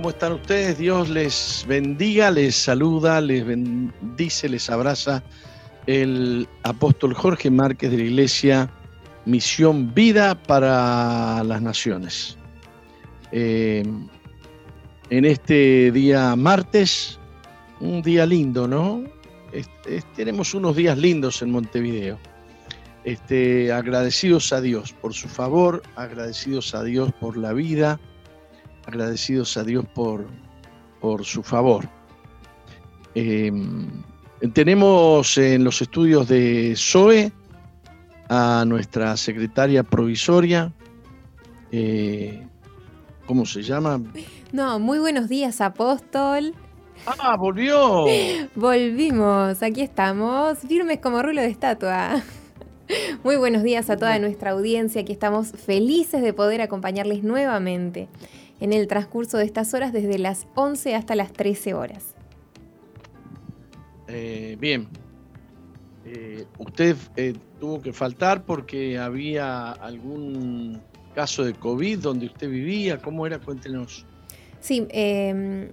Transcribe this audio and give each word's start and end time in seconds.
¿Cómo 0.00 0.08
están 0.08 0.32
ustedes? 0.32 0.78
Dios 0.78 1.10
les 1.10 1.66
bendiga, 1.68 2.30
les 2.30 2.56
saluda, 2.56 3.20
les 3.20 3.44
bendice, 3.44 4.48
les 4.48 4.70
abraza 4.70 5.22
el 5.86 6.48
apóstol 6.62 7.12
Jorge 7.12 7.50
Márquez 7.50 7.90
de 7.90 7.98
la 7.98 8.04
Iglesia 8.04 8.70
Misión 9.26 9.92
Vida 9.92 10.42
para 10.42 11.44
las 11.44 11.60
Naciones. 11.60 12.38
Eh, 13.30 13.82
en 15.10 15.24
este 15.26 15.92
día 15.92 16.34
martes, 16.34 17.18
un 17.80 18.00
día 18.00 18.24
lindo, 18.24 18.66
¿no? 18.66 19.04
tenemos 20.16 20.54
unos 20.54 20.76
días 20.76 20.96
lindos 20.96 21.42
en 21.42 21.50
Montevideo. 21.50 22.18
Este, 23.04 23.70
agradecidos 23.70 24.50
a 24.54 24.62
Dios 24.62 24.94
por 24.94 25.12
su 25.12 25.28
favor, 25.28 25.82
agradecidos 25.94 26.74
a 26.74 26.84
Dios 26.84 27.12
por 27.20 27.36
la 27.36 27.52
vida, 27.52 28.00
agradecidos 28.90 29.56
a 29.56 29.64
Dios 29.64 29.84
por, 29.94 30.26
por 31.00 31.24
su 31.24 31.42
favor. 31.42 31.88
Em, 33.14 33.88
tenemos 34.52 35.38
en 35.38 35.64
los 35.64 35.80
estudios 35.80 36.28
de 36.28 36.74
SOE 36.76 37.32
a 38.28 38.64
nuestra 38.66 39.16
secretaria 39.16 39.82
provisoria. 39.82 40.72
Eh, 41.72 42.46
¿Cómo 43.26 43.46
se 43.46 43.62
llama? 43.62 44.00
No, 44.52 44.78
muy 44.80 44.98
buenos 44.98 45.28
días, 45.28 45.60
apóstol. 45.60 46.54
Ah, 47.06 47.36
volvió. 47.36 48.06
Volvimos, 48.56 49.62
aquí 49.62 49.82
estamos, 49.82 50.58
firmes 50.58 50.98
como 50.98 51.22
rulo 51.22 51.40
de 51.40 51.48
estatua. 51.48 52.22
Muy 53.22 53.36
buenos 53.36 53.62
días 53.62 53.88
a 53.88 53.96
toda 53.96 54.18
nuestra 54.18 54.50
audiencia, 54.50 55.02
aquí 55.02 55.12
estamos 55.12 55.52
felices 55.52 56.22
de 56.22 56.32
poder 56.32 56.60
acompañarles 56.60 57.22
nuevamente 57.22 58.08
en 58.60 58.72
el 58.72 58.86
transcurso 58.86 59.38
de 59.38 59.44
estas 59.44 59.74
horas 59.74 59.92
desde 59.92 60.18
las 60.18 60.46
11 60.54 60.94
hasta 60.94 61.14
las 61.14 61.32
13 61.32 61.74
horas. 61.74 62.14
Eh, 64.08 64.56
bien, 64.60 64.88
eh, 66.04 66.44
usted 66.58 66.96
eh, 67.16 67.34
tuvo 67.58 67.80
que 67.80 67.92
faltar 67.92 68.44
porque 68.44 68.98
había 68.98 69.72
algún 69.72 70.80
caso 71.14 71.44
de 71.44 71.54
COVID 71.54 71.98
donde 71.98 72.26
usted 72.26 72.48
vivía, 72.48 72.98
¿cómo 72.98 73.26
era? 73.26 73.38
Cuéntenos. 73.38 74.06
Sí, 74.60 74.86
em, 74.90 75.70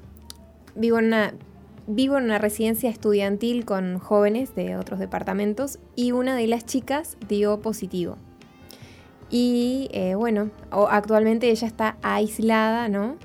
vivo, 0.76 1.00
en 1.00 1.06
una, 1.06 1.34
vivo 1.88 2.18
en 2.18 2.26
una 2.26 2.38
residencia 2.38 2.90
estudiantil 2.90 3.66
con 3.66 4.00
jóvenes 4.00 4.56
de 4.56 4.78
otros 4.78 5.00
departamentos 5.00 5.80
y 5.96 6.12
una 6.12 6.36
de 6.36 6.48
las 6.48 6.66
chicas 6.66 7.18
dio 7.28 7.60
positivo. 7.62 8.18
Y 9.30 9.90
eh, 9.92 10.16
bueno, 10.16 10.50
actualmente 10.72 11.50
ella 11.50 11.68
está 11.68 11.98
aislada, 12.02 12.88
¿no? 12.88 13.16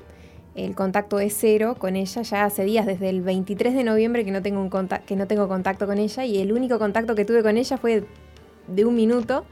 El 0.55 0.75
contacto 0.75 1.19
es 1.19 1.35
cero 1.39 1.77
con 1.79 1.97
ella 1.97 2.23
ya 2.23 2.45
hace 2.45 2.65
días, 2.65 2.85
desde 2.85 3.09
el 3.09 3.23
23 3.23 3.75
de 3.75 3.85
noviembre 3.85 4.25
que 4.25 4.31
no, 4.33 4.43
tengo 4.43 4.61
un 4.61 4.71
que 5.07 5.17
no 5.17 5.27
tengo 5.27 5.49
contacto 5.49 5.87
con 5.87 5.99
ella 5.99 6.25
y 6.27 6.39
el 6.39 6.53
único 6.53 6.79
contacto 6.79 7.15
que 7.15 7.25
tuve 7.25 7.43
con 7.43 7.57
ella 7.57 7.79
fue 7.79 8.05
de 8.67 8.85
un 8.85 8.95
minuto. 8.95 9.45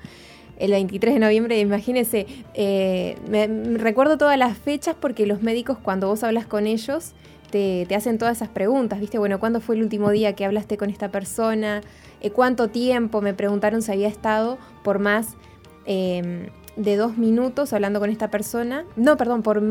El 0.59 0.73
23 0.73 1.15
de 1.15 1.21
noviembre, 1.21 1.59
imagínense, 1.59 2.27
eh, 2.53 3.17
me, 3.31 3.47
recuerdo 3.79 4.19
todas 4.19 4.37
las 4.37 4.59
fechas 4.59 4.95
porque 5.01 5.25
los 5.25 5.41
médicos 5.43 5.79
cuando 5.83 6.09
vos 6.09 6.23
hablas 6.23 6.45
con 6.45 6.67
ellos 6.67 7.15
te, 7.51 7.87
hacen 7.95 8.19
todas 8.19 8.37
esas 8.37 8.51
preguntas, 8.51 9.01
¿viste? 9.01 9.19
Bueno, 9.19 9.41
¿cuándo 9.41 9.63
fue 9.63 9.77
el 9.77 9.83
último 9.83 10.11
día 10.11 10.35
que 10.35 10.45
hablaste 10.45 10.77
con 10.77 10.91
esta 10.91 11.11
persona? 11.11 11.81
Eh, 12.21 12.31
¿Cuánto 12.31 12.69
tiempo? 12.69 13.23
Me 13.23 13.33
preguntaron 13.33 13.81
si 13.81 13.91
había 13.91 14.09
estado 14.09 14.59
por 14.85 14.99
más 14.99 15.39
Em, 15.87 16.49
de 16.77 16.97
dos 16.97 17.19
minutos 17.19 17.73
hablando 17.73 18.01
con 18.01 18.11
esta 18.11 18.31
persona. 18.31 18.85
No, 18.97 19.17
perdón, 19.17 19.43
por 19.43 19.63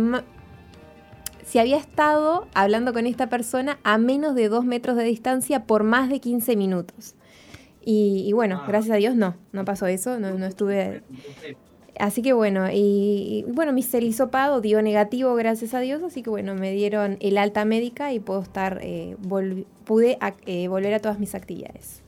si 1.46 1.58
había 1.58 1.78
estado 1.78 2.48
hablando 2.54 2.94
con 2.94 3.08
esta 3.08 3.28
persona 3.28 3.80
a 3.84 3.98
menos 3.98 4.36
de 4.36 4.50
dos 4.50 4.66
metros 4.66 4.96
de 4.96 5.04
distancia 5.04 5.66
por 5.66 5.84
más 5.84 6.10
de 6.10 6.20
15 6.20 6.56
minutos. 6.56 7.16
Y, 7.82 8.32
bueno, 8.34 8.60
ah. 8.62 8.66
gracias 8.68 8.94
a 8.94 8.98
Dios 8.98 9.16
no, 9.16 9.36
no 9.52 9.66
pasó 9.66 9.88
eso, 9.88 10.20
no, 10.20 10.46
estuve... 10.46 11.02
Así 11.98 12.22
que 12.22 12.32
bueno, 12.32 12.68
y, 12.72 13.44
bueno, 13.50 13.74
mi 13.74 13.82
celisopado 13.84 14.62
dio 14.62 14.82
negativo, 14.82 15.34
gracias 15.36 15.74
a 15.74 15.80
Dios, 15.80 16.02
así 16.04 16.22
que 16.22 16.30
bueno, 16.30 16.56
me 16.56 16.72
dieron 16.72 17.18
el 17.20 17.38
alta 17.38 17.66
médica 17.66 18.14
y 18.14 18.20
puedo 18.20 18.42
estar, 18.42 18.80
eh, 18.84 19.18
pude 19.86 20.18
eh, 20.46 20.68
volver 20.70 20.94
a 20.94 21.00
todas 21.00 21.20
mis 21.20 21.36
actividades. 21.36 22.04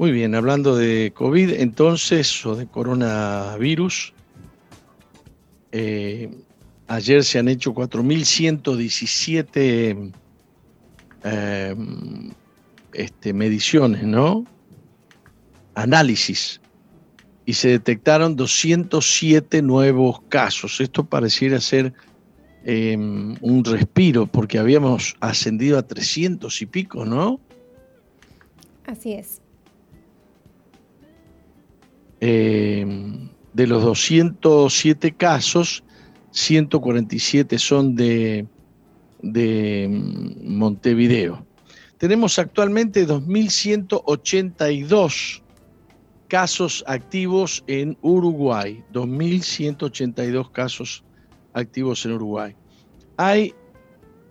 Muy 0.00 0.10
bien, 0.12 0.34
hablando 0.34 0.76
de 0.76 1.12
COVID 1.14 1.50
entonces, 1.50 2.46
o 2.46 2.56
de 2.56 2.66
coronavirus, 2.66 4.14
eh, 5.72 6.30
ayer 6.86 7.22
se 7.22 7.38
han 7.38 7.48
hecho 7.48 7.74
4.117 7.74 10.12
eh, 11.22 11.76
este, 12.94 13.34
mediciones, 13.34 14.04
¿no? 14.04 14.46
Análisis. 15.74 16.62
Y 17.44 17.52
se 17.52 17.68
detectaron 17.68 18.36
207 18.36 19.60
nuevos 19.60 20.22
casos. 20.30 20.80
Esto 20.80 21.04
pareciera 21.04 21.60
ser 21.60 21.92
em, 22.64 23.36
un 23.42 23.62
respiro, 23.66 24.26
porque 24.26 24.58
habíamos 24.58 25.14
ascendido 25.20 25.76
a 25.76 25.82
300 25.82 26.62
y 26.62 26.64
pico, 26.64 27.04
¿no? 27.04 27.38
Así 28.86 29.12
es. 29.12 29.39
Eh, 32.20 32.86
de 33.52 33.66
los 33.66 33.82
207 33.82 35.10
casos, 35.12 35.82
147 36.30 37.58
son 37.58 37.96
de, 37.96 38.46
mm, 39.22 40.56
Montevideo. 40.56 41.44
Tenemos 41.98 42.38
actualmente 42.38 43.06
2.182 43.06 45.42
casos 46.28 46.82
activos 46.86 47.62
en 47.66 47.98
Uruguay, 48.00 48.82
2.182 48.92 50.50
casos 50.52 51.04
activos 51.52 52.06
en 52.06 52.12
Uruguay. 52.12 52.54
Hay 53.16 53.52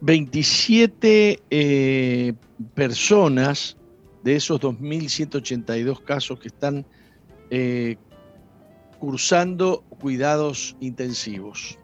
27 0.01 1.41
eh, 1.49 2.33
personas 2.73 3.75
de 4.23 4.37
esos 4.37 4.61
2.182 4.61 6.01
casos 6.03 6.39
que 6.39 6.47
están 6.47 6.85
eh, 7.49 7.97
cursando 8.99 9.83
cuidados 9.99 10.75
intensivos. 10.79 11.77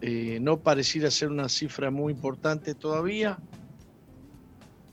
Eh, 0.00 0.38
no 0.40 0.60
pareciera 0.60 1.10
ser 1.10 1.30
una 1.30 1.48
cifra 1.48 1.90
muy 1.90 2.12
importante 2.12 2.74
todavía, 2.74 3.38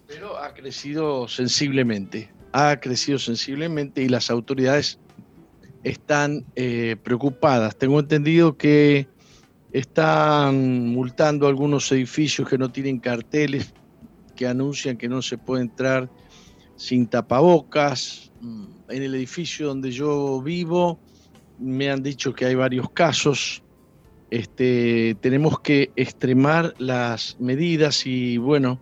pero 0.07 0.37
ha 0.37 0.53
crecido 0.53 1.27
sensiblemente. 1.27 2.31
Ha 2.51 2.79
crecido 2.79 3.19
sensiblemente 3.19 4.01
y 4.03 4.09
las 4.09 4.29
autoridades 4.29 4.99
están 5.83 6.45
eh, 6.55 6.95
preocupadas. 7.03 7.77
Tengo 7.77 7.99
entendido 7.99 8.57
que 8.57 9.07
Están 9.71 10.87
multando 10.87 11.47
algunos 11.47 11.91
edificios 11.91 12.49
que 12.49 12.57
no 12.57 12.71
tienen 12.71 12.99
carteles 12.99 13.71
que 14.35 14.47
anuncian 14.47 14.97
que 14.97 15.07
no 15.07 15.21
se 15.21 15.37
puede 15.37 15.61
entrar 15.63 16.09
sin 16.75 17.07
tapabocas. 17.07 18.31
En 18.89 19.03
el 19.03 19.15
edificio 19.15 19.67
donde 19.67 19.91
yo 19.91 20.41
vivo 20.41 20.99
me 21.59 21.89
han 21.89 22.01
dicho 22.01 22.33
que 22.33 22.45
hay 22.45 22.55
varios 22.55 22.89
casos. 22.91 23.61
Este, 24.31 25.15
tenemos 25.21 25.59
que 25.59 25.91
extremar 25.95 26.73
las 26.77 27.35
medidas 27.39 28.05
y 28.05 28.37
bueno, 28.37 28.79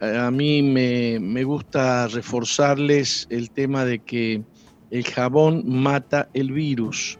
a 0.00 0.30
mí 0.30 0.62
me, 0.62 1.18
me 1.20 1.44
gusta 1.44 2.08
reforzarles 2.08 3.26
el 3.30 3.50
tema 3.50 3.84
de 3.84 3.98
que 4.00 4.42
el 4.90 5.04
jabón 5.04 5.64
mata 5.66 6.28
el 6.34 6.52
virus. 6.52 7.18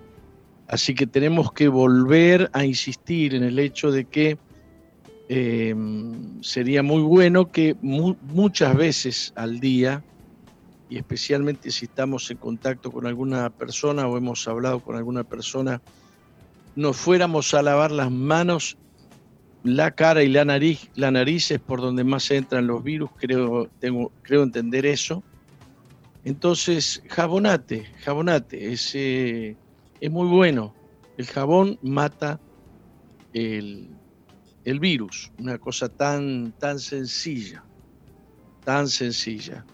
Así 0.69 0.94
que 0.94 1.06
tenemos 1.06 1.52
que 1.52 1.69
volver 1.69 2.50
a 2.52 2.64
insistir 2.64 3.34
en 3.34 3.43
el 3.43 3.58
hecho 3.58 3.90
de 3.90 4.04
que 4.04 4.38
eh, 5.28 5.75
sería 6.40 6.82
muy 6.82 7.02
bueno 7.02 7.50
que 7.50 7.76
muchas 7.81 8.76
veces 8.76 9.32
al 9.37 9.60
día, 9.60 10.04
y 10.92 10.98
especialmente 10.98 11.70
si 11.70 11.86
estamos 11.86 12.30
en 12.30 12.36
contacto 12.36 12.92
con 12.92 13.06
alguna 13.06 13.48
persona 13.48 14.06
o 14.06 14.18
hemos 14.18 14.46
hablado 14.46 14.80
con 14.80 14.94
alguna 14.94 15.24
persona, 15.24 15.80
nos 16.76 16.98
fuéramos 16.98 17.54
a 17.54 17.62
lavar 17.62 17.90
las 17.90 18.10
manos, 18.10 18.76
la 19.64 19.92
cara 19.92 20.22
y 20.22 20.28
la 20.28 20.44
nariz. 20.44 20.90
La 20.94 21.10
nariz 21.10 21.50
es 21.50 21.60
por 21.60 21.80
donde 21.80 22.04
más 22.04 22.30
entran 22.30 22.66
los 22.66 22.84
virus, 22.84 23.08
creo, 23.16 23.70
tengo, 23.78 24.12
creo 24.20 24.42
entender 24.42 24.84
eso. 24.84 25.22
Entonces, 26.24 27.02
jabonate, 27.08 27.86
jabonate, 28.04 28.70
es, 28.70 28.94
es 28.94 30.10
muy 30.10 30.28
bueno. 30.28 30.74
El 31.16 31.24
jabón 31.24 31.78
mata 31.80 32.38
el, 33.32 33.88
el 34.64 34.78
virus, 34.78 35.32
una 35.38 35.56
cosa 35.56 35.88
tan, 35.88 36.52
tan 36.58 36.78
sencilla, 36.78 37.64
tan 38.62 38.88
sencilla. 38.88 39.64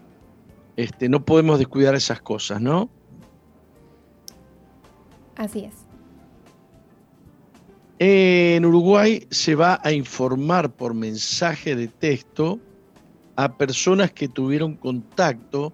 Este, 0.78 1.08
no 1.08 1.25
podemos 1.25 1.58
descuidar 1.58 1.96
esas 1.96 2.22
cosas, 2.22 2.60
¿no? 2.60 2.88
Así 5.34 5.64
es. 5.64 5.75
En 7.98 8.64
Uruguay 8.64 9.26
se 9.28 9.56
va 9.56 9.80
a 9.82 9.90
informar 9.90 10.70
por 10.70 10.94
mensaje 10.94 11.75
de 11.75 11.88
texto 11.88 12.60
a 13.34 13.56
personas 13.56 14.12
que 14.12 14.28
tuvieron 14.28 14.76
contacto 14.76 15.72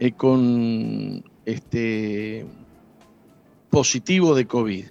eh, 0.00 0.10
con 0.10 1.22
este 1.44 2.44
positivo 3.70 4.34
de 4.34 4.46
COVID. 4.48 4.86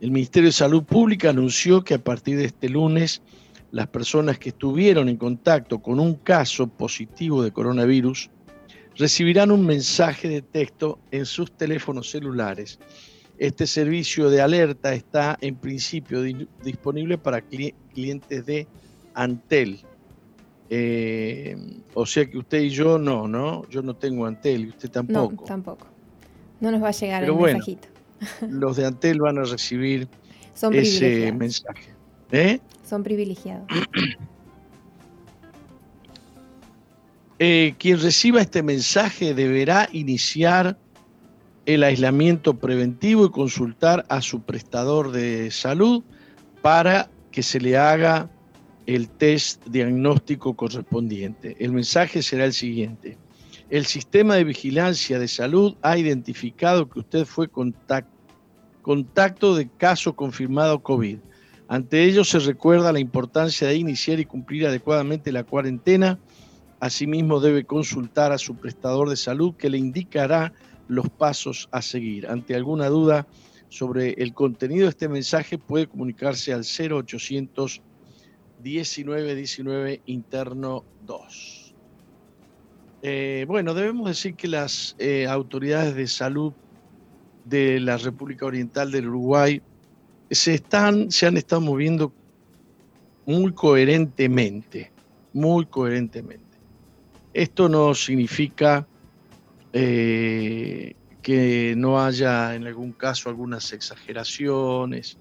El 0.00 0.10
Ministerio 0.10 0.48
de 0.48 0.52
Salud 0.52 0.84
Pública 0.84 1.28
anunció 1.28 1.84
que 1.84 1.92
a 1.92 2.02
partir 2.02 2.38
de 2.38 2.46
este 2.46 2.70
lunes 2.70 3.20
las 3.72 3.88
personas 3.88 4.38
que 4.38 4.48
estuvieron 4.48 5.10
en 5.10 5.18
contacto 5.18 5.80
con 5.80 6.00
un 6.00 6.14
caso 6.14 6.66
positivo 6.66 7.42
de 7.42 7.52
coronavirus 7.52 8.30
recibirán 8.96 9.50
un 9.50 9.64
mensaje 9.64 10.28
de 10.28 10.42
texto 10.42 10.98
en 11.10 11.26
sus 11.26 11.52
teléfonos 11.52 12.10
celulares. 12.10 12.78
Este 13.38 13.66
servicio 13.66 14.30
de 14.30 14.40
alerta 14.40 14.94
está 14.94 15.36
en 15.40 15.56
principio 15.56 16.22
disponible 16.62 17.18
para 17.18 17.42
clientes 17.42 18.46
de 18.46 18.66
Antel. 19.14 19.80
Eh, 20.70 21.56
o 21.94 22.06
sea 22.06 22.26
que 22.26 22.38
usted 22.38 22.60
y 22.62 22.70
yo 22.70 22.98
no, 22.98 23.28
¿no? 23.28 23.68
Yo 23.68 23.82
no 23.82 23.94
tengo 23.94 24.26
Antel 24.26 24.66
y 24.66 24.68
usted 24.70 24.90
tampoco. 24.90 25.42
No, 25.42 25.42
tampoco. 25.42 25.86
No 26.60 26.70
nos 26.70 26.82
va 26.82 26.88
a 26.88 26.92
llegar 26.92 27.24
el 27.24 27.34
mensajito 27.34 27.88
los 28.48 28.76
de 28.76 28.86
Antel 28.86 29.20
van 29.20 29.38
a 29.38 29.44
recibir 29.44 30.08
ese 30.72 31.32
mensaje. 31.32 31.94
¿Eh? 32.32 32.58
Son 32.84 33.02
privilegiados. 33.02 33.66
Eh, 37.38 37.74
quien 37.78 38.00
reciba 38.00 38.40
este 38.40 38.62
mensaje 38.62 39.34
deberá 39.34 39.88
iniciar 39.92 40.78
el 41.66 41.82
aislamiento 41.82 42.54
preventivo 42.54 43.26
y 43.26 43.30
consultar 43.30 44.06
a 44.08 44.22
su 44.22 44.42
prestador 44.42 45.12
de 45.12 45.50
salud 45.50 46.02
para 46.62 47.10
que 47.32 47.42
se 47.42 47.60
le 47.60 47.76
haga 47.76 48.30
el 48.86 49.08
test 49.08 49.66
diagnóstico 49.66 50.54
correspondiente. 50.54 51.56
El 51.58 51.72
mensaje 51.72 52.22
será 52.22 52.44
el 52.44 52.52
siguiente 52.52 53.18
el 53.68 53.86
sistema 53.86 54.36
de 54.36 54.44
vigilancia 54.44 55.18
de 55.18 55.26
salud 55.28 55.74
ha 55.82 55.98
identificado 55.98 56.88
que 56.88 57.00
usted 57.00 57.24
fue 57.24 57.48
contacto 57.48 58.06
de 59.56 59.68
caso 59.76 60.14
confirmado 60.14 60.82
COVID. 60.82 61.18
Ante 61.68 62.04
ello 62.04 62.22
se 62.22 62.38
recuerda 62.38 62.92
la 62.92 63.00
importancia 63.00 63.66
de 63.66 63.74
iniciar 63.74 64.20
y 64.20 64.24
cumplir 64.24 64.68
adecuadamente 64.68 65.32
la 65.32 65.42
cuarentena. 65.42 66.20
Asimismo 66.86 67.40
debe 67.40 67.64
consultar 67.64 68.30
a 68.30 68.38
su 68.38 68.54
prestador 68.54 69.10
de 69.10 69.16
salud 69.16 69.54
que 69.56 69.68
le 69.68 69.78
indicará 69.78 70.52
los 70.86 71.08
pasos 71.10 71.68
a 71.72 71.82
seguir. 71.82 72.28
Ante 72.28 72.54
alguna 72.54 72.86
duda 72.86 73.26
sobre 73.68 74.12
el 74.12 74.32
contenido 74.34 74.84
de 74.84 74.90
este 74.90 75.08
mensaje 75.08 75.58
puede 75.58 75.88
comunicarse 75.88 76.52
al 76.52 76.64
0800 76.64 77.82
1919 78.62 80.00
interno 80.06 80.84
2. 81.06 81.74
Eh, 83.02 83.44
bueno, 83.48 83.74
debemos 83.74 84.08
decir 84.08 84.34
que 84.34 84.48
las 84.48 84.96
eh, 84.98 85.26
autoridades 85.26 85.94
de 85.94 86.06
salud 86.06 86.52
de 87.44 87.80
la 87.80 87.96
República 87.96 88.46
Oriental 88.46 88.90
del 88.90 89.08
Uruguay 89.08 89.60
se, 90.30 90.54
están, 90.54 91.10
se 91.10 91.26
han 91.26 91.36
estado 91.36 91.60
moviendo 91.60 92.12
muy 93.26 93.52
coherentemente, 93.52 94.90
muy 95.32 95.66
coherentemente. 95.66 96.45
Esto 97.36 97.68
no 97.68 97.94
significa 97.94 98.88
eh, 99.74 100.94
que 101.20 101.74
no 101.76 102.02
haya 102.02 102.54
en 102.54 102.66
algún 102.66 102.92
caso 102.92 103.28
algunas 103.28 103.74
exageraciones 103.74 105.18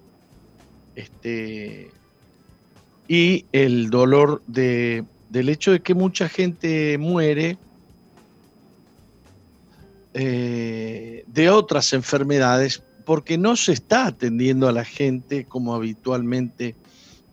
este, 0.96 1.92
y 3.10 3.46
el 3.52 3.90
dolor 3.90 4.42
de 4.48 5.04
del 5.30 5.50
hecho 5.50 5.74
de 5.74 5.82
que 5.82 5.94
mucha 5.94 6.30
gente 6.30 6.98
muere 6.98 7.58
eh, 10.14 11.26
de 11.28 11.50
otras 11.50 11.92
enfermedades 11.92 12.82
porque 13.04 13.38
no 13.38 13.58
se 13.58 13.74
está 13.74 14.08
atendiendo 14.08 14.70
a 14.70 14.72
la 14.72 14.86
gente 14.86 15.44
como 15.44 15.76
habitualmente 15.76 16.78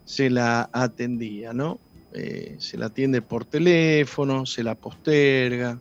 se 0.04 0.28
la 0.28 0.68
atendía, 0.72 1.52
¿no? 1.52 1.78
Eh, 2.14 2.56
se 2.58 2.76
la 2.76 2.86
atiende 2.86 3.22
por 3.22 3.44
teléfono, 3.44 4.44
se 4.44 4.62
la 4.62 4.74
posterga, 4.74 5.80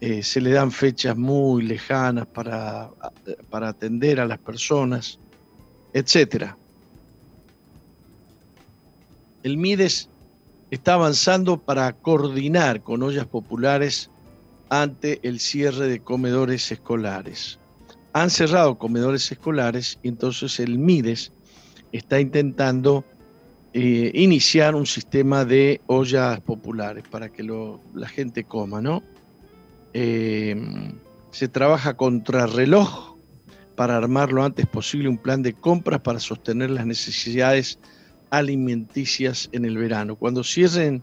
eh, 0.00 0.22
se 0.22 0.40
le 0.40 0.50
dan 0.50 0.70
fechas 0.70 1.16
muy 1.16 1.64
lejanas 1.64 2.26
para, 2.26 2.90
para 3.50 3.68
atender 3.70 4.20
a 4.20 4.26
las 4.26 4.38
personas, 4.38 5.18
etc. 5.92 6.54
El 9.42 9.56
MIDES 9.56 10.08
está 10.70 10.94
avanzando 10.94 11.58
para 11.58 11.92
coordinar 11.92 12.82
con 12.82 13.02
ollas 13.02 13.26
populares 13.26 14.10
ante 14.68 15.20
el 15.22 15.40
cierre 15.40 15.88
de 15.88 16.00
comedores 16.00 16.70
escolares. 16.70 17.58
Han 18.12 18.30
cerrado 18.30 18.78
comedores 18.78 19.30
escolares 19.30 19.98
y 20.02 20.08
entonces 20.08 20.60
el 20.60 20.78
MIDES 20.78 21.32
está 21.92 22.20
intentando 22.20 23.04
eh, 23.76 24.12
iniciar 24.14 24.76
un 24.76 24.86
sistema 24.86 25.44
de 25.44 25.80
ollas 25.88 26.40
populares 26.40 27.02
para 27.10 27.28
que 27.28 27.42
la 27.42 28.08
gente 28.08 28.44
coma, 28.44 28.80
¿no? 28.80 29.02
Eh, 29.92 30.54
se 31.32 31.48
trabaja 31.48 31.96
contra 31.96 32.46
reloj 32.46 33.16
para 33.74 33.96
armar 33.96 34.30
lo 34.30 34.44
antes 34.44 34.66
posible 34.66 35.08
un 35.08 35.18
plan 35.18 35.42
de 35.42 35.54
compras 35.54 36.00
para 36.02 36.20
sostener 36.20 36.70
las 36.70 36.86
necesidades 36.86 37.80
alimenticias 38.30 39.48
en 39.50 39.64
el 39.64 39.76
verano. 39.76 40.14
Cuando 40.14 40.44
cierren 40.44 41.02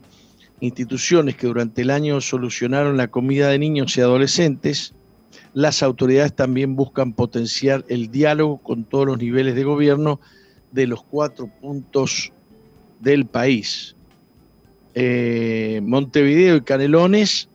instituciones 0.62 1.36
que 1.36 1.48
durante 1.48 1.82
el 1.82 1.90
año 1.90 2.22
solucionaron 2.22 2.96
la 2.96 3.10
comida 3.10 3.50
de 3.50 3.60
niños 3.60 3.98
y 3.98 4.01
adolescentes, 4.01 4.94
las 5.54 5.84
autoridades 5.84 6.34
también 6.34 6.78
buscan 6.78 7.12
potenciar 7.12 7.84
el 7.90 8.10
diálogo 8.12 8.60
con 8.60 8.86
todos 8.86 9.08
los 9.08 9.18
niveles 9.18 9.56
de 9.56 9.66
gobierno 9.66 10.22
de 10.72 10.88
los 10.88 11.04
cuatro 11.04 11.48
puntos 11.60 12.32
del 13.01 13.25
país. 13.25 13.96
Eh, 14.93 15.81
Montevideo 15.84 16.58
y 16.58 16.62
Canelones, 16.62 17.50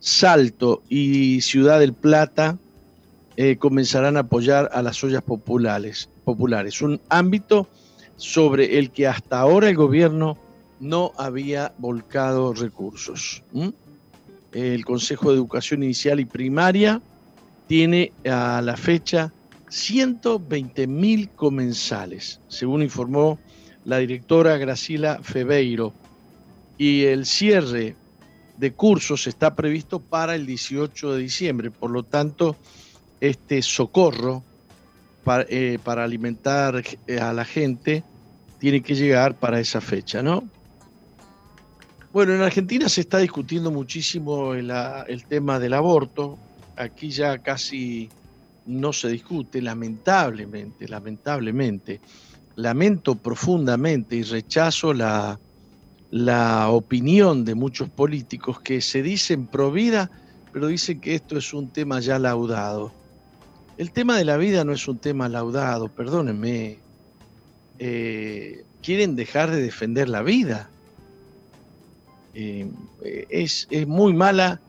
Salto 0.00 0.82
y 0.88 1.40
Ciudad 1.42 1.80
del 1.80 1.92
Plata 1.92 2.58
eh, 3.36 3.56
comenzarán 3.56 4.16
a 4.16 4.20
apoyar 4.20 4.70
a 4.72 4.82
las 4.82 5.02
ollas 5.04 5.22
populares, 5.22 6.08
populares, 6.24 6.82
un 6.82 7.00
ámbito 7.08 7.68
sobre 8.16 8.78
el 8.78 8.90
que 8.90 9.06
hasta 9.06 9.40
ahora 9.40 9.68
el 9.68 9.76
gobierno 9.76 10.38
no 10.80 11.12
había 11.16 11.72
volcado 11.78 12.52
recursos. 12.52 13.42
El 14.52 14.84
Consejo 14.84 15.30
de 15.30 15.36
Educación 15.36 15.82
Inicial 15.82 16.20
y 16.20 16.24
Primaria 16.24 17.00
tiene 17.68 18.12
a 18.28 18.60
la 18.62 18.76
fecha 18.76 19.32
120 19.70 20.86
mil 20.86 21.30
comensales, 21.30 22.40
según 22.48 22.82
informó 22.82 23.38
la 23.84 23.98
directora 23.98 24.56
Graciela 24.56 25.20
Febeiro. 25.22 25.92
Y 26.78 27.04
el 27.04 27.26
cierre 27.26 27.94
de 28.56 28.72
cursos 28.72 29.26
está 29.26 29.54
previsto 29.54 29.98
para 30.00 30.34
el 30.34 30.46
18 30.46 31.14
de 31.14 31.22
diciembre. 31.22 31.70
Por 31.70 31.90
lo 31.90 32.02
tanto, 32.02 32.56
este 33.20 33.62
socorro 33.62 34.42
para, 35.24 35.46
eh, 35.48 35.78
para 35.82 36.04
alimentar 36.04 36.82
eh, 37.06 37.18
a 37.18 37.32
la 37.32 37.44
gente 37.44 38.02
tiene 38.58 38.82
que 38.82 38.94
llegar 38.94 39.34
para 39.34 39.60
esa 39.60 39.80
fecha, 39.80 40.22
¿no? 40.22 40.44
Bueno, 42.12 42.34
en 42.34 42.42
Argentina 42.42 42.88
se 42.88 43.00
está 43.00 43.18
discutiendo 43.18 43.70
muchísimo 43.70 44.54
el, 44.54 44.70
el, 45.08 45.24
tema 45.24 45.58
del 45.58 45.72
aborto. 45.72 46.38
Aquí 46.76 47.10
ya 47.10 47.38
casi 47.38 48.10
no 48.66 48.92
se 48.92 49.08
discute, 49.08 49.62
lamentablemente, 49.62 50.86
lamentablemente. 50.88 52.00
Lamento 52.56 53.14
profundamente 53.14 54.16
y 54.16 54.22
rechazo 54.22 54.92
la, 54.92 55.38
la 56.12 56.68
opinión 56.68 57.44
de 57.46 57.54
muchos 57.54 57.88
políticos 57.88 58.60
que 58.60 58.82
se 58.82 59.02
dicen 59.02 59.46
pro 59.46 59.72
vida, 59.72 60.10
pero 60.52 60.66
dicen 60.66 61.00
que 61.00 61.14
esto 61.14 61.38
es 61.38 61.54
un 61.54 61.70
tema 61.70 62.00
ya 62.00 62.18
laudado. 62.18 62.92
El 63.78 63.92
tema 63.92 64.18
de 64.18 64.26
la 64.26 64.36
vida 64.36 64.62
no 64.62 64.72
es 64.72 64.86
un 64.86 64.98
tema 64.98 65.30
laudado, 65.30 65.88
perdónenme. 65.88 66.78
Eh, 67.78 68.64
quieren 68.82 69.16
dejar 69.16 69.50
de 69.50 69.62
defender 69.62 70.10
la 70.10 70.22
vida. 70.22 70.68
Eh, 72.34 72.70
es, 73.30 73.66
muy 73.86 74.12
mala, 74.12 74.60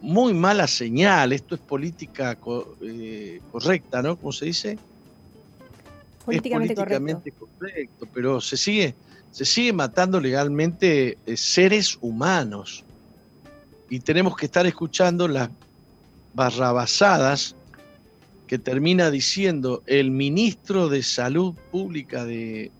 muy 0.00 0.34
mala 0.34 0.68
señal. 0.68 1.32
Esto 1.32 1.56
es 1.56 1.60
política 1.60 2.38
eh, 2.80 3.40
correcta, 3.50 4.02
¿no? 4.02 4.16
¿Cómo 4.16 4.30
se 4.30 4.44
dice? 4.46 4.78
Políticamente, 6.30 6.74
políticamente 6.74 7.32
correcto. 7.32 8.08
pero 8.12 8.40
se 8.40 8.56
sigue, 8.56 8.94
se 9.30 9.44
sigue 9.44 9.72
matando 9.72 10.20
legalmente 10.20 11.18
seres 11.34 11.98
humanos. 12.00 12.84
Y 13.88 14.00
tenemos 14.00 14.36
que 14.36 14.46
estar 14.46 14.66
escuchando 14.66 15.26
las 15.26 15.50
barrabasadas 16.34 17.56
que 18.50 18.58
termina 18.58 19.12
diciendo 19.12 19.82
el 19.86 20.10
ministro 20.10 20.88
de 20.88 21.04
Salud 21.04 21.54
Pública 21.70 22.24
de, 22.24 22.72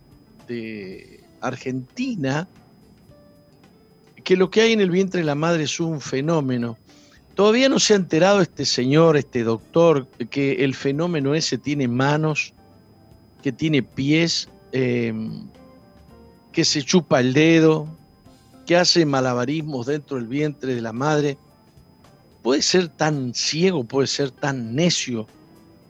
Argentina, 1.41 2.49
que 4.25 4.37
lo 4.37 4.51
que 4.51 4.63
hay 4.63 4.73
en 4.73 4.81
el 4.81 4.91
vientre 4.91 5.21
de 5.21 5.27
la 5.27 5.37
madre 5.37 5.63
es 5.63 5.79
un 5.79 6.01
fenómeno. 6.01 6.77
Todavía 7.37 7.69
no 7.69 7.79
se 7.79 7.93
ha 7.93 7.97
enterado 7.97 8.41
este 8.41 8.65
señor, 8.65 9.17
este 9.17 9.45
doctor, 9.45 10.09
que 10.29 10.65
el 10.65 10.75
fenómeno 10.75 11.37
ese 11.37 11.57
tiene 11.57 11.87
manos, 11.87 12.53
que 13.43 13.53
tiene 13.53 13.83
pies, 13.83 14.49
em, 14.73 15.47
que 16.53 16.65
se 16.65 16.83
chupa 16.83 17.21
el 17.21 17.33
dedo, 17.33 17.87
que 18.67 18.77
hace 18.77 19.05
malabarismos 19.05 19.87
dentro 19.87 20.17
del 20.17 20.27
vientre 20.27 20.75
de 20.75 20.81
la 20.81 20.93
madre. 20.93 21.37
Puede 22.43 22.63
ser 22.63 22.89
tan 22.89 23.35
ciego, 23.35 23.85
puede 23.85 24.07
ser 24.07 24.31
tan 24.31 24.75
necio 24.75 25.27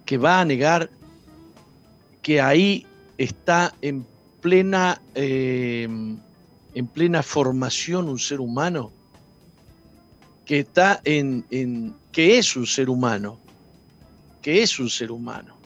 que 0.04 0.18
va 0.18 0.40
a 0.40 0.44
negar 0.44 0.90
que 2.22 2.40
ahí 2.40 2.86
está 3.18 3.74
en 3.82 4.06
plena, 4.40 5.00
em, 5.14 6.18
en 6.74 6.86
plena 6.86 7.22
formación 7.22 8.08
un 8.08 8.18
ser 8.18 8.40
humano, 8.40 8.90
que 10.44 10.60
está 10.60 11.00
en, 11.04 11.44
en, 11.50 11.94
que 12.12 12.38
es 12.38 12.56
un 12.56 12.66
ser 12.66 12.90
humano, 12.90 13.38
que 14.42 14.62
es 14.62 14.78
un 14.80 14.90
ser 14.90 15.12
humano. 15.12 15.59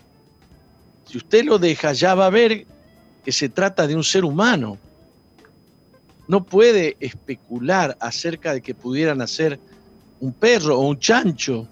Si 1.14 1.18
usted 1.18 1.44
lo 1.44 1.60
deja, 1.60 1.92
ya 1.92 2.16
va 2.16 2.26
a 2.26 2.30
ver 2.30 2.66
que 3.24 3.30
se 3.30 3.48
trata 3.48 3.86
de 3.86 3.94
un 3.94 4.02
ser 4.02 4.24
humano. 4.24 4.78
No 6.26 6.42
puede 6.42 6.96
especular 6.98 7.96
acerca 8.00 8.52
de 8.52 8.60
que 8.60 8.74
pudieran 8.74 9.22
hacer 9.22 9.60
un 10.18 10.32
perro 10.32 10.76
o 10.76 10.88
un 10.88 10.98
chancho 10.98 11.68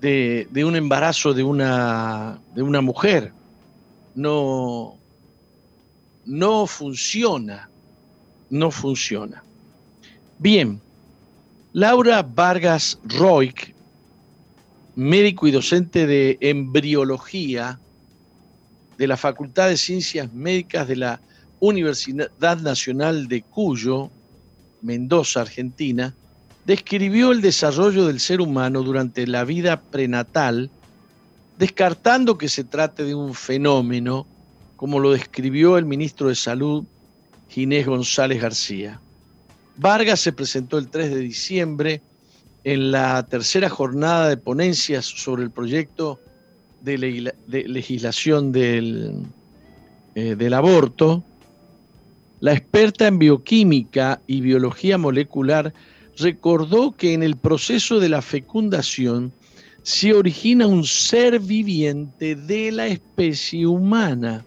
de, 0.00 0.46
un 0.64 0.76
embarazo 0.76 1.34
de 1.34 1.42
una, 1.42 2.38
de 2.54 2.62
una 2.62 2.80
mujer. 2.80 3.32
No, 4.14 4.98
no 6.24 6.68
funciona, 6.68 7.68
no 8.50 8.70
funciona. 8.70 9.42
Bien, 10.38 10.80
Laura 11.72 12.22
Vargas 12.22 13.00
Roig, 13.02 13.74
médico 14.94 15.48
y 15.48 15.50
docente 15.50 16.06
de 16.06 16.38
embriología 16.40 17.80
de 18.98 19.06
la 19.06 19.16
Facultad 19.16 19.68
de 19.68 19.76
Ciencias 19.76 20.32
Médicas 20.32 20.88
de 20.88 20.96
la 20.96 21.20
Universidad 21.60 22.58
Nacional 22.60 23.28
de 23.28 23.42
Cuyo, 23.42 24.10
Mendoza, 24.82 25.40
Argentina, 25.40 26.14
describió 26.66 27.32
el 27.32 27.40
desarrollo 27.40 28.06
del 28.06 28.20
ser 28.20 28.40
humano 28.40 28.82
durante 28.82 29.26
la 29.26 29.44
vida 29.44 29.80
prenatal, 29.80 30.70
descartando 31.58 32.38
que 32.38 32.48
se 32.48 32.64
trate 32.64 33.04
de 33.04 33.14
un 33.14 33.34
fenómeno, 33.34 34.26
como 34.76 34.98
lo 34.98 35.12
describió 35.12 35.78
el 35.78 35.84
ministro 35.84 36.28
de 36.28 36.34
Salud, 36.34 36.84
Ginés 37.48 37.86
González 37.86 38.42
García. 38.42 39.00
Vargas 39.76 40.20
se 40.20 40.32
presentó 40.32 40.78
el 40.78 40.88
3 40.88 41.10
de 41.10 41.20
diciembre 41.20 42.02
en 42.64 42.90
la 42.90 43.24
tercera 43.26 43.68
jornada 43.68 44.28
de 44.28 44.36
ponencias 44.36 45.04
sobre 45.04 45.42
el 45.42 45.50
proyecto 45.50 46.20
de, 46.84 47.32
legislación 47.48 48.52
del, 48.52 49.14
eh, 50.14 50.36
del 50.36 50.54
aborto. 50.54 51.24
La 52.40 52.52
experta 52.52 53.06
en 53.06 53.18
bioquímica 53.18 54.20
y 54.26 54.42
biología 54.42 54.98
molecular 54.98 55.72
recordó 56.18 56.92
que 56.92 57.14
en 57.14 57.22
el 57.22 57.36
proceso 57.36 57.98
de 58.00 58.10
la 58.10 58.20
fecundación 58.20 59.32
se 59.82 60.12
origina 60.12 60.66
un 60.66 60.84
ser 60.84 61.40
viviente 61.40 62.36
de 62.36 62.70
la 62.70 62.86
especie 62.86 63.66
humana, 63.66 64.44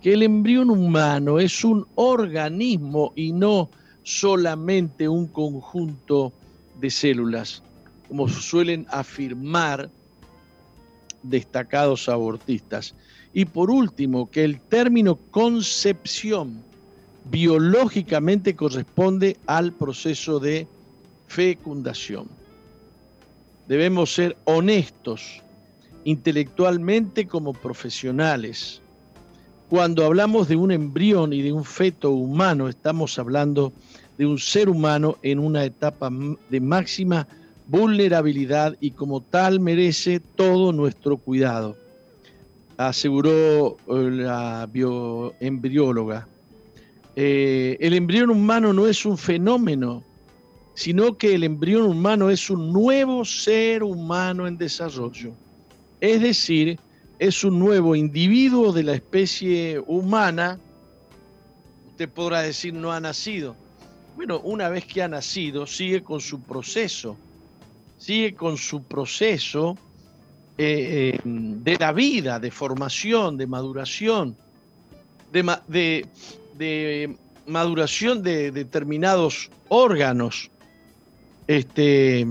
que 0.00 0.12
el 0.12 0.22
embrión 0.22 0.70
humano 0.70 1.38
es 1.38 1.64
un 1.64 1.86
organismo 1.96 3.12
y 3.16 3.32
no 3.32 3.70
solamente 4.04 5.08
un 5.08 5.26
conjunto 5.26 6.32
de 6.80 6.90
células, 6.90 7.62
como 8.08 8.28
suelen 8.28 8.86
afirmar 8.90 9.90
destacados 11.22 12.08
abortistas. 12.08 12.94
Y 13.32 13.44
por 13.46 13.70
último, 13.70 14.30
que 14.30 14.44
el 14.44 14.60
término 14.60 15.16
concepción 15.16 16.62
biológicamente 17.30 18.54
corresponde 18.54 19.36
al 19.46 19.72
proceso 19.72 20.40
de 20.40 20.66
fecundación. 21.28 22.28
Debemos 23.68 24.12
ser 24.12 24.36
honestos 24.44 25.40
intelectualmente 26.04 27.26
como 27.26 27.52
profesionales. 27.52 28.80
Cuando 29.70 30.04
hablamos 30.04 30.48
de 30.48 30.56
un 30.56 30.72
embrión 30.72 31.32
y 31.32 31.42
de 31.42 31.52
un 31.52 31.64
feto 31.64 32.10
humano, 32.10 32.68
estamos 32.68 33.18
hablando 33.18 33.72
de 34.18 34.26
un 34.26 34.38
ser 34.38 34.68
humano 34.68 35.16
en 35.22 35.38
una 35.38 35.64
etapa 35.64 36.10
de 36.50 36.60
máxima 36.60 37.26
vulnerabilidad 37.72 38.76
y 38.80 38.92
como 38.92 39.20
tal 39.20 39.58
merece 39.58 40.20
todo 40.20 40.72
nuestro 40.72 41.16
cuidado, 41.16 41.76
aseguró 42.76 43.76
eh, 43.88 44.10
la 44.10 44.68
bioembrióloga. 44.70 46.28
Eh, 47.16 47.76
el 47.80 47.94
embrión 47.94 48.30
humano 48.30 48.72
no 48.72 48.86
es 48.86 49.04
un 49.04 49.18
fenómeno 49.18 50.04
sino 50.74 51.16
que 51.18 51.34
el 51.34 51.44
embrión 51.44 51.82
humano 51.82 52.30
es 52.30 52.48
un 52.50 52.72
nuevo 52.72 53.24
ser 53.24 53.82
humano 53.82 54.46
en 54.46 54.56
desarrollo. 54.56 55.32
Es 56.00 56.20
decir, 56.20 56.78
es 57.18 57.44
un 57.44 57.58
nuevo 57.58 57.94
individuo 57.94 58.72
de 58.72 58.82
la 58.82 58.94
especie 58.94 59.78
humana. 59.86 60.58
Usted 61.90 62.08
podrá 62.08 62.42
decir 62.42 62.72
no 62.74 62.90
ha 62.90 63.00
nacido. 63.00 63.54
Bueno, 64.16 64.40
una 64.40 64.68
vez 64.68 64.84
que 64.84 65.02
ha 65.02 65.08
nacido, 65.08 65.66
sigue 65.66 66.02
con 66.02 66.20
su 66.20 66.40
proceso, 66.40 67.16
sigue 68.02 68.34
con 68.34 68.56
su 68.56 68.82
proceso 68.82 69.78
eh, 70.58 71.14
eh, 71.14 71.20
de 71.24 71.76
la 71.76 71.92
vida, 71.92 72.40
de 72.40 72.50
formación, 72.50 73.36
de 73.36 73.46
maduración, 73.46 74.36
de, 75.30 76.06
de 76.58 77.16
maduración 77.46 78.22
de 78.22 78.50
determinados 78.50 79.50
órganos 79.68 80.50
este, 81.46 82.26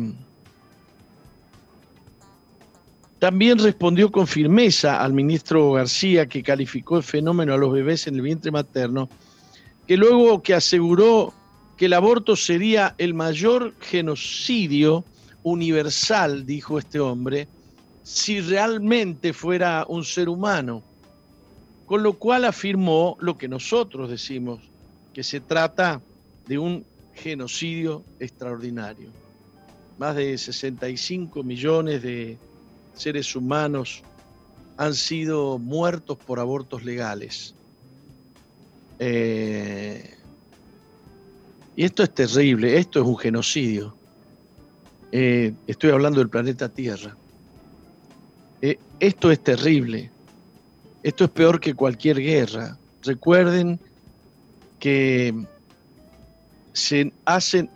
también 3.20 3.60
respondió 3.60 4.12
con 4.12 4.28
firmeza 4.28 5.02
al 5.02 5.14
ministro 5.14 5.72
García, 5.72 6.26
que 6.26 6.44
calificó 6.44 6.98
el 6.98 7.04
fenómeno 7.04 7.54
a 7.54 7.58
los 7.58 7.72
bebés 7.72 8.08
en 8.08 8.16
el 8.16 8.22
vientre 8.22 8.52
materno, 8.52 9.10
que 9.88 9.96
luego 9.96 10.42
que 10.42 10.54
aseguró 10.54 11.34
que 11.78 11.86
el 11.86 11.94
aborto 11.94 12.36
sería 12.36 12.94
el 12.98 13.14
mayor 13.14 13.74
genocidio 13.80 15.06
universal, 15.44 16.46
dijo 16.46 16.78
este 16.78 17.00
hombre, 17.00 17.48
si 18.04 18.42
realmente 18.42 19.34
fuera 19.34 19.86
un 19.88 20.04
ser 20.04 20.30
humano, 20.30 20.84
con 21.86 22.04
lo 22.04 22.14
cual 22.14 22.46
afirmó 22.46 23.18
lo 23.20 23.38
que 23.38 23.48
nosotros 23.48 24.10
decimos, 24.10 24.60
que 25.14 25.24
se 25.24 25.40
trata 25.40 26.02
de 26.48 26.58
un 26.58 26.86
genocidio 27.14 28.04
extraordinario. 28.20 29.10
Más 29.98 30.16
de 30.16 30.38
65 30.38 31.44
millones 31.44 32.02
de 32.02 32.38
seres 32.94 33.36
humanos 33.36 34.04
han 34.78 34.96
sido 34.96 35.60
muertos 35.60 36.18
por 36.18 36.40
abortos 36.40 36.84
legales. 36.84 37.54
Eh, 39.00 40.16
y 41.76 41.84
esto 41.84 42.04
es 42.04 42.14
terrible, 42.14 42.78
esto 42.78 43.02
es 43.02 43.06
un 43.06 43.18
genocidio. 43.18 44.01
Eh, 45.12 45.54
estoy 45.68 45.92
hablando 45.92 46.20
del 46.20 46.30
planeta 46.30 46.70
Tierra. 46.70 47.16
Eh, 48.62 48.80
esto 49.00 49.32
es 49.32 49.44
terrible. 49.44 50.12
Esto 51.04 51.26
es 51.26 51.32
peor 51.32 51.60
que 51.60 51.74
cualquier 51.74 52.20
guerra. 52.20 52.78
Recuerden 53.04 53.80
que 54.80 55.34
se 56.74 57.12
hacen 57.26 57.70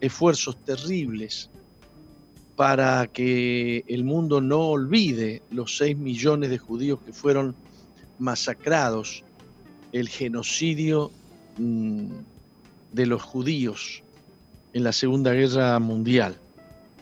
esfuerzos 0.00 0.56
terribles 0.64 1.50
para 2.56 3.06
que 3.06 3.84
el 3.86 4.04
mundo 4.04 4.40
no 4.40 4.60
olvide 4.68 5.42
los 5.50 5.76
6 5.76 5.96
millones 5.96 6.50
de 6.50 6.58
judíos 6.58 6.98
que 7.06 7.12
fueron 7.12 7.54
masacrados, 8.18 9.22
el 9.92 10.08
genocidio 10.08 11.10
mm, 11.56 12.10
de 12.92 13.06
los 13.06 13.22
judíos 13.22 14.02
en 14.72 14.84
la 14.84 14.92
Segunda 14.92 15.32
Guerra 15.32 15.78
Mundial. 15.78 16.39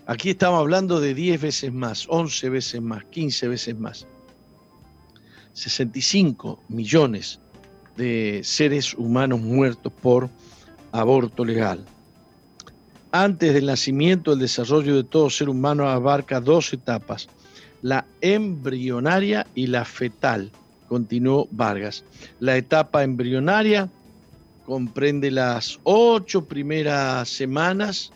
Aquí 0.08 0.30
estamos 0.30 0.60
hablando 0.60 1.00
de 1.00 1.12
10 1.12 1.38
veces 1.38 1.70
más, 1.70 2.06
11 2.08 2.48
veces 2.48 2.80
más, 2.80 3.04
15 3.04 3.48
veces 3.48 3.78
más. 3.78 4.06
65 5.52 6.62
millones 6.70 7.40
de 7.94 8.40
seres 8.42 8.94
humanos 8.94 9.38
muertos 9.38 9.92
por 9.92 10.30
aborto 10.92 11.44
legal. 11.44 11.84
Antes 13.12 13.52
del 13.52 13.66
nacimiento, 13.66 14.32
el 14.32 14.38
desarrollo 14.38 14.96
de 14.96 15.04
todo 15.04 15.28
ser 15.28 15.50
humano 15.50 15.86
abarca 15.86 16.40
dos 16.40 16.72
etapas, 16.72 17.28
la 17.82 18.06
embrionaria 18.22 19.46
y 19.54 19.66
la 19.66 19.84
fetal, 19.84 20.50
continuó 20.88 21.48
Vargas. 21.50 22.02
La 22.40 22.56
etapa 22.56 23.04
embrionaria 23.04 23.90
comprende 24.64 25.30
las 25.30 25.78
ocho 25.84 26.46
primeras 26.46 27.28
semanas 27.28 28.10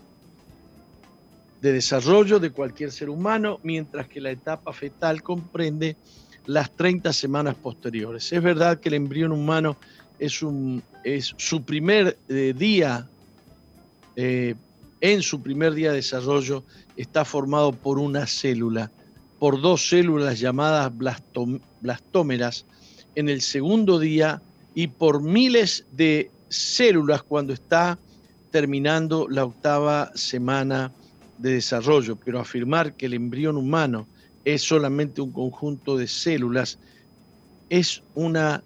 de 1.63 1.73
desarrollo 1.73 2.41
de 2.41 2.51
cualquier 2.51 2.91
ser 2.91 3.09
humano, 3.09 3.61
mientras 3.63 4.09
que 4.09 4.21
la 4.21 4.33
etapa 4.33 4.73
fetal 4.73 5.23
comprende 5.23 5.97
las 6.45 6.73
30 6.73 7.13
semanas 7.13 7.55
posteriores. 7.55 8.33
Es 8.33 8.43
verdad 8.43 8.81
que 8.81 8.89
el 8.89 8.97
embrión 8.97 9.31
humano 9.31 9.77
es, 10.19 10.43
un, 10.43 10.83
es 11.05 11.33
su 11.37 11.63
primer 11.63 12.19
eh, 12.29 12.53
día, 12.57 13.09
eh, 14.17 14.57
en 15.01 15.23
su 15.23 15.41
primer 15.41 15.73
día 15.75 15.91
de 15.91 15.97
desarrollo, 15.97 16.65
está 16.97 17.25
formado 17.25 17.71
por 17.71 18.01
una 18.01 18.27
célula, 18.27 18.91
por 19.39 19.61
dos 19.61 19.89
células 19.89 20.41
llamadas 20.41 20.93
blastómeras 21.81 22.67
en 23.15 23.29
el 23.29 23.41
segundo 23.41 24.01
día 24.01 24.43
y 24.75 24.89
por 24.89 25.23
miles 25.23 25.87
de 25.93 26.29
células 26.49 27.23
cuando 27.23 27.53
está 27.53 28.01
terminando 28.51 29.29
la 29.29 29.45
octava 29.45 30.11
semana 30.17 30.93
de 31.43 31.55
desarrollo, 31.55 32.17
pero 32.17 32.41
afirmar 32.41 32.95
que 32.95 33.07
el 33.07 33.15
embrión 33.15 33.57
humano 33.57 34.07
es 34.45 34.63
solamente 34.63 35.21
un 35.21 35.33
conjunto 35.33 35.97
de 35.97 36.07
células 36.07 36.79
es 37.69 38.03
una 38.15 38.63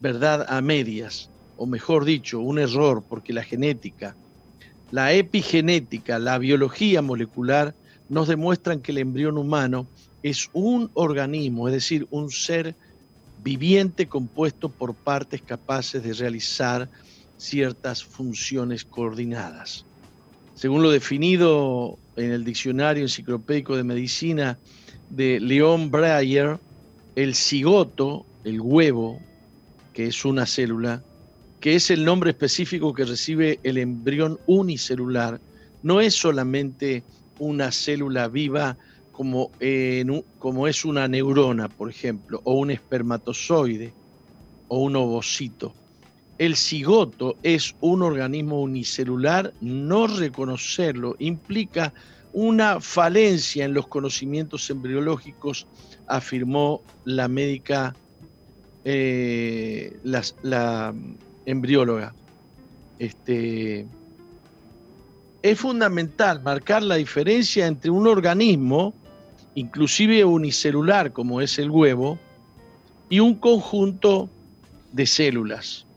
verdad 0.00 0.46
a 0.48 0.60
medias, 0.60 1.28
o 1.56 1.66
mejor 1.66 2.04
dicho, 2.04 2.40
un 2.40 2.58
error, 2.58 3.02
porque 3.08 3.32
la 3.32 3.42
genética, 3.42 4.14
la 4.92 5.12
epigenética, 5.12 6.18
la 6.18 6.38
biología 6.38 7.02
molecular 7.02 7.74
nos 8.08 8.28
demuestran 8.28 8.80
que 8.80 8.92
el 8.92 8.98
embrión 8.98 9.38
humano 9.38 9.88
es 10.22 10.48
un 10.52 10.90
organismo, 10.94 11.68
es 11.68 11.74
decir, 11.74 12.06
un 12.10 12.30
ser 12.30 12.74
viviente 13.42 14.06
compuesto 14.06 14.68
por 14.68 14.94
partes 14.94 15.42
capaces 15.42 16.02
de 16.02 16.12
realizar 16.12 16.88
ciertas 17.36 18.04
funciones 18.04 18.84
coordinadas. 18.84 19.87
Según 20.58 20.82
lo 20.82 20.90
definido 20.90 21.96
en 22.16 22.32
el 22.32 22.44
Diccionario 22.44 23.04
Enciclopédico 23.04 23.76
de 23.76 23.84
Medicina 23.84 24.58
de 25.08 25.38
Leon 25.38 25.88
Breyer, 25.88 26.58
el 27.14 27.36
cigoto, 27.36 28.26
el 28.42 28.60
huevo, 28.60 29.20
que 29.94 30.08
es 30.08 30.24
una 30.24 30.46
célula, 30.46 31.00
que 31.60 31.76
es 31.76 31.92
el 31.92 32.04
nombre 32.04 32.30
específico 32.30 32.92
que 32.92 33.04
recibe 33.04 33.60
el 33.62 33.78
embrión 33.78 34.40
unicelular, 34.48 35.38
no 35.84 36.00
es 36.00 36.16
solamente 36.16 37.04
una 37.38 37.70
célula 37.70 38.26
viva 38.26 38.76
como, 39.12 39.52
como 40.40 40.66
es 40.66 40.84
una 40.84 41.06
neurona, 41.06 41.68
por 41.68 41.88
ejemplo, 41.88 42.40
o 42.42 42.54
un 42.54 42.72
espermatozoide 42.72 43.92
o 44.66 44.80
un 44.80 44.96
ovocito 44.96 45.72
el 46.38 46.56
cigoto 46.56 47.36
es 47.42 47.74
un 47.80 48.02
organismo 48.02 48.62
unicelular, 48.62 49.52
no 49.60 50.06
reconocerlo 50.06 51.16
implica 51.18 51.92
una 52.32 52.80
falencia 52.80 53.64
en 53.64 53.74
los 53.74 53.88
conocimientos 53.88 54.70
embriológicos, 54.70 55.66
afirmó 56.06 56.82
la 57.04 57.26
médica, 57.26 57.96
eh, 58.84 59.98
la, 60.04 60.94
embrióloga. 61.44 62.14
Este, 63.00 63.86
es 65.42 65.58
fundamental 65.58 66.42
marcar 66.42 66.82
la 66.82 66.96
diferencia 66.96 67.66
entre 67.66 67.90
un 67.90 68.06
organismo, 68.06 68.94
inclusive 69.56 70.24
unicelular 70.24 71.12
como 71.12 71.40
es 71.40 71.58
el 71.58 71.70
huevo, 71.70 72.18
y 73.10 73.18
un 73.18 73.34
conjunto 73.34 74.28
de 74.92 75.06
células. 75.06 75.87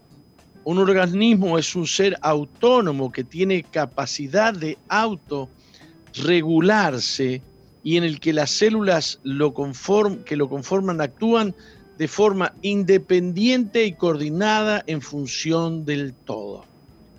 Un 0.64 0.78
organismo 0.78 1.58
es 1.58 1.76
un 1.76 1.88
ser 1.88 2.16
autónomo 2.22 3.12
que 3.12 3.24
tiene 3.24 3.64
capacidad 3.64 4.54
de 4.54 4.78
autorregularse 4.90 7.42
y 7.84 7.98
en 7.98 8.04
el 8.04 8.20
que 8.20 8.32
las 8.32 8.52
células 8.52 9.20
que 9.24 10.36
lo 10.36 10.50
conforman 10.50 11.02
actúan 11.02 11.56
de 11.98 12.08
forma 12.08 12.54
independiente 12.62 13.86
y 13.86 13.94
coordinada 13.94 14.84
en 14.86 15.02
función 15.02 15.84
del 15.84 16.14
todo. 16.14 16.64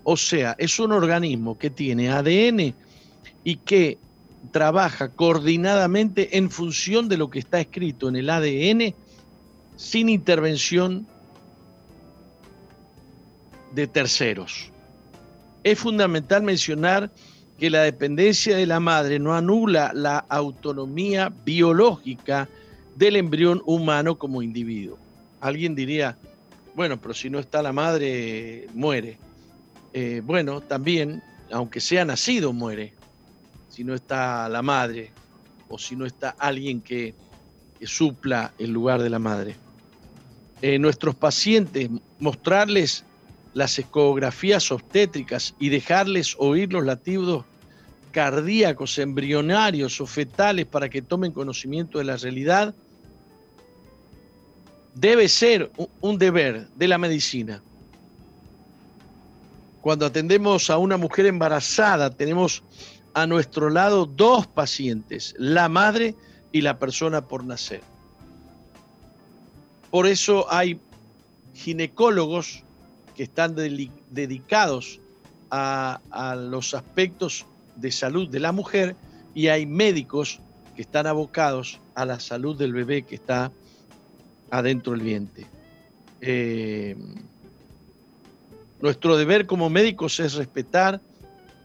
O 0.04 0.16
sea, 0.16 0.54
es 0.58 0.78
un 0.78 0.92
organismo 0.92 1.58
que 1.58 1.70
tiene 1.70 2.10
ADN 2.10 2.74
y 3.44 3.56
que 3.56 3.98
trabaja 4.50 5.08
coordinadamente 5.08 6.36
en 6.36 6.50
función 6.50 7.08
de 7.08 7.16
lo 7.16 7.30
que 7.30 7.38
está 7.40 7.60
escrito 7.60 8.08
en 8.08 8.16
el 8.16 8.30
ADN 8.30 8.94
sin 9.76 10.08
intervención 10.08 11.06
de 13.74 13.86
terceros. 13.86 14.70
Es 15.64 15.78
fundamental 15.78 16.42
mencionar 16.42 17.10
que 17.58 17.70
la 17.70 17.82
dependencia 17.82 18.56
de 18.56 18.66
la 18.66 18.80
madre 18.80 19.18
no 19.18 19.34
anula 19.34 19.92
la 19.94 20.18
autonomía 20.28 21.32
biológica 21.44 22.48
del 22.96 23.16
embrión 23.16 23.62
humano 23.64 24.18
como 24.18 24.42
individuo. 24.42 24.98
Alguien 25.40 25.74
diría, 25.74 26.16
bueno, 26.74 27.00
pero 27.00 27.14
si 27.14 27.30
no 27.30 27.38
está 27.38 27.62
la 27.62 27.72
madre, 27.72 28.66
muere. 28.74 29.18
Eh, 29.92 30.22
bueno, 30.24 30.60
también, 30.60 31.22
aunque 31.52 31.80
sea 31.80 32.04
nacido, 32.04 32.52
muere. 32.52 32.94
Si 33.68 33.84
no 33.84 33.94
está 33.94 34.48
la 34.48 34.62
madre 34.62 35.12
o 35.68 35.78
si 35.78 35.96
no 35.96 36.04
está 36.04 36.34
alguien 36.38 36.80
que, 36.80 37.14
supla 37.84 38.52
el 38.58 38.70
lugar 38.70 39.02
de 39.02 39.10
la 39.10 39.18
madre. 39.18 39.56
Eh, 40.60 40.78
nuestros 40.78 41.16
pacientes, 41.16 41.90
mostrarles 42.20 43.04
las 43.54 43.78
ecografías 43.78 44.70
obstétricas 44.72 45.54
y 45.58 45.68
dejarles 45.68 46.36
oír 46.38 46.72
los 46.72 46.84
latidos 46.84 47.44
cardíacos, 48.12 48.98
embrionarios 48.98 50.00
o 50.00 50.06
fetales 50.06 50.66
para 50.66 50.88
que 50.88 51.02
tomen 51.02 51.32
conocimiento 51.32 51.98
de 51.98 52.04
la 52.04 52.16
realidad, 52.16 52.74
debe 54.94 55.28
ser 55.28 55.70
un 56.00 56.18
deber 56.18 56.68
de 56.76 56.88
la 56.88 56.98
medicina. 56.98 57.62
Cuando 59.80 60.06
atendemos 60.06 60.70
a 60.70 60.78
una 60.78 60.96
mujer 60.96 61.26
embarazada, 61.26 62.10
tenemos 62.10 62.62
a 63.14 63.26
nuestro 63.26 63.68
lado 63.68 64.06
dos 64.06 64.46
pacientes, 64.46 65.34
la 65.38 65.68
madre 65.68 66.14
y 66.52 66.60
la 66.60 66.78
persona 66.78 67.26
por 67.26 67.44
nacer. 67.44 67.82
Por 69.90 70.06
eso 70.06 70.46
hay 70.50 70.78
ginecólogos 71.54 72.62
que 73.22 73.26
están 73.26 73.54
dedicados 73.54 74.98
a, 75.48 76.00
los 76.50 76.74
aspectos 76.74 77.46
de 77.76 77.92
salud 77.92 78.28
de 78.28 78.40
la 78.40 78.50
mujer 78.50 78.96
y 79.32 79.46
hay 79.46 79.64
médicos 79.64 80.40
que 80.74 80.82
están 80.82 81.06
abocados 81.06 81.78
a 81.94 82.04
la 82.04 82.18
salud 82.18 82.58
del 82.58 82.72
bebé 82.72 83.02
que 83.02 83.14
está 83.14 83.52
adentro 84.50 84.94
del 84.94 85.02
vientre. 85.02 85.46
Eh, 86.20 86.96
nuestro 88.80 89.16
deber 89.16 89.46
como 89.46 89.70
médicos 89.70 90.18
es 90.18 90.34
respetar 90.34 91.00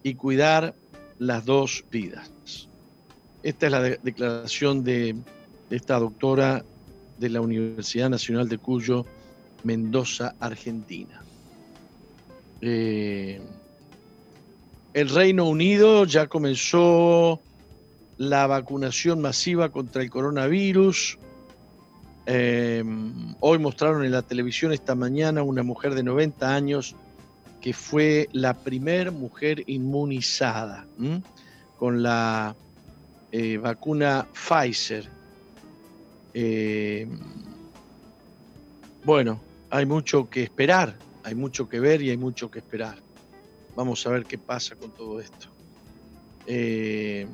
y 0.04 0.14
cuidar 0.14 0.76
las 1.18 1.44
dos 1.44 1.86
vidas. 1.90 2.30
Esta 3.42 3.66
es 3.66 3.72
la 3.72 3.82
declaración 3.82 4.84
de, 4.84 5.16
esta 5.72 5.98
doctora 5.98 6.64
de 7.18 7.30
la 7.30 7.42
Universidad 7.42 8.12
Nacional 8.12 8.48
de 8.48 8.60
Cuyo, 8.60 9.08
Mendoza, 9.64 10.36
Argentina. 10.40 11.24
Eh, 12.62 13.40
el 14.94 15.10
Reino 15.10 15.46
Unido 15.46 16.06
ya 16.06 16.28
comenzó 16.28 17.40
la 18.18 18.48
vacunación 18.48 19.22
masiva 19.22 19.70
contra 19.70 20.02
el 20.02 20.10
coronavirus. 20.10 21.20
Eh, 22.26 22.84
hoy 23.40 23.60
mostraron 23.60 24.04
en 24.04 24.12
la 24.12 24.22
televisión 24.22 24.74
esta 24.74 24.96
mañana 24.96 25.44
una 25.44 25.64
mujer 25.64 25.94
de 25.94 26.04
90 26.04 26.54
años 26.54 26.96
que 27.62 27.74
fue 27.74 28.28
la 28.34 28.54
primera 28.54 29.12
mujer 29.12 29.64
inmunizada 29.68 30.86
con 31.78 32.04
la 32.04 32.56
eh, 33.32 33.58
vacuna 33.58 34.28
Pfizer. 34.34 35.10
Bueno, 39.04 39.40
hay 39.70 39.86
mucho 39.86 40.30
que 40.30 40.44
esperar, 40.44 40.96
hay 41.28 41.36
mucho 41.36 41.68
que 41.68 41.82
ver 41.82 42.02
y 42.02 42.10
hay 42.10 42.16
mucho 42.16 42.50
que 42.50 42.60
esperar. 42.60 42.98
Vamos 43.76 44.08
a 44.08 44.12
ver 44.12 44.24
qué 44.24 44.38
pasa 44.38 44.78
con 44.78 44.92
todo 44.92 45.20
esto. 45.20 45.50
Eh, 46.46 47.28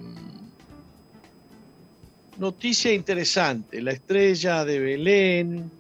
noticia 2.40 2.92
interesante, 2.92 3.84
la 3.84 3.92
estrella 3.92 4.66
de 4.66 4.80
Belén 4.80 5.72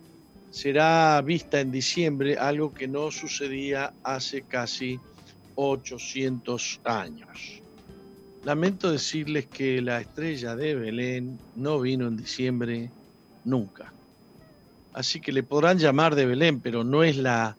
será 0.51 1.19
vista 1.23 1.59
en 1.59 1.71
diciembre, 1.71 2.37
algo 2.37 2.71
que 2.71 2.87
no 2.87 3.09
sucedía 3.09 3.91
hace 4.03 4.43
casi 4.43 4.99
800 5.55 6.81
años. 6.83 7.63
Lamento 8.43 8.91
decirles 8.91 9.47
que 9.47 9.81
la 9.81 10.01
estrella 10.01 10.55
de 10.55 10.75
Belén 10.75 11.39
no 11.55 11.81
vino 11.81 12.07
en 12.07 12.17
diciembre 12.17 12.91
nunca. 13.43 13.91
Así 14.93 15.19
que 15.19 15.31
le 15.31 15.41
podrán 15.41 15.79
llamar 15.79 16.13
de 16.13 16.27
Belén, 16.27 16.59
pero 16.59 16.83
no 16.83 17.03
es 17.03 17.17
la, 17.17 17.57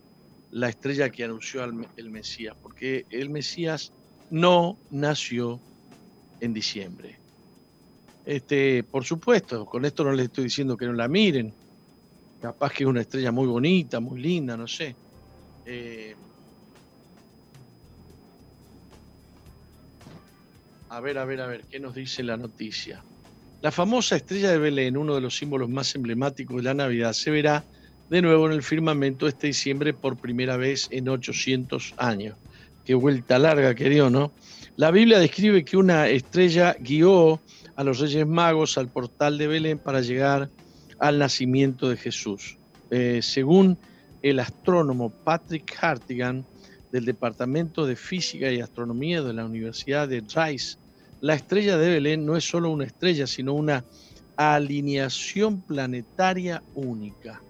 la 0.54 0.68
estrella 0.68 1.10
que 1.10 1.24
anunció 1.24 1.64
el 1.64 2.10
Mesías, 2.10 2.54
porque 2.62 3.06
el 3.10 3.28
Mesías 3.28 3.92
no 4.30 4.80
nació 4.88 5.64
en 6.38 6.52
diciembre. 6.52 7.20
Este, 8.24 8.84
por 8.84 9.04
supuesto, 9.04 9.66
con 9.66 9.84
esto 9.84 10.04
no 10.04 10.12
les 10.12 10.26
estoy 10.26 10.44
diciendo 10.44 10.76
que 10.76 10.86
no 10.86 10.92
la 10.92 11.08
miren. 11.08 11.56
Capaz 12.40 12.72
que 12.72 12.84
es 12.84 12.88
una 12.88 13.00
estrella 13.00 13.32
muy 13.32 13.48
bonita, 13.48 13.98
muy 13.98 14.20
linda, 14.20 14.56
no 14.56 14.68
sé. 14.68 14.96
Eh, 15.64 16.14
A 20.88 21.00
ver, 21.00 21.18
a 21.18 21.24
ver, 21.24 21.40
a 21.40 21.48
ver, 21.48 21.66
¿qué 21.68 21.80
nos 21.80 21.96
dice 21.96 22.22
la 22.22 22.36
noticia? 22.36 23.04
La 23.60 23.72
famosa 23.72 24.14
estrella 24.14 24.52
de 24.52 24.58
Belén, 24.58 24.96
uno 24.96 25.16
de 25.16 25.20
los 25.20 25.36
símbolos 25.36 25.68
más 25.68 25.92
emblemáticos 25.96 26.58
de 26.58 26.62
la 26.62 26.74
Navidad, 26.74 27.12
se 27.12 27.32
verá 27.32 27.66
de 28.10 28.22
nuevo 28.22 28.46
en 28.46 28.52
el 28.52 28.62
firmamento 28.62 29.26
este 29.26 29.48
diciembre 29.48 29.94
por 29.94 30.16
primera 30.16 30.56
vez 30.56 30.88
en 30.90 31.08
800 31.08 31.94
años. 31.96 32.36
Qué 32.84 32.94
vuelta 32.94 33.38
larga 33.38 33.74
que 33.74 33.88
dio, 33.88 34.10
¿no? 34.10 34.32
La 34.76 34.90
Biblia 34.90 35.18
describe 35.18 35.64
que 35.64 35.76
una 35.76 36.08
estrella 36.08 36.76
guió 36.78 37.40
a 37.76 37.84
los 37.84 37.98
Reyes 38.00 38.26
Magos 38.26 38.76
al 38.76 38.88
portal 38.88 39.38
de 39.38 39.46
Belén 39.46 39.78
para 39.78 40.00
llegar 40.00 40.50
al 40.98 41.18
nacimiento 41.18 41.88
de 41.88 41.96
Jesús. 41.96 42.58
Eh, 42.90 43.20
según 43.22 43.78
el 44.22 44.38
astrónomo 44.40 45.10
Patrick 45.10 45.76
Hartigan 45.80 46.44
del 46.92 47.04
Departamento 47.04 47.86
de 47.86 47.96
Física 47.96 48.50
y 48.50 48.60
Astronomía 48.60 49.22
de 49.22 49.32
la 49.32 49.44
Universidad 49.44 50.08
de 50.08 50.20
Rice 50.20 50.76
la 51.24 51.32
estrella 51.32 51.78
de 51.78 51.88
Belén 51.88 52.26
no 52.26 52.36
es 52.36 52.44
solo 52.44 52.70
una 52.70 52.84
estrella, 52.84 53.26
sino 53.26 53.54
una 53.54 53.82
alineación 54.36 55.62
planetaria 55.62 56.62
única. 56.74 57.40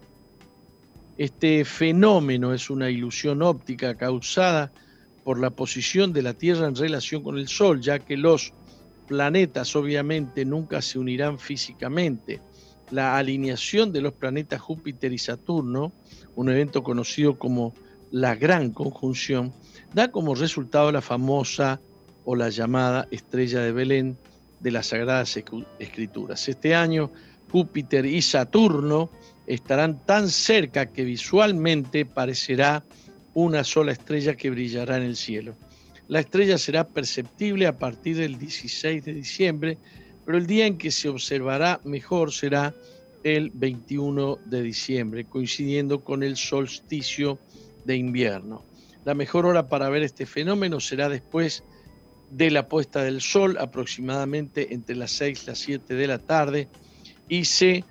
Este 1.17 1.63
fenómeno 1.63 2.53
es 2.53 2.69
una 2.69 2.89
ilusión 2.89 3.41
óptica 3.41 3.95
causada 3.95 4.71
por 5.23 5.39
la 5.39 5.49
posición 5.49 6.11
de 6.11 6.21
la 6.21 6.33
Tierra 6.33 6.67
en 6.67 6.75
relación 6.75 7.23
con 7.23 7.37
el 7.37 7.47
Sol, 7.47 7.79
ya 7.79 7.99
que 7.99 8.17
los 8.17 8.53
planetas 9.07 9.75
obviamente 9.75 10.43
nunca 10.43 10.81
se 10.81 10.99
unirán 10.99 11.39
físicamente. 11.39 12.41
La 12.91 13.17
alineación 13.17 13.93
de 13.93 14.01
los 14.01 14.13
planetas 14.13 14.61
Júpiter 14.61 15.13
y 15.13 15.17
Saturno, 15.17 15.93
un 16.35 16.49
evento 16.49 16.83
conocido 16.83 17.39
como 17.39 17.73
la 18.11 18.35
Gran 18.35 18.71
Conjunción, 18.71 19.53
da 19.93 20.11
como 20.11 20.35
resultado 20.35 20.91
la 20.91 21.01
famosa 21.01 21.79
o 22.25 22.35
la 22.35 22.49
llamada 22.49 23.07
estrella 23.09 23.61
de 23.61 23.71
Belén 23.71 24.17
de 24.59 24.71
las 24.71 24.87
Sagradas 24.87 25.37
Escrituras. 25.79 26.47
Este 26.49 26.75
año 26.75 27.09
Júpiter 27.51 28.05
y 28.05 28.21
Saturno 28.21 29.09
estarán 29.47 30.03
tan 30.05 30.29
cerca 30.29 30.87
que 30.87 31.03
visualmente 31.03 32.05
parecerá 32.05 32.83
una 33.33 33.63
sola 33.63 33.91
estrella 33.91 34.35
que 34.35 34.49
brillará 34.49 34.97
en 34.97 35.03
el 35.03 35.15
cielo. 35.15 35.55
La 36.07 36.19
estrella 36.19 36.57
será 36.57 36.87
perceptible 36.87 37.67
a 37.67 37.77
partir 37.77 38.17
del 38.17 38.37
16 38.37 39.03
de 39.03 39.13
diciembre, 39.13 39.77
pero 40.25 40.37
el 40.37 40.47
día 40.47 40.65
en 40.65 40.77
que 40.77 40.91
se 40.91 41.09
observará 41.09 41.79
mejor 41.83 42.31
será 42.31 42.73
el 43.23 43.49
21 43.51 44.37
de 44.45 44.61
diciembre, 44.61 45.25
coincidiendo 45.25 46.03
con 46.03 46.21
el 46.21 46.37
solsticio 46.37 47.39
de 47.85 47.95
invierno. 47.95 48.63
La 49.03 49.15
mejor 49.15 49.45
hora 49.45 49.67
para 49.67 49.89
ver 49.89 50.03
este 50.03 50.25
fenómeno 50.25 50.79
será 50.79 51.09
después 51.09 51.63
de 52.31 52.51
la 52.51 52.67
puesta 52.67 53.03
del 53.03 53.21
sol, 53.21 53.57
aproximadamente 53.59 54.73
entre 54.73 54.95
las 54.95 55.11
6 55.11 55.43
y 55.43 55.45
las 55.47 55.59
7 55.59 55.93
de 55.95 56.07
la 56.07 56.19
tarde, 56.19 56.67
y 57.27 57.45
se 57.45 57.83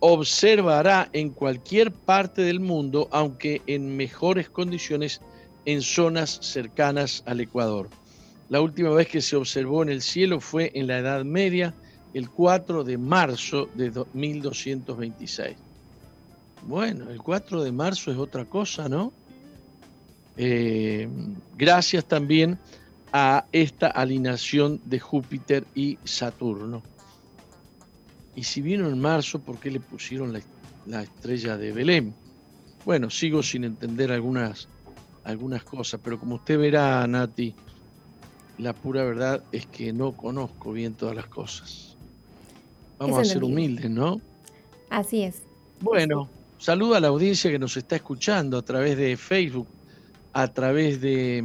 observará 0.00 1.08
en 1.12 1.30
cualquier 1.30 1.92
parte 1.92 2.42
del 2.42 2.60
mundo, 2.60 3.08
aunque 3.10 3.62
en 3.66 3.96
mejores 3.96 4.48
condiciones 4.48 5.20
en 5.64 5.82
zonas 5.82 6.38
cercanas 6.40 7.22
al 7.26 7.40
Ecuador. 7.40 7.88
La 8.48 8.60
última 8.60 8.90
vez 8.90 9.08
que 9.08 9.20
se 9.20 9.36
observó 9.36 9.82
en 9.82 9.90
el 9.90 10.00
cielo 10.00 10.40
fue 10.40 10.70
en 10.74 10.86
la 10.86 10.98
Edad 10.98 11.24
Media, 11.24 11.74
el 12.14 12.30
4 12.30 12.84
de 12.84 12.96
marzo 12.96 13.68
de 13.74 13.92
1226. 14.14 15.56
Bueno, 16.62 17.10
el 17.10 17.20
4 17.20 17.62
de 17.62 17.72
marzo 17.72 18.10
es 18.10 18.16
otra 18.16 18.44
cosa, 18.44 18.88
¿no? 18.88 19.12
Eh, 20.36 21.08
gracias 21.56 22.04
también 22.04 22.58
a 23.12 23.44
esta 23.52 23.88
alineación 23.88 24.80
de 24.84 25.00
Júpiter 25.00 25.66
y 25.74 25.98
Saturno. 26.04 26.82
Y 28.38 28.44
si 28.44 28.60
vino 28.60 28.86
en 28.88 29.00
marzo, 29.00 29.40
¿por 29.40 29.58
qué 29.58 29.68
le 29.68 29.80
pusieron 29.80 30.32
la, 30.86 31.02
estrella 31.02 31.56
de 31.56 31.72
Belén? 31.72 32.14
Bueno, 32.84 33.10
sigo 33.10 33.42
sin 33.42 33.64
entender 33.64 34.12
algunas, 34.12 34.68
algunas 35.24 35.64
cosas, 35.64 35.98
pero 36.04 36.20
como 36.20 36.36
usted 36.36 36.56
verá, 36.56 37.04
Nati, 37.08 37.52
la 38.58 38.72
pura 38.74 39.02
verdad 39.02 39.42
es 39.50 39.66
que 39.66 39.92
no 39.92 40.12
conozco 40.12 40.70
bien 40.70 40.94
todas 40.94 41.16
las 41.16 41.26
cosas. 41.26 41.96
Vamos 43.00 43.18
a 43.18 43.24
ser 43.24 43.42
humildes, 43.42 43.90
¿no? 43.90 44.20
Así 44.88 45.24
es. 45.24 45.42
Bueno, 45.80 46.28
saludo 46.58 46.94
a 46.94 47.00
la 47.00 47.08
audiencia 47.08 47.50
que 47.50 47.58
nos 47.58 47.76
está 47.76 47.96
escuchando 47.96 48.56
a 48.56 48.62
través 48.62 48.96
de 48.96 49.16
Facebook, 49.16 49.66
a 50.32 50.46
través 50.46 51.00
de, 51.00 51.42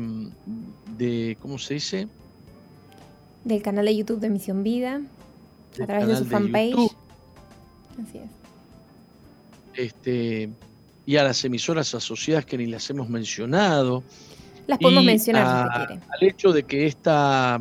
de 0.95 1.37
¿cómo 1.41 1.57
se 1.57 1.73
dice? 1.73 2.07
Del 3.45 3.63
canal 3.63 3.85
de 3.85 3.97
YouTube 3.97 4.19
de 4.19 4.29
Misión 4.29 4.61
Vida, 4.61 5.01
a 5.81 5.85
través 5.85 6.07
de 6.07 6.15
su 6.17 6.25
fanpage. 6.25 6.75
Así 8.01 8.17
es. 8.17 8.29
Este, 9.75 10.49
y 11.05 11.17
a 11.17 11.23
las 11.23 11.43
emisoras 11.43 11.93
asociadas 11.95 12.45
que 12.45 12.57
ni 12.57 12.67
las 12.67 12.89
hemos 12.89 13.09
mencionado. 13.09 14.03
Las 14.67 14.79
podemos 14.79 15.03
mencionar 15.03 15.67
si 15.67 15.77
quiere. 15.85 16.01
Al 16.09 16.27
hecho 16.27 16.51
de 16.51 16.63
que 16.63 16.87
esta 16.87 17.59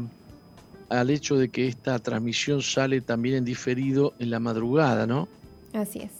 al 0.88 1.08
hecho 1.08 1.36
de 1.36 1.48
que 1.48 1.68
esta 1.68 1.98
transmisión 1.98 2.60
sale 2.60 3.00
también 3.00 3.36
en 3.36 3.44
diferido 3.46 4.12
en 4.18 4.30
la 4.30 4.40
madrugada, 4.40 5.06
¿no? 5.06 5.26
Así 5.72 6.00
es. 6.00 6.10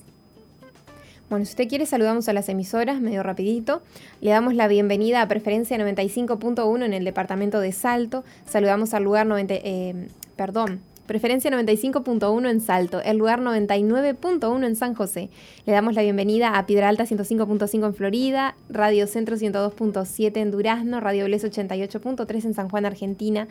Bueno, 1.29 1.45
si 1.45 1.51
usted 1.51 1.69
quiere, 1.69 1.87
saludamos 1.87 2.29
a 2.29 2.33
las 2.33 2.49
emisoras, 2.49 3.01
medio 3.01 3.23
rapidito. 3.23 3.83
Le 4.21 4.31
damos 4.31 4.55
la 4.55 4.69
bienvenida 4.69 5.23
a 5.23 5.29
Preferencia 5.29 5.77
95.1 5.79 6.85
en 6.85 6.95
el 6.95 7.05
departamento 7.05 7.61
de 7.61 7.73
Salto. 7.73 8.25
Saludamos 8.47 8.95
al 8.95 9.05
lugar 9.05 9.27
90, 9.27 9.55
eh, 9.55 10.09
perdón, 10.37 10.81
Preferencia 11.07 11.51
95.1 11.51 12.49
en 12.49 12.61
Salto, 12.61 13.01
el 13.03 13.19
lugar 13.19 13.41
99.1 13.41 14.65
en 14.65 14.77
San 14.77 14.95
José. 14.95 15.31
Le 15.67 15.73
damos 15.73 15.95
la 15.95 16.03
bienvenida 16.03 16.57
a 16.57 16.65
Piedra 16.65 16.89
Alta 16.89 17.05
105.5 17.05 17.87
en 17.87 17.95
Florida, 17.95 18.55
Radio 18.71 19.09
Centro 19.09 19.37
102.7 19.37 20.37
en 20.37 20.51
Durazno, 20.53 21.01
Radio 21.01 21.25
Bles 21.25 21.45
88.3 21.45 22.45
en 22.45 22.55
San 22.55 22.69
Juan, 22.69 22.87
Argentina. 22.87 23.49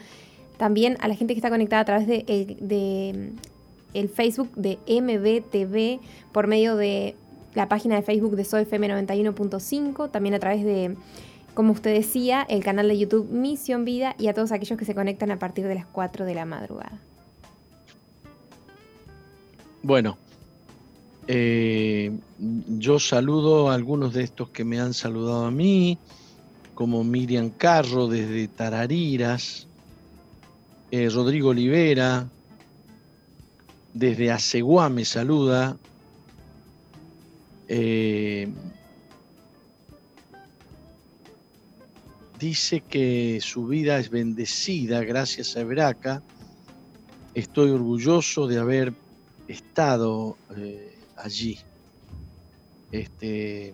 También 0.58 0.96
a 1.02 1.10
la 1.10 1.16
gente 1.16 1.34
que 1.34 1.40
está 1.40 1.50
conectada 1.50 1.82
a 1.82 1.86
través 1.86 2.08
de, 2.08 2.24
de 2.60 3.34
el 3.94 4.08
Facebook 4.08 4.50
de 4.56 4.80
MBTV 4.88 6.00
por 6.32 6.48
medio 6.48 6.78
de 6.78 7.16
la 7.54 7.68
página 7.68 7.96
de 7.96 8.02
Facebook 8.02 8.38
de 8.38 8.46
SOFM 8.46 8.88
91.5, 8.88 10.10
también 10.10 10.36
a 10.36 10.40
través 10.40 10.64
de, 10.64 10.96
como 11.54 11.74
usted 11.74 11.94
decía, 11.94 12.46
el 12.48 12.64
canal 12.64 12.88
de 12.88 12.98
YouTube 12.98 13.30
Misión 13.30 13.84
Vida 13.84 14.16
y 14.18 14.28
a 14.28 14.34
todos 14.34 14.54
aquellos 14.54 14.80
que 14.80 14.86
se 14.86 14.96
conectan 14.96 15.32
a 15.32 15.40
partir 15.40 15.68
de 15.68 15.76
las 15.76 15.86
4 15.86 16.24
de 16.24 16.36
la 16.36 16.46
madrugada. 16.46 17.02
Bueno, 19.84 20.18
eh, 21.28 22.12
yo 22.38 23.00
saludo 23.00 23.70
a 23.70 23.74
algunos 23.74 24.14
de 24.14 24.24
estos 24.24 24.50
que 24.50 24.64
me 24.64 24.80
han 24.80 24.94
saludado 24.94 25.46
a 25.46 25.52
mí, 25.52 25.98
como 26.76 27.04
Miriam 27.04 27.50
Carro 27.50 28.08
desde 28.08 28.48
Tarariras, 28.48 29.68
eh, 30.92 31.10
Rodrigo 31.10 31.50
Olivera, 31.50 32.28
desde 33.94 34.32
Aceguá 34.32 34.90
me 34.90 35.04
saluda. 35.04 35.78
Eh, 37.68 38.48
dice 42.40 42.82
que 42.82 43.40
su 43.42 43.66
vida 43.66 43.98
es 43.98 44.12
bendecida 44.12 45.04
gracias 45.04 45.58
a 45.58 45.64
Braca. 45.64 46.22
Estoy 47.34 47.72
orgulloso 47.72 48.46
de 48.46 48.60
haber 48.60 48.94
estado 49.52 50.38
eh, 50.58 50.98
allí. 51.18 51.60
Este, 52.92 53.74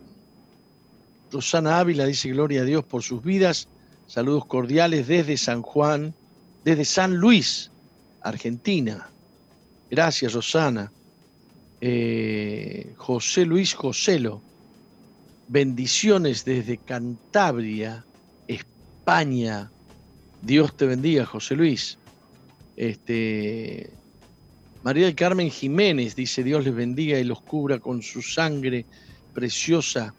Rosana 1.31 1.79
Ávila 1.79 2.05
dice 2.05 2.29
gloria 2.29 2.61
a 2.61 2.65
Dios 2.65 2.83
por 2.83 3.03
sus 3.03 3.23
vidas. 3.23 3.67
Saludos 4.07 4.45
cordiales 4.45 5.07
desde 5.07 5.37
San 5.37 5.61
Juan, 5.61 6.13
desde 6.63 6.85
San 6.85 7.15
Luis, 7.15 7.71
Argentina. 8.21 9.09
Gracias, 9.89 10.33
Rosana. 10.33 10.91
Eh, 11.81 12.93
José 12.97 13.45
Luis 13.45 13.73
Joselo. 13.73 14.41
Bendiciones 15.47 16.43
desde 16.43 16.77
Cantabria, 16.77 18.05
España. 18.47 19.71
Dios 20.41 20.75
te 20.75 20.85
bendiga, 20.85 21.25
José 21.25 21.55
Luis. 21.55 21.97
Este, 22.75 23.89
María 24.83 25.05
del 25.05 25.15
Carmen 25.15 25.49
Jiménez 25.49 26.15
dice, 26.15 26.43
Dios 26.43 26.63
les 26.63 26.73
bendiga 26.73 27.19
y 27.19 27.23
los 27.23 27.41
cubra 27.41 27.79
con 27.79 28.01
su 28.01 28.21
sangre 28.21 28.85
preciosa. 29.33 30.13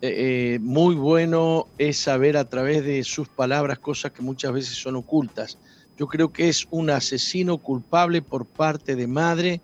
Eh, 0.00 0.54
eh, 0.54 0.58
muy 0.60 0.94
bueno 0.94 1.68
es 1.78 1.98
saber 1.98 2.36
a 2.36 2.48
través 2.48 2.84
de 2.84 3.04
sus 3.04 3.28
palabras 3.28 3.78
cosas 3.78 4.12
que 4.12 4.22
muchas 4.22 4.52
veces 4.52 4.76
son 4.76 4.96
ocultas. 4.96 5.58
Yo 5.96 6.08
creo 6.08 6.32
que 6.32 6.48
es 6.48 6.66
un 6.70 6.90
asesino 6.90 7.58
culpable 7.58 8.22
por 8.22 8.46
parte 8.46 8.96
de 8.96 9.06
madre 9.06 9.60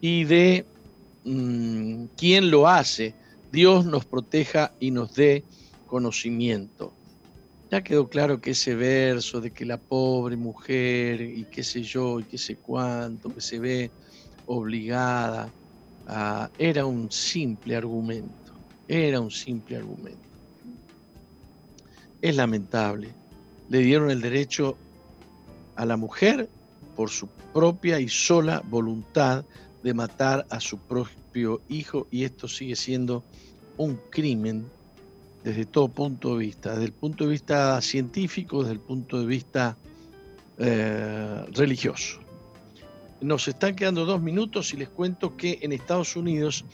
y 0.00 0.24
de 0.24 0.64
mm, 1.24 2.06
quien 2.16 2.50
lo 2.50 2.66
hace. 2.66 3.14
Dios 3.52 3.84
nos 3.84 4.04
proteja 4.04 4.72
y 4.80 4.90
nos 4.90 5.14
dé 5.14 5.44
conocimiento. 5.86 6.92
Ya 7.72 7.82
quedó 7.82 8.06
claro 8.06 8.38
que 8.38 8.50
ese 8.50 8.74
verso 8.74 9.40
de 9.40 9.50
que 9.50 9.64
la 9.64 9.78
pobre 9.78 10.36
mujer 10.36 11.22
y 11.22 11.46
qué 11.46 11.64
sé 11.64 11.82
yo 11.82 12.20
y 12.20 12.24
qué 12.24 12.36
sé 12.36 12.58
cuánto, 12.58 13.32
que 13.32 13.40
se 13.40 13.58
ve 13.58 13.90
obligada, 14.44 15.50
era 16.58 16.84
un 16.84 17.10
simple 17.10 17.74
argumento, 17.74 18.52
era 18.86 19.22
un 19.22 19.30
simple 19.30 19.76
argumento. 19.76 20.28
Es 22.20 22.36
lamentable. 22.36 23.14
Le 23.70 23.78
dieron 23.78 24.10
el 24.10 24.20
derecho 24.20 24.76
a 25.74 25.86
la 25.86 25.96
mujer 25.96 26.50
por 26.94 27.08
su 27.08 27.26
propia 27.54 27.98
y 27.98 28.08
sola 28.10 28.60
voluntad 28.66 29.46
de 29.82 29.94
matar 29.94 30.46
a 30.50 30.60
su 30.60 30.78
propio 30.78 31.62
hijo 31.68 32.06
y 32.10 32.24
esto 32.24 32.48
sigue 32.48 32.76
siendo 32.76 33.24
un 33.78 33.98
crimen 34.10 34.70
desde 35.44 35.64
todo 35.66 35.88
punto 35.88 36.36
de 36.36 36.46
vista, 36.46 36.70
desde 36.70 36.86
el 36.86 36.92
punto 36.92 37.24
de 37.24 37.30
vista 37.30 37.80
científico, 37.80 38.62
desde 38.62 38.74
el 38.74 38.80
punto 38.80 39.20
de 39.20 39.26
vista 39.26 39.76
eh, 40.58 41.44
religioso. 41.52 42.20
Nos 43.20 43.48
están 43.48 43.74
quedando 43.74 44.04
dos 44.04 44.20
minutos 44.20 44.72
y 44.74 44.76
les 44.76 44.88
cuento 44.88 45.36
que 45.36 45.58
en 45.62 45.72
Estados 45.72 46.16
Unidos 46.16 46.64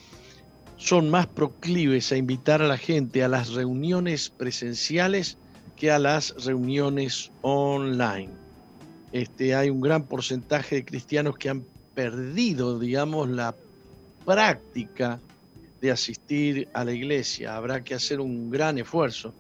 son 0.77 1.11
más 1.11 1.27
proclives 1.27 2.13
a 2.13 2.17
invitar 2.17 2.63
a 2.63 2.69
la 2.69 2.79
gente 2.79 3.25
a 3.25 3.29
las 3.29 3.51
reuniones 3.51 4.31
presenciales 4.31 5.37
que 5.77 5.91
a 5.91 5.99
las 5.99 6.35
reuniones 6.45 7.31
online 7.43 8.49
este, 9.13 9.55
hay 9.55 9.71
un 9.71 9.81
gran 9.81 10.05
porcentaje 10.05 10.77
de 10.77 10.85
cristianos 10.85 11.37
que 11.39 11.49
han 11.49 11.65
perdido, 11.95 12.79
digamos, 12.79 13.29
la 13.29 13.55
práctica 14.25 15.21
de 15.81 15.91
asistir 15.91 16.69
a 16.75 16.85
la 16.85 16.93
iglesia. 16.93 17.57
Habrá 17.57 17.83
que 17.83 17.95
hacer 17.95 18.21
un 18.21 18.51
gran 18.51 18.79
esfuerzo 18.79 19.35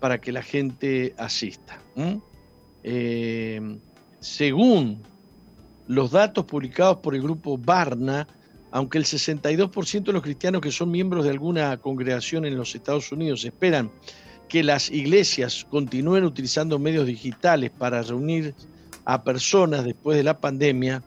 para 0.00 0.20
que 0.20 0.32
la 0.32 0.42
gente 0.42 1.14
asista. 1.16 1.80
Eh, 2.82 3.78
según 4.20 5.02
los 5.86 6.10
datos 6.10 6.44
publicados 6.44 6.98
por 6.98 7.14
el 7.14 7.22
grupo 7.22 7.56
Barna, 7.58 8.26
aunque 8.70 8.98
el 8.98 9.04
62% 9.04 10.04
de 10.04 10.12
los 10.12 10.22
cristianos 10.22 10.60
que 10.60 10.70
son 10.70 10.90
miembros 10.90 11.24
de 11.24 11.30
alguna 11.30 11.76
congregación 11.78 12.44
en 12.44 12.56
los 12.56 12.74
Estados 12.74 13.10
Unidos 13.12 13.44
esperan 13.44 13.90
que 14.48 14.62
las 14.62 14.90
iglesias 14.90 15.66
continúen 15.68 16.24
utilizando 16.24 16.78
medios 16.78 17.06
digitales 17.06 17.70
para 17.70 18.02
reunir 18.02 18.54
a 19.04 19.22
personas 19.22 19.84
después 19.84 20.16
de 20.16 20.22
la 20.22 20.38
pandemia, 20.38 21.02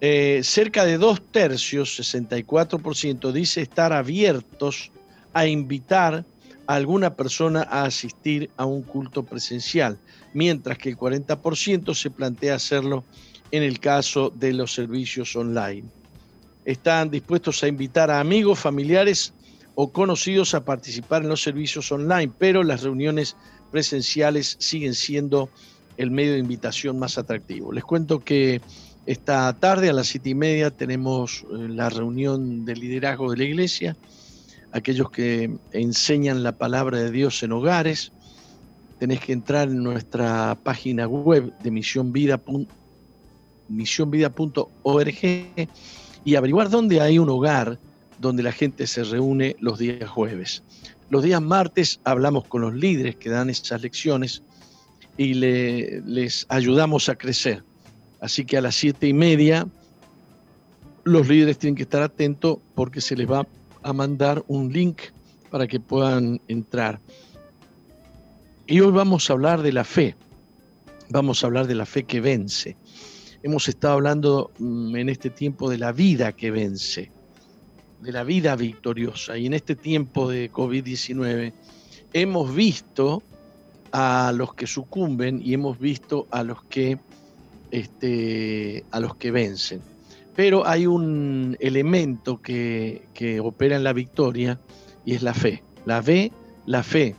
eh, 0.00 0.40
cerca 0.44 0.84
de 0.84 0.96
dos 0.96 1.20
tercios, 1.32 1.98
64%, 1.98 3.32
dice 3.32 3.62
estar 3.62 3.92
abiertos 3.92 4.92
a 5.32 5.46
invitar 5.46 6.24
a 6.66 6.74
alguna 6.74 7.14
persona 7.14 7.66
a 7.68 7.84
asistir 7.84 8.50
a 8.56 8.64
un 8.64 8.82
culto 8.82 9.24
presencial, 9.24 9.98
mientras 10.34 10.78
que 10.78 10.90
el 10.90 10.96
40% 10.96 11.94
se 11.94 12.10
plantea 12.10 12.54
hacerlo 12.54 13.04
en 13.50 13.62
el 13.62 13.80
caso 13.80 14.30
de 14.34 14.52
los 14.52 14.72
servicios 14.72 15.34
online. 15.34 15.84
Están 16.64 17.10
dispuestos 17.10 17.62
a 17.64 17.68
invitar 17.68 18.10
a 18.10 18.20
amigos, 18.20 18.58
familiares 18.58 19.32
o 19.74 19.90
conocidos 19.90 20.54
a 20.54 20.64
participar 20.64 21.22
en 21.22 21.28
los 21.30 21.42
servicios 21.42 21.90
online, 21.90 22.30
pero 22.38 22.62
las 22.62 22.82
reuniones 22.82 23.36
presenciales 23.72 24.56
siguen 24.60 24.94
siendo 24.94 25.48
el 25.96 26.10
medio 26.10 26.34
de 26.34 26.38
invitación 26.38 26.98
más 26.98 27.18
atractivo. 27.18 27.72
Les 27.72 27.84
cuento 27.84 28.20
que 28.20 28.60
esta 29.08 29.52
tarde 29.54 29.88
a 29.88 29.94
las 29.94 30.08
siete 30.08 30.28
y 30.28 30.34
media 30.34 30.70
tenemos 30.70 31.46
eh, 31.50 31.66
la 31.70 31.88
reunión 31.88 32.66
de 32.66 32.76
liderazgo 32.76 33.30
de 33.30 33.38
la 33.38 33.44
iglesia, 33.44 33.96
aquellos 34.70 35.10
que 35.10 35.50
enseñan 35.72 36.42
la 36.42 36.52
palabra 36.52 36.98
de 36.98 37.10
Dios 37.10 37.42
en 37.42 37.52
hogares. 37.52 38.12
Tenés 38.98 39.20
que 39.20 39.32
entrar 39.32 39.68
en 39.68 39.82
nuestra 39.82 40.58
página 40.62 41.08
web 41.08 41.54
de 41.62 41.70
misionvida.org 41.70 42.66
y 46.26 46.34
averiguar 46.34 46.68
dónde 46.68 47.00
hay 47.00 47.18
un 47.18 47.30
hogar 47.30 47.78
donde 48.18 48.42
la 48.42 48.52
gente 48.52 48.86
se 48.86 49.04
reúne 49.04 49.56
los 49.58 49.78
días 49.78 50.10
jueves. 50.10 50.62
Los 51.08 51.22
días 51.22 51.40
martes 51.40 51.98
hablamos 52.04 52.46
con 52.46 52.60
los 52.60 52.74
líderes 52.74 53.16
que 53.16 53.30
dan 53.30 53.48
esas 53.48 53.80
lecciones 53.80 54.42
y 55.16 55.32
les 55.32 56.44
ayudamos 56.50 57.08
a 57.08 57.16
crecer. 57.16 57.64
Así 58.20 58.44
que 58.44 58.56
a 58.56 58.60
las 58.60 58.74
siete 58.74 59.06
y 59.06 59.12
media 59.12 59.66
los 61.04 61.28
líderes 61.28 61.58
tienen 61.58 61.76
que 61.76 61.82
estar 61.82 62.02
atentos 62.02 62.58
porque 62.74 63.00
se 63.00 63.16
les 63.16 63.30
va 63.30 63.46
a 63.82 63.92
mandar 63.92 64.44
un 64.48 64.72
link 64.72 65.00
para 65.50 65.66
que 65.66 65.80
puedan 65.80 66.40
entrar. 66.48 67.00
Y 68.66 68.80
hoy 68.80 68.92
vamos 68.92 69.30
a 69.30 69.32
hablar 69.32 69.62
de 69.62 69.72
la 69.72 69.84
fe. 69.84 70.14
Vamos 71.08 71.42
a 71.42 71.46
hablar 71.46 71.66
de 71.66 71.74
la 71.74 71.86
fe 71.86 72.04
que 72.04 72.20
vence. 72.20 72.76
Hemos 73.42 73.68
estado 73.68 73.94
hablando 73.94 74.50
mm, 74.58 74.96
en 74.96 75.08
este 75.08 75.30
tiempo 75.30 75.70
de 75.70 75.78
la 75.78 75.92
vida 75.92 76.32
que 76.32 76.50
vence, 76.50 77.10
de 78.02 78.12
la 78.12 78.24
vida 78.24 78.56
victoriosa. 78.56 79.38
Y 79.38 79.46
en 79.46 79.54
este 79.54 79.74
tiempo 79.74 80.28
de 80.28 80.52
COVID-19 80.52 81.52
hemos 82.12 82.54
visto 82.54 83.22
a 83.92 84.32
los 84.34 84.54
que 84.54 84.66
sucumben 84.66 85.40
y 85.42 85.54
hemos 85.54 85.78
visto 85.78 86.26
a 86.30 86.42
los 86.42 86.62
que, 86.64 86.98
este, 87.70 88.84
a 88.90 89.00
los 89.00 89.16
que 89.16 89.30
vencen. 89.30 89.80
Pero 90.38 90.66
hay 90.66 90.86
un 90.86 91.56
elemento 91.58 92.40
que, 92.40 93.02
opera 93.42 93.76
en 93.76 93.82
la 93.82 93.92
victoria 93.92 94.60
y 95.04 95.14
es 95.14 95.22
la 95.22 95.34
fe. 95.34 95.62
La 95.84 96.02
fe, 96.02 96.30
la 96.66 96.82
fe 96.82 97.16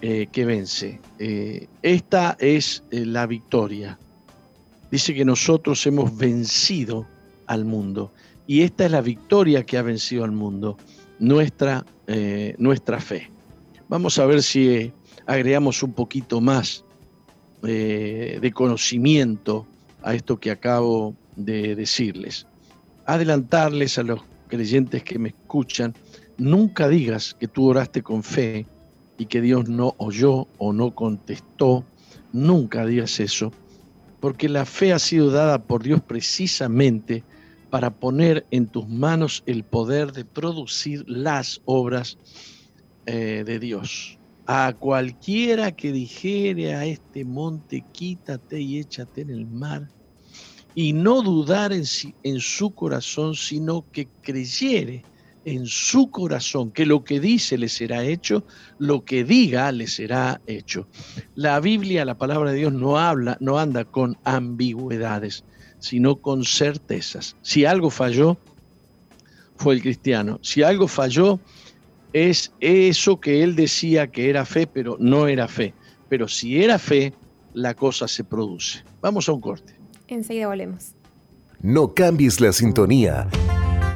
eh, 0.00 0.26
que 0.32 0.44
vence. 0.46 1.00
Eh, 1.18 1.66
esta 1.82 2.36
es 2.40 2.82
eh, 2.90 3.04
la 3.04 3.26
victoria. 3.26 3.98
Dice 4.90 5.14
que 5.14 5.24
nosotros 5.24 5.86
hemos 5.86 6.16
vencido 6.16 7.06
al 7.46 7.66
mundo. 7.66 8.12
Y 8.46 8.62
esta 8.62 8.86
es 8.86 8.90
la 8.90 9.02
victoria 9.02 9.64
que 9.64 9.76
ha 9.76 9.82
vencido 9.82 10.24
al 10.24 10.32
mundo, 10.32 10.78
nuestra, 11.18 11.84
nuestra 12.58 13.00
fe. 13.00 13.30
Vamos 13.88 14.18
a 14.18 14.26
ver 14.26 14.42
si 14.42 14.92
agregamos 15.26 15.82
un 15.84 15.92
poquito 15.92 16.40
más 16.40 16.84
eh, 17.62 18.38
de 18.40 18.52
conocimiento 18.52 19.66
a 20.02 20.14
esto 20.14 20.38
que 20.40 20.50
acabo 20.50 21.14
de 21.36 21.74
decirles. 21.74 22.46
Adelantarles 23.06 23.98
a 23.98 24.02
los 24.02 24.20
creyentes 24.48 25.02
que 25.02 25.18
me 25.18 25.30
escuchan, 25.30 25.94
nunca 26.38 26.88
digas 26.88 27.36
que 27.38 27.48
tú 27.48 27.68
oraste 27.68 28.02
con 28.02 28.22
fe 28.22 28.66
y 29.18 29.26
que 29.26 29.40
Dios 29.40 29.68
no 29.68 29.94
oyó 29.98 30.48
o 30.58 30.72
no 30.72 30.94
contestó, 30.94 31.84
nunca 32.32 32.86
digas 32.86 33.20
eso, 33.20 33.52
porque 34.20 34.48
la 34.48 34.64
fe 34.64 34.92
ha 34.92 34.98
sido 34.98 35.30
dada 35.30 35.62
por 35.62 35.82
Dios 35.82 36.00
precisamente 36.00 37.24
para 37.70 37.90
poner 37.90 38.46
en 38.50 38.66
tus 38.66 38.88
manos 38.88 39.42
el 39.46 39.64
poder 39.64 40.12
de 40.12 40.24
producir 40.24 41.04
las 41.08 41.62
obras 41.64 42.18
eh, 43.06 43.44
de 43.46 43.58
Dios. 43.58 44.19
A 44.52 44.72
cualquiera 44.72 45.70
que 45.70 45.92
dijere 45.92 46.74
a 46.74 46.84
este 46.84 47.24
monte, 47.24 47.84
quítate 47.92 48.60
y 48.60 48.80
échate 48.80 49.20
en 49.20 49.30
el 49.30 49.46
mar, 49.46 49.88
y 50.74 50.92
no 50.92 51.22
dudar 51.22 51.72
en, 51.72 51.84
en 52.24 52.40
su 52.40 52.74
corazón, 52.74 53.36
sino 53.36 53.86
que 53.92 54.08
creyere 54.20 55.06
en 55.44 55.66
su 55.66 56.10
corazón 56.10 56.72
que 56.72 56.84
lo 56.84 57.04
que 57.04 57.20
dice 57.20 57.58
le 57.58 57.68
será 57.68 58.02
hecho, 58.04 58.44
lo 58.76 59.04
que 59.04 59.22
diga 59.22 59.70
le 59.70 59.86
será 59.86 60.42
hecho. 60.46 60.88
La 61.36 61.60
Biblia, 61.60 62.04
la 62.04 62.18
palabra 62.18 62.50
de 62.50 62.58
Dios, 62.58 62.72
no 62.72 62.98
habla, 62.98 63.36
no 63.38 63.56
anda 63.56 63.84
con 63.84 64.16
ambigüedades, 64.24 65.44
sino 65.78 66.16
con 66.16 66.44
certezas. 66.44 67.36
Si 67.40 67.66
algo 67.66 67.88
falló, 67.88 68.36
fue 69.54 69.74
el 69.74 69.80
cristiano. 69.80 70.40
Si 70.42 70.64
algo 70.64 70.88
falló, 70.88 71.38
es 72.12 72.52
eso 72.60 73.20
que 73.20 73.42
él 73.42 73.56
decía 73.56 74.08
que 74.08 74.30
era 74.30 74.44
fe, 74.44 74.66
pero 74.66 74.96
no 74.98 75.26
era 75.26 75.48
fe. 75.48 75.74
Pero 76.08 76.28
si 76.28 76.62
era 76.62 76.78
fe, 76.78 77.12
la 77.54 77.74
cosa 77.74 78.08
se 78.08 78.24
produce. 78.24 78.84
Vamos 79.00 79.28
a 79.28 79.32
un 79.32 79.40
corte. 79.40 79.74
Enseguida 80.08 80.48
volvemos. 80.48 80.94
No 81.62 81.94
cambies 81.94 82.40
la 82.40 82.52
sintonía. 82.52 83.28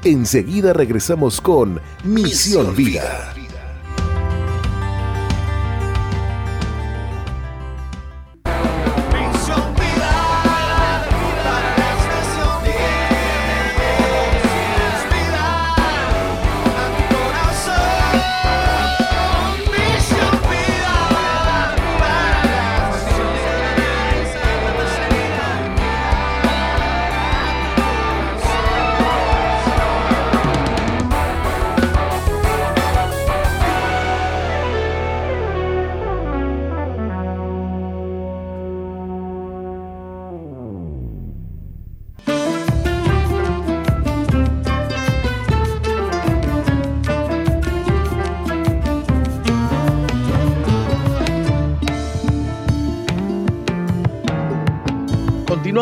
Enseguida 0.05 0.73
regresamos 0.73 1.41
con 1.41 1.81
Misión 2.05 2.77
Vida. 2.77 3.35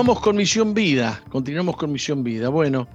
Continuamos 0.02 0.24
con 0.24 0.36
Misión 0.36 0.74
Vida, 0.74 1.22
continuamos 1.28 1.76
con 1.76 1.92
Misión 1.92 2.24
Vida. 2.24 2.48
Bueno, 2.48 2.88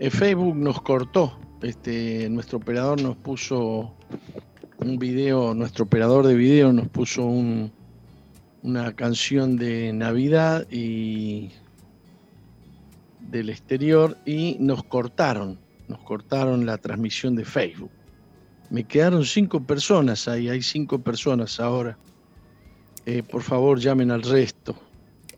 eh, 0.00 0.10
Facebook 0.10 0.56
nos 0.56 0.82
cortó, 0.82 1.38
este, 1.62 2.28
nuestro 2.30 2.58
operador 2.58 3.00
nos 3.00 3.16
puso 3.16 3.94
un 4.78 4.98
video, 4.98 5.54
nuestro 5.54 5.84
operador 5.84 6.26
de 6.26 6.34
video 6.34 6.72
nos 6.72 6.88
puso 6.88 7.24
una 7.24 8.92
canción 8.96 9.56
de 9.56 9.92
Navidad 9.92 10.66
y 10.68 11.52
del 13.20 13.50
exterior 13.50 14.18
y 14.26 14.56
nos 14.58 14.82
cortaron, 14.82 15.60
nos 15.86 16.00
cortaron 16.00 16.66
la 16.66 16.76
transmisión 16.78 17.36
de 17.36 17.44
Facebook. 17.44 17.92
Me 18.68 18.82
quedaron 18.82 19.24
cinco 19.24 19.60
personas 19.60 20.26
ahí, 20.26 20.48
hay 20.48 20.62
cinco 20.62 20.98
personas 20.98 21.60
ahora. 21.60 21.96
Eh, 23.06 23.22
por 23.22 23.42
favor, 23.42 23.78
llamen 23.78 24.10
al 24.10 24.22
resto. 24.22 24.87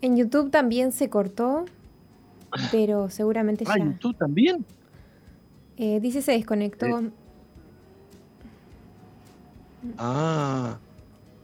En 0.02 0.16
YouTube 0.16 0.50
también 0.50 0.92
se 0.92 1.10
cortó, 1.10 1.64
pero 2.70 3.10
seguramente 3.10 3.64
ah, 3.68 3.74
ya. 3.76 3.84
YouTube 3.84 4.16
también? 4.16 4.64
Eh, 5.76 6.00
dice 6.00 6.22
se 6.22 6.32
desconectó. 6.32 6.86
Eh. 6.86 7.10
Ah, 9.98 10.78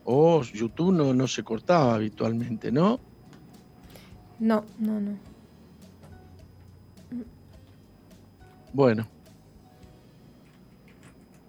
oh, 0.05 0.42
YouTube 0.42 0.92
no, 0.92 1.14
no 1.14 1.27
se 1.27 1.42
cortaba 1.42 1.95
habitualmente, 1.95 2.71
¿no? 2.71 3.01
No, 4.38 4.64
no, 4.79 5.01
no. 5.01 5.19
Bueno. 8.73 9.07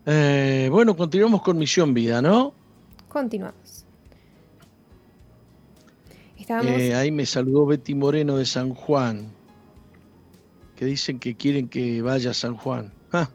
Eh, 0.05 0.69
bueno, 0.71 0.95
continuamos 0.95 1.41
con 1.41 1.57
Misión 1.57 1.93
Vida, 1.93 2.21
¿no? 2.21 2.53
Continuamos. 3.09 3.66
Eh, 6.49 6.95
ahí 6.95 7.11
me 7.11 7.25
saludó 7.25 7.65
Betty 7.65 7.93
Moreno 7.93 8.37
de 8.37 8.45
San 8.45 8.73
Juan, 8.73 9.33
que 10.77 10.85
dicen 10.85 11.19
que 11.19 11.35
quieren 11.35 11.67
que 11.67 12.01
vaya 12.01 12.31
a 12.31 12.33
San 12.33 12.55
Juan. 12.55 12.93
Ah. 13.11 13.29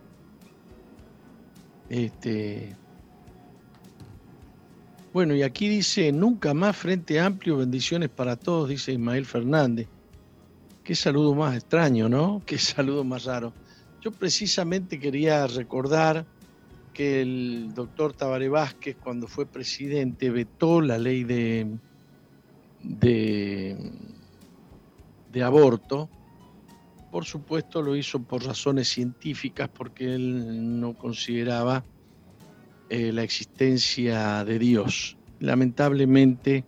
Este. 1.91 2.75
Bueno, 5.13 5.35
y 5.35 5.43
aquí 5.43 5.69
dice, 5.69 6.11
nunca 6.11 6.55
más 6.55 6.75
Frente 6.75 7.21
Amplio, 7.21 7.59
bendiciones 7.59 8.09
para 8.09 8.37
todos, 8.37 8.71
dice 8.71 8.93
Ismael 8.93 9.27
Fernández. 9.27 9.89
Qué 10.83 10.95
saludo 10.95 11.35
más 11.35 11.55
extraño, 11.55 12.09
¿no? 12.09 12.41
Qué 12.47 12.57
saludo 12.57 13.05
más 13.05 13.25
raro. 13.25 13.53
Yo 14.01 14.11
precisamente 14.11 14.99
quería 14.99 15.47
recordar 15.47 16.25
que 16.95 17.21
el 17.21 17.75
doctor 17.75 18.15
Tabaré 18.15 18.49
Vázquez, 18.49 18.97
cuando 18.97 19.29
fue 19.29 19.45
presidente, 19.45 20.31
vetó 20.31 20.81
la 20.81 20.99
ley 20.99 21.25
de, 21.25 21.79
de, 22.83 23.77
aborto, 25.43 26.09
por 27.11 27.25
supuesto 27.25 27.83
lo 27.83 27.97
hizo 27.97 28.23
por 28.23 28.45
razones 28.45 28.89
científicas, 28.89 29.69
porque 29.69 30.15
él 30.15 30.81
no 30.81 30.95
consideraba 30.95 31.85
eh, 32.89 33.13
la 33.13 33.23
existencia 33.23 34.45
de 34.45 34.59
Dios. 34.59 35.17
Lamentablemente, 35.41 36.65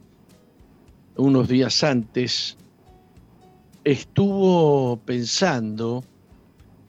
unos 1.17 1.49
días 1.49 1.85
antes, 1.85 2.57
estuvo 3.85 4.99
pensando 5.05 6.03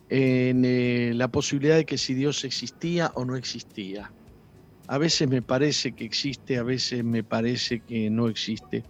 en 0.09 0.63
eh, 0.65 1.11
la 1.15 1.27
posibilidad 1.27 1.75
de 1.75 1.85
que 1.85 1.97
si 1.97 2.13
Dios 2.13 2.43
existía 2.43 3.11
o 3.15 3.25
no 3.25 3.35
existía. 3.35 4.11
A 4.87 4.97
veces 4.97 5.27
me 5.27 5.41
parece 5.41 5.93
que 5.93 6.05
existe, 6.05 6.57
a 6.57 6.63
veces 6.63 7.03
me 7.03 7.23
parece 7.23 7.79
que 7.79 8.09
no 8.09 8.27
existe. 8.27 8.83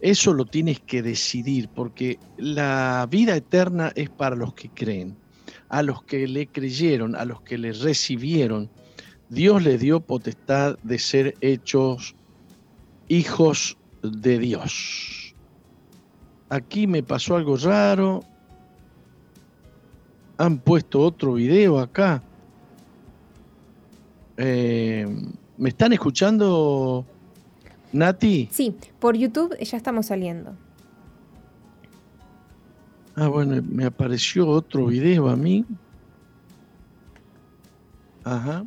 Eso 0.00 0.34
lo 0.34 0.44
tienes 0.44 0.80
que 0.80 1.02
decidir 1.02 1.68
porque 1.68 2.18
la 2.36 3.06
vida 3.10 3.34
eterna 3.34 3.92
es 3.94 4.10
para 4.10 4.36
los 4.36 4.54
que 4.54 4.68
creen, 4.68 5.16
a 5.68 5.82
los 5.82 6.02
que 6.02 6.28
le 6.28 6.46
creyeron, 6.48 7.16
a 7.16 7.24
los 7.24 7.40
que 7.40 7.56
le 7.56 7.72
recibieron. 7.72 8.70
Dios 9.30 9.62
les 9.62 9.80
dio 9.80 10.00
potestad 10.00 10.78
de 10.82 10.98
ser 10.98 11.34
hechos 11.40 12.14
hijos 13.08 13.78
de 14.02 14.38
Dios. 14.38 15.34
Aquí 16.48 16.86
me 16.86 17.02
pasó 17.02 17.36
algo 17.36 17.56
raro. 17.56 18.22
Han 20.38 20.58
puesto 20.58 21.00
otro 21.00 21.34
video 21.34 21.78
acá. 21.78 22.22
Eh, 24.36 25.06
¿Me 25.56 25.70
están 25.70 25.94
escuchando? 25.94 27.06
Nati. 27.92 28.48
Sí, 28.50 28.74
por 28.98 29.16
YouTube 29.16 29.56
ya 29.58 29.76
estamos 29.76 30.06
saliendo. 30.06 30.54
Ah, 33.14 33.28
bueno, 33.28 33.62
me 33.66 33.84
apareció 33.86 34.46
otro 34.46 34.86
video 34.86 35.28
a 35.28 35.36
mí. 35.36 35.64
Ajá. 38.24 38.66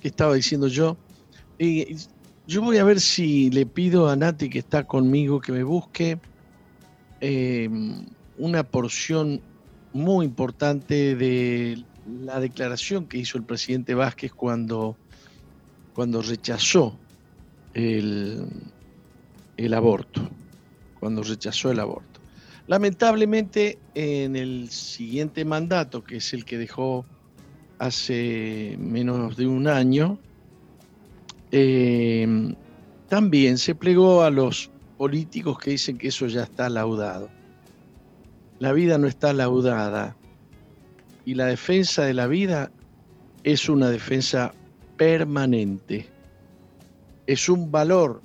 ¿Qué 0.00 0.08
estaba 0.08 0.34
diciendo 0.34 0.68
yo? 0.68 0.96
Y 1.58 1.96
yo 2.46 2.62
voy 2.62 2.78
a 2.78 2.84
ver 2.84 3.00
si 3.00 3.50
le 3.50 3.66
pido 3.66 4.08
a 4.08 4.16
Nati 4.16 4.48
que 4.48 4.60
está 4.60 4.84
conmigo 4.84 5.40
que 5.40 5.52
me 5.52 5.64
busque 5.64 6.18
eh, 7.20 7.68
una 8.38 8.62
porción 8.62 9.40
muy 9.92 10.26
importante 10.26 11.16
de 11.16 11.84
la 12.22 12.40
declaración 12.40 13.06
que 13.06 13.18
hizo 13.18 13.38
el 13.38 13.44
presidente 13.44 13.94
Vázquez 13.94 14.32
cuando 14.32 14.96
cuando 15.96 16.20
rechazó 16.20 16.94
el, 17.72 18.46
el 19.56 19.72
aborto, 19.72 20.28
cuando 21.00 21.22
rechazó 21.22 21.70
el 21.70 21.80
aborto. 21.80 22.20
Lamentablemente, 22.66 23.78
en 23.94 24.36
el 24.36 24.68
siguiente 24.68 25.46
mandato, 25.46 26.04
que 26.04 26.16
es 26.16 26.34
el 26.34 26.44
que 26.44 26.58
dejó 26.58 27.06
hace 27.78 28.76
menos 28.78 29.38
de 29.38 29.46
un 29.46 29.68
año, 29.68 30.18
eh, 31.50 32.54
también 33.08 33.56
se 33.56 33.74
plegó 33.74 34.22
a 34.22 34.28
los 34.30 34.70
políticos 34.98 35.58
que 35.58 35.70
dicen 35.70 35.96
que 35.96 36.08
eso 36.08 36.26
ya 36.26 36.42
está 36.42 36.68
laudado. 36.68 37.30
La 38.58 38.72
vida 38.72 38.98
no 38.98 39.06
está 39.06 39.32
laudada 39.32 40.14
y 41.26 41.34
la 41.34 41.46
defensa 41.46 42.04
de 42.04 42.14
la 42.14 42.28
vida 42.28 42.70
es 43.42 43.68
una 43.68 43.90
defensa 43.90 44.54
permanente. 44.96 46.08
Es 47.26 47.48
un 47.48 47.70
valor. 47.72 48.22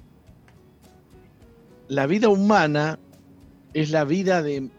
La 1.88 2.06
vida 2.06 2.30
humana 2.30 3.00
es 3.74 3.90
la 3.90 4.06
vida 4.06 4.44
de 4.44 4.70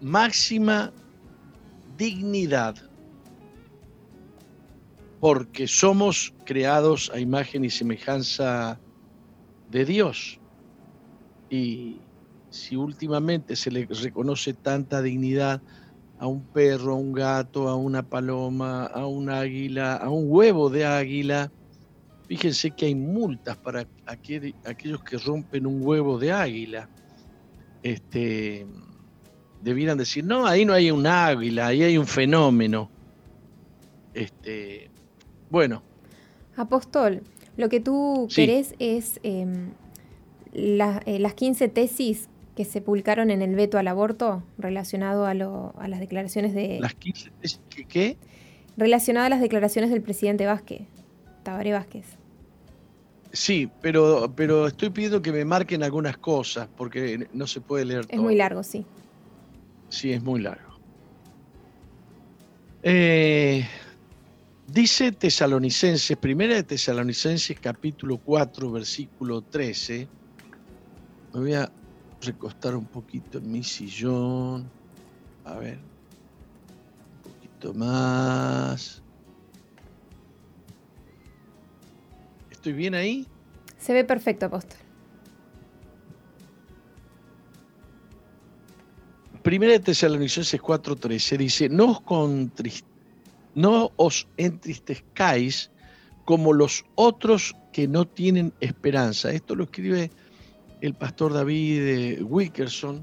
máxima 0.00 0.92
dignidad, 1.98 2.76
porque 5.18 5.66
somos 5.66 6.32
creados 6.44 7.10
a 7.12 7.18
imagen 7.18 7.64
y 7.64 7.70
semejanza 7.70 8.78
de 9.68 9.84
Dios. 9.84 10.38
Y 11.50 11.96
si 12.50 12.76
últimamente 12.76 13.56
se 13.56 13.72
le 13.72 13.86
reconoce 13.86 14.54
tanta 14.54 15.02
dignidad 15.02 15.60
a 16.22 16.28
un 16.28 16.40
perro, 16.40 16.92
a 16.92 16.96
un 16.96 17.12
gato, 17.12 17.68
a 17.68 17.74
una 17.74 18.08
paloma, 18.08 18.86
a 18.86 19.06
un 19.08 19.28
águila, 19.28 19.96
a 19.96 20.08
un 20.08 20.26
huevo 20.28 20.70
de 20.70 20.86
águila, 20.86 21.50
fíjense 22.28 22.70
que 22.70 22.86
hay 22.86 22.94
multas 22.94 23.56
para 23.56 23.88
aquellos 24.06 25.02
que 25.02 25.18
rompen 25.18 25.66
un 25.66 25.84
huevo 25.84 26.20
de 26.20 26.30
águila. 26.30 26.88
Este, 27.82 28.68
debieran 29.62 29.98
decir, 29.98 30.24
no, 30.24 30.46
ahí 30.46 30.64
no 30.64 30.74
hay 30.74 30.92
un 30.92 31.08
águila, 31.08 31.66
ahí 31.66 31.82
hay 31.82 31.98
un 31.98 32.06
fenómeno. 32.06 32.88
Este, 34.14 34.90
bueno. 35.50 35.82
Apóstol, 36.54 37.22
lo 37.56 37.68
que 37.68 37.80
tú 37.80 38.28
querés 38.32 38.76
es 38.78 39.18
em, 39.24 39.72
eh, 40.52 41.18
las 41.18 41.34
15 41.34 41.66
tesis 41.66 42.28
que 42.56 42.64
se 42.64 42.80
publicaron 42.80 43.30
en 43.30 43.42
el 43.42 43.54
veto 43.54 43.78
al 43.78 43.88
aborto 43.88 44.42
relacionado 44.58 45.26
a, 45.26 45.34
las 45.34 46.00
declaraciones 46.00 46.54
de... 46.54 46.78
¿Las 46.80 46.94
15 46.94 47.30
tesis 47.40 47.60
qué? 47.88 48.16
Relacionado 48.76 49.26
a 49.26 49.28
las 49.30 49.40
declaraciones 49.40 49.90
del 49.90 50.02
presidente 50.02 50.46
Vázquez, 50.46 50.82
Tabaré 51.42 51.72
Vázquez. 51.72 52.06
Sí, 53.32 53.70
pero, 53.80 54.32
pero 54.36 54.66
estoy 54.66 54.90
pidiendo 54.90 55.22
que 55.22 55.32
me 55.32 55.44
marquen 55.44 55.82
algunas 55.82 56.18
cosas 56.18 56.68
porque 56.76 57.28
no 57.32 57.46
se 57.46 57.60
puede 57.60 57.86
leer 57.86 58.06
todo. 58.06 58.16
Es 58.16 58.22
muy 58.22 58.36
largo, 58.36 58.62
sí. 58.62 58.84
Sí, 59.88 60.12
es 60.12 60.22
muy 60.22 60.40
largo. 60.40 60.72
Eh, 62.82 63.64
Dice 64.72 65.12
Tesalonicenses, 65.12 66.16
primera 66.16 66.54
de 66.54 66.62
Tesalonicenses 66.62 67.60
capítulo 67.60 68.16
4, 68.16 68.72
versículo 68.72 69.42
13. 69.42 70.08
Me 71.34 71.40
voy 71.40 71.52
a 71.52 71.70
recostar 72.22 72.74
un 72.74 72.86
poquito 72.86 73.38
en 73.38 73.50
mi 73.50 73.62
sillón. 73.62 74.68
A 75.44 75.54
ver. 75.56 75.78
Un 77.16 77.32
poquito 77.32 77.74
más. 77.74 79.02
¿Estoy 82.50 82.72
bien 82.72 82.94
ahí? 82.94 83.26
Se 83.78 83.92
ve 83.92 84.04
perfecto, 84.04 84.46
apóstol. 84.46 84.78
Primera 89.42 89.72
de 89.72 89.80
Tesalonicenses 89.80 90.60
4:13 90.60 91.36
dice, 91.36 91.68
no 91.68 91.90
os 91.90 92.00
contristéis 92.00 92.92
no 93.54 93.92
os 93.96 94.26
entristezcáis 94.36 95.70
como 96.24 96.52
los 96.52 96.84
otros 96.94 97.54
que 97.72 97.88
no 97.88 98.06
tienen 98.06 98.52
esperanza. 98.60 99.32
Esto 99.32 99.54
lo 99.54 99.64
escribe 99.64 100.10
el 100.82 100.92
pastor 100.92 101.32
David 101.32 102.22
Wickerson. 102.22 103.02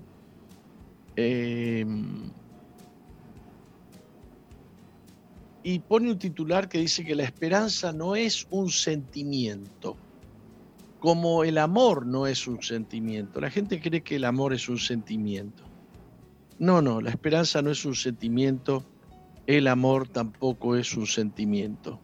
Em, 1.16 2.30
y 5.64 5.80
pone 5.80 6.12
un 6.12 6.20
titular 6.20 6.70
que 6.70 6.78
dice 6.78 7.04
que 7.04 7.16
la 7.16 7.24
esperanza 7.24 7.92
no 7.92 8.16
es 8.16 8.46
un 8.52 8.70
sentimiento, 8.70 9.98
como 11.00 11.44
el 11.44 11.58
amor 11.58 12.06
no 12.06 12.28
es 12.28 12.48
un 12.48 12.62
sentimiento. 12.62 13.42
La 13.42 13.50
gente 13.50 13.82
cree 13.82 14.02
que 14.02 14.18
el 14.18 14.26
amor 14.26 14.54
es 14.54 14.70
un 14.70 14.78
sentimiento. 14.78 15.64
No, 16.60 16.82
no, 16.82 17.02
la 17.02 17.10
esperanza 17.10 17.64
no 17.64 17.72
es 17.72 17.84
un 17.86 17.96
sentimiento 17.96 18.86
el 19.58 19.68
amor 19.68 20.08
tampoco 20.08 20.76
es 20.76 20.96
un 20.96 21.08
sentimiento. 21.08 22.00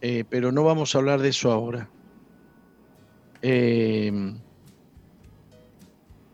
Eh, 0.00 0.24
pero 0.30 0.52
no 0.52 0.62
vamos 0.62 0.94
a 0.94 0.98
hablar 0.98 1.20
de 1.20 1.30
eso 1.30 1.50
ahora. 1.50 1.90
Em, 3.42 4.38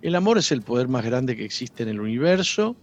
el 0.03 0.15
amor 0.15 0.39
es 0.39 0.53
el 0.53 0.63
poder 0.63 0.89
más 0.89 1.05
grande 1.05 1.37
que 1.37 1.45
existe 1.45 1.83
en 1.83 1.89
el 1.89 2.01
universo 2.01 2.77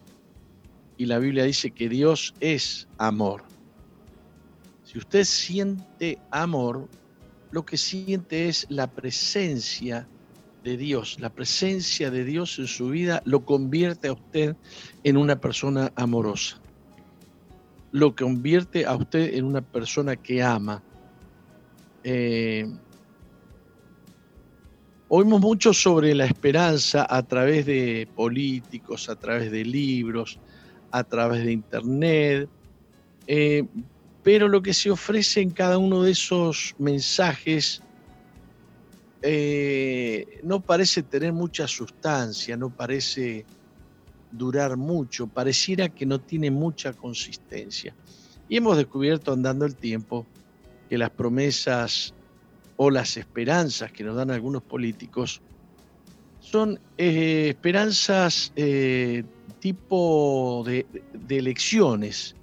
y 0.98 1.06
la 1.06 1.20
Biblia 1.20 1.44
dice 1.44 1.72
que 1.72 1.88
Dios 1.88 2.34
es 2.40 2.88
amor. 2.98 3.44
Si 4.84 4.98
usted 4.98 5.24
siente 5.24 6.18
amor, 6.32 6.90
lo 7.52 7.66
que 7.66 7.78
siente 7.78 8.48
es 8.50 8.66
la 8.70 8.88
presencia 8.88 10.08
de 10.64 10.78
Dios. 10.78 11.20
La 11.20 11.30
presencia 11.30 12.12
de 12.12 12.26
Dios 12.26 12.58
en 12.60 12.68
su 12.68 12.90
vida 12.90 13.22
lo 13.26 13.46
convierte 13.46 14.08
a 14.08 14.14
usted 14.14 14.56
en 15.04 15.18
una 15.18 15.40
persona 15.40 15.92
amorosa 15.96 16.60
lo 17.96 18.14
convierte 18.14 18.86
a 18.86 18.94
usted 18.94 19.36
en 19.36 19.46
una 19.46 19.62
persona 19.62 20.18
que 20.18 20.44
ama. 20.44 20.84
Eh, 22.04 22.70
oímos 25.08 25.42
mucho 25.42 25.74
sobre 25.74 26.16
la 26.16 26.26
esperanza 26.26 27.06
a 27.10 27.24
través 27.24 27.66
de 27.66 28.08
políticos, 28.16 29.10
a 29.10 29.16
través 29.16 29.52
de 29.52 29.64
libros, 29.64 30.40
a 30.92 31.04
través 31.04 31.46
de 31.46 31.52
internet, 31.52 32.50
eh, 33.28 33.64
pero 34.24 34.48
lo 34.48 34.62
que 34.62 34.74
se 34.74 34.90
ofrece 34.90 35.42
en 35.42 35.52
cada 35.52 35.78
uno 35.78 36.02
de 36.02 36.12
esos 36.12 36.74
mensajes 36.80 37.82
eh, 39.22 40.40
no 40.44 40.62
parece 40.62 41.04
tener 41.04 41.34
mucha 41.34 41.68
sustancia, 41.68 42.58
no 42.58 42.70
parece 42.70 43.46
durar 44.32 44.78
mucho, 44.78 45.28
pareciera 45.28 45.90
que 45.90 46.06
no 46.06 46.20
tiene 46.20 46.52
mucha 46.52 46.94
consistencia. 46.94 47.96
Y 48.48 48.58
hemos 48.58 48.78
descubierto 48.78 49.34
andando 49.34 49.66
el 49.66 49.76
tiempo 49.76 50.26
que 50.90 50.98
las 50.98 51.10
promesas 51.10 52.14
o 52.78 52.90
las 52.90 53.18
esperanzas 53.18 53.92
que 53.92 54.04
nos 54.04 54.16
dan 54.16 54.32
algunos 54.32 54.62
políticos 54.62 55.42
son 56.40 56.80
eh, 56.98 57.48
esperanzas 57.50 58.52
eh, 58.56 59.24
tipo 59.60 60.64
de, 60.66 60.86
de, 61.14 61.38
elecciones, 61.38 62.36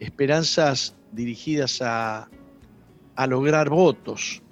esperanzas 0.00 0.94
dirigidas 1.12 1.82
a, 1.82 2.28
a 3.16 3.26
lograr 3.26 3.68
votos, 3.68 4.42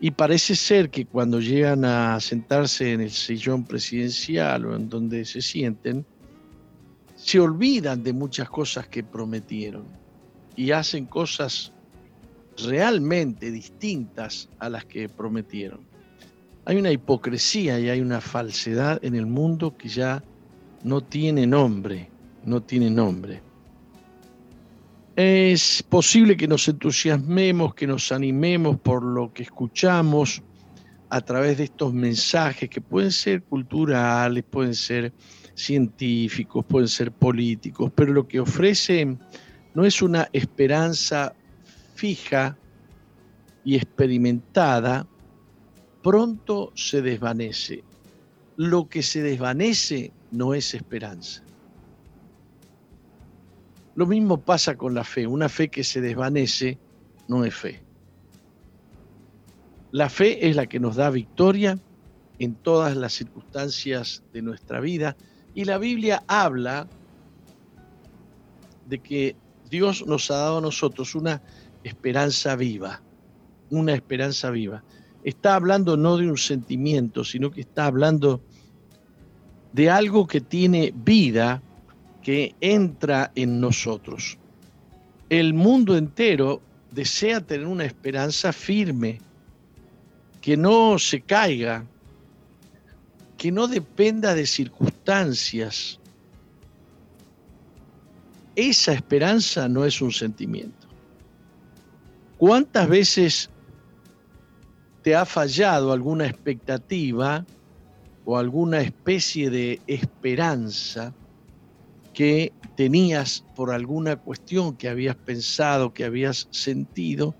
y 0.00 0.10
parece 0.10 0.54
ser 0.54 0.90
que 0.90 1.06
cuando 1.06 1.40
llegan 1.40 1.84
a 1.84 2.20
sentarse 2.20 2.92
en 2.92 3.00
el 3.00 3.10
sillón 3.10 3.64
presidencial 3.64 4.66
o 4.66 4.76
en 4.76 4.88
donde 4.88 5.24
se 5.24 5.40
sienten, 5.40 6.04
se 7.16 7.40
olvidan 7.40 8.02
de 8.02 8.12
muchas 8.12 8.50
cosas 8.50 8.86
que 8.88 9.02
prometieron 9.02 9.86
y 10.56 10.72
hacen 10.72 11.06
cosas 11.06 11.72
realmente 12.58 13.50
distintas 13.50 14.48
a 14.58 14.68
las 14.68 14.84
que 14.84 15.08
prometieron. 15.08 15.80
Hay 16.66 16.76
una 16.76 16.90
hipocresía 16.90 17.78
y 17.78 17.90
hay 17.90 18.00
una 18.00 18.20
falsedad 18.20 19.04
en 19.04 19.14
el 19.14 19.26
mundo 19.26 19.76
que 19.76 19.88
ya 19.88 20.22
no 20.82 21.02
tiene 21.02 21.46
nombre, 21.46 22.08
no 22.44 22.62
tiene 22.62 22.90
nombre. 22.90 23.42
Es 25.16 25.82
posible 25.82 26.36
que 26.36 26.48
nos 26.48 26.66
entusiasmemos, 26.66 27.74
que 27.74 27.86
nos 27.86 28.10
animemos 28.10 28.78
por 28.80 29.02
lo 29.02 29.32
que 29.32 29.44
escuchamos 29.44 30.42
a 31.10 31.20
través 31.20 31.58
de 31.58 31.64
estos 31.64 31.92
mensajes 31.94 32.68
que 32.68 32.80
pueden 32.80 33.12
ser 33.12 33.42
culturales, 33.44 34.42
pueden 34.42 34.74
ser 34.74 35.12
científicos, 35.54 36.64
pueden 36.64 36.88
ser 36.88 37.12
políticos, 37.12 37.92
pero 37.94 38.12
lo 38.12 38.26
que 38.26 38.40
ofrecen 38.40 39.20
no 39.74 39.84
es 39.84 40.02
una 40.02 40.28
esperanza 40.32 41.34
fija 41.94 42.56
y 43.64 43.76
experimentada, 43.76 45.06
pronto 46.02 46.72
se 46.74 47.02
desvanece. 47.02 47.82
Lo 48.56 48.88
que 48.88 49.02
se 49.02 49.22
desvanece 49.22 50.12
no 50.30 50.54
es 50.54 50.74
esperanza. 50.74 51.42
Lo 53.94 54.06
mismo 54.06 54.40
pasa 54.40 54.76
con 54.76 54.94
la 54.94 55.04
fe. 55.04 55.26
Una 55.26 55.48
fe 55.48 55.68
que 55.68 55.84
se 55.84 56.00
desvanece 56.00 56.78
no 57.28 57.44
es 57.44 57.54
fe. 57.54 57.82
La 59.92 60.08
fe 60.08 60.48
es 60.48 60.56
la 60.56 60.66
que 60.66 60.80
nos 60.80 60.96
da 60.96 61.10
victoria 61.10 61.78
en 62.38 62.54
todas 62.54 62.96
las 62.96 63.12
circunstancias 63.12 64.24
de 64.32 64.42
nuestra 64.42 64.80
vida 64.80 65.16
y 65.54 65.64
la 65.64 65.78
Biblia 65.78 66.24
habla 66.26 66.88
de 68.88 68.98
que 68.98 69.36
Dios 69.70 70.04
nos 70.06 70.30
ha 70.30 70.36
dado 70.36 70.58
a 70.58 70.60
nosotros 70.60 71.14
una 71.14 71.42
esperanza 71.84 72.56
viva, 72.56 73.00
una 73.70 73.94
esperanza 73.94 74.50
viva. 74.50 74.82
Está 75.22 75.54
hablando 75.54 75.96
no 75.96 76.16
de 76.16 76.28
un 76.28 76.36
sentimiento, 76.36 77.24
sino 77.24 77.50
que 77.50 77.60
está 77.60 77.86
hablando 77.86 78.42
de 79.72 79.90
algo 79.90 80.26
que 80.26 80.40
tiene 80.40 80.92
vida, 80.94 81.62
que 82.22 82.54
entra 82.60 83.32
en 83.34 83.60
nosotros. 83.60 84.38
El 85.28 85.54
mundo 85.54 85.96
entero 85.96 86.60
desea 86.90 87.40
tener 87.40 87.66
una 87.66 87.84
esperanza 87.84 88.52
firme, 88.52 89.20
que 90.40 90.56
no 90.56 90.98
se 90.98 91.20
caiga, 91.20 91.86
que 93.36 93.50
no 93.50 93.66
dependa 93.66 94.34
de 94.34 94.46
circunstancias. 94.46 95.98
Esa 98.54 98.92
esperanza 98.92 99.68
no 99.68 99.84
es 99.84 100.00
un 100.00 100.12
sentimiento. 100.12 100.83
¿Cuántas 102.46 102.90
veces 102.90 103.50
te 105.00 105.16
ha 105.16 105.24
fallado 105.24 105.92
alguna 105.92 106.26
expectativa 106.26 107.42
o 108.26 108.36
alguna 108.36 108.82
especie 108.82 109.48
de 109.48 109.80
esperanza 109.86 111.14
que 112.12 112.52
tenías 112.76 113.46
por 113.56 113.70
alguna 113.70 114.16
cuestión 114.16 114.76
que 114.76 114.90
habías 114.90 115.16
pensado, 115.16 115.94
que 115.94 116.04
habías 116.04 116.46
sentido, 116.50 117.34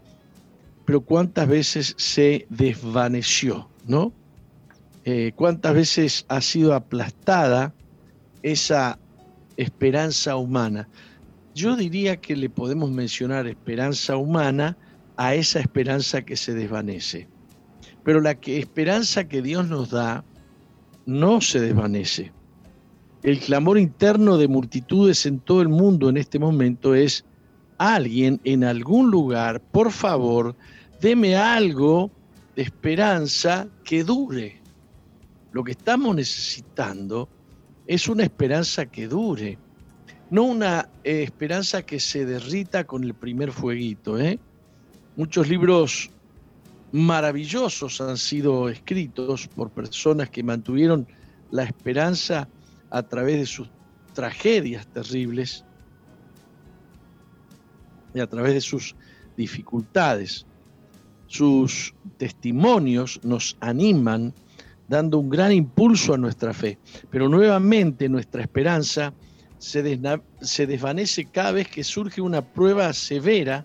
pero 0.87 1.03
cuántas 1.03 1.49
veces 1.49 1.95
se 1.99 2.47
desvaneció, 2.49 3.69
¿no? 3.87 4.11
Eh, 5.05 5.33
cuántas 5.37 5.75
veces 5.75 6.25
ha 6.29 6.41
sido 6.41 6.73
aplastada 6.73 7.75
esa 8.43 8.99
esperanza 9.59 10.37
humana. 10.37 10.89
Yo 11.55 11.77
diría 11.77 12.17
que 12.23 12.35
le 12.37 12.49
podemos 12.49 12.91
mencionar 12.91 13.47
esperanza 13.47 14.17
humana 14.17 14.79
a 15.17 15.35
esa 15.35 15.61
esperanza 15.61 16.23
que 16.23 16.37
se 16.37 16.55
desvanece. 16.55 17.29
Pero 18.03 18.21
la 18.21 18.35
que, 18.35 18.59
esperanza 18.59 19.25
que 19.29 19.43
Dios 19.43 19.69
nos 19.69 19.91
da 19.91 20.25
no 21.07 21.41
se 21.41 21.61
desvanece. 21.61 22.33
El 23.23 23.41
clamor 23.41 23.79
interno 23.79 24.37
de 24.37 24.49
multitudes 24.49 25.25
en 25.25 25.41
todo 25.41 25.63
el 25.63 25.69
mundo 25.69 26.11
en 26.11 26.17
este 26.17 26.39
momento 26.39 26.95
es, 26.95 27.25
alguien 27.79 28.41
en 28.45 28.65
algún 28.65 29.11
lugar, 29.11 29.61
por 29.61 29.91
favor, 29.91 30.55
deme 31.01 31.37
algo 31.37 32.11
de 32.55 32.63
esperanza 32.63 33.67
que 33.83 34.05
dure. 34.05 34.61
Lo 35.53 35.65
que 35.65 35.73
estamos 35.73 36.15
necesitando 36.15 37.29
es 37.87 38.09
una 38.09 38.25
esperanza 38.25 38.87
que 38.87 39.07
dure, 39.07 39.59
no 40.31 40.45
una 40.45 40.89
eh, 41.05 41.23
esperanza 41.23 41.83
que 41.83 42.01
se 42.01 42.27
derrita 42.27 42.85
con 42.85 43.05
el 43.05 43.15
primer 43.15 43.53
fueguito. 43.53 44.19
¿eh? 44.19 44.39
Muchos 45.17 45.49
libros 45.49 46.11
maravillosos 46.91 48.01
han 48.01 48.17
sido 48.17 48.69
escritos 48.69 49.47
por 49.47 49.71
personas 49.71 50.29
que 50.31 50.43
mantuvieron 50.43 51.07
la 51.53 51.63
esperanza 51.63 52.49
a 52.91 53.03
través 53.03 53.39
de 53.39 53.47
sus 53.47 53.69
tragedias 54.13 54.87
terribles 54.89 55.65
y 58.13 58.21
a 58.21 58.27
través 58.27 58.55
de 58.55 58.61
sus 58.61 58.97
dificultades. 59.37 60.47
Sus 61.27 61.95
testimonios 62.17 63.21
nos 63.23 63.57
animan 63.61 64.35
dando 64.89 65.19
un 65.19 65.31
gran 65.31 65.53
impulso 65.53 66.15
a 66.15 66.19
nuestra 66.19 66.53
fe, 66.53 66.79
pero 67.11 67.29
nuevamente 67.29 68.09
nuestra 68.09 68.43
esperanza 68.43 69.13
se, 69.59 69.83
desvanece 70.67 71.25
cada 71.27 71.53
vez 71.53 71.69
que 71.69 71.85
surge 71.85 72.21
una 72.21 72.43
prueba 72.43 72.93
severa 72.93 73.65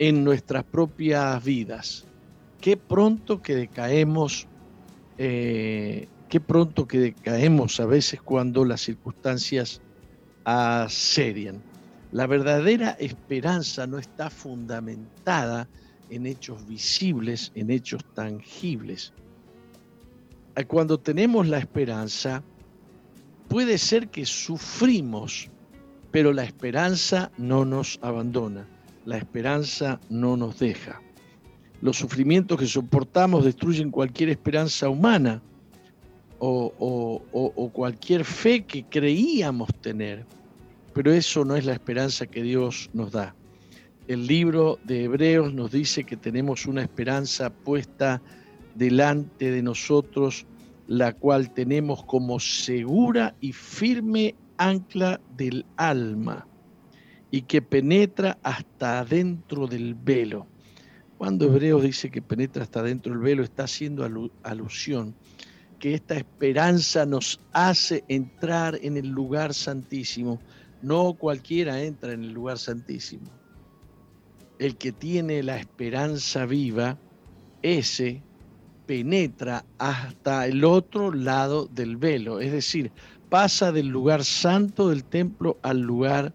en 0.00 0.24
nuestras 0.24 0.64
propias 0.64 1.44
vidas 1.44 2.06
qué 2.60 2.76
pronto 2.76 3.42
que 3.42 3.54
decaemos, 3.54 4.46
eh, 5.18 6.08
qué 6.28 6.40
pronto 6.40 6.88
que 6.88 6.98
decaemos 6.98 7.80
a 7.80 7.86
veces 7.86 8.20
cuando 8.22 8.64
las 8.64 8.80
circunstancias 8.80 9.80
asedian. 10.44 11.62
La 12.12 12.26
verdadera 12.26 12.90
esperanza 12.98 13.86
no 13.86 13.98
está 13.98 14.30
fundamentada 14.30 15.68
en 16.08 16.26
hechos 16.26 16.66
visibles, 16.66 17.52
en 17.54 17.70
hechos 17.70 18.02
tangibles. 18.14 19.12
Cuando 20.66 20.98
tenemos 20.98 21.46
la 21.46 21.58
esperanza, 21.58 22.42
puede 23.48 23.78
ser 23.78 24.08
que 24.08 24.26
sufrimos, 24.26 25.48
pero 26.10 26.32
la 26.32 26.44
esperanza 26.44 27.30
no 27.38 27.64
nos 27.64 27.98
abandona, 28.02 28.66
la 29.10 29.18
esperanza 29.18 30.00
no 30.08 30.36
nos 30.36 30.60
deja. 30.60 31.02
Los 31.82 31.96
sufrimientos 31.96 32.60
que 32.60 32.66
soportamos 32.66 33.44
destruyen 33.44 33.90
cualquier 33.90 34.28
esperanza 34.28 34.88
humana 34.88 35.42
o, 36.38 37.70
cualquier 37.72 38.24
fe 38.24 38.64
que 38.64 38.84
creíamos 38.84 39.68
tener. 39.80 40.24
Pero 40.94 41.12
eso 41.12 41.44
no 41.44 41.56
es 41.56 41.64
la 41.64 41.72
esperanza 41.72 42.24
que 42.24 42.44
Dios 42.44 42.88
nos 42.92 43.10
da. 43.10 43.34
El 44.06 44.28
libro 44.28 44.78
de 44.84 45.04
Hebreos 45.04 45.52
nos 45.52 45.72
dice 45.72 46.04
que 46.04 46.16
tenemos 46.16 46.66
una 46.66 46.82
esperanza 46.82 47.50
puesta 47.50 48.22
delante 48.76 49.50
de 49.50 49.60
nosotros, 49.60 50.46
la 50.86 51.12
cual 51.14 51.52
tenemos 51.52 52.04
como 52.04 52.38
segura 52.38 53.34
y 53.40 53.52
firme 53.52 54.36
ancla 54.56 55.20
del 55.36 55.66
alma 55.76 56.46
y 57.30 57.42
que 57.42 57.62
penetra 57.62 58.38
hasta 58.42 59.00
adentro 59.00 59.66
del 59.66 59.94
velo 59.94 60.46
cuando 61.20 61.44
Hebreos 61.44 61.82
dice 61.82 62.10
que 62.10 62.22
penetra 62.22 62.62
hasta 62.62 62.82
dentro 62.82 63.12
del 63.12 63.20
velo, 63.20 63.42
está 63.42 63.64
haciendo 63.64 64.08
alusión 64.42 65.14
que 65.78 65.92
esta 65.92 66.16
esperanza 66.16 67.04
nos 67.04 67.38
hace 67.52 68.04
entrar 68.08 68.78
en 68.80 68.96
el 68.96 69.08
lugar 69.08 69.52
santísimo. 69.52 70.40
No 70.80 71.12
cualquiera 71.12 71.82
entra 71.82 72.14
en 72.14 72.24
el 72.24 72.32
lugar 72.32 72.58
santísimo. 72.58 73.30
El 74.58 74.78
que 74.78 74.92
tiene 74.92 75.42
la 75.42 75.58
esperanza 75.58 76.46
viva, 76.46 76.96
ese 77.60 78.22
penetra 78.86 79.66
hasta 79.76 80.46
el 80.46 80.64
otro 80.64 81.12
lado 81.12 81.66
del 81.66 81.98
velo, 81.98 82.40
es 82.40 82.50
decir, 82.50 82.92
pasa 83.28 83.72
del 83.72 83.88
lugar 83.88 84.24
santo 84.24 84.88
del 84.88 85.04
templo 85.04 85.58
al 85.60 85.80
lugar 85.80 86.32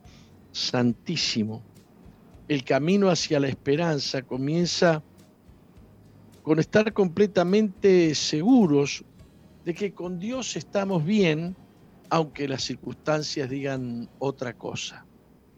santísimo 0.55 1.61
el 2.47 2.63
camino 2.63 3.09
hacia 3.09 3.39
la 3.39 3.47
esperanza 3.47 4.21
comienza 4.21 5.03
con 6.43 6.59
estar 6.59 6.93
completamente 6.93 8.15
seguros 8.15 9.03
de 9.65 9.73
que 9.73 9.93
con 9.93 10.19
Dios 10.19 10.55
estamos 10.55 11.03
bien, 11.03 11.55
aunque 12.09 12.47
las 12.47 12.63
circunstancias 12.63 13.49
digan 13.49 14.07
otra 14.19 14.53
cosa. 14.53 15.05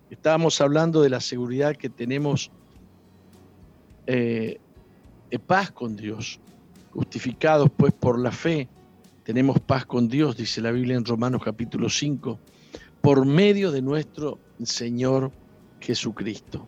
Estábamos 0.10 0.62
hablando 0.62 1.02
de 1.02 1.10
la 1.10 1.20
seguridad 1.20 1.76
que 1.76 1.89
tenemos 1.89 2.50
eh, 4.06 4.60
de 5.30 5.39
paz 5.39 5.72
con 5.72 5.98
Dios, 5.98 6.39
justificados 6.91 7.70
pues 7.76 7.93
por 7.93 8.18
la 8.18 8.32
fe, 8.32 8.70
tenemos 9.24 9.60
paz 9.60 9.86
con 9.86 10.08
Dios, 10.08 10.38
dice 10.38 10.62
la 10.62 10.72
Biblia 10.72 10.95
en 10.95 11.04
Romanos 11.04 11.41
capítulo 11.43 11.89
5, 11.89 12.39
por 13.02 13.26
medio 13.26 13.72
de 13.72 13.82
nuestro 13.82 14.39
Señor 14.66 15.32
Jesucristo. 15.80 16.68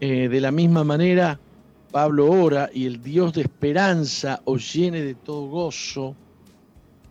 Eh, 0.00 0.28
de 0.28 0.40
la 0.40 0.50
misma 0.50 0.84
manera, 0.84 1.38
Pablo 1.90 2.30
ora 2.30 2.68
y 2.74 2.86
el 2.86 3.00
Dios 3.00 3.32
de 3.34 3.42
esperanza 3.42 4.42
os 4.44 4.72
llene 4.72 5.02
de 5.02 5.14
todo 5.14 5.48
gozo 5.48 6.16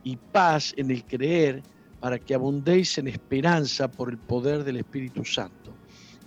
y 0.04 0.18
paz 0.18 0.74
en 0.76 0.92
el 0.92 1.06
creer 1.06 1.64
para 2.02 2.20
que 2.20 2.36
abundéis 2.36 2.98
en 2.98 3.08
esperanza 3.08 3.90
por 3.90 4.10
el 4.10 4.18
poder 4.18 4.66
del 4.66 4.78
Espíritu 4.78 5.24
Santo. 5.24 5.72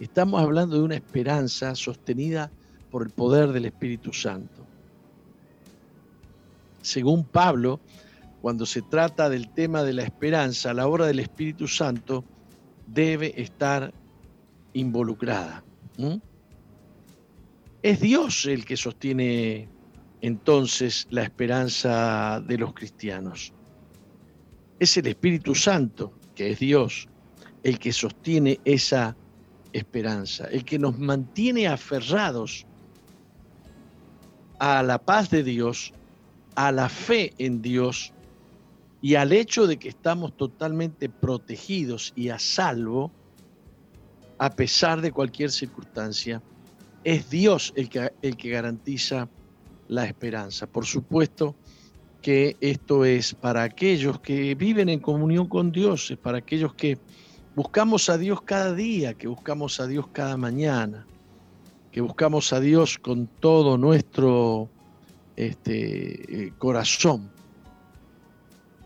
Estamos 0.00 0.40
hablando 0.40 0.76
de 0.76 0.82
una 0.82 0.94
esperanza 0.94 1.74
sostenida 1.74 2.50
por 2.90 3.02
el 3.02 3.10
poder 3.10 3.52
del 3.52 3.66
Espíritu 3.66 4.12
Santo. 4.12 4.64
Según 6.80 7.24
Pablo, 7.24 7.80
cuando 8.40 8.64
se 8.64 8.80
trata 8.80 9.28
del 9.28 9.50
tema 9.50 9.82
de 9.82 9.92
la 9.92 10.02
esperanza, 10.02 10.72
la 10.72 10.86
obra 10.86 11.06
del 11.06 11.20
Espíritu 11.20 11.68
Santo 11.68 12.24
debe 12.86 13.40
estar 13.40 13.92
involucrada. 14.72 15.64
Es 17.82 18.00
Dios 18.00 18.46
el 18.46 18.64
que 18.64 18.76
sostiene 18.76 19.68
entonces 20.20 21.06
la 21.10 21.22
esperanza 21.22 22.40
de 22.40 22.58
los 22.58 22.74
cristianos. 22.74 23.52
Es 24.78 24.96
el 24.96 25.06
Espíritu 25.06 25.54
Santo, 25.54 26.12
que 26.34 26.50
es 26.50 26.58
Dios, 26.58 27.08
el 27.62 27.78
que 27.78 27.92
sostiene 27.92 28.60
esa 28.64 29.16
esperanza, 29.72 30.46
el 30.46 30.64
que 30.64 30.78
nos 30.78 30.98
mantiene 30.98 31.66
aferrados 31.68 32.66
a 34.58 34.82
la 34.82 34.98
paz 34.98 35.30
de 35.30 35.42
Dios, 35.42 35.92
a 36.54 36.72
la 36.72 36.88
fe 36.88 37.34
en 37.38 37.62
Dios 37.62 38.12
y 39.02 39.14
al 39.14 39.32
hecho 39.32 39.66
de 39.66 39.76
que 39.76 39.88
estamos 39.88 40.36
totalmente 40.36 41.08
protegidos 41.08 42.12
y 42.16 42.30
a 42.30 42.38
salvo, 42.38 43.12
a 44.38 44.50
pesar 44.50 45.00
de 45.00 45.12
cualquier 45.12 45.50
circunstancia, 45.50 46.42
es 47.04 47.30
Dios 47.30 47.72
el 47.76 47.88
que, 47.88 48.12
el 48.22 48.36
que 48.36 48.50
garantiza 48.50 49.28
la 49.88 50.04
esperanza. 50.04 50.66
Por 50.66 50.84
supuesto 50.84 51.54
que 52.20 52.56
esto 52.60 53.04
es 53.04 53.34
para 53.34 53.62
aquellos 53.62 54.18
que 54.20 54.54
viven 54.54 54.88
en 54.88 54.98
comunión 54.98 55.46
con 55.46 55.70
Dios, 55.70 56.10
es 56.10 56.18
para 56.18 56.38
aquellos 56.38 56.74
que 56.74 56.98
buscamos 57.54 58.10
a 58.10 58.18
Dios 58.18 58.42
cada 58.42 58.74
día, 58.74 59.14
que 59.14 59.28
buscamos 59.28 59.78
a 59.78 59.86
Dios 59.86 60.08
cada 60.08 60.36
mañana, 60.36 61.06
que 61.92 62.00
buscamos 62.00 62.52
a 62.52 62.60
Dios 62.60 62.98
con 62.98 63.26
todo 63.26 63.78
nuestro 63.78 64.68
este, 65.36 66.46
eh, 66.46 66.52
corazón. 66.58 67.30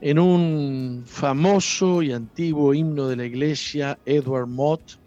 En 0.03 0.19
un 0.19 1.03
famoso 1.05 2.03
y 2.03 2.13
antiguo 2.13 2.73
himno 2.73 3.07
de 3.09 3.17
la 3.17 3.27
iglesia, 3.27 3.99
Edward 4.07 4.47
Mott 4.47 4.99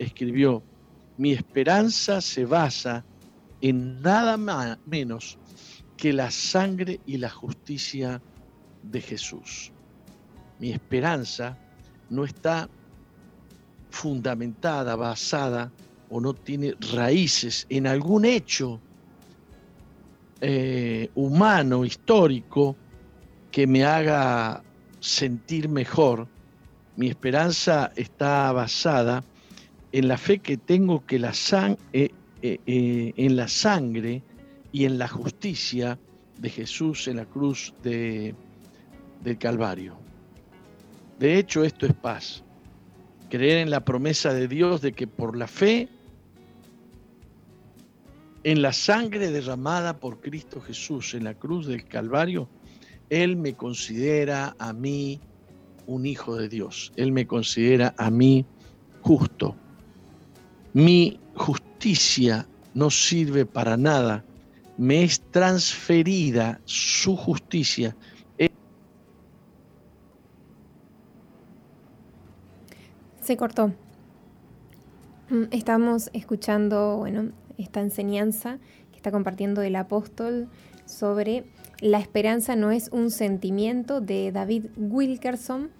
escribió, 0.00 0.64
mi 1.16 1.30
esperanza 1.30 2.20
se 2.20 2.44
basa 2.44 3.04
en 3.60 4.02
nada 4.02 4.36
menos 4.84 5.38
que 5.96 6.12
la 6.12 6.32
sangre 6.32 6.98
y 7.06 7.18
la 7.18 7.30
justicia 7.30 8.20
de 8.82 9.00
Jesús. 9.00 9.70
Mi 10.58 10.72
esperanza 10.72 11.56
no 12.10 12.24
está 12.24 12.68
fundamentada, 13.90 14.96
basada 14.96 15.70
o 16.10 16.20
no 16.20 16.34
tiene 16.34 16.74
raíces 16.92 17.64
en 17.68 17.86
algún 17.86 18.24
hecho 18.24 18.80
eh, 20.40 21.10
humano, 21.14 21.84
histórico, 21.84 22.76
que 23.52 23.66
me 23.66 23.84
haga 23.84 24.64
sentir 25.00 25.68
mejor. 25.68 26.26
Mi 26.96 27.08
esperanza 27.08 27.92
está 27.94 28.50
basada 28.52 29.22
en 29.92 30.08
la 30.08 30.16
fe 30.16 30.38
que 30.38 30.56
tengo 30.56 31.04
que 31.06 31.18
la 31.18 31.32
eh, 31.92 32.10
eh, 32.42 33.12
en 33.16 33.36
la 33.36 33.46
sangre 33.46 34.22
y 34.72 34.86
en 34.86 34.98
la 34.98 35.06
justicia 35.06 35.98
de 36.38 36.50
Jesús 36.50 37.06
en 37.06 37.16
la 37.16 37.26
cruz 37.26 37.72
de, 37.82 38.34
del 39.22 39.38
Calvario. 39.38 39.96
De 41.18 41.38
hecho, 41.38 41.62
esto 41.62 41.86
es 41.86 41.94
paz. 41.94 42.42
Creer 43.30 43.58
en 43.58 43.70
la 43.70 43.84
promesa 43.84 44.34
de 44.34 44.48
Dios 44.48 44.80
de 44.80 44.92
que 44.92 45.06
por 45.06 45.36
la 45.36 45.46
fe 45.46 45.88
en 48.44 48.60
la 48.60 48.72
sangre 48.72 49.30
derramada 49.30 50.00
por 50.00 50.20
Cristo 50.20 50.60
Jesús 50.60 51.14
en 51.14 51.24
la 51.24 51.34
cruz 51.34 51.66
del 51.66 51.84
Calvario, 51.84 52.48
Él 53.12 53.36
me 53.36 53.52
considera 53.52 54.56
a 54.58 54.72
mí 54.72 55.20
un 55.86 56.06
hijo 56.06 56.36
de 56.36 56.48
Dios. 56.48 56.92
Él 56.96 57.12
me 57.12 57.26
considera 57.26 57.94
a 57.98 58.10
mí 58.10 58.46
justo. 59.02 59.54
Mi 60.72 61.20
justicia 61.34 62.48
no 62.72 62.88
sirve 62.88 63.44
para 63.44 63.76
nada 63.76 64.24
me 64.78 65.04
es 65.04 65.20
transferida 65.30 66.60
su 66.64 67.14
justicia. 67.14 67.94
Se 73.20 73.36
cortó. 73.36 73.72
Mm, 75.28 75.44
estamos 75.50 76.08
escuchando, 76.14 76.96
bueno, 76.96 77.30
esta 77.58 77.80
enseñanza 77.80 78.58
que 78.90 78.96
está 78.96 79.12
compartiendo 79.12 79.60
el 79.60 79.76
apóstol 79.76 80.48
sobre 80.86 81.44
la 81.82 81.98
esperanza 81.98 82.56
no 82.56 82.70
es 82.70 82.88
un 82.92 83.10
sentimiento 83.10 84.00
de 84.00 84.30
David 84.30 84.66
Wilkerson. 84.76 85.70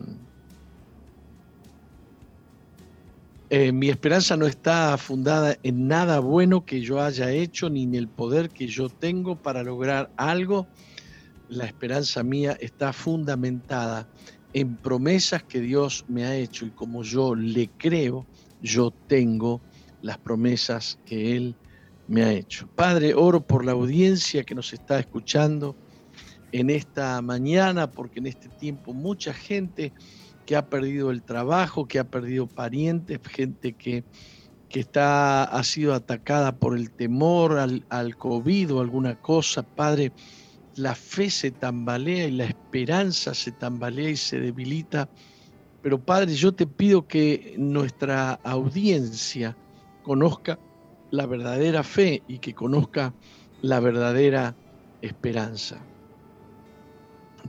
eh, 3.52 3.72
mi 3.72 3.90
esperanza 3.90 4.38
no 4.38 4.46
está 4.46 4.96
fundada 4.98 5.58
en 5.64 5.88
nada 5.88 6.20
bueno 6.20 6.66
que 6.66 6.82
yo 6.82 7.02
haya 7.02 7.32
hecho, 7.32 7.70
ni 7.70 7.84
en 7.84 7.96
el 7.96 8.08
poder 8.08 8.50
que 8.50 8.68
yo 8.68 8.90
tengo 8.90 9.36
para 9.36 9.64
lograr 9.64 10.12
algo. 10.18 10.68
La 11.48 11.66
esperanza 11.66 12.22
mía 12.22 12.56
está 12.60 12.94
fundamentada 12.94 14.08
en 14.54 14.76
promesas 14.78 15.44
que 15.44 15.62
Dios 15.62 16.06
me 16.08 16.26
ha 16.26 16.36
hecho 16.36 16.68
y 16.68 16.70
como 16.72 17.02
yo 17.02 17.34
le 17.34 17.70
creo, 17.76 18.28
yo 18.62 18.92
tengo 18.92 19.62
las 20.04 20.20
promesas 20.20 21.00
que 21.06 21.36
Él 21.36 21.56
me 22.08 22.24
ha 22.24 22.32
hecho. 22.32 22.68
Padre, 22.76 23.16
oro 23.16 23.42
por 23.42 23.66
la 23.66 23.72
audiencia 23.72 24.44
que 24.44 24.54
nos 24.54 24.74
está 24.74 25.00
escuchando 25.00 25.76
en 26.52 26.70
esta 26.70 27.22
mañana, 27.22 27.92
porque 27.92 28.20
en 28.20 28.28
este 28.28 28.50
tiempo 28.50 28.94
mucha 28.94 29.34
gente 29.34 29.94
que 30.46 30.56
ha 30.56 30.70
perdido 30.70 31.12
el 31.12 31.22
trabajo, 31.22 31.88
que 31.88 32.00
ha 32.00 32.04
perdido 32.04 32.48
parientes, 32.48 33.20
gente 33.30 33.74
que, 33.74 34.04
que 34.68 34.80
está, 34.80 35.44
ha 35.44 35.64
sido 35.64 35.94
atacada 35.94 36.58
por 36.58 36.76
el 36.76 36.92
temor 36.92 37.58
al, 37.58 37.86
al 37.90 38.18
COVID 38.18 38.74
o 38.74 38.82
alguna 38.82 39.16
cosa, 39.22 39.64
Padre, 39.64 40.12
la 40.76 40.96
fe 40.96 41.30
se 41.30 41.52
tambalea 41.52 42.28
y 42.28 42.32
la 42.32 42.46
esperanza 42.46 43.34
se 43.34 43.52
tambalea 43.52 44.10
y 44.10 44.16
se 44.16 44.40
debilita. 44.40 45.10
Pero 45.82 46.04
Padre, 46.04 46.34
yo 46.34 46.54
te 46.54 46.66
pido 46.66 47.08
que 47.08 47.56
nuestra 47.58 48.34
audiencia, 48.44 49.56
conozca 50.04 50.58
la 51.12 51.26
verdadera 51.26 51.84
fe 51.84 52.24
y 52.28 52.40
que 52.40 52.54
conozca 52.54 53.14
la 53.62 53.80
verdadera 53.80 54.56
esperanza. 55.02 55.80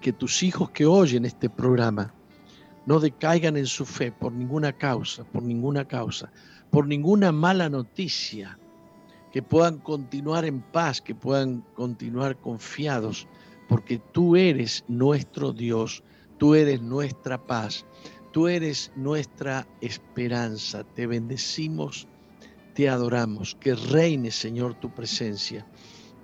Que 0.00 0.12
tus 0.12 0.42
hijos 0.42 0.70
que 0.70 0.86
oyen 0.86 1.24
este 1.24 1.50
programa 1.50 2.14
no 2.86 3.00
decaigan 3.00 3.56
en 3.56 3.66
su 3.66 3.84
fe 3.84 4.12
por 4.12 4.32
ninguna 4.32 4.72
causa, 4.72 5.24
por 5.24 5.42
ninguna 5.42 5.86
causa, 5.86 6.32
por 6.70 6.86
ninguna 6.86 7.32
mala 7.32 7.68
noticia, 7.68 8.58
que 9.32 9.42
puedan 9.42 9.78
continuar 9.78 10.44
en 10.44 10.60
paz, 10.60 11.00
que 11.00 11.14
puedan 11.14 11.62
continuar 11.74 12.36
confiados, 12.36 13.28
porque 13.68 13.98
tú 14.12 14.36
eres 14.36 14.84
nuestro 14.88 15.52
Dios, 15.52 16.02
tú 16.38 16.54
eres 16.54 16.80
nuestra 16.82 17.38
paz, 17.46 17.84
tú 18.32 18.48
eres 18.48 18.90
nuestra 18.96 19.66
esperanza. 19.80 20.84
Te 20.84 21.06
bendecimos 21.06 22.08
te 22.74 22.88
adoramos. 22.88 23.56
Que 23.60 23.74
reine, 23.74 24.30
Señor, 24.30 24.74
tu 24.74 24.90
presencia. 24.90 25.66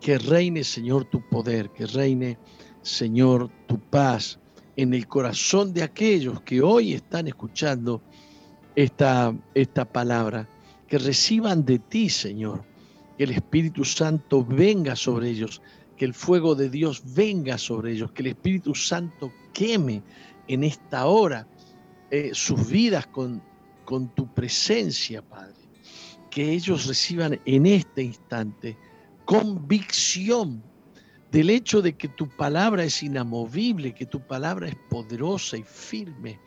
Que 0.00 0.18
reine, 0.18 0.64
Señor, 0.64 1.04
tu 1.04 1.20
poder. 1.28 1.70
Que 1.70 1.86
reine, 1.86 2.38
Señor, 2.86 3.50
tu 3.66 3.80
paz 3.80 4.38
en 4.76 4.94
el 4.94 5.08
corazón 5.08 5.72
de 5.72 5.82
aquellos 5.82 6.40
que 6.42 6.62
hoy 6.62 6.94
están 6.94 7.26
escuchando 7.26 8.00
esta, 8.76 9.34
esta 9.54 9.84
palabra. 9.84 10.48
Que 10.86 10.98
reciban 10.98 11.64
de 11.64 11.80
ti, 11.80 12.08
Señor. 12.08 12.64
Que 13.18 13.24
el 13.24 13.32
Espíritu 13.32 13.84
Santo 13.84 14.44
venga 14.44 14.94
sobre 14.94 15.30
ellos. 15.30 15.60
Que 15.96 16.04
el 16.04 16.14
fuego 16.14 16.54
de 16.54 16.70
Dios 16.70 17.02
venga 17.14 17.58
sobre 17.58 17.92
ellos. 17.92 18.12
Que 18.12 18.22
el 18.22 18.28
Espíritu 18.28 18.72
Santo 18.72 19.32
queme 19.52 20.00
en 20.46 20.62
esta 20.62 21.06
hora 21.06 21.48
eh, 22.12 22.30
sus 22.32 22.70
vidas 22.70 23.08
con, 23.08 23.42
con 23.84 24.14
tu 24.14 24.32
presencia, 24.32 25.22
Padre 25.22 25.54
que 26.30 26.52
ellos 26.52 26.84
reciban 26.84 27.40
en 27.46 27.64
este 27.64 28.02
instante 28.02 28.76
convicción 29.24 30.62
del 31.32 31.50
hecho 31.50 31.82
de 31.82 31.94
que 31.94 32.08
tu 32.08 32.28
palabra 32.28 32.84
es 32.84 33.02
inamovible, 33.02 33.94
que 33.94 34.06
tu 34.06 34.20
palabra 34.20 34.68
es 34.68 34.76
poderosa 34.88 35.56
y 35.56 35.62
firme, 35.62 36.38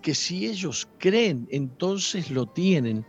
que 0.00 0.14
si 0.14 0.46
ellos 0.46 0.88
creen, 0.98 1.46
entonces 1.50 2.30
lo 2.30 2.46
tienen. 2.46 3.04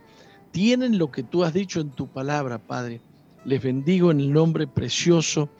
Tienen 0.52 0.98
lo 0.98 1.10
que 1.10 1.22
tú 1.22 1.42
has 1.42 1.52
dicho 1.52 1.80
en 1.80 1.90
tu 1.90 2.06
palabra, 2.06 2.58
Padre, 2.58 3.00
Les 3.44 3.62
bendigo 3.62 4.10
en 4.10 4.20
el 4.20 4.32
nombre 4.32 4.66
precioso, 4.66 5.50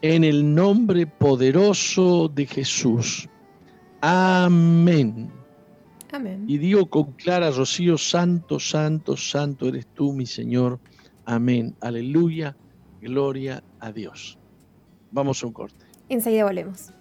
en 0.00 0.24
el 0.24 0.54
nombre 0.54 1.06
poderoso 1.06 2.28
de 2.34 2.46
Jesús. 2.46 3.28
Amén. 4.00 5.30
Amén. 6.12 6.44
Y 6.48 6.58
digo 6.58 6.88
con 6.88 7.12
clara, 7.12 7.50
Rocío, 7.50 7.98
santo, 7.98 8.58
santo, 8.58 9.16
santo 9.16 9.68
eres 9.68 9.86
tú, 9.94 10.12
mi 10.12 10.24
Señor. 10.24 10.78
Amén. 11.26 11.74
Aleluya. 11.80 12.56
Gloria 13.02 13.62
a 13.80 13.92
Dios. 13.92 14.38
Vamos 15.16 15.42
a 15.42 15.46
un 15.46 15.54
corte. 15.54 15.86
Enseguida 16.10 16.44
volvemos. 16.44 16.92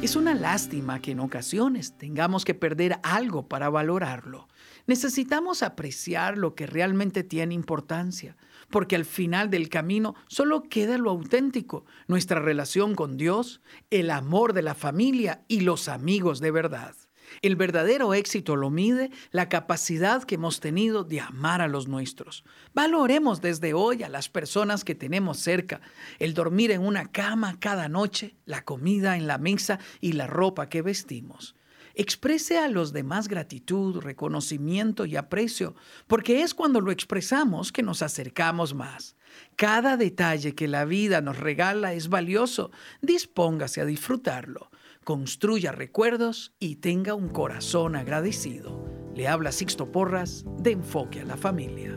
Es 0.00 0.16
una 0.16 0.34
lástima 0.34 1.02
que 1.02 1.10
en 1.10 1.20
ocasiones 1.20 1.92
tengamos 1.98 2.46
que 2.46 2.54
perder 2.54 2.98
algo 3.02 3.48
para 3.48 3.68
valorarlo. 3.68 4.48
Necesitamos 4.86 5.62
apreciar 5.62 6.38
lo 6.38 6.54
que 6.54 6.66
realmente 6.66 7.22
tiene 7.22 7.52
importancia, 7.52 8.38
porque 8.70 8.96
al 8.96 9.04
final 9.04 9.50
del 9.50 9.68
camino 9.68 10.14
solo 10.26 10.62
queda 10.62 10.96
lo 10.96 11.10
auténtico, 11.10 11.84
nuestra 12.08 12.40
relación 12.40 12.94
con 12.94 13.18
Dios, 13.18 13.60
el 13.90 14.10
amor 14.10 14.54
de 14.54 14.62
la 14.62 14.74
familia 14.74 15.44
y 15.48 15.60
los 15.60 15.88
amigos 15.88 16.40
de 16.40 16.50
verdad. 16.50 16.94
El 17.42 17.56
verdadero 17.56 18.14
éxito 18.14 18.56
lo 18.56 18.70
mide 18.70 19.10
la 19.30 19.48
capacidad 19.48 20.24
que 20.24 20.36
hemos 20.36 20.60
tenido 20.60 21.04
de 21.04 21.20
amar 21.20 21.60
a 21.60 21.68
los 21.68 21.88
nuestros. 21.88 22.44
Valoremos 22.74 23.40
desde 23.40 23.74
hoy 23.74 24.02
a 24.02 24.08
las 24.08 24.28
personas 24.28 24.84
que 24.84 24.94
tenemos 24.94 25.38
cerca, 25.38 25.80
el 26.18 26.34
dormir 26.34 26.70
en 26.70 26.82
una 26.82 27.10
cama 27.10 27.58
cada 27.60 27.88
noche, 27.88 28.34
la 28.44 28.64
comida 28.64 29.16
en 29.16 29.26
la 29.26 29.38
mesa 29.38 29.78
y 30.00 30.12
la 30.12 30.26
ropa 30.26 30.68
que 30.68 30.82
vestimos. 30.82 31.54
Exprese 31.98 32.58
a 32.58 32.68
los 32.68 32.92
demás 32.92 33.26
gratitud, 33.26 34.00
reconocimiento 34.00 35.06
y 35.06 35.16
aprecio, 35.16 35.74
porque 36.06 36.42
es 36.42 36.52
cuando 36.52 36.82
lo 36.82 36.92
expresamos 36.92 37.72
que 37.72 37.82
nos 37.82 38.02
acercamos 38.02 38.74
más. 38.74 39.16
Cada 39.56 39.96
detalle 39.96 40.54
que 40.54 40.68
la 40.68 40.84
vida 40.84 41.22
nos 41.22 41.38
regala 41.38 41.94
es 41.94 42.08
valioso. 42.08 42.70
Dispóngase 43.00 43.80
a 43.80 43.86
disfrutarlo 43.86 44.70
construya 45.06 45.70
recuerdos 45.70 46.52
y 46.58 46.76
tenga 46.76 47.14
un 47.14 47.28
corazón 47.28 47.94
agradecido. 47.94 48.84
Le 49.14 49.28
habla 49.28 49.52
Sixto 49.52 49.92
Porras 49.92 50.44
de 50.58 50.72
Enfoque 50.72 51.20
a 51.20 51.24
la 51.24 51.36
Familia. 51.36 51.96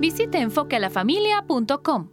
Visite 0.00 0.40
enfoquealafamilia.com. 0.40 2.10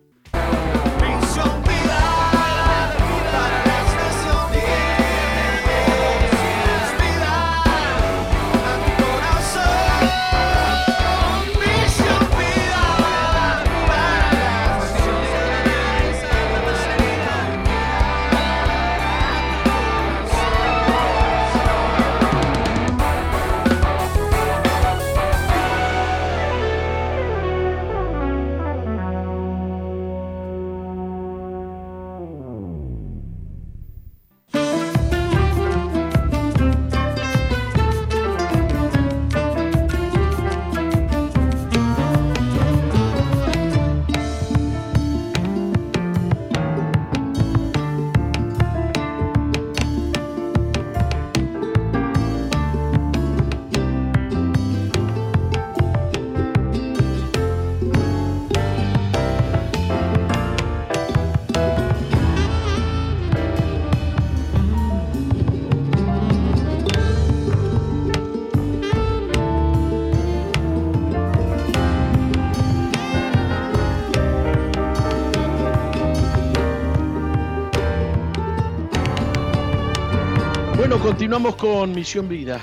continuamos 81.03 81.57
con 81.57 81.93
Misión 81.93 82.29
Vida. 82.29 82.61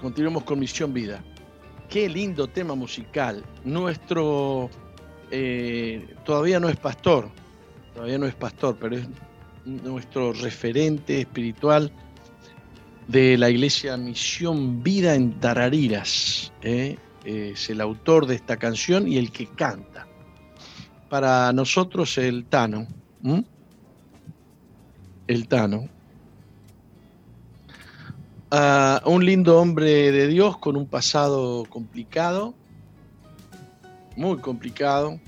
Continuamos 0.00 0.42
con 0.42 0.58
Misión 0.58 0.92
Vida. 0.92 1.22
Qué 1.88 2.08
lindo 2.08 2.48
tema 2.48 2.74
musical. 2.74 3.44
Nuestro 3.64 4.68
eh, 5.30 6.16
todavía 6.24 6.58
no 6.58 6.68
es 6.68 6.74
pastor, 6.74 7.30
todavía 7.94 8.18
no 8.18 8.26
es 8.26 8.34
pastor, 8.34 8.76
pero 8.80 8.96
es 8.96 9.06
nuestro 9.64 10.32
referente 10.32 11.20
espiritual 11.20 11.92
de 13.06 13.38
la 13.38 13.48
iglesia 13.48 13.96
Misión 13.96 14.82
Vida 14.82 15.14
en 15.14 15.38
Tarariras. 15.38 16.52
¿eh? 16.62 16.98
Es 17.24 17.70
el 17.70 17.80
autor 17.80 18.26
de 18.26 18.34
esta 18.34 18.56
canción 18.56 19.06
y 19.06 19.18
el 19.18 19.30
que 19.30 19.46
canta. 19.46 20.08
Para 21.08 21.52
nosotros 21.52 22.18
el 22.18 22.46
Tano. 22.46 22.88
El 25.28 25.46
Tano 25.46 25.95
un 28.50 29.24
lindo 29.24 29.60
hombre 29.60 30.12
de 30.12 30.28
Dios 30.28 30.58
con 30.58 30.76
un 30.76 30.86
pasado 30.86 31.64
complicado, 31.68 32.54
muy 34.16 34.38
complicado, 34.38 35.20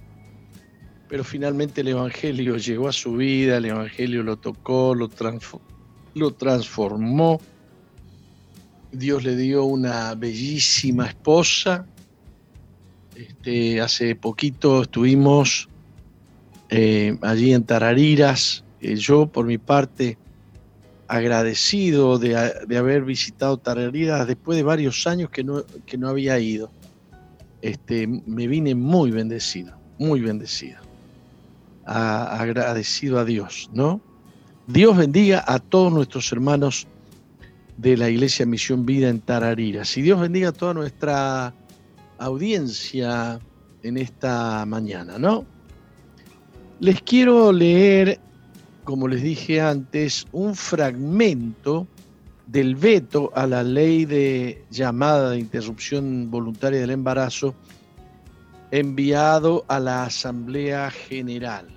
pero 1.09 1.25
finalmente 1.25 1.81
el 1.81 1.89
Evangelio 1.89 2.57
llegó 2.57 2.89
a 2.89 2.93
su 2.93 3.14
vida, 3.14 3.57
el 3.57 3.66
Evangelio 3.66 4.23
lo 4.23 4.37
tocó, 4.37 4.95
lo, 4.95 5.11
lo 6.14 6.31
transformó. 6.33 7.41
Dios 8.93 9.25
le 9.25 9.37
dio 9.37 9.64
una 9.64 10.14
bellísima 10.14 11.07
esposa. 11.07 11.87
Este, 13.14 13.81
hace 13.81 14.14
poquito 14.14 14.83
estuvimos 14.83 15.69
eh, 16.71 17.19
allí 17.23 17.53
en 17.53 17.64
Tarariras. 17.64 18.64
Eh, 18.81 18.97
yo, 18.97 19.27
por 19.27 19.47
mi 19.47 19.59
parte, 19.59 20.19
agradecido 21.09 22.18
de, 22.18 22.36
haber 22.36 23.04
visitado 23.04 23.56
Tarariras 23.56 24.26
después 24.26 24.56
de 24.56 24.62
varios 24.62 25.06
años 25.06 25.30
que 25.30 25.42
no, 25.42 25.64
que 25.86 25.96
no 25.96 26.09
había 26.09 26.38
ido. 26.38 26.70
Este, 27.62 28.06
me 28.06 28.46
vine 28.46 28.74
muy 28.74 29.11
bendecido, 29.11 29.74
muy 29.98 30.20
bendecido. 30.20 30.78
agradecido 31.84 33.18
a 33.18 33.24
Dios, 33.24 33.70
¿no? 33.72 34.00
Dios 34.66 34.96
bendiga 34.98 35.42
a 35.46 35.59
todos 35.59 35.90
nuestros 35.90 36.30
hermanos 36.30 36.86
de 37.78 37.96
la 37.96 38.11
Iglesia 38.11 38.44
Misión 38.44 38.84
Vida 38.84 39.09
en 39.09 39.20
Tarariras. 39.20 39.96
Y 39.96 40.02
Dios 40.02 40.20
bendiga 40.20 40.50
a 40.50 40.52
toda 40.52 40.74
nuestra 40.74 41.54
audiencia 42.18 43.40
en 43.82 43.96
esta 43.96 44.66
mañana, 44.66 45.18
¿no? 45.18 45.46
Les 46.80 47.00
quiero 47.00 47.50
leer 47.50 48.20
como 48.89 49.07
les 49.07 49.22
dije 49.22 49.61
antes, 49.61 50.26
un 50.32 50.55
fragmento 50.55 51.86
del 52.47 52.74
veto 52.74 53.30
a 53.34 53.47
la 53.47 53.62
ley 53.62 54.07
de 54.07 54.64
llamada 54.70 55.28
de 55.28 55.39
interrupción 55.39 56.30
voluntaria 56.30 56.80
del 56.80 56.93
embarazo 56.93 57.55
enviado 58.70 59.66
a 59.68 59.78
la 59.78 60.05
Asamblea 60.05 60.91
General. 60.91 61.68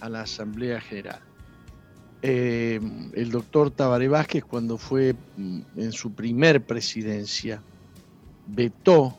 A 0.00 0.08
la 0.08 0.22
Asamblea 0.22 0.80
General. 0.80 1.20
Eh, 2.22 2.80
el 3.14 3.30
doctor 3.30 3.70
Tabaré 3.70 4.08
Vázquez, 4.08 4.44
cuando 4.44 4.78
fue 4.78 5.14
mm, 5.36 5.60
en 5.76 5.92
su 5.92 6.10
primer 6.12 6.60
presidencia, 6.66 7.62
vetó 8.48 9.16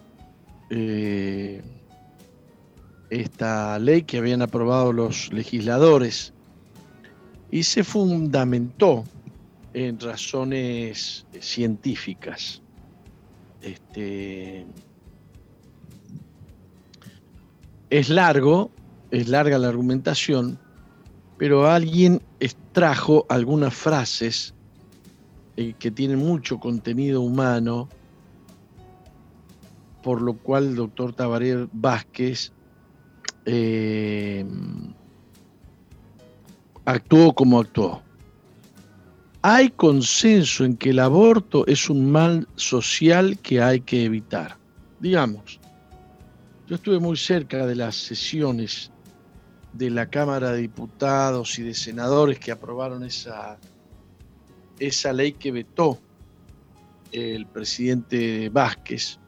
eh, 0.69 1.61
esta 3.09 3.79
ley 3.79 4.03
que 4.03 4.17
habían 4.17 4.41
aprobado 4.41 4.91
los 4.91 5.31
legisladores 5.31 6.33
y 7.51 7.63
se 7.63 7.83
fundamentó 7.83 9.03
en 9.73 9.99
razones 9.99 11.25
científicas. 11.39 12.61
Este, 13.61 14.65
es 17.89 18.09
largo, 18.09 18.71
es 19.11 19.27
larga 19.27 19.57
la 19.57 19.69
argumentación, 19.69 20.59
pero 21.37 21.67
alguien 21.67 22.21
extrajo 22.39 23.25
algunas 23.29 23.73
frases 23.73 24.53
eh, 25.57 25.73
que 25.77 25.91
tienen 25.91 26.19
mucho 26.19 26.59
contenido 26.59 27.21
humano 27.21 27.89
por 30.01 30.21
lo 30.21 30.37
cual 30.37 30.69
el 30.69 30.75
doctor 30.75 31.13
Tabaré 31.13 31.67
Vázquez 31.71 32.51
eh, 33.45 34.45
actuó 36.89 37.33
como 37.33 37.59
actuó. 37.59 38.01
Hay 39.41 39.69
consenso 39.69 40.65
en 40.65 40.75
que 40.75 40.89
el 40.89 40.99
aborto 40.99 41.65
es 41.67 41.89
un 41.89 42.11
mal 42.11 42.47
social 42.55 43.37
que 43.39 43.61
hay 43.61 43.79
que 43.81 44.03
evitar. 44.03 44.57
Digamos, 44.99 45.59
yo 46.67 46.75
estuve 46.75 46.99
muy 46.99 47.15
cerca 47.15 47.65
de 47.65 47.75
las 47.75 47.95
sesiones 47.95 48.91
de 49.73 49.89
la 49.89 50.09
Cámara 50.09 50.51
de 50.51 50.61
Diputados 50.61 51.57
y 51.57 51.63
de 51.63 51.73
Senadores 51.73 52.39
que 52.39 52.51
aprobaron 52.51 53.03
esa, 53.03 53.57
esa 54.77 55.13
ley 55.13 55.33
que 55.33 55.51
vetó 55.51 55.99
el 57.11 57.45
presidente 57.45 58.49
Vázquez. 58.49 59.19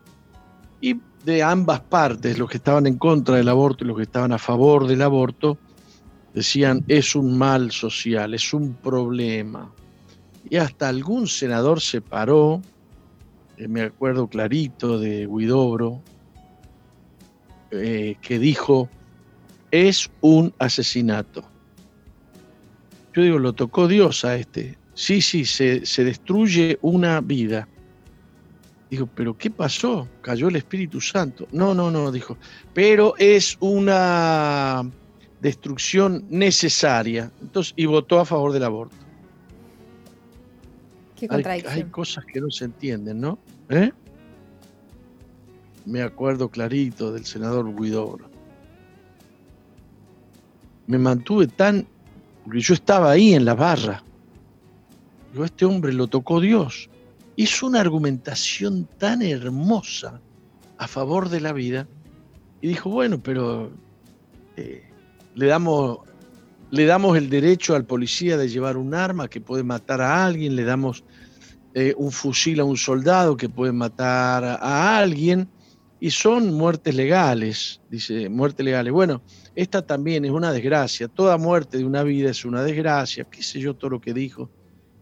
Y 0.82 0.99
de 1.24 1.43
ambas 1.43 1.80
partes, 1.82 2.38
los 2.38 2.49
que 2.49 2.57
estaban 2.57 2.88
en 2.88 2.97
contra 2.97 3.38
del 3.38 3.47
aborto 3.47 3.84
y 3.84 3.88
los 3.88 3.97
que 3.97 4.03
estaban 4.03 4.32
a 4.34 4.38
favor 4.38 4.88
del 4.88 5.01
aborto, 5.03 5.57
decían 6.34 6.84
es 6.88 7.15
un 7.15 7.38
mal 7.38 7.71
social, 7.71 8.34
es 8.34 8.53
un 8.53 8.73
problema 8.75 9.71
y 10.49 10.57
hasta 10.57 10.89
algún 10.89 11.27
senador 11.27 11.82
se 11.82 12.01
paró, 12.01 12.61
eh, 13.57 13.67
me 13.67 13.82
acuerdo 13.84 14.27
clarito 14.27 14.99
de 14.99 15.27
Guidobro, 15.27 16.01
eh, 17.71 18.15
que 18.21 18.39
dijo, 18.39 18.89
es 19.71 20.09
un 20.21 20.53
asesinato. 20.59 21.45
Yo 23.13 23.21
digo, 23.21 23.39
lo 23.39 23.53
tocó 23.53 23.88
Dios 23.88 24.25
a 24.25 24.36
este. 24.36 24.77
Sí, 24.93 25.21
sí, 25.21 25.45
se, 25.45 25.86
se 25.86 26.03
destruye 26.03 26.77
una 26.82 27.21
vida. 27.21 27.67
Dijo, 28.89 29.07
pero 29.07 29.38
¿qué 29.38 29.49
pasó? 29.49 30.07
Cayó 30.21 30.49
el 30.49 30.57
Espíritu 30.57 30.99
Santo. 30.99 31.47
No, 31.53 31.73
no, 31.73 31.91
no, 31.91 32.11
dijo, 32.11 32.38
pero 32.73 33.15
es 33.17 33.55
una 33.61 34.84
destrucción 35.42 36.26
necesaria. 36.30 37.32
Entonces, 37.42 37.74
y 37.76 37.86
votó 37.86 38.20
a 38.20 38.26
favor 38.26 38.54
del 38.54 38.64
aborto 38.64 38.96
hay, 41.30 41.84
cosas 41.86 42.26
que 42.26 42.39
no 42.42 42.50
se 42.50 42.66
entienden, 42.66 43.22
¿no? 43.22 43.38
¿Eh? 43.70 43.92
Me 45.86 46.02
acuerdo 46.02 46.50
clarito 46.50 47.12
del 47.12 47.26
senador 47.26 47.74
Guidobro. 47.76 48.30
Me 50.88 50.98
mantuve 50.98 51.48
tan. 51.48 51.88
Porque 52.44 52.60
yo 52.60 52.74
estaba 52.74 53.12
ahí 53.12 53.34
en 53.34 53.46
la 53.46 53.54
barra. 53.54 54.04
Yo, 55.34 55.46
este 55.46 55.66
hombre 55.66 55.94
lo 55.94 56.08
tocó 56.08 56.39
Dios. 56.39 56.89
Hizo 57.36 57.68
una 57.68 57.80
argumentación 57.80 58.88
tan 58.98 59.22
hermosa 59.22 60.20
a 60.78 60.88
favor 60.88 61.30
de 61.30 61.39
la 61.39 61.54
vida. 61.54 61.88
Y 62.62 62.68
dijo, 62.68 62.89
bueno, 62.89 63.20
pero 63.22 63.72
eh, 64.58 64.91
le 65.36 65.47
damos 65.47 65.99
le 66.71 66.86
damos 66.86 67.17
el 67.17 67.29
derecho 67.29 67.75
al 67.75 67.86
policía 67.86 68.38
de 68.38 68.47
llevar 68.47 68.77
un 68.77 68.93
arma 68.93 69.27
que 69.27 69.41
puede 69.41 69.63
matar 69.63 70.01
a 70.01 70.25
alguien, 70.25 70.55
le 70.55 70.63
damos 70.63 71.03
eh, 71.73 71.93
un 71.97 72.11
fusil 72.11 72.61
a 72.61 72.63
un 72.63 72.77
soldado 72.77 73.36
que 73.36 73.49
puede 73.49 73.73
matar 73.73 74.43
a, 74.43 74.97
alguien, 74.97 75.49
y 75.99 76.09
son 76.11 76.53
muertes 76.53 76.95
legales, 76.95 77.82
dice, 77.89 78.29
muertes 78.29 78.65
legales. 78.65 78.91
Bueno, 78.93 79.21
esta 79.53 79.86
también 79.86 80.23
es 80.23 80.32
una 80.32 80.51
desgracia, 80.53 81.09
toda 81.09 81.38
muerte 81.38 81.77
de 81.77 81.86
una 81.86 82.03
vida 82.03 82.32
es 82.32 82.45
una 82.45 82.63
desgracia, 82.63 83.25
qué 83.25 83.43
sé 83.43 83.59
yo 83.59 83.75
todo 83.75 83.91
lo 83.91 84.01
que 84.01 84.13
dijo, 84.13 84.49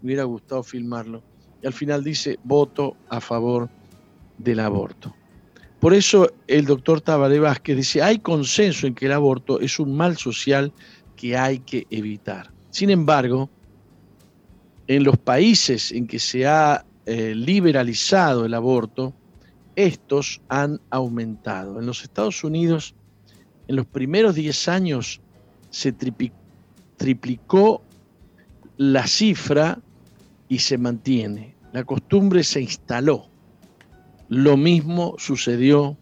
me 0.01 0.07
hubiera 0.07 0.23
gustado 0.23 0.63
filmarlo. 0.63 1.23
Y 1.61 1.67
al 1.67 1.73
final 1.73 2.03
dice, 2.03 2.39
voto 2.43 2.97
a 3.09 3.21
favor 3.21 3.69
del 4.39 4.59
aborto. 4.59 5.15
Por 5.79 5.93
eso 5.93 6.29
el 6.47 6.65
doctor 6.65 6.99
Tabaré 7.01 7.39
Vázquez 7.39 7.77
dice, 7.77 8.01
hay 8.01 8.19
consenso 8.19 8.85
en 8.85 8.95
que 8.95 9.05
el 9.05 9.13
aborto 9.13 9.61
es 9.61 9.79
un 9.79 9.95
mal 9.95 10.17
social 10.17 10.73
que 11.15 11.37
hay 11.37 11.59
que 11.59 11.87
evitar. 11.89 12.51
Sin 12.69 12.89
embargo, 12.89 13.49
en 14.87 15.03
los 15.03 15.17
países 15.17 15.91
en 15.91 16.07
que 16.07 16.19
se 16.19 16.45
ha 16.47 16.85
eh, 17.05 17.33
liberalizado 17.33 18.45
el 18.45 18.53
aborto, 18.53 19.13
estos 19.75 20.41
han 20.49 20.81
aumentado. 20.89 21.79
En 21.79 21.85
los 21.85 22.03
Estados 22.03 22.43
Unidos, 22.43 22.93
en 23.67 23.77
los 23.77 23.85
primeros 23.85 24.35
10 24.35 24.67
años, 24.67 25.21
se 25.69 25.93
triplicó 26.97 27.81
la 28.77 29.07
cifra 29.07 29.79
y 30.49 30.59
se 30.59 30.77
mantiene. 30.77 31.55
La 31.71 31.83
costumbre 31.83 32.43
se 32.43 32.61
instaló. 32.61 33.29
Lo 34.29 34.57
mismo 34.57 35.15
sucedió 35.17 35.97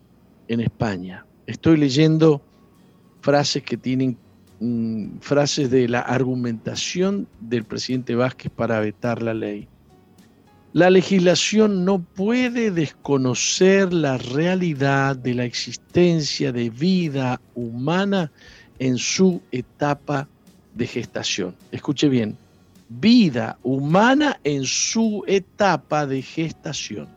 en 0.48 0.60
España. 0.60 1.26
Estoy 1.48 1.78
leyendo 1.78 2.42
frases 3.22 3.64
que 3.64 3.78
tienen 3.78 4.18
Mm, 4.60 5.20
frases 5.20 5.70
de 5.70 5.88
la 5.88 6.00
argumentación 6.00 7.28
del 7.40 7.64
presidente 7.64 8.16
Vázquez 8.16 8.52
para 8.52 8.80
vetar 8.80 9.22
la 9.22 9.36
ley. 9.36 9.68
La 10.74 10.90
legislación 10.90 11.86
no 11.86 12.00
puede 12.00 12.72
desconocer 12.72 13.94
la 13.94 14.18
realidad 14.18 15.16
de 15.16 15.36
la 15.36 15.46
existencia 15.46 16.52
de 16.52 16.72
vida 16.72 17.40
humana 17.54 18.32
en 18.80 18.98
su 18.98 19.42
etapa 19.52 20.28
de 20.74 20.88
gestación. 20.88 21.56
Escuche 21.72 22.10
bien, 22.10 22.36
vida 22.90 23.60
humana 23.62 24.40
en 24.44 24.66
su 24.66 25.24
etapa 25.28 26.08
de 26.08 26.24
gestación. 26.24 27.17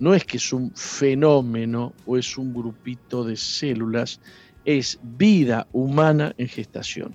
No 0.00 0.14
es 0.14 0.24
que 0.24 0.38
es 0.38 0.52
un 0.52 0.72
fenómeno 0.74 1.92
o 2.06 2.16
es 2.16 2.36
un 2.36 2.52
grupito 2.52 3.22
de 3.22 3.36
células 3.36 4.20
es 4.64 4.98
vida 5.02 5.66
humana 5.72 6.34
en 6.38 6.48
gestación. 6.48 7.14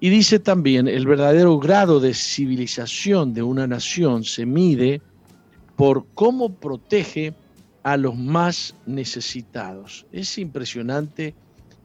Y 0.00 0.10
dice 0.10 0.38
también, 0.38 0.86
el 0.86 1.06
verdadero 1.06 1.58
grado 1.58 1.98
de 1.98 2.12
civilización 2.12 3.32
de 3.32 3.42
una 3.42 3.66
nación 3.66 4.24
se 4.24 4.44
mide 4.44 5.00
por 5.76 6.06
cómo 6.14 6.54
protege 6.54 7.34
a 7.82 7.96
los 7.96 8.16
más 8.16 8.74
necesitados. 8.86 10.06
Es 10.12 10.38
impresionante 10.38 11.34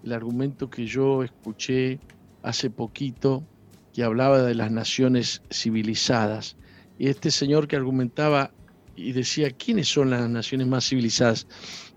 el 0.03 0.13
argumento 0.13 0.69
que 0.69 0.85
yo 0.85 1.23
escuché 1.23 1.99
hace 2.43 2.69
poquito 2.69 3.43
que 3.93 4.03
hablaba 4.03 4.41
de 4.43 4.55
las 4.55 4.71
naciones 4.71 5.41
civilizadas. 5.49 6.57
Y 6.97 7.07
este 7.07 7.31
señor 7.31 7.67
que 7.67 7.77
argumentaba 7.77 8.51
y 8.99 9.11
decía, 9.13 9.51
¿quiénes 9.51 9.87
son 9.87 10.09
las 10.09 10.29
naciones 10.29 10.67
más 10.67 10.87
civilizadas? 10.87 11.47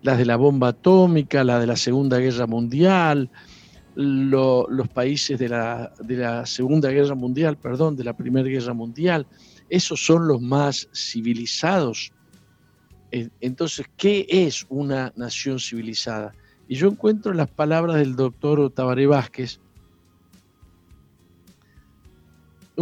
Las 0.03 0.19
de 0.19 0.25
la 0.25 0.37
bomba 0.37 0.69
atómica, 0.69 1.45
la 1.45 1.59
de 1.59 1.67
la 1.67 1.77
Segunda 1.77 2.19
Guerra 2.19 2.47
Mundial, 2.47 3.31
los 3.95 4.89
países 4.89 5.39
de 5.39 5.49
la, 5.49 5.93
de 6.01 6.17
la 6.17 6.47
Segunda 6.47 6.91
Guerra 6.91 7.15
Mundial, 7.15 7.59
perdón, 7.59 7.97
de 7.97 8.05
la 8.05 8.17
Primera 8.17 8.49
Guerra 8.49 8.73
Mundial, 8.73 9.27
esos 9.69 10.05
son 10.05 10.29
los 10.29 10.41
más 10.41 10.89
civilizados. 10.95 12.13
Entonces, 13.11 13.87
¿qué 13.97 14.27
es 14.29 14.65
una 14.69 15.13
nación 15.17 15.59
civilizada? 15.59 16.35
Y 16.69 16.77
yo 16.77 16.89
encuentro 16.89 17.35
las 17.35 17.51
palabras 17.51 17.97
del 17.97 18.17
doctor 18.17 18.71
Tabaré 18.71 19.07
Vázquez, 19.07 19.61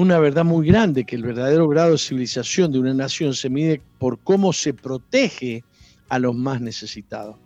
una 0.00 0.18
verdad 0.18 0.44
muy 0.44 0.66
grande, 0.66 1.04
que 1.04 1.16
el 1.16 1.22
verdadero 1.22 1.68
grado 1.68 1.92
de 1.92 1.98
civilización 1.98 2.72
de 2.72 2.78
una 2.78 2.94
nación 2.94 3.34
se 3.34 3.50
mide 3.50 3.82
por 3.98 4.18
cómo 4.18 4.52
se 4.52 4.72
protege 4.72 5.62
a 6.08 6.18
los 6.18 6.34
más 6.34 6.60
necesitados. 6.62 7.36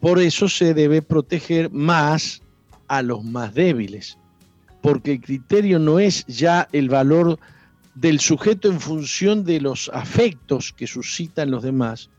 Por 0.00 0.18
eso 0.20 0.48
se 0.48 0.74
debe 0.74 1.00
proteger 1.00 1.70
más 1.70 2.42
a 2.88 3.00
los 3.00 3.24
más 3.24 3.54
débiles, 3.54 4.18
porque 4.82 5.12
el 5.12 5.20
criterio 5.22 5.78
no 5.78 5.98
es 5.98 6.26
ya 6.26 6.68
el 6.72 6.90
valor 6.90 7.38
del 7.94 8.20
sujeto 8.20 8.68
en 8.68 8.80
función 8.80 9.44
de 9.44 9.62
los 9.62 9.90
afectos 9.94 10.74
que 10.74 10.86
suscitan 10.86 11.50
los 11.50 11.62
demás 11.62 12.10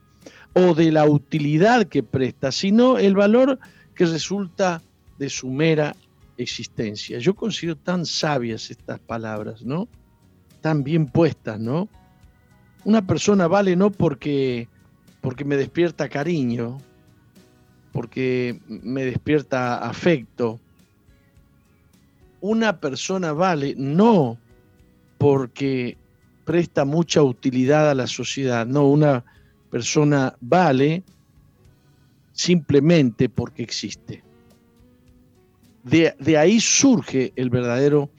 o 0.54 0.74
de 0.74 0.92
la 0.92 1.06
utilidad 1.06 1.86
que 1.86 2.02
presta, 2.02 2.52
sino 2.52 2.98
el 2.98 3.14
valor 3.14 3.60
que 3.94 4.08
resulta 4.08 4.82
de 5.20 5.30
su 5.30 5.52
mera 5.52 5.96
existencia. 6.38 7.20
Yo 7.20 7.36
considero 7.36 7.78
tan 7.78 8.06
sabias 8.06 8.70
estas 8.70 9.00
palabras, 9.00 9.64
¿no? 9.64 9.88
Tan 10.62 10.84
bien 10.84 11.08
puestas, 11.08 11.60
¿no? 11.60 11.88
Una 12.84 13.06
persona 13.06 13.48
vale 13.48 13.76
no 13.76 13.92
porque, 13.92 14.68
porque 15.22 15.46
me 15.46 15.58
despierta 15.58 16.10
cariño, 16.10 16.80
porque 17.92 18.60
me 18.68 19.06
despierta 19.06 19.78
afecto. 19.78 20.60
Una 22.42 22.80
persona 22.80 23.32
vale 23.32 23.74
no 23.78 24.38
porque 25.18 25.98
presta 26.44 26.86
mucha 26.86 27.24
utilidad 27.24 27.90
a 27.90 27.96
la 27.96 28.06
sociedad, 28.06 28.68
no, 28.68 28.88
una 28.88 29.24
persona 29.72 30.36
vale 30.42 31.04
simplemente 32.34 33.30
porque 33.30 33.64
existe. 33.64 34.25
De, 35.86 36.38
ahí 36.38 36.60
surge 36.60 37.32
el 37.36 37.52
verdadero 37.52 38.10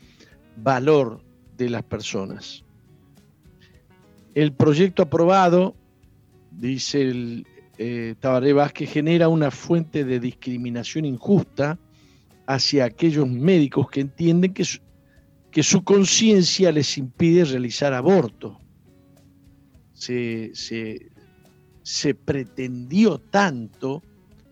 valor 0.57 1.21
de 1.57 1.69
las 1.69 1.83
personas. 1.83 2.65
El 4.35 4.53
proyecto 4.53 5.03
aprobado 5.03 5.75
dice 6.53 7.03
el 7.03 7.47
eh, 7.77 8.15
Tabaré 8.21 8.53
Vázquez, 8.53 8.93
genera 8.93 9.29
una 9.29 9.51
fuente 9.51 10.05
de 10.05 10.21
discriminación 10.21 11.05
injusta 11.05 11.77
hacia 12.47 12.85
aquellos 12.85 13.29
médicos 13.29 13.91
que 13.91 14.01
entienden 14.03 14.55
que 14.55 14.65
su, 14.65 14.79
que 15.51 15.65
su 15.65 15.83
conciencia 15.83 16.71
les 16.71 16.97
impide 16.97 17.45
realizar 17.45 17.93
aborto. 17.93 18.61
Se, 19.93 20.53
se 20.55 22.15
pretendió 22.15 23.19
tanto 23.19 24.03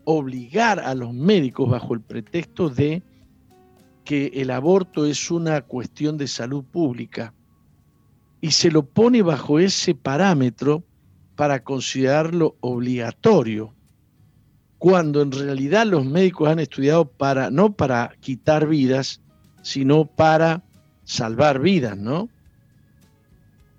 obligar 0.05 0.81
a 0.81 0.95
los 0.95 1.13
médicos 1.13 1.69
bajo 1.69 1.95
el 1.95 2.01
pretexto 2.01 2.69
de 2.69 3.03
que 4.05 4.27
el 4.35 4.51
aborto 4.51 5.07
es 5.07 5.31
una 5.31 5.63
cuestión 5.63 6.19
de 6.19 6.29
salud 6.29 6.65
pública 6.65 7.33
y 8.41 8.51
se 8.51 8.71
lo 8.71 8.85
pone 8.85 9.23
bajo 9.23 9.59
ese 9.59 9.95
parámetro 9.95 10.85
para 11.35 11.65
considerarlo 11.65 12.57
obligatorio, 12.61 13.75
cuando 14.79 15.23
en 15.23 15.33
realidad 15.33 15.87
los 15.87 16.05
médicos 16.05 16.51
han 16.51 16.59
estudiado 16.59 17.07
para 17.07 17.51
no 17.51 17.73
para 17.73 18.13
quitar 18.21 18.67
vidas, 18.67 19.23
sino 19.63 20.05
para 20.05 20.63
salvar 21.05 21.59
vidas, 21.59 21.97
¿no? 21.97 22.29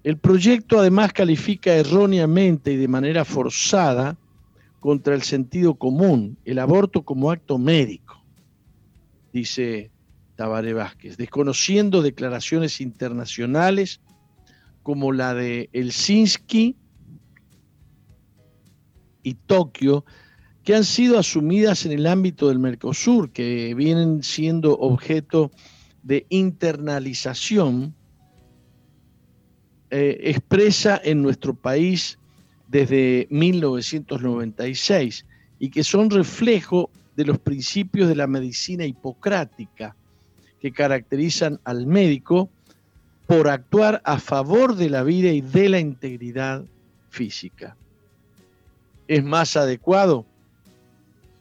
El 0.03 0.17
proyecto 0.17 0.80
además 0.80 1.13
califica 1.13 1.73
erróneamente 1.73 2.73
y 2.73 2.78
de 2.78 2.88
manera 2.88 3.26
forzada 3.26 4.17
contra 4.86 5.15
el 5.15 5.23
sentido 5.23 5.73
común 5.73 6.38
el 6.45 6.59
aborto 6.59 7.01
como 7.01 7.31
acto 7.31 7.57
médico, 7.57 8.23
dice 9.33 9.89
Tabaré 10.36 10.73
Vázquez, 10.73 11.17
desconociendo 11.17 12.03
declaraciones 12.03 12.79
internacionales 12.79 13.99
como 14.83 15.11
la 15.11 15.33
de 15.33 15.71
Helsinki 15.73 16.75
y 19.23 19.33
Tokio, 19.33 20.05
que 20.63 20.75
han 20.75 20.83
sido 20.83 21.17
asumidas 21.17 21.88
en 21.88 21.91
el 21.91 22.05
ámbito 22.05 22.49
del 22.49 22.59
Mercosur, 22.59 23.31
que 23.31 23.73
vienen 23.73 24.21
siendo 24.21 24.77
objeto 24.77 25.49
de 26.03 26.27
internalización 26.29 27.95
eh, 29.89 30.19
expresa 30.25 31.01
en 31.03 31.23
nuestro 31.23 31.55
país 31.55 32.19
desde 32.68 33.28
1996 33.30 35.26
y 35.59 35.70
que 35.70 35.84
son 35.84 36.09
reflejo 36.09 36.89
de 37.16 37.26
los 37.26 37.39
principios 37.39 38.09
de 38.09 38.16
la 38.16 38.28
medicina 38.28 38.86
hipocrática 38.86 39.95
que 40.59 40.72
caracterizan 40.72 41.59
al 41.63 41.86
médico 41.86 42.49
por 43.28 43.49
actuar 43.49 44.01
a 44.03 44.20
favor 44.20 44.76
de 44.76 44.89
la 44.89 45.03
vida 45.03 45.30
y 45.30 45.41
de 45.41 45.70
la 45.70 45.80
integridad 45.80 46.63
física. 47.09 47.76
Es 49.07 49.24
más 49.24 49.55
adecuado 49.55 50.26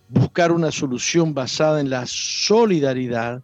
buscar 0.09 0.53
una 0.53 0.71
solución 0.71 1.35
basada 1.35 1.81
en 1.81 1.91
la 1.91 2.05
solidaridad 2.07 3.43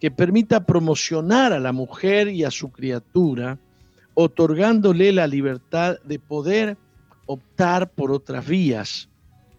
que 0.00 0.10
permita 0.10 0.66
promocionar 0.66 1.52
a 1.52 1.60
la 1.60 1.72
mujer 1.72 2.28
y 2.28 2.44
a 2.44 2.50
su 2.50 2.70
criatura, 2.70 3.58
otorgándole 4.14 5.12
la 5.12 5.26
libertad 5.26 5.98
de 6.04 6.18
poder 6.18 6.76
optar 7.32 7.90
por 7.90 8.10
otras 8.12 8.46
vías 8.46 9.08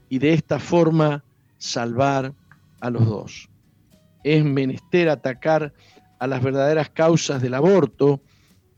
y 0.10 0.20
de 0.20 0.34
esta 0.34 0.60
forma 0.60 1.24
salvar 1.58 2.34
a 2.80 2.90
los 2.90 3.06
dos. 3.06 3.50
Es 4.24 4.44
menester 4.44 5.10
atacar 5.10 5.74
a 6.20 6.28
las 6.28 6.42
verdaderas 6.42 6.90
causas 6.90 7.42
del 7.42 7.54
aborto 7.54 8.22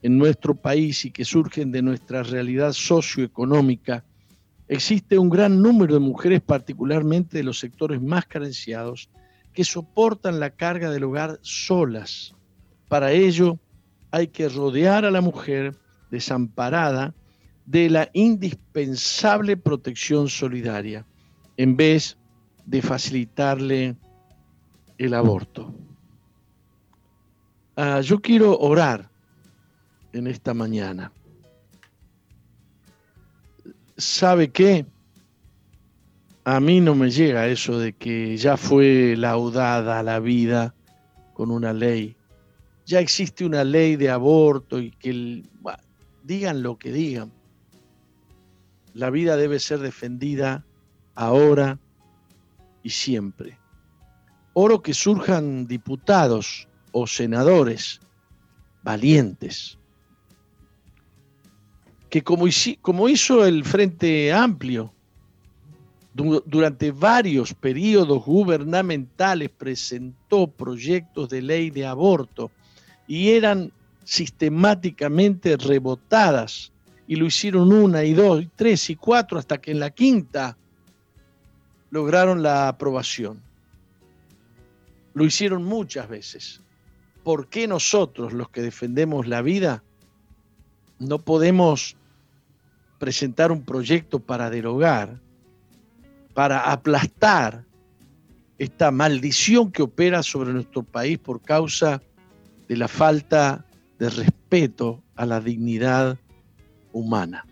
en 0.02 0.18
nuestro 0.18 0.54
país 0.54 1.04
y 1.04 1.10
que 1.10 1.24
surgen 1.24 1.72
de 1.72 1.82
nuestra 1.82 2.22
realidad 2.22 2.72
socioeconómica, 2.72 4.04
existe 4.68 5.18
un 5.18 5.30
gran 5.30 5.60
número 5.62 5.94
de 5.94 6.00
mujeres, 6.00 6.40
particularmente 6.40 7.38
de 7.38 7.44
los 7.44 7.58
sectores 7.58 8.00
más 8.00 8.26
carenciados, 8.26 9.08
que 9.52 9.64
soportan 9.64 10.38
la 10.38 10.50
carga 10.50 10.90
del 10.90 11.04
hogar 11.04 11.38
solas. 11.42 12.34
Para 12.88 13.12
ello 13.12 13.58
hay 14.10 14.28
que 14.28 14.48
rodear 14.48 15.04
a 15.04 15.10
la 15.10 15.20
mujer 15.20 15.74
desamparada 16.10 17.14
de 17.66 17.90
la 17.90 18.08
indispensable 18.12 19.56
protección 19.56 20.28
solidaria, 20.28 21.04
en 21.56 21.76
vez 21.76 22.16
de 22.64 22.80
facilitarle 22.80 23.96
el 24.98 25.14
aborto. 25.14 25.74
Ah, 27.76 28.00
yo 28.00 28.20
quiero 28.20 28.58
orar 28.58 29.10
en 30.12 30.26
esta 30.28 30.54
mañana. 30.54 31.12
¿Sabe 33.96 34.50
qué? 34.50 34.86
A 36.44 36.60
mí 36.60 36.80
no 36.80 36.94
me 36.94 37.10
llega 37.10 37.48
eso 37.48 37.78
de 37.78 37.92
que 37.92 38.36
ya 38.36 38.56
fue 38.56 39.14
laudada 39.16 40.02
la 40.02 40.20
vida 40.20 40.74
con 41.34 41.50
una 41.50 41.72
ley. 41.72 42.16
Ya 42.86 43.00
existe 43.00 43.44
una 43.44 43.64
ley 43.64 43.96
de 43.96 44.10
aborto 44.10 44.78
y 44.78 44.92
que 44.92 45.42
digan 46.22 46.62
lo 46.62 46.78
que 46.78 46.92
digan. 46.92 47.32
La 48.96 49.10
vida 49.10 49.36
debe 49.36 49.60
ser 49.60 49.80
defendida 49.80 50.64
ahora 51.14 51.78
y 52.82 52.88
siempre. 52.88 53.58
Oro 54.54 54.80
que 54.80 54.94
surjan 54.94 55.66
diputados 55.66 56.66
o 56.92 57.06
senadores 57.06 58.00
valientes, 58.82 59.76
que 62.08 62.22
como, 62.22 62.48
hizo 63.08 63.44
el 63.44 63.66
Frente 63.66 64.32
Amplio, 64.32 64.94
durante 66.14 66.90
varios 66.90 67.52
periodos 67.52 68.24
gubernamentales 68.24 69.50
presentó 69.50 70.46
proyectos 70.46 71.28
de 71.28 71.42
ley 71.42 71.68
de 71.68 71.84
aborto 71.84 72.50
y 73.06 73.28
eran 73.32 73.70
sistemáticamente 74.04 75.58
rebotadas 75.58 76.72
y 77.06 77.16
lo 77.16 77.26
hicieron 77.26 77.72
una 77.72 78.04
y 78.04 78.14
dos 78.14 78.42
y 78.42 78.50
tres 78.54 78.90
y 78.90 78.96
cuatro 78.96 79.38
hasta 79.38 79.58
que 79.58 79.70
en 79.70 79.80
la 79.80 79.90
quinta 79.90 80.56
lograron 81.90 82.42
la 82.42 82.68
aprobación. 82.68 83.40
Lo 85.14 85.24
hicieron 85.24 85.64
muchas 85.64 86.08
veces. 86.08 86.60
¿por 87.26 87.48
qué 87.48 87.66
nosotros, 87.66 88.32
los 88.32 88.50
que 88.50 88.62
defendemos 88.62 89.26
la 89.26 89.42
vida, 89.42 89.82
no 91.00 91.18
podemos 91.18 91.96
presentar 93.00 93.50
un 93.50 93.64
proyecto 93.64 94.20
para 94.20 94.48
derogar, 94.48 95.18
para 96.34 96.70
aplastar 96.70 97.64
esta 98.58 98.92
maldición 98.92 99.72
que 99.72 99.82
opera 99.82 100.22
sobre 100.22 100.52
nuestro 100.52 100.84
país 100.84 101.18
por 101.18 101.42
causa 101.42 102.00
de 102.68 102.76
la 102.76 102.86
falta 102.86 103.66
de 103.98 104.08
respeto 104.08 105.02
a 105.16 105.26
la 105.26 105.40
dignidad 105.40 106.16
humana? 106.96 107.46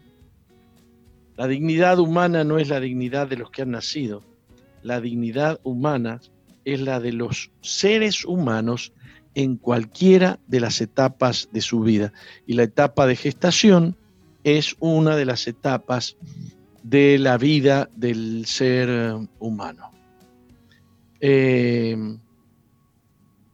La 1.36 1.46
dignidad 1.46 1.98
humana 1.98 2.44
no 2.44 2.58
es 2.58 2.68
la 2.68 2.80
dignidad 2.80 3.28
de 3.28 3.36
los 3.36 3.50
que 3.50 3.62
han 3.62 3.72
nacido, 3.72 4.22
la 4.82 5.00
dignidad 5.00 5.60
humana 5.64 6.20
es 6.64 6.80
la 6.80 7.00
de 7.00 7.12
los 7.12 7.50
seres 7.60 8.24
humanos 8.24 8.92
en 9.34 9.56
cualquiera 9.56 10.38
de 10.46 10.60
las 10.60 10.80
etapas 10.80 11.48
de 11.52 11.60
su 11.60 11.80
vida. 11.80 12.12
Y 12.46 12.54
la 12.54 12.62
etapa 12.64 13.06
de 13.06 13.16
gestación 13.16 13.96
es 14.44 14.76
una 14.78 15.16
de 15.16 15.24
las 15.24 15.46
etapas 15.46 16.16
de 16.82 17.18
la 17.18 17.38
vida 17.38 17.88
del 17.96 18.44
ser 18.46 19.16
humano. 19.38 19.90
Eh, 21.20 21.96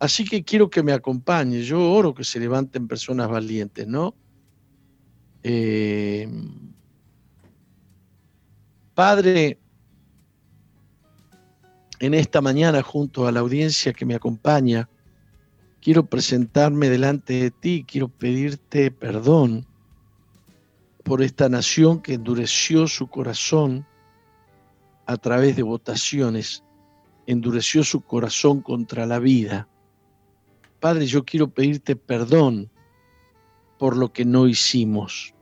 así 0.00 0.24
que 0.24 0.42
quiero 0.42 0.68
que 0.68 0.82
me 0.82 0.92
acompañe. 0.92 1.62
Yo 1.62 1.92
oro 1.92 2.12
que 2.12 2.24
se 2.24 2.40
levanten 2.40 2.88
personas 2.88 3.28
valientes, 3.28 3.86
¿no? 3.86 4.14
Eh, 5.42 6.28
padre, 8.94 9.58
en 11.98 12.14
esta 12.14 12.40
mañana 12.40 12.82
junto 12.82 13.26
a 13.26 13.32
la 13.32 13.40
audiencia 13.40 13.92
que 13.92 14.04
me 14.04 14.14
acompaña, 14.14 14.88
quiero 15.80 16.06
presentarme 16.06 16.88
delante 16.88 17.34
de 17.34 17.50
ti, 17.50 17.84
quiero 17.86 18.08
pedirte 18.08 18.90
perdón 18.90 19.66
por 21.04 21.22
esta 21.22 21.48
nación 21.48 22.00
que 22.00 22.14
endureció 22.14 22.86
su 22.86 23.08
corazón 23.08 23.86
a 25.06 25.16
través 25.16 25.56
de 25.56 25.62
votaciones, 25.62 26.62
endureció 27.26 27.82
su 27.82 28.02
corazón 28.02 28.60
contra 28.60 29.06
la 29.06 29.18
vida. 29.18 29.68
Padre, 30.78 31.06
yo 31.06 31.24
quiero 31.24 31.48
pedirte 31.48 31.96
perdón 31.96 32.70
por 33.80 33.96
lo 33.96 34.12
que 34.12 34.26
no 34.26 34.46
hicimos. 34.46 35.34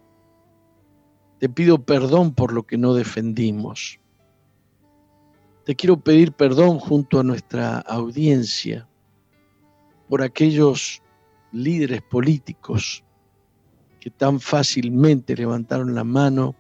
Te 1.41 1.49
pido 1.49 1.84
perdón 1.84 2.32
por 2.32 2.53
lo 2.53 2.62
que 2.62 2.78
no 2.78 2.95
defendimos. 2.95 3.99
Te 5.64 5.74
quiero 5.74 5.99
pedir 5.99 6.30
perdón 6.30 6.78
junto 6.78 7.18
a 7.18 7.24
nuestra 7.24 7.80
audiencia 7.80 8.89
por 10.09 10.22
aquellos 10.22 11.03
líderes 11.51 12.01
políticos 12.01 13.03
que 13.99 14.09
tan 14.09 14.39
fácilmente 14.39 15.34
levantaron 15.34 15.97
la 15.97 16.05
mano 16.05 16.55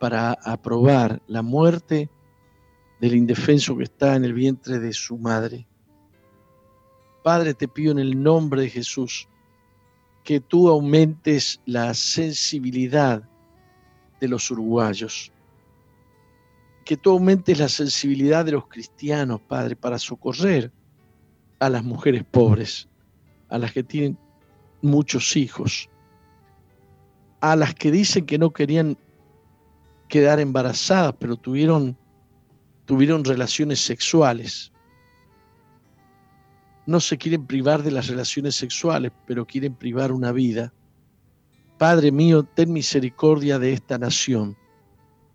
para 0.00 0.32
aprobar 0.32 1.22
la 1.28 1.42
muerte 1.42 2.10
del 3.00 3.14
indefenso 3.14 3.76
que 3.76 3.84
está 3.84 4.16
en 4.16 4.24
el 4.24 4.34
vientre 4.34 4.80
de 4.80 4.92
su 4.92 5.16
madre. 5.16 5.68
Padre, 7.22 7.54
te 7.54 7.68
pido 7.68 7.92
en 7.92 8.00
el 8.00 8.20
nombre 8.20 8.62
de 8.62 8.70
Jesús 8.70 9.29
que 10.24 10.40
tú 10.40 10.68
aumentes 10.68 11.60
la 11.66 11.94
sensibilidad 11.94 13.22
de 14.20 14.28
los 14.28 14.50
uruguayos, 14.50 15.32
que 16.84 16.96
tú 16.96 17.10
aumentes 17.10 17.58
la 17.58 17.68
sensibilidad 17.68 18.44
de 18.44 18.52
los 18.52 18.66
cristianos, 18.66 19.40
Padre, 19.40 19.76
para 19.76 19.98
socorrer 19.98 20.72
a 21.58 21.68
las 21.68 21.84
mujeres 21.84 22.24
pobres, 22.24 22.88
a 23.48 23.58
las 23.58 23.72
que 23.72 23.82
tienen 23.82 24.18
muchos 24.82 25.36
hijos, 25.36 25.88
a 27.40 27.56
las 27.56 27.74
que 27.74 27.90
dicen 27.90 28.26
que 28.26 28.38
no 28.38 28.50
querían 28.50 28.98
quedar 30.08 30.40
embarazadas, 30.40 31.14
pero 31.18 31.36
tuvieron, 31.36 31.96
tuvieron 32.84 33.24
relaciones 33.24 33.80
sexuales. 33.80 34.69
No 36.90 36.98
se 36.98 37.18
quieren 37.18 37.46
privar 37.46 37.84
de 37.84 37.92
las 37.92 38.08
relaciones 38.08 38.56
sexuales, 38.56 39.12
pero 39.24 39.46
quieren 39.46 39.76
privar 39.76 40.10
una 40.10 40.32
vida. 40.32 40.72
Padre 41.78 42.10
mío, 42.10 42.42
ten 42.42 42.72
misericordia 42.72 43.60
de 43.60 43.72
esta 43.72 43.96
nación. 43.96 44.56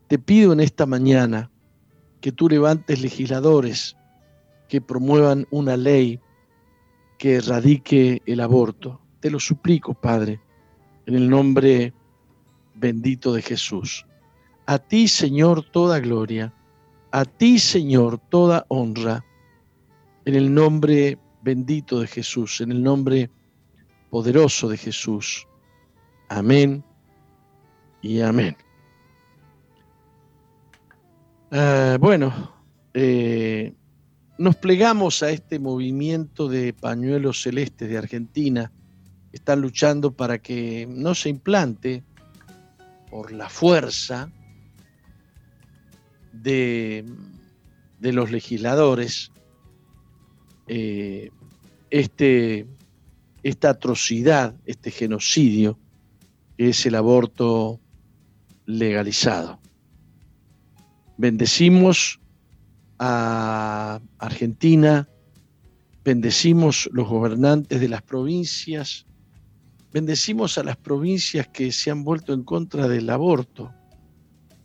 Te 0.09 0.19
pido 0.19 0.51
en 0.51 0.59
esta 0.59 0.85
mañana 0.85 1.49
que 2.19 2.33
tú 2.33 2.49
levantes 2.49 3.01
legisladores 3.01 3.95
que 4.67 4.81
promuevan 4.81 5.47
una 5.49 5.77
ley 5.77 6.19
que 7.17 7.35
erradique 7.35 8.21
el 8.25 8.41
aborto. 8.41 8.99
Te 9.21 9.31
lo 9.31 9.39
suplico, 9.39 9.93
Padre, 9.93 10.41
en 11.05 11.15
el 11.15 11.29
nombre 11.29 11.93
bendito 12.73 13.31
de 13.31 13.41
Jesús. 13.41 14.05
A 14.65 14.77
ti, 14.77 15.07
Señor, 15.07 15.63
toda 15.71 16.01
gloria. 16.01 16.53
A 17.11 17.23
ti, 17.23 17.59
Señor, 17.59 18.17
toda 18.27 18.65
honra. 18.67 19.23
En 20.25 20.35
el 20.35 20.53
nombre 20.53 21.17
bendito 21.45 22.01
de 22.01 22.07
Jesús, 22.07 22.59
en 22.59 22.71
el 22.71 22.81
nombre 22.81 23.29
poderoso 24.09 24.67
de 24.67 24.77
Jesús. 24.77 25.47
Amén 26.27 26.83
y 28.01 28.19
amén. 28.19 28.57
Ah, 31.51 31.97
bueno, 31.99 32.51
eh, 32.95 33.73
nos 34.39 34.55
plegamos 34.55 35.21
a 35.21 35.29
este 35.29 35.59
movimiento 35.59 36.49
de 36.49 36.73
pañuelos 36.73 37.43
celestes 37.43 37.87
de 37.87 37.97
Argentina. 37.97 38.71
Están 39.31 39.61
luchando 39.61 40.11
para 40.11 40.39
que 40.39 40.87
no 40.89 41.13
se 41.13 41.29
implante 41.29 42.03
por 43.11 43.31
la 43.31 43.49
fuerza 43.49 44.31
de, 46.33 47.05
los 48.01 48.31
legisladores 48.31 49.31
eh, 50.67 51.29
este, 51.89 52.67
esta 53.43 53.69
atrocidad, 53.69 54.55
este 54.65 54.91
genocidio, 54.91 55.79
que 56.57 56.69
es 56.69 56.85
el 56.85 56.95
aborto 56.95 57.79
legalizado. 58.65 59.59
Bendecimos 61.17 62.19
a 62.99 63.99
Argentina, 64.17 65.07
bendecimos 66.03 66.89
los 66.91 67.07
gobernantes 67.07 67.79
de 67.79 67.87
las 67.87 68.01
provincias, 68.01 69.05
bendecimos 69.93 70.57
a 70.57 70.63
las 70.63 70.77
provincias 70.77 71.47
que 71.47 71.71
se 71.71 71.91
han 71.91 72.03
vuelto 72.03 72.33
en 72.33 72.43
contra 72.43 72.87
del 72.87 73.09
aborto. 73.09 73.71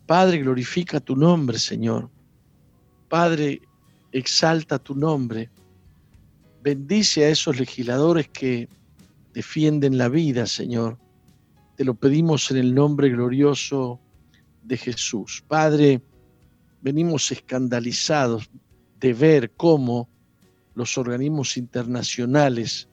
Padre, 0.06 0.38
glorifica 0.38 0.98
tu 0.98 1.14
nombre, 1.14 1.58
Señor. 1.58 2.10
Padre, 3.08 3.60
exalta 4.10 4.78
tu 4.78 4.94
nombre. 4.94 5.50
Bendice 6.62 7.24
a 7.24 7.30
esos 7.30 7.58
legisladores 7.58 8.28
que 8.28 8.68
defienden 9.32 9.96
la 9.96 10.08
vida, 10.08 10.44
Señor. 10.44 10.98
Te 11.76 11.84
lo 11.84 11.94
pedimos 11.94 12.50
en 12.50 12.58
el 12.58 12.74
nombre 12.74 13.08
glorioso 13.08 13.98
de 14.62 14.76
Jesús. 14.76 15.42
Padre, 15.48 16.02
venimos 16.82 17.32
escandalizados 17.32 18.50
de 18.98 19.14
ver 19.14 19.52
cómo 19.52 20.08
los 20.74 20.98
organismos 20.98 21.56
internacionales 21.56 22.88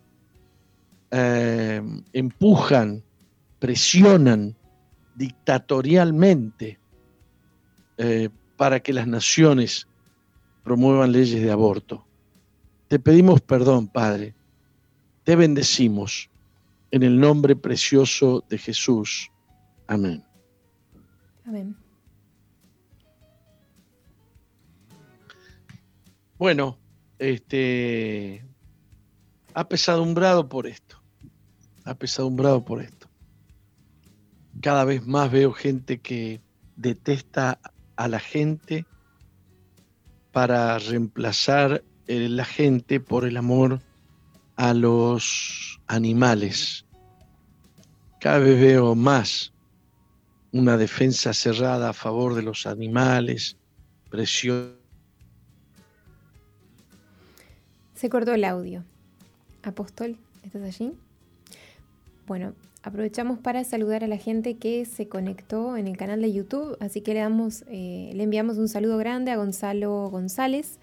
eh, 1.12 1.82
empujan, 2.14 3.04
presionan 3.60 4.56
dictatorialmente 5.16 6.80
eh, 7.98 8.30
para 8.56 8.80
que 8.80 8.94
las 8.94 9.08
naciones 9.08 9.88
promuevan 10.64 11.12
leyes 11.12 11.42
de 11.42 11.52
aborto. 11.52 12.07
Te 12.88 13.00
pedimos 13.00 13.42
perdón, 13.42 13.88
Padre. 13.88 14.34
Te 15.24 15.36
bendecimos 15.36 16.30
en 16.92 17.04
el 17.04 17.20
nombre 17.20 17.56
precioso 17.56 18.46
de 18.50 18.58
Jesús. 18.58 19.30
Amén. 19.88 20.24
Amén. 21.46 21.76
Bueno, 26.38 26.78
este, 27.20 28.46
apesadumbrado 29.54 30.48
por 30.48 30.68
esto, 30.68 31.02
apesadumbrado 31.84 32.64
por 32.64 32.82
esto. 32.82 33.08
Cada 34.62 34.86
vez 34.86 35.06
más 35.06 35.32
veo 35.32 35.52
gente 35.52 36.00
que 36.00 36.42
detesta 36.76 37.60
a 37.96 38.08
la 38.08 38.20
gente 38.20 38.86
para 40.32 40.78
reemplazar 40.78 41.84
la 42.08 42.46
gente 42.46 43.00
por 43.00 43.26
el 43.26 43.38
amor 43.38 43.82
a 44.56 44.74
los 44.74 45.80
animales. 45.88 46.86
Cada 48.20 48.40
vez 48.40 48.60
veo 48.60 48.96
más 48.96 49.54
una 50.52 50.78
defensa 50.78 51.34
cerrada 51.34 51.90
a 51.90 51.94
favor 51.94 52.34
de 52.34 52.42
los 52.42 52.66
animales, 52.66 53.58
presión 54.10 54.78
Se 57.98 58.10
cortó 58.10 58.36
el 58.36 58.44
audio. 58.44 58.84
Apóstol, 59.64 60.18
¿estás 60.44 60.62
allí? 60.62 60.94
Bueno, 62.28 62.54
aprovechamos 62.84 63.40
para 63.40 63.64
saludar 63.64 64.04
a 64.04 64.08
la 64.08 64.18
gente 64.18 64.58
que 64.58 64.86
se 64.86 65.08
conectó 65.08 65.78
en 65.78 65.88
el 65.88 65.98
canal 65.98 66.22
de 66.22 66.32
YouTube, 66.32 66.78
así 66.80 67.02
que 67.02 67.16
le, 67.16 67.22
damos, 67.22 67.64
eh, 67.70 68.12
le 68.14 68.22
enviamos 68.22 68.60
un 68.60 68.70
saludo 68.70 69.00
grande 69.00 69.32
a 69.32 69.38
Gonzalo 69.38 70.10
González, 70.12 70.78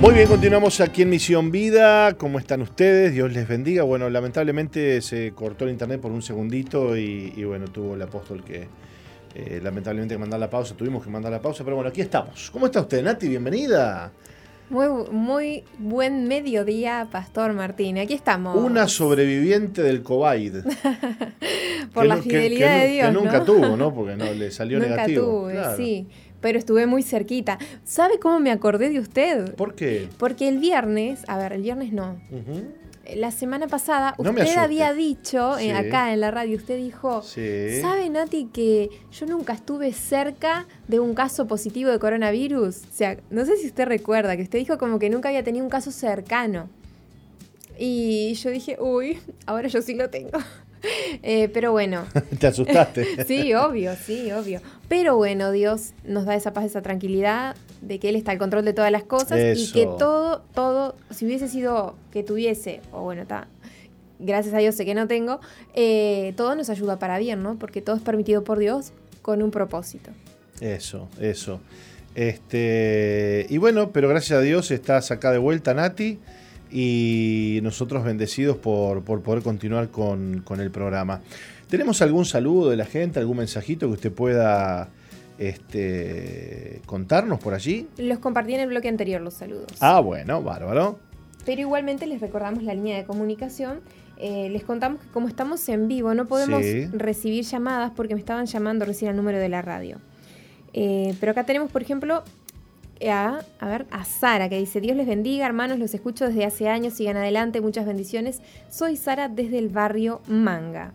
Muy 0.00 0.14
bien, 0.14 0.28
continuamos 0.28 0.80
aquí 0.80 1.02
en 1.02 1.10
Misión 1.10 1.50
Vida. 1.50 2.14
¿Cómo 2.16 2.38
están 2.38 2.62
ustedes? 2.62 3.12
Dios 3.12 3.32
les 3.32 3.48
bendiga. 3.48 3.82
Bueno, 3.82 4.08
lamentablemente 4.08 5.02
se 5.02 5.32
cortó 5.32 5.64
el 5.64 5.72
internet 5.72 6.00
por 6.00 6.12
un 6.12 6.22
segundito 6.22 6.96
y, 6.96 7.32
y 7.36 7.44
bueno, 7.44 7.66
tuvo 7.66 7.94
el 7.94 8.02
apóstol 8.02 8.44
que 8.44 8.68
eh, 9.34 9.60
lamentablemente 9.62 10.14
que 10.14 10.18
mandar 10.18 10.38
la 10.38 10.48
pausa. 10.48 10.74
Tuvimos 10.76 11.02
que 11.02 11.10
mandar 11.10 11.32
la 11.32 11.40
pausa, 11.42 11.64
pero 11.64 11.74
bueno, 11.76 11.90
aquí 11.90 12.00
estamos. 12.00 12.48
¿Cómo 12.52 12.66
está 12.66 12.80
usted, 12.82 13.02
Nati? 13.02 13.28
Bienvenida. 13.28 14.12
Muy, 14.70 14.86
muy 15.10 15.64
buen 15.78 16.28
mediodía, 16.28 17.08
Pastor 17.10 17.52
Martín. 17.54 17.98
Aquí 17.98 18.14
estamos. 18.14 18.56
Una 18.56 18.86
sobreviviente 18.86 19.82
del 19.82 20.02
COVID. 20.02 20.56
Por 21.92 22.02
Que 22.02 22.08
la 22.08 22.16
fidelidad 22.18 22.76
que 22.80 22.86
de 22.86 22.92
Dios. 22.92 23.06
Que 23.08 23.12
nunca 23.14 23.38
¿no? 23.38 23.44
tuvo, 23.44 23.76
¿no? 23.76 23.92
Porque 23.94 24.14
no 24.14 24.32
le 24.32 24.50
salió 24.52 24.78
Nunca 24.78 24.90
negativo. 24.90 25.24
tuve, 25.24 25.52
Claro. 25.54 25.76
sí. 25.76 26.06
Pero 26.40 26.58
estuve 26.58 26.86
muy 26.86 27.02
cerquita. 27.02 27.58
¿Sabe 27.84 28.18
cómo 28.18 28.38
me 28.40 28.50
acordé 28.50 28.90
de 28.90 29.00
usted? 29.00 29.54
¿Por 29.54 29.74
qué? 29.74 30.08
Porque 30.18 30.48
el 30.48 30.58
viernes, 30.58 31.20
a 31.26 31.36
ver, 31.38 31.52
el 31.52 31.62
viernes 31.62 31.92
no. 31.92 32.20
Ujú. 32.30 32.62
La 33.16 33.30
semana 33.30 33.68
pasada 33.68 34.14
No 34.18 34.30
usted 34.30 34.56
había 34.58 34.92
dicho, 34.92 35.58
eh, 35.58 35.72
acá 35.72 36.12
en 36.12 36.20
la 36.20 36.30
radio, 36.30 36.58
usted 36.58 36.76
dijo, 36.76 37.22
Sí. 37.22 37.80
¿sabe 37.80 38.10
Nati 38.10 38.50
que 38.52 38.90
yo 39.10 39.24
nunca 39.24 39.54
estuve 39.54 39.92
cerca 39.94 40.66
de 40.88 41.00
un 41.00 41.14
caso 41.14 41.46
positivo 41.46 41.90
de 41.90 41.98
coronavirus? 41.98 42.76
O 42.84 42.92
sea, 42.94 43.16
no 43.30 43.46
sé 43.46 43.56
si 43.56 43.66
usted 43.66 43.86
recuerda 43.86 44.36
que 44.36 44.42
usted 44.42 44.58
dijo 44.58 44.76
como 44.76 44.98
que 44.98 45.08
nunca 45.08 45.30
había 45.30 45.42
tenido 45.42 45.64
un 45.64 45.70
caso 45.70 45.90
cercano. 45.90 46.68
Y 47.78 48.34
yo 48.34 48.50
dije, 48.50 48.76
uy, 48.78 49.18
ahora 49.46 49.68
yo 49.68 49.80
sí 49.80 49.94
lo 49.94 50.10
tengo. 50.10 50.38
Eh, 51.22 51.48
pero 51.52 51.72
bueno, 51.72 52.06
Te 52.38 52.46
asustaste. 52.46 53.24
sí, 53.26 53.54
obvio, 53.54 53.94
sí, 53.96 54.30
obvio. 54.32 54.60
Pero 54.88 55.16
bueno, 55.16 55.50
Dios 55.50 55.92
nos 56.04 56.24
da 56.24 56.34
esa 56.34 56.52
paz, 56.52 56.64
esa 56.64 56.82
tranquilidad 56.82 57.56
de 57.80 57.98
que 57.98 58.08
Él 58.08 58.16
está 58.16 58.32
al 58.32 58.38
control 58.38 58.64
de 58.64 58.72
todas 58.72 58.90
las 58.90 59.04
cosas 59.04 59.58
y 59.58 59.72
que 59.72 59.84
todo, 59.84 60.42
todo, 60.54 60.96
si 61.10 61.26
hubiese 61.26 61.48
sido 61.48 61.96
que 62.12 62.22
tuviese, 62.22 62.80
o 62.92 63.02
bueno, 63.02 63.22
está, 63.22 63.48
gracias 64.18 64.54
a 64.54 64.58
Dios 64.58 64.74
sé 64.74 64.84
que 64.84 64.94
no 64.94 65.06
tengo, 65.06 65.40
eh, 65.74 66.32
todo 66.36 66.54
nos 66.54 66.70
ayuda 66.70 66.98
para 66.98 67.18
bien, 67.18 67.42
¿no? 67.42 67.58
Porque 67.58 67.82
todo 67.82 67.96
es 67.96 68.02
permitido 68.02 68.44
por 68.44 68.58
Dios 68.58 68.92
con 69.22 69.42
un 69.42 69.50
propósito. 69.50 70.10
Eso, 70.60 71.08
eso. 71.20 71.60
Este, 72.14 73.46
y 73.48 73.58
bueno, 73.58 73.92
pero 73.92 74.08
gracias 74.08 74.38
a 74.38 74.42
Dios 74.42 74.70
estás 74.70 75.10
acá 75.10 75.30
de 75.30 75.38
vuelta, 75.38 75.74
Nati, 75.74 76.18
y 76.70 77.60
nosotros 77.62 78.04
bendecidos 78.04 78.56
por, 78.56 79.02
por 79.02 79.22
poder 79.22 79.42
continuar 79.42 79.88
con, 79.88 80.42
con 80.44 80.60
el 80.60 80.70
programa. 80.70 81.20
¿Tenemos 81.68 82.00
algún 82.02 82.24
saludo 82.24 82.70
de 82.70 82.76
la 82.76 82.84
gente, 82.86 83.18
algún 83.20 83.38
mensajito 83.38 83.86
que 83.88 83.92
usted 83.94 84.12
pueda 84.12 84.88
este, 85.38 86.80
contarnos 86.86 87.38
por 87.40 87.54
allí? 87.54 87.88
Los 87.98 88.18
compartí 88.18 88.54
en 88.54 88.60
el 88.60 88.68
bloque 88.68 88.88
anterior 88.88 89.20
los 89.20 89.34
saludos. 89.34 89.66
Ah, 89.80 90.00
bueno, 90.00 90.42
bárbaro. 90.42 90.98
Pero 91.44 91.60
igualmente 91.62 92.06
les 92.06 92.20
recordamos 92.20 92.62
la 92.62 92.74
línea 92.74 92.96
de 92.96 93.04
comunicación. 93.04 93.80
Eh, 94.18 94.48
les 94.50 94.64
contamos 94.64 95.00
que 95.00 95.08
como 95.08 95.28
estamos 95.28 95.66
en 95.68 95.86
vivo 95.88 96.12
no 96.14 96.26
podemos 96.26 96.62
Sí. 96.62 96.86
recibir 96.92 97.44
llamadas 97.44 97.92
porque 97.94 98.14
me 98.14 98.20
estaban 98.20 98.46
llamando 98.46 98.84
recién 98.84 99.10
al 99.10 99.16
número 99.16 99.38
de 99.38 99.48
la 99.48 99.62
radio. 99.62 99.98
Eh, 100.74 101.14
pero 101.20 101.32
acá 101.32 101.44
tenemos, 101.44 101.70
por 101.70 101.82
ejemplo, 101.82 102.24
a, 103.06 103.44
a 103.60 103.68
ver, 103.68 103.86
a 103.90 104.04
Sara 104.04 104.48
que 104.48 104.58
dice, 104.58 104.80
Dios 104.80 104.96
les 104.96 105.06
bendiga, 105.06 105.46
hermanos, 105.46 105.78
los 105.78 105.94
escucho 105.94 106.26
desde 106.26 106.44
hace 106.44 106.68
años, 106.68 106.94
sigan 106.94 107.16
adelante, 107.16 107.60
muchas 107.60 107.86
bendiciones. 107.86 108.40
Soy 108.68 108.96
Sara 108.96 109.28
desde 109.28 109.58
el 109.58 109.68
barrio 109.68 110.20
Manga. 110.26 110.92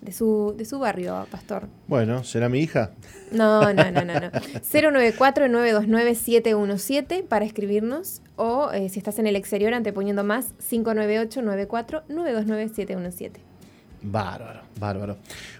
De 0.00 0.12
su, 0.12 0.54
de 0.56 0.64
su 0.64 0.78
barrio, 0.78 1.26
pastor. 1.28 1.66
Bueno, 1.88 2.22
¿será 2.22 2.48
mi 2.48 2.60
hija? 2.60 2.92
No, 3.32 3.72
no, 3.72 3.90
no, 3.90 4.04
no, 4.04 4.20
no. 4.20 4.30
094-929-717 4.30 7.24
para 7.24 7.44
escribirnos 7.44 8.22
o 8.36 8.70
eh, 8.70 8.90
si 8.90 9.00
estás 9.00 9.18
en 9.18 9.26
el 9.26 9.34
exterior 9.34 9.74
anteponiendo 9.74 10.22
más 10.22 10.54
598-94-929-717. 10.70 13.30
Bárbaro, 14.02 14.60
bárbaro. 14.78 15.16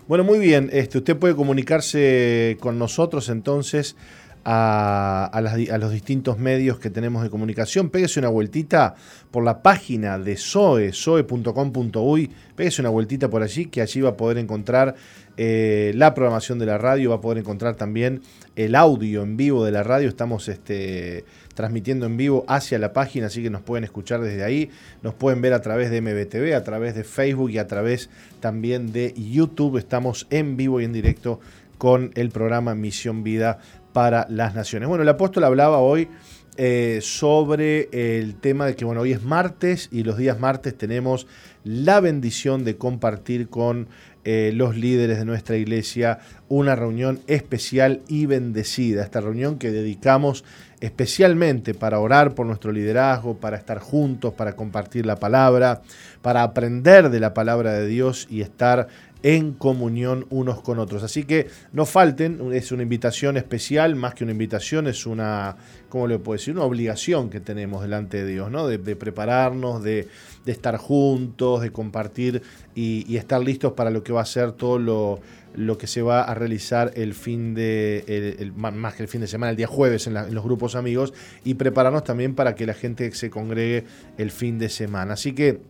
Bueno, 0.07 0.23
muy 0.23 0.39
bien. 0.39 0.71
Este, 0.73 0.99
usted 0.99 1.17
puede 1.17 1.35
comunicarse 1.35 2.57
con 2.61 2.79
nosotros 2.79 3.31
entonces 3.31 3.97
a, 4.45 5.77
los 5.79 5.93
distintos 5.93 6.39
medios 6.39 6.79
que 6.79 6.91
tenemos 6.91 7.23
de 7.23 7.31
comunicación. 7.31 7.91
Péguese 7.91 8.21
una 8.21 8.29
vueltita 8.29 8.95
por 9.31 9.45
la 9.45 9.63
página 9.63 10.19
de 10.19 10.37
SOE, 10.37 10.93
soe.com.uy. 10.93 12.31
Péguese 12.57 12.83
una 12.83 12.91
vueltita 12.91 13.29
por 13.29 13.43
allí, 13.43 13.67
que 13.67 13.83
allí 13.83 14.01
va 14.01 14.11
a 14.11 14.17
poder 14.17 14.39
encontrar 14.39 14.95
eh, 15.37 15.93
la 15.95 16.15
programación 16.15 16.59
de 16.59 16.67
la 16.67 16.79
radio, 16.79 17.11
va 17.11 17.17
a 17.17 17.21
poder 17.21 17.39
encontrar 17.39 17.77
también 17.77 18.23
el 18.57 18.75
audio 18.75 19.23
en 19.23 19.37
vivo 19.37 19.65
de 19.65 19.71
la 19.71 19.83
radio. 19.83 20.09
Estamos 20.09 20.49
este, 20.49 21.25
transmitiendo 21.55 22.07
en 22.07 22.17
vivo 22.17 22.45
hacia 22.49 22.79
la 22.79 22.93
página, 22.93 23.27
así 23.27 23.43
que 23.43 23.51
nos 23.51 23.63
pueden 23.63 23.85
escuchar 23.85 24.21
desde 24.21 24.43
ahí. 24.45 24.71
Nos 25.03 25.15
pueden 25.15 25.41
ver 25.41 25.53
a 25.53 25.61
través 25.61 25.91
de 25.91 26.01
MBTV, 26.01 26.57
a 26.57 26.65
través 26.65 26.95
de 26.95 27.05
Facebook 27.05 27.51
y 27.51 27.59
a 27.59 27.67
través 27.67 28.11
también 28.41 28.93
de 28.93 29.15
YouTube. 29.15 29.77
Estamos 29.77 30.27
en 30.31 30.57
vivo 30.57 30.81
y 30.81 30.85
en 30.85 30.93
directo 30.93 31.39
con 31.79 32.11
el 32.17 32.31
programa 32.31 32.75
Misión 32.75 33.23
Vida 33.23 33.61
para 33.93 34.27
las 34.29 34.55
Naciones. 34.55 34.89
Bueno, 34.89 35.03
el 35.03 35.09
apóstol 35.09 35.45
hablaba 35.45 35.79
hoy 35.79 36.09
eh, 36.57 36.99
sobre 37.03 37.89
el 37.93 38.35
tema 38.35 38.67
de 38.67 38.75
que, 38.75 38.85
bueno, 38.85 39.03
hoy 39.03 39.13
es 39.13 39.23
martes 39.23 39.89
y 39.93 40.03
los 40.03 40.17
días 40.17 40.41
martes 40.41 40.77
tenemos 40.77 41.29
la 41.63 42.01
bendición 42.01 42.65
de 42.65 42.77
compartir 42.77 43.49
con 43.49 43.89
eh, 44.25 44.51
los 44.53 44.77
líderes 44.77 45.19
de 45.19 45.25
nuestra 45.25 45.57
iglesia 45.57 46.19
una 46.49 46.75
reunión 46.75 47.21
especial 47.29 48.03
y 48.09 48.27
bendecida. 48.27 49.05
Esta 49.05 49.21
reunión 49.21 49.59
que 49.59 49.71
dedicamos 49.71 50.45
especialmente 50.81 51.75
para 51.75 52.01
orar 52.01 52.35
por 52.35 52.45
nuestro 52.45 52.73
liderazgo, 52.73 53.39
para 53.39 53.57
estar 53.57 53.79
juntos, 53.79 54.35
para 54.35 54.55
compartir 54.55 55.07
la 55.07 55.17
palabra, 55.17 55.83
para 56.23 56.43
aprender 56.43 57.11
de 57.11 57.21
la 57.21 57.35
palabra 57.35 57.73
de 57.73 57.87
Dios 57.87 58.27
y 58.29 58.41
estar 58.41 58.89
en 59.23 59.53
comunión 59.53 60.27
unos 60.31 60.61
con 60.61 60.79
otros. 60.79 61.03
Así 61.03 61.25
que 61.25 61.49
no 61.73 61.87
falten, 61.87 62.53
es 62.53 62.73
una 62.73 62.83
invitación 62.83 63.37
especial, 63.37 63.97
más 63.97 64.15
que 64.15 64.25
una 64.25 64.33
invitación, 64.33 64.87
es 64.87 65.07
una, 65.07 65.57
¿cómo 65.89 66.07
le 66.07 66.19
puedo 66.19 66.39
decir? 66.39 66.55
Una 66.55 66.65
obligación 66.65 67.31
que 67.31 67.41
tenemos 67.41 67.83
delante 67.83 68.25
de 68.25 68.33
Dios, 68.33 68.51
¿no? 68.51 68.69
De, 68.69 68.79
prepararnos, 68.79 69.83
de, 69.83 70.09
estar 70.47 70.77
juntos, 70.77 71.61
de 71.61 71.71
compartir 71.71 72.43
y, 72.75 73.17
estar 73.17 73.43
listos 73.43 73.73
para 73.73 73.91
lo 73.91 74.03
que 74.03 74.13
va 74.13 74.23
a 74.23 74.27
ser 74.27 74.53
todo 74.53 74.79
lo, 74.79 75.79
que 75.79 75.87
se 75.87 76.03
va 76.03 76.23
a 76.23 76.35
realizar 76.35 76.93
el 76.95 77.15
fin 77.15 77.55
de, 77.55 78.53
más 78.55 78.95
que 78.95 79.03
el 79.03 79.09
fin 79.09 79.21
de 79.21 79.27
semana, 79.27 79.51
el 79.51 79.57
día 79.57 79.67
jueves 79.67 80.07
en, 80.07 80.17
en 80.17 80.35
los 80.35 80.45
grupos 80.45 80.77
amigos 80.77 81.13
y 81.45 81.55
prepararnos 81.55 82.05
también 82.05 82.35
para 82.35 82.55
que 82.55 82.67
la 82.67 82.75
gente 82.75 83.11
se 83.13 83.31
congregue 83.31 83.85
el 84.17 84.31
fin 84.31 84.59
de 84.59 84.69
semana. 84.69 85.15
Así 85.15 85.33
que 85.33 85.61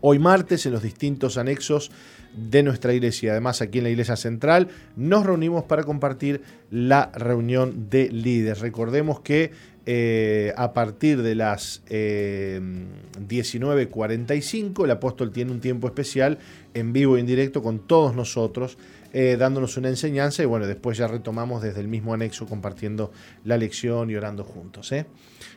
hoy 0.00 0.18
martes 0.18 0.66
en 0.66 0.72
los 0.72 0.82
distintos 0.82 1.38
anexos 1.38 1.92
de 2.36 2.62
nuestra 2.62 2.92
iglesia. 2.92 3.30
Además, 3.32 3.62
aquí 3.62 3.78
en 3.78 3.84
la 3.84 3.90
iglesia 3.90 4.16
central 4.16 4.68
nos 4.96 5.24
reunimos 5.26 5.64
para 5.64 5.84
compartir 5.84 6.42
la 6.70 7.10
reunión 7.14 7.88
de 7.90 8.10
líderes. 8.10 8.60
Recordemos 8.60 9.20
que 9.20 9.52
eh, 9.86 10.52
a 10.56 10.74
partir 10.74 11.22
de 11.22 11.34
las 11.34 11.82
19.45 11.86 14.84
el 14.84 14.90
apóstol 14.90 15.32
tiene 15.32 15.50
un 15.50 15.60
tiempo 15.60 15.86
especial 15.86 16.38
en 16.74 16.92
vivo 16.92 17.16
e 17.16 17.20
indirecto 17.20 17.62
con 17.62 17.78
todos 17.86 18.14
nosotros 18.14 18.76
eh, 19.14 19.36
dándonos 19.38 19.78
una 19.78 19.88
enseñanza 19.88 20.42
y 20.42 20.46
bueno, 20.46 20.66
después 20.66 20.98
ya 20.98 21.08
retomamos 21.08 21.62
desde 21.62 21.80
el 21.80 21.88
mismo 21.88 22.12
anexo 22.12 22.44
compartiendo 22.44 23.10
la 23.44 23.56
lección 23.56 24.10
y 24.10 24.16
orando 24.16 24.44
juntos. 24.44 24.92
¿eh? 24.92 25.06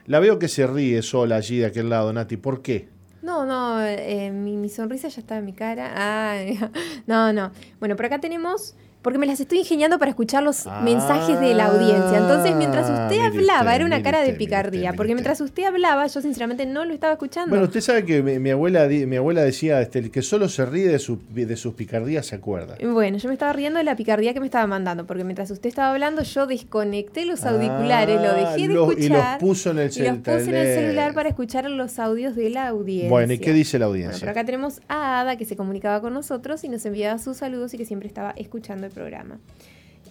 La 0.08 0.22
veo 0.22 0.40
que 0.40 0.48
se 0.48 0.66
ríe 0.66 1.02
sola 1.02 1.36
allí 1.36 1.58
de 1.58 1.66
aquel 1.66 1.90
lado, 1.90 2.14
Nati. 2.14 2.38
¿Por 2.38 2.62
qué? 2.62 2.88
No, 3.22 3.46
no, 3.46 3.82
eh, 3.84 4.32
mi, 4.32 4.58
mi, 4.58 4.70
sonrisa 4.70 5.08
ya 5.08 5.22
está 5.22 5.38
en 5.38 5.46
mi 5.46 5.54
cara. 5.54 5.92
Ah, 5.96 6.38
no, 7.08 7.32
no. 7.34 7.52
Bueno, 7.80 7.96
por 7.96 8.06
acá 8.06 8.20
tenemos 8.20 8.76
porque 9.02 9.18
me 9.18 9.26
las 9.26 9.40
estoy 9.40 9.60
ingeniando 9.60 9.98
para 9.98 10.12
escuchar 10.12 10.44
los 10.44 10.66
mensajes 10.84 11.40
de 11.40 11.54
la 11.54 11.68
audiencia. 11.68 12.18
Entonces, 12.18 12.56
mientras 12.56 12.90
ah, 12.90 13.08
usted 13.08 13.20
hablaba, 13.20 13.76
era 13.76 13.86
una 13.86 14.04
cara 14.04 14.22
de 14.22 14.34
picardía, 14.34 14.94
porque 14.94 15.14
mientras 15.14 15.42
usted 15.42 15.64
hablaba, 15.64 16.06
yo 16.08 16.22
sinceramente 16.22 16.66
no 16.66 16.86
lo 16.86 16.94
estaba 16.94 17.14
escuchando. 17.14 17.50
Bueno, 17.50 17.66
usted 17.66 17.82
sabe 17.82 18.06
que 18.06 18.22
mi, 18.22 18.50
abuela, 18.50 18.88
mi 18.88 19.16
abuela 19.16 19.42
decía, 19.42 19.82
este, 19.82 20.00
el 20.00 20.12
que 20.12 20.22
solo 20.22 20.50
se 20.50 20.66
ríe 20.66 20.88
de, 20.88 21.46
de 21.46 21.56
sus 21.58 21.74
picardías 21.74 22.26
se 22.28 22.36
acuerda. 22.36 22.78
Bueno, 22.84 23.18
yo 23.18 23.28
me 23.28 23.34
estaba 23.34 23.54
riendo 23.54 23.80
de 23.80 23.84
la 23.84 23.96
picardía 23.96 24.34
que 24.34 24.40
me 24.40 24.46
estaba 24.46 24.68
mandando, 24.68 25.06
porque 25.08 25.24
mientras 25.24 25.50
usted 25.50 25.70
estaba 25.70 25.92
hablando, 25.92 26.22
yo 26.22 26.46
desconecté 26.46 27.26
los 27.26 27.44
auriculares, 27.46 28.22
lo 28.22 28.34
dejé 28.34 28.68
de 28.68 28.74
escuchar. 28.74 29.02
Y 29.02 29.10
los 29.10 29.26
puso 29.40 29.72
en 29.72 29.80
el 29.80 29.92
celular. 29.92 30.14
Y 30.14 30.18
los 30.18 30.38
puse 30.38 30.50
en 30.50 30.56
el 30.56 30.76
celular 30.76 31.14
para 31.14 31.30
escuchar 31.30 31.70
los 31.70 32.00
audios 32.00 32.36
de 32.36 32.50
la 32.50 32.68
audiencia. 32.68 33.10
Bueno, 33.10 33.34
¿y 33.34 33.40
qué 33.40 33.54
dice 33.54 33.80
la 33.80 33.86
audiencia? 33.86 34.20
por 34.20 34.30
acá 34.30 34.46
tenemos 34.46 34.82
a 34.88 35.22
Ada, 35.22 35.36
que 35.36 35.46
se 35.46 35.56
comunicaba 35.56 36.02
con 36.02 36.14
nosotros 36.14 36.64
y 36.64 36.70
nos 36.70 36.86
enviaba 36.86 37.18
sus 37.18 37.38
saludos 37.38 37.74
y 37.74 37.78
que 37.78 37.86
siempre 37.86 38.08
estaba 38.08 38.32
escuchando 38.32 38.91
el 38.92 38.96
programa. 38.96 39.40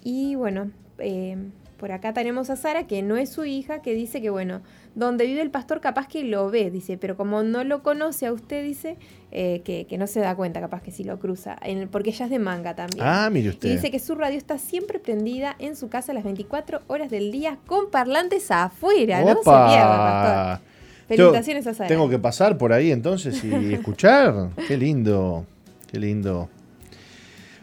Y 0.03 0.35
bueno, 0.35 0.71
eh, 0.99 1.37
por 1.81 1.93
acá 1.93 2.13
tenemos 2.13 2.51
a 2.51 2.57
Sara, 2.57 2.87
que 2.87 3.03
no 3.03 3.17
es 3.17 3.31
su 3.31 3.47
hija, 3.47 3.81
que 3.81 3.95
dice 3.95 4.21
que, 4.21 4.29
bueno, 4.29 4.61
donde 4.95 5.27
vive 5.27 5.41
el 5.41 5.51
pastor 5.51 5.81
capaz 5.81 6.09
que 6.09 6.25
lo 6.25 6.51
ve, 6.51 6.71
dice, 6.71 6.99
pero 6.99 7.17
como 7.17 7.43
no 7.43 7.65
lo 7.65 7.83
conoce 7.83 8.27
a 8.27 8.33
usted, 8.33 8.63
dice, 8.63 8.99
eh, 9.33 9.63
que, 9.65 9.97
no 9.97 10.07
se 10.07 10.21
da 10.21 10.35
cuenta, 10.35 10.61
capaz 10.61 10.83
que 10.83 10.91
si 10.91 11.05
lo 11.05 11.19
cruza, 11.19 11.59
porque 11.91 12.11
ella 12.11 12.27
es 12.27 12.31
de 12.31 12.39
manga 12.39 12.75
también. 12.75 13.03
Ah, 13.07 13.31
mire 13.33 13.49
usted. 13.49 13.69
Y 13.69 13.73
dice 13.73 13.91
que 13.91 13.99
su 13.99 14.15
radio 14.15 14.37
está 14.37 14.59
siempre 14.59 14.99
prendida 14.99 15.57
en 15.59 15.75
su 15.75 15.89
casa 15.89 16.13
las 16.13 16.25
24 16.25 16.83
horas 16.87 17.11
del 17.11 17.33
día 17.33 17.59
con 17.67 17.91
parlantes 17.91 18.51
afuera, 18.51 19.23
no 19.23 19.37
se 19.37 19.43
pierda, 19.45 20.59
pastor. 20.59 20.71
Felicitaciones 21.09 21.67
a 21.67 21.75
Sara. 21.75 21.89
Tengo 21.89 22.09
que 22.11 22.19
pasar 22.19 22.59
por 22.59 22.73
ahí 22.73 22.93
entonces 22.93 23.43
y 23.43 23.73
escuchar. 23.73 24.51
Qué 24.69 24.77
lindo, 24.77 25.45
qué 25.91 25.99
lindo. 25.99 26.49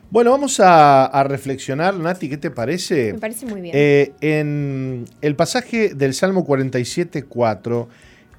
Bueno, 0.09 0.31
vamos 0.31 0.61
a, 0.61 1.25
reflexionar, 1.27 1.93
Nati, 1.95 2.29
¿qué 2.29 2.37
te 2.37 2.49
parece? 2.49 3.11
Me 3.11 3.19
parece 3.19 3.45
muy 3.45 3.59
bien. 3.59 3.75
Eh, 3.77 4.13
en 4.21 5.03
el 5.21 5.35
pasaje 5.35 5.93
del 5.93 6.13
Salmo 6.13 6.45
47, 6.45 7.23
4, 7.23 7.89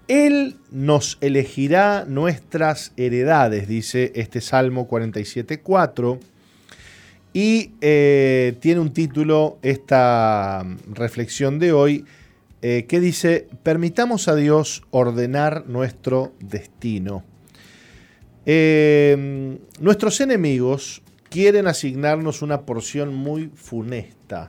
Él 0.08 0.56
nos 0.70 1.18
elegirá 1.20 2.06
nuestras 2.06 2.92
heredades, 2.96 3.68
dice 3.68 4.12
este 4.14 4.40
Salmo 4.40 4.88
47, 4.88 5.60
4. 5.60 6.18
Y 7.34 7.72
eh, 7.82 8.56
tiene 8.60 8.80
un 8.80 8.94
título 8.94 9.58
esta 9.60 10.64
reflexión 10.90 11.58
de 11.58 11.72
hoy 11.72 12.06
eh, 12.62 12.86
que 12.88 12.98
dice, 12.98 13.46
permitamos 13.62 14.28
a 14.28 14.34
Dios 14.34 14.84
ordenar 14.90 15.66
nuestro 15.66 16.32
destino. 16.40 17.24
nuestros 18.46 20.22
enemigos 20.22 21.02
quieren 21.30 21.66
asignarnos 21.66 22.42
una 22.42 22.62
porción 22.62 23.14
muy 23.14 23.48
funesta. 23.54 24.48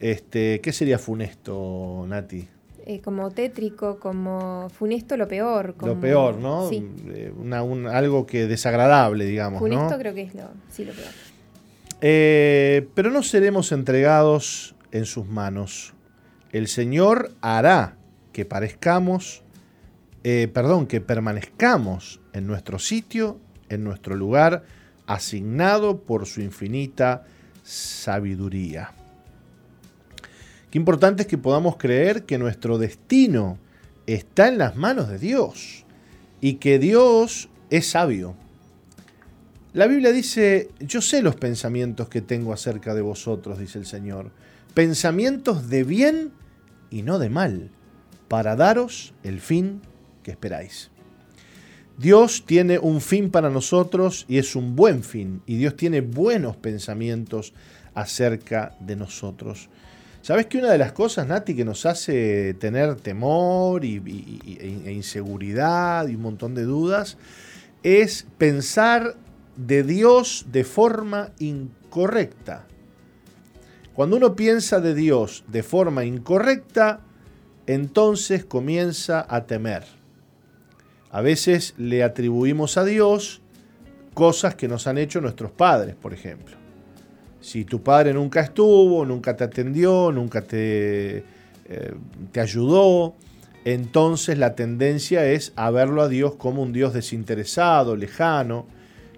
Este, 0.00 0.60
¿Qué 0.60 0.72
sería 0.72 0.98
funesto, 0.98 2.04
Nati? 2.06 2.48
Eh, 2.84 3.00
como 3.00 3.30
tétrico, 3.32 3.98
como 3.98 4.68
funesto 4.70 5.16
lo 5.16 5.26
peor. 5.26 5.74
Lo 5.80 5.98
peor, 5.98 6.38
¿no? 6.38 6.68
Sí. 6.68 6.88
Eh, 7.08 7.32
algo 7.90 8.26
que 8.26 8.46
desagradable, 8.46 9.24
digamos. 9.24 9.58
Funesto 9.58 9.98
creo 9.98 10.14
que 10.14 10.22
es 10.22 10.34
lo, 10.34 10.44
sí, 10.68 10.84
lo 10.84 10.92
peor. 10.92 11.08
Eh, 12.00 12.86
pero 12.94 13.10
no 13.10 13.22
seremos 13.22 13.72
entregados 13.72 14.76
en 14.92 15.04
sus 15.04 15.26
manos. 15.26 15.94
El 16.52 16.68
Señor 16.68 17.32
hará 17.40 17.96
que 18.32 18.44
parezcamos, 18.44 19.42
perdón, 20.22 20.86
que 20.86 21.00
permanezcamos 21.00 22.20
en 22.32 22.46
nuestro 22.46 22.78
sitio, 22.78 23.40
en 23.68 23.82
nuestro 23.82 24.14
lugar, 24.14 24.62
asignado 25.06 26.00
por 26.00 26.26
su 26.26 26.40
infinita 26.40 27.24
sabiduría. 27.62 28.92
Qué 30.70 30.78
importante 30.78 31.22
es 31.22 31.28
que 31.28 31.38
podamos 31.38 31.76
creer 31.76 32.24
que 32.24 32.38
nuestro 32.38 32.78
destino 32.78 33.58
está 34.06 34.48
en 34.48 34.58
las 34.58 34.76
manos 34.76 35.08
de 35.08 35.18
Dios 35.18 35.84
y 36.40 36.54
que 36.54 36.78
Dios 36.78 37.48
es 37.70 37.88
sabio. 37.88 38.34
La 39.72 39.86
Biblia 39.86 40.12
dice, 40.12 40.70
yo 40.80 41.02
sé 41.02 41.22
los 41.22 41.36
pensamientos 41.36 42.08
que 42.08 42.22
tengo 42.22 42.52
acerca 42.52 42.94
de 42.94 43.02
vosotros, 43.02 43.58
dice 43.58 43.78
el 43.78 43.86
Señor, 43.86 44.30
pensamientos 44.74 45.68
de 45.68 45.84
bien 45.84 46.32
y 46.90 47.02
no 47.02 47.18
de 47.18 47.30
mal, 47.30 47.70
para 48.28 48.56
daros 48.56 49.12
el 49.22 49.40
fin 49.40 49.82
que 50.22 50.30
esperáis. 50.30 50.90
Dios 51.98 52.44
tiene 52.44 52.78
un 52.78 53.00
fin 53.00 53.30
para 53.30 53.48
nosotros 53.48 54.26
y 54.28 54.38
es 54.38 54.54
un 54.54 54.76
buen 54.76 55.02
fin. 55.02 55.42
Y 55.46 55.56
Dios 55.56 55.76
tiene 55.76 56.02
buenos 56.02 56.56
pensamientos 56.56 57.54
acerca 57.94 58.74
de 58.80 58.96
nosotros. 58.96 59.70
¿Sabes 60.20 60.46
que 60.46 60.58
una 60.58 60.70
de 60.70 60.78
las 60.78 60.92
cosas, 60.92 61.26
Nati, 61.26 61.54
que 61.54 61.64
nos 61.64 61.86
hace 61.86 62.52
tener 62.54 62.96
temor 62.96 63.84
y, 63.84 64.02
e 64.58 64.92
inseguridad 64.92 66.08
y 66.08 66.16
un 66.16 66.22
montón 66.22 66.54
de 66.54 66.64
dudas 66.64 67.16
es 67.82 68.26
pensar 68.36 69.14
de 69.56 69.82
Dios 69.82 70.46
de 70.52 70.64
forma 70.64 71.30
incorrecta? 71.38 72.66
Cuando 73.94 74.16
uno 74.16 74.36
piensa 74.36 74.80
de 74.80 74.94
Dios 74.94 75.44
de 75.46 75.62
forma 75.62 76.04
incorrecta, 76.04 77.00
entonces 77.66 78.44
comienza 78.44 79.24
a 79.26 79.46
temer. 79.46 79.95
A 81.10 81.20
veces 81.20 81.74
le 81.78 82.02
atribuimos 82.02 82.76
a 82.76 82.84
Dios 82.84 83.40
cosas 84.14 84.54
que 84.54 84.68
nos 84.68 84.86
han 84.86 84.98
hecho 84.98 85.20
nuestros 85.20 85.50
padres, 85.50 85.94
por 85.94 86.12
ejemplo. 86.12 86.56
Si 87.40 87.64
tu 87.64 87.82
padre 87.82 88.12
nunca 88.12 88.40
estuvo, 88.40 89.04
nunca 89.04 89.36
te 89.36 89.44
atendió, 89.44 90.10
nunca 90.10 90.42
te, 90.42 91.18
eh, 91.18 91.94
te 92.32 92.40
ayudó, 92.40 93.14
entonces 93.66 94.38
la 94.38 94.54
tendencia 94.54 95.26
es 95.26 95.52
a 95.56 95.70
verlo 95.70 96.00
a 96.02 96.08
Dios 96.08 96.36
como 96.36 96.62
un 96.62 96.72
Dios 96.72 96.94
desinteresado, 96.94 97.96
lejano, 97.96 98.66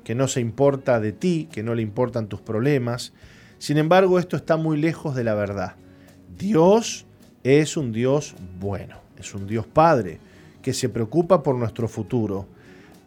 que 0.04 0.14
no 0.14 0.26
se 0.26 0.40
importa 0.40 1.00
de 1.00 1.12
ti, 1.12 1.50
que 1.52 1.62
no 1.62 1.74
le 1.74 1.82
importan 1.82 2.28
tus 2.28 2.40
problemas. 2.40 3.12
Sin 3.58 3.76
embargo, 3.76 4.18
esto 4.18 4.36
está 4.36 4.56
muy 4.56 4.78
lejos 4.78 5.14
de 5.14 5.22
la 5.22 5.34
verdad. 5.34 5.74
Dios 6.38 7.04
es 7.44 7.76
un 7.76 7.92
Dios 7.92 8.34
bueno, 8.58 8.96
es 9.18 9.34
un 9.34 9.46
Dios 9.46 9.66
Padre, 9.66 10.18
que 10.68 10.74
se 10.74 10.90
preocupa 10.90 11.42
por 11.42 11.54
nuestro 11.54 11.88
futuro. 11.88 12.46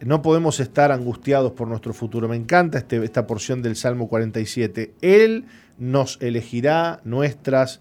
No 0.03 0.23
podemos 0.23 0.59
estar 0.59 0.91
angustiados 0.91 1.51
por 1.51 1.67
nuestro 1.67 1.93
futuro. 1.93 2.27
Me 2.27 2.35
encanta 2.35 2.79
este, 2.79 3.03
esta 3.03 3.27
porción 3.27 3.61
del 3.61 3.75
Salmo 3.75 4.09
47. 4.09 4.95
Él 5.03 5.45
nos 5.77 6.17
elegirá 6.23 7.01
nuestras 7.03 7.79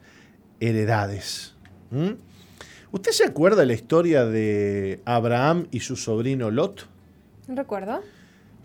heredades. 0.60 1.54
¿Mm? 1.92 2.10
¿Usted 2.92 3.12
se 3.12 3.24
acuerda 3.24 3.62
de 3.62 3.68
la 3.68 3.72
historia 3.72 4.26
de 4.26 5.00
Abraham 5.06 5.66
y 5.70 5.80
su 5.80 5.96
sobrino 5.96 6.50
Lot? 6.50 6.86
Recuerdo. 7.48 8.02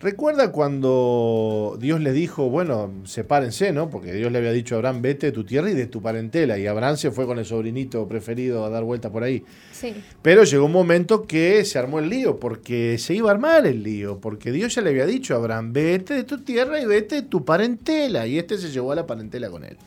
¿Recuerda 0.01 0.51
cuando 0.51 1.77
Dios 1.80 2.01
le 2.01 2.11
dijo, 2.11 2.49
bueno, 2.49 2.91
sepárense, 3.05 3.72
¿no? 3.72 3.89
Porque 3.89 4.11
Dios 4.11 4.30
le 4.30 4.39
había 4.39 4.51
dicho 4.51 4.76
a 4.76 4.77
Abraham, 4.77 5.01
vete 5.01 5.27
de 5.27 5.31
tu 5.31 5.45
tierra 5.45 5.72
y 5.72 5.73
de 5.73 5.88
tu 5.88 6.01
parentela. 6.01 6.59
Y 6.59 6.67
Abraham 6.67 6.97
se 6.97 7.11
fue 7.11 7.26
con 7.26 7.39
el 7.39 7.45
sobrinito 7.45 8.05
preferido 8.05 8.65
a 8.65 8.69
dar 8.69 8.84
vuelta 8.84 9.09
por 9.09 9.23
ahí. 9.23 9.43
Sí. 9.72 9.95
Pero 10.22 10.43
llegó 10.43 10.65
un 10.65 10.73
momento 10.73 11.23
que 11.23 11.63
se 11.63 11.80
armó 11.80 11.99
el 11.99 12.09
lío, 12.09 12.39
porque 12.39 12.97
se 12.97 13.13
iba 13.13 13.30
a 13.30 13.34
armar 13.34 13.65
el 13.65 13.84
lío, 13.84 14.19
porque 14.19 14.51
Dios 14.51 14.76
ya 14.76 14.81
le 14.81 14.89
había 14.89 15.05
dicho 15.05 15.34
a 15.34 15.38
Abraham, 15.38 15.72
vete 15.72 16.13
de 16.13 16.23
tu 16.23 16.43
tierra 16.43 16.81
y 16.81 16.85
vete 16.85 17.15
de 17.15 17.22
tu 17.23 17.45
parentela. 17.45 18.27
Y 18.27 18.38
este 18.38 18.57
se 18.57 18.72
llevó 18.72 18.91
a 18.91 18.95
la 18.95 19.07
parentela 19.07 19.49
con 19.49 19.63
él. 19.63 19.77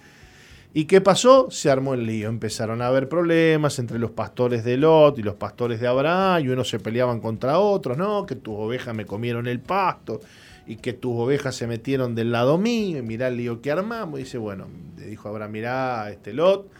¿Y 0.74 0.84
qué 0.84 1.00
pasó? 1.00 1.50
Se 1.50 1.70
armó 1.70 1.94
el 1.94 2.06
lío. 2.06 2.28
Empezaron 2.28 2.82
a 2.82 2.88
haber 2.88 3.08
problemas 3.08 3.78
entre 3.78 3.98
los 3.98 4.10
pastores 4.10 4.64
de 4.64 4.76
Lot 4.76 5.18
y 5.18 5.22
los 5.22 5.34
pastores 5.34 5.80
de 5.80 5.86
Abraham, 5.86 6.44
y 6.44 6.48
unos 6.48 6.68
se 6.68 6.78
peleaban 6.78 7.20
contra 7.20 7.58
otros, 7.58 7.96
¿no? 7.96 8.26
Que 8.26 8.36
tus 8.36 8.54
ovejas 8.56 8.94
me 8.94 9.06
comieron 9.06 9.46
el 9.46 9.60
pasto, 9.60 10.20
y 10.66 10.76
que 10.76 10.92
tus 10.92 11.12
ovejas 11.14 11.56
se 11.56 11.66
metieron 11.66 12.14
del 12.14 12.32
lado 12.32 12.58
mío, 12.58 12.98
y 12.98 13.02
mirá 13.02 13.28
el 13.28 13.38
lío 13.38 13.62
que 13.62 13.70
armamos. 13.70 14.20
Y 14.20 14.24
dice, 14.24 14.38
bueno, 14.38 14.68
le 14.98 15.06
dijo 15.06 15.28
Abraham, 15.28 15.52
mirá 15.52 16.10
este 16.10 16.34
Lot, 16.34 16.70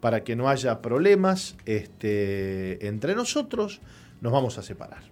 para 0.00 0.22
que 0.24 0.36
no 0.36 0.48
haya 0.48 0.80
problemas 0.80 1.56
este, 1.66 2.86
entre 2.86 3.14
nosotros, 3.14 3.80
nos 4.20 4.32
vamos 4.32 4.56
a 4.58 4.62
separar. 4.62 5.02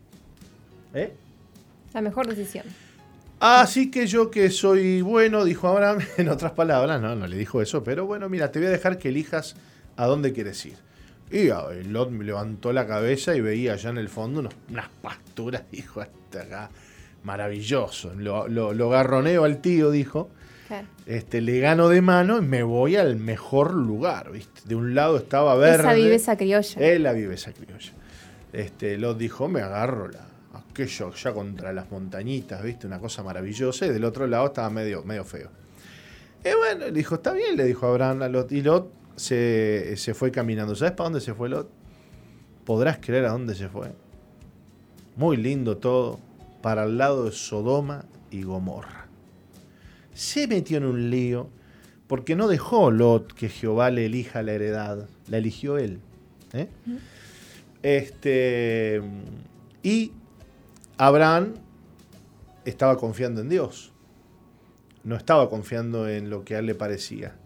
¿Eh? 0.95 1.13
La 1.93 2.01
mejor 2.01 2.29
decisión. 2.29 2.65
Así 3.41 3.91
que 3.91 4.07
yo 4.07 4.31
que 4.31 4.51
soy 4.51 5.01
bueno, 5.01 5.45
dijo 5.45 5.67
Abraham, 5.67 6.01
en 6.19 6.29
otras 6.29 6.53
palabras, 6.53 7.01
no, 7.01 7.17
no 7.17 7.27
le 7.27 7.39
dijo 7.39 7.63
eso, 7.63 7.83
pero 7.83 8.05
bueno, 8.05 8.29
mira, 8.29 8.53
te 8.53 8.59
voy 8.59 8.69
a 8.69 8.71
dejar 8.71 8.99
que 8.99 9.09
elijas 9.09 9.57
a 9.97 10.07
dónde 10.07 10.33
quieres 10.35 10.65
ir. 10.67 10.77
Y 11.31 11.49
Lot 11.85 12.11
me 12.11 12.25
levantó 12.25 12.73
la 12.73 12.87
cabeza 12.87 13.35
y 13.35 13.41
veía 13.41 13.75
allá 13.75 13.91
en 13.91 13.99
el 13.99 14.09
fondo 14.09 14.49
unas 14.69 14.89
pasturas, 15.01 15.63
dijo, 15.73 16.01
hasta 16.03 16.43
acá, 16.43 16.71
maravilloso. 17.23 18.13
Lo, 18.15 18.47
lo, 18.49 18.89
garroneo 18.91 19.45
al 19.45 19.61
tío, 19.61 19.91
dijo. 19.91 20.29
Este, 21.07 21.41
le 21.41 21.59
gano 21.59 21.89
de 21.89 22.01
mano 22.01 22.39
y 22.39 22.43
me 22.43 22.63
voy 22.63 22.95
al 22.95 23.17
mejor 23.17 23.75
lugar, 23.75 24.31
¿viste? 24.31 24.61
De 24.67 24.77
un 24.77 24.95
lado 24.95 25.17
estaba 25.17 25.57
verde. 25.57 25.83
Esa 25.83 25.95
viveza 25.95 26.37
criolla. 26.37 26.81
Es 26.81 27.01
la 27.01 27.13
viveza 27.13 27.53
criolla. 27.53 27.93
Este, 28.53 28.97
Lot 28.97 29.19
dijo, 29.19 29.49
me 29.49 29.63
agarro 29.63 30.09
la, 30.09 30.30
aquello 30.83 31.13
ya 31.13 31.33
contra 31.33 31.73
las 31.73 31.91
montañitas, 31.91 32.63
¿viste? 32.63 32.87
Una 32.87 32.99
cosa 32.99 33.23
maravillosa. 33.23 33.87
Y 33.87 33.91
del 33.91 34.05
otro 34.05 34.27
lado 34.27 34.47
estaba 34.47 34.71
medio, 34.71 35.03
medio 35.05 35.25
feo. 35.25 35.51
Y 36.45 36.57
bueno, 36.57 36.87
le 36.87 36.93
dijo, 36.93 37.17
está 37.17 37.33
bien, 37.33 37.57
le 37.57 37.65
dijo 37.65 37.87
Abraham 37.87 38.23
a 38.23 38.29
Lot. 38.29 38.53
Y 38.53 38.63
Lot 38.63 38.91
se, 39.17 39.97
se 39.97 40.15
fue 40.15 40.31
caminando. 40.31 40.75
¿Sabes 40.75 40.93
para 40.93 41.11
dónde 41.11 41.21
se 41.21 41.35
fue 41.35 41.49
Lot? 41.49 41.69
Podrás 42.65 42.99
creer 42.99 43.27
a 43.27 43.33
dónde 43.33 43.55
se 43.55 43.69
fue. 43.69 43.93
Muy 45.17 45.37
lindo 45.37 45.77
todo. 45.77 46.19
Para 46.63 46.85
el 46.85 46.99
lado 46.99 47.25
de 47.25 47.33
Sodoma 47.33 48.05
y 48.31 48.43
Gomorra. 48.43 49.07
Se 50.15 50.47
metió 50.47 50.79
en 50.79 50.85
un 50.85 51.11
lío 51.11 51.49
porque 52.07 52.37
no 52.37 52.49
dejó 52.49 52.91
Lot 52.91 53.33
que 53.33 53.49
Jehová 53.49 53.91
le 53.91 54.07
elija 54.07 54.43
la 54.43 54.53
heredad. 54.53 55.09
La 55.29 55.39
eligió 55.39 55.79
él. 55.79 56.01
¿eh? 56.53 56.69
Este. 57.83 59.03
Y 59.83 60.13
Abraham 61.03 61.55
estaba 62.67 62.99
confiando 62.99 63.41
en 63.41 63.49
Dios. 63.49 63.91
No 65.03 65.17
estaba 65.17 65.49
confiando 65.49 66.07
en 66.07 66.29
lo 66.29 66.45
que 66.45 66.57
a 66.57 66.59
él 66.59 66.67
le 66.67 66.75
parecía. 66.75 67.37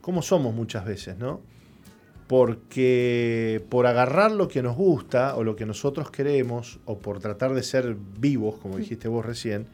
Como 0.00 0.22
somos 0.22 0.52
muchas 0.52 0.84
veces, 0.84 1.16
¿no? 1.16 1.40
Porque 2.26 3.64
por 3.68 3.86
agarrar 3.86 4.32
lo 4.32 4.48
que 4.48 4.60
nos 4.60 4.74
gusta 4.74 5.36
o 5.36 5.44
lo 5.44 5.54
que 5.54 5.66
nosotros 5.66 6.10
queremos, 6.10 6.80
o 6.84 6.98
por 6.98 7.20
tratar 7.20 7.54
de 7.54 7.62
ser 7.62 7.94
vivos, 8.18 8.56
como 8.56 8.76
dijiste 8.76 9.06
vos 9.06 9.24
recién, 9.24 9.68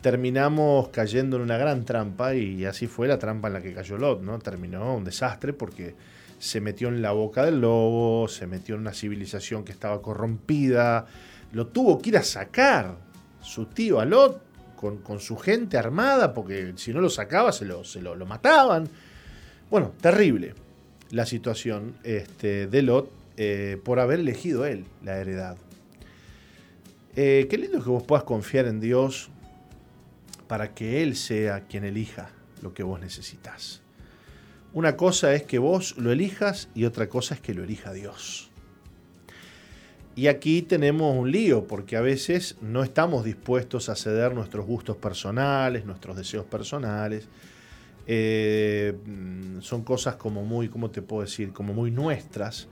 terminamos 0.00 0.90
cayendo 0.90 1.34
en 1.36 1.42
una 1.42 1.58
gran 1.58 1.84
trampa 1.84 2.36
y 2.36 2.64
así 2.64 2.86
fue 2.86 3.08
la 3.08 3.18
trampa 3.18 3.48
en 3.48 3.54
la 3.54 3.60
que 3.60 3.74
cayó 3.74 3.98
Lot, 3.98 4.22
¿no? 4.22 4.38
Terminó 4.38 4.94
un 4.94 5.02
desastre 5.02 5.52
porque 5.52 5.96
se 6.38 6.60
metió 6.60 6.86
en 6.90 7.02
la 7.02 7.10
boca 7.10 7.44
del 7.44 7.60
lobo, 7.60 8.28
se 8.28 8.46
metió 8.46 8.76
en 8.76 8.82
una 8.82 8.94
civilización 8.94 9.64
que 9.64 9.72
estaba 9.72 10.00
corrompida, 10.00 11.06
lo 11.52 11.66
tuvo 11.66 12.00
que 12.00 12.10
ir 12.10 12.16
a 12.16 12.22
sacar 12.22 12.96
su 13.40 13.66
tío 13.66 14.00
a 14.00 14.04
Lot 14.04 14.42
con, 14.76 15.20
su 15.20 15.36
gente 15.36 15.76
armada, 15.76 16.32
porque 16.32 16.72
si 16.76 16.92
no 16.92 17.00
lo 17.00 17.10
sacaba 17.10 17.52
se 17.52 17.64
lo, 17.66 17.84
se 17.84 18.00
lo, 18.00 18.14
mataban. 18.24 18.88
Bueno, 19.70 19.92
terrible 20.00 20.54
la 21.10 21.26
situación 21.26 21.96
este, 22.02 22.66
de 22.66 22.82
Lot 22.82 23.10
eh, 23.36 23.80
por 23.84 24.00
haber 24.00 24.20
elegido 24.20 24.64
él 24.64 24.84
la 25.02 25.18
heredad. 25.18 25.56
Eh, 27.16 27.46
qué 27.50 27.58
lindo 27.58 27.82
que 27.82 27.90
vos 27.90 28.02
puedas 28.04 28.24
confiar 28.24 28.66
en 28.66 28.80
Dios 28.80 29.30
para 30.46 30.74
que 30.74 31.02
Él 31.02 31.16
sea 31.16 31.60
quien 31.60 31.84
elija 31.84 32.30
lo 32.62 32.72
que 32.72 32.82
vos 32.82 33.00
necesitas. 33.00 33.82
Una 34.72 34.96
cosa 34.96 35.34
es 35.34 35.42
que 35.42 35.58
vos 35.58 35.96
lo 35.96 36.12
elijas 36.12 36.68
y 36.74 36.84
otra 36.84 37.08
cosa 37.08 37.34
es 37.34 37.40
que 37.40 37.54
lo 37.54 37.64
elija 37.64 37.92
Dios. 37.92 38.49
Y 40.20 40.28
aquí 40.28 40.60
tenemos 40.60 41.16
un 41.16 41.32
lío, 41.32 41.66
porque 41.66 41.96
a 41.96 42.02
veces 42.02 42.56
no 42.60 42.82
estamos 42.82 43.24
dispuestos 43.24 43.88
a 43.88 43.96
ceder 43.96 44.34
nuestros 44.34 44.66
gustos 44.66 44.98
personales, 44.98 45.86
nuestros 45.86 46.14
deseos 46.14 46.44
personales. 46.44 47.26
Eh, 48.06 48.94
son 49.60 49.82
cosas 49.82 50.16
como 50.16 50.44
muy, 50.44 50.68
¿cómo 50.68 50.90
te 50.90 51.00
puedo 51.00 51.22
decir? 51.22 51.54
Como 51.54 51.72
muy 51.72 51.90
nuestras. 51.90 52.68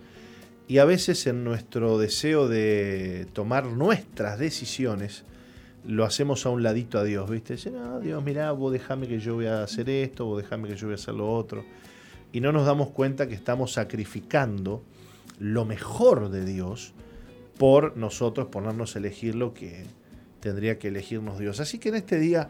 Y 0.67 0.77
a 0.77 0.85
veces 0.85 1.27
en 1.27 1.43
nuestro 1.43 1.97
deseo 1.97 2.49
de 2.49 3.27
tomar 3.33 3.65
nuestras 3.65 4.39
decisiones, 4.39 5.25
lo 5.87 6.05
hacemos 6.05 6.45
a 6.45 6.51
un 6.51 6.63
ladito 6.63 6.99
a 6.99 7.05
Dios, 7.05 7.31
¿viste? 7.31 7.55
Dice, 7.55 7.71
no, 7.71 7.99
Dios, 7.99 8.23
mira, 8.23 8.53
vos 8.53 8.75
dejame 8.75 9.09
que 9.09 9.21
yo 9.21 9.37
voy 9.37 9.47
a 9.47 9.63
hacer 9.63 9.89
esto, 9.89 10.27
vos 10.27 10.43
dejame 10.43 10.69
que 10.69 10.77
yo 10.77 10.89
voy 10.89 10.93
a 10.93 10.97
hacer 10.97 11.15
lo 11.15 11.33
otro. 11.33 11.65
Y 12.31 12.43
no 12.43 12.53
nos 12.53 12.67
damos 12.67 12.91
cuenta 12.91 13.27
que 13.27 13.35
estamos 13.35 13.73
sacrificando 13.73 14.83
lo 15.39 15.65
mejor 15.65 16.29
de 16.29 16.45
Dios 16.45 16.93
por 17.59 17.97
nosotros 17.97 18.49
ponernos 18.49 18.95
a 18.95 19.01
elegir 19.01 19.35
lo 19.35 19.53
que 19.53 19.85
tendría 20.41 20.79
que 20.79 20.89
elegirnos 20.89 21.39
Dios. 21.39 21.61
Así 21.61 21.79
que 21.79 21.91
en 21.91 21.97
este 21.97 22.19
día 22.19 22.49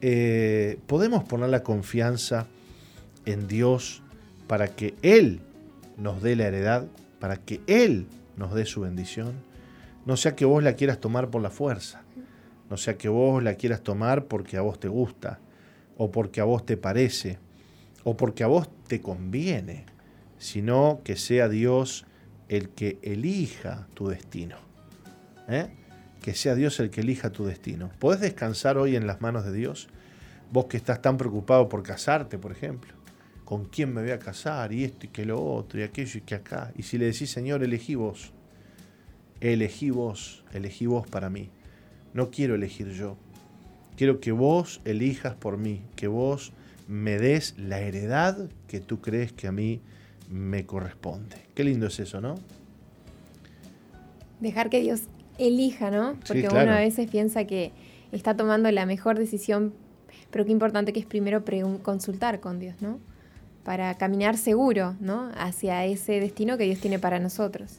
eh, 0.00 0.78
podemos 0.86 1.24
poner 1.24 1.48
la 1.48 1.62
confianza 1.62 2.46
en 3.24 3.46
Dios 3.46 4.02
para 4.48 4.68
que 4.68 4.94
Él 5.02 5.40
nos 5.96 6.22
dé 6.22 6.36
la 6.36 6.48
heredad, 6.48 6.86
para 7.20 7.36
que 7.36 7.60
Él 7.66 8.06
nos 8.36 8.52
dé 8.52 8.66
su 8.66 8.80
bendición. 8.80 9.34
No 10.04 10.16
sea 10.16 10.34
que 10.34 10.44
vos 10.44 10.62
la 10.62 10.74
quieras 10.74 10.98
tomar 10.98 11.30
por 11.30 11.40
la 11.40 11.50
fuerza, 11.50 12.02
no 12.68 12.76
sea 12.76 12.98
que 12.98 13.08
vos 13.08 13.42
la 13.42 13.54
quieras 13.54 13.82
tomar 13.82 14.24
porque 14.24 14.56
a 14.56 14.62
vos 14.62 14.80
te 14.80 14.88
gusta, 14.88 15.38
o 15.96 16.10
porque 16.10 16.40
a 16.40 16.44
vos 16.44 16.66
te 16.66 16.76
parece, 16.76 17.38
o 18.02 18.16
porque 18.16 18.42
a 18.42 18.48
vos 18.48 18.68
te 18.88 19.00
conviene, 19.00 19.86
sino 20.38 21.00
que 21.04 21.14
sea 21.14 21.48
Dios 21.48 22.04
el 22.52 22.68
que 22.68 22.98
elija 23.00 23.86
tu 23.94 24.08
destino. 24.08 24.56
¿eh? 25.48 25.70
Que 26.20 26.34
sea 26.34 26.54
Dios 26.54 26.78
el 26.80 26.90
que 26.90 27.00
elija 27.00 27.30
tu 27.30 27.46
destino. 27.46 27.90
¿Podés 27.98 28.20
descansar 28.20 28.76
hoy 28.76 28.94
en 28.94 29.06
las 29.06 29.22
manos 29.22 29.46
de 29.46 29.52
Dios? 29.52 29.88
Vos 30.50 30.66
que 30.66 30.76
estás 30.76 31.00
tan 31.00 31.16
preocupado 31.16 31.70
por 31.70 31.82
casarte, 31.82 32.36
por 32.36 32.52
ejemplo. 32.52 32.92
¿Con 33.46 33.64
quién 33.64 33.94
me 33.94 34.02
voy 34.02 34.10
a 34.10 34.18
casar? 34.18 34.70
Y 34.70 34.84
esto 34.84 35.06
y 35.06 35.08
que 35.08 35.24
lo 35.24 35.42
otro, 35.42 35.80
y 35.80 35.82
aquello 35.82 36.18
y 36.18 36.20
que 36.20 36.34
acá. 36.34 36.72
Y 36.76 36.82
si 36.82 36.98
le 36.98 37.06
decís, 37.06 37.30
Señor, 37.30 37.64
elegí 37.64 37.94
vos. 37.94 38.32
Elegí 39.40 39.88
vos, 39.88 40.44
elegí 40.52 40.84
vos 40.84 41.06
para 41.06 41.30
mí. 41.30 41.48
No 42.12 42.30
quiero 42.30 42.54
elegir 42.54 42.90
yo. 42.90 43.16
Quiero 43.96 44.20
que 44.20 44.32
vos 44.32 44.82
elijas 44.84 45.34
por 45.34 45.56
mí, 45.56 45.80
que 45.96 46.06
vos 46.06 46.52
me 46.86 47.16
des 47.16 47.54
la 47.56 47.80
heredad 47.80 48.50
que 48.68 48.80
tú 48.80 49.00
crees 49.00 49.32
que 49.32 49.48
a 49.48 49.52
mí 49.52 49.80
me 50.32 50.64
corresponde. 50.66 51.36
Qué 51.54 51.62
lindo 51.62 51.86
es 51.86 52.00
eso, 52.00 52.20
¿no? 52.20 52.36
Dejar 54.40 54.70
que 54.70 54.80
Dios 54.80 55.02
elija, 55.38 55.90
¿no? 55.90 56.16
Porque 56.26 56.48
uno 56.48 56.72
a 56.72 56.80
veces 56.80 57.08
piensa 57.10 57.44
que 57.44 57.72
está 58.12 58.36
tomando 58.36 58.70
la 58.70 58.86
mejor 58.86 59.18
decisión, 59.18 59.72
pero 60.30 60.44
qué 60.44 60.52
importante 60.52 60.92
que 60.92 61.00
es 61.00 61.06
primero 61.06 61.44
consultar 61.82 62.40
con 62.40 62.58
Dios, 62.58 62.76
¿no? 62.80 62.98
Para 63.62 63.94
caminar 63.96 64.36
seguro, 64.36 64.96
¿no? 65.00 65.30
Hacia 65.36 65.84
ese 65.84 66.18
destino 66.18 66.58
que 66.58 66.64
Dios 66.64 66.80
tiene 66.80 66.98
para 66.98 67.18
nosotros. 67.18 67.78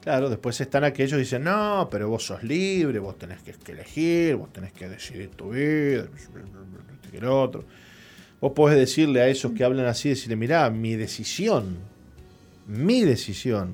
Claro, 0.00 0.30
después 0.30 0.58
están 0.60 0.84
aquellos 0.84 1.12
que 1.12 1.18
dicen, 1.18 1.44
no, 1.44 1.88
pero 1.90 2.08
vos 2.08 2.24
sos 2.24 2.42
libre, 2.42 2.98
vos 2.98 3.18
tenés 3.18 3.42
que, 3.42 3.54
elegir, 3.70 4.36
vos 4.36 4.50
tenés 4.50 4.72
que 4.72 4.88
decidir 4.88 5.28
tu 5.30 5.50
vida, 5.50 6.06
el 7.12 7.24
otro. 7.26 7.64
Vos 8.40 8.52
podés 8.52 8.78
decirle 8.78 9.20
a 9.20 9.28
esos 9.28 9.52
que 9.52 9.62
hablan 9.62 9.84
así, 9.84 10.08
decirle, 10.08 10.36
mirá, 10.36 10.70
mi 10.70 10.96
decisión, 10.96 11.76
mi 12.70 13.02
decisión, 13.02 13.72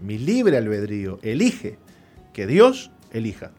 mi 0.00 0.18
libre 0.18 0.56
albedrío, 0.56 1.18
elige 1.22 1.76
que 2.32 2.46
Dios 2.46 2.90
elija. 3.12 3.52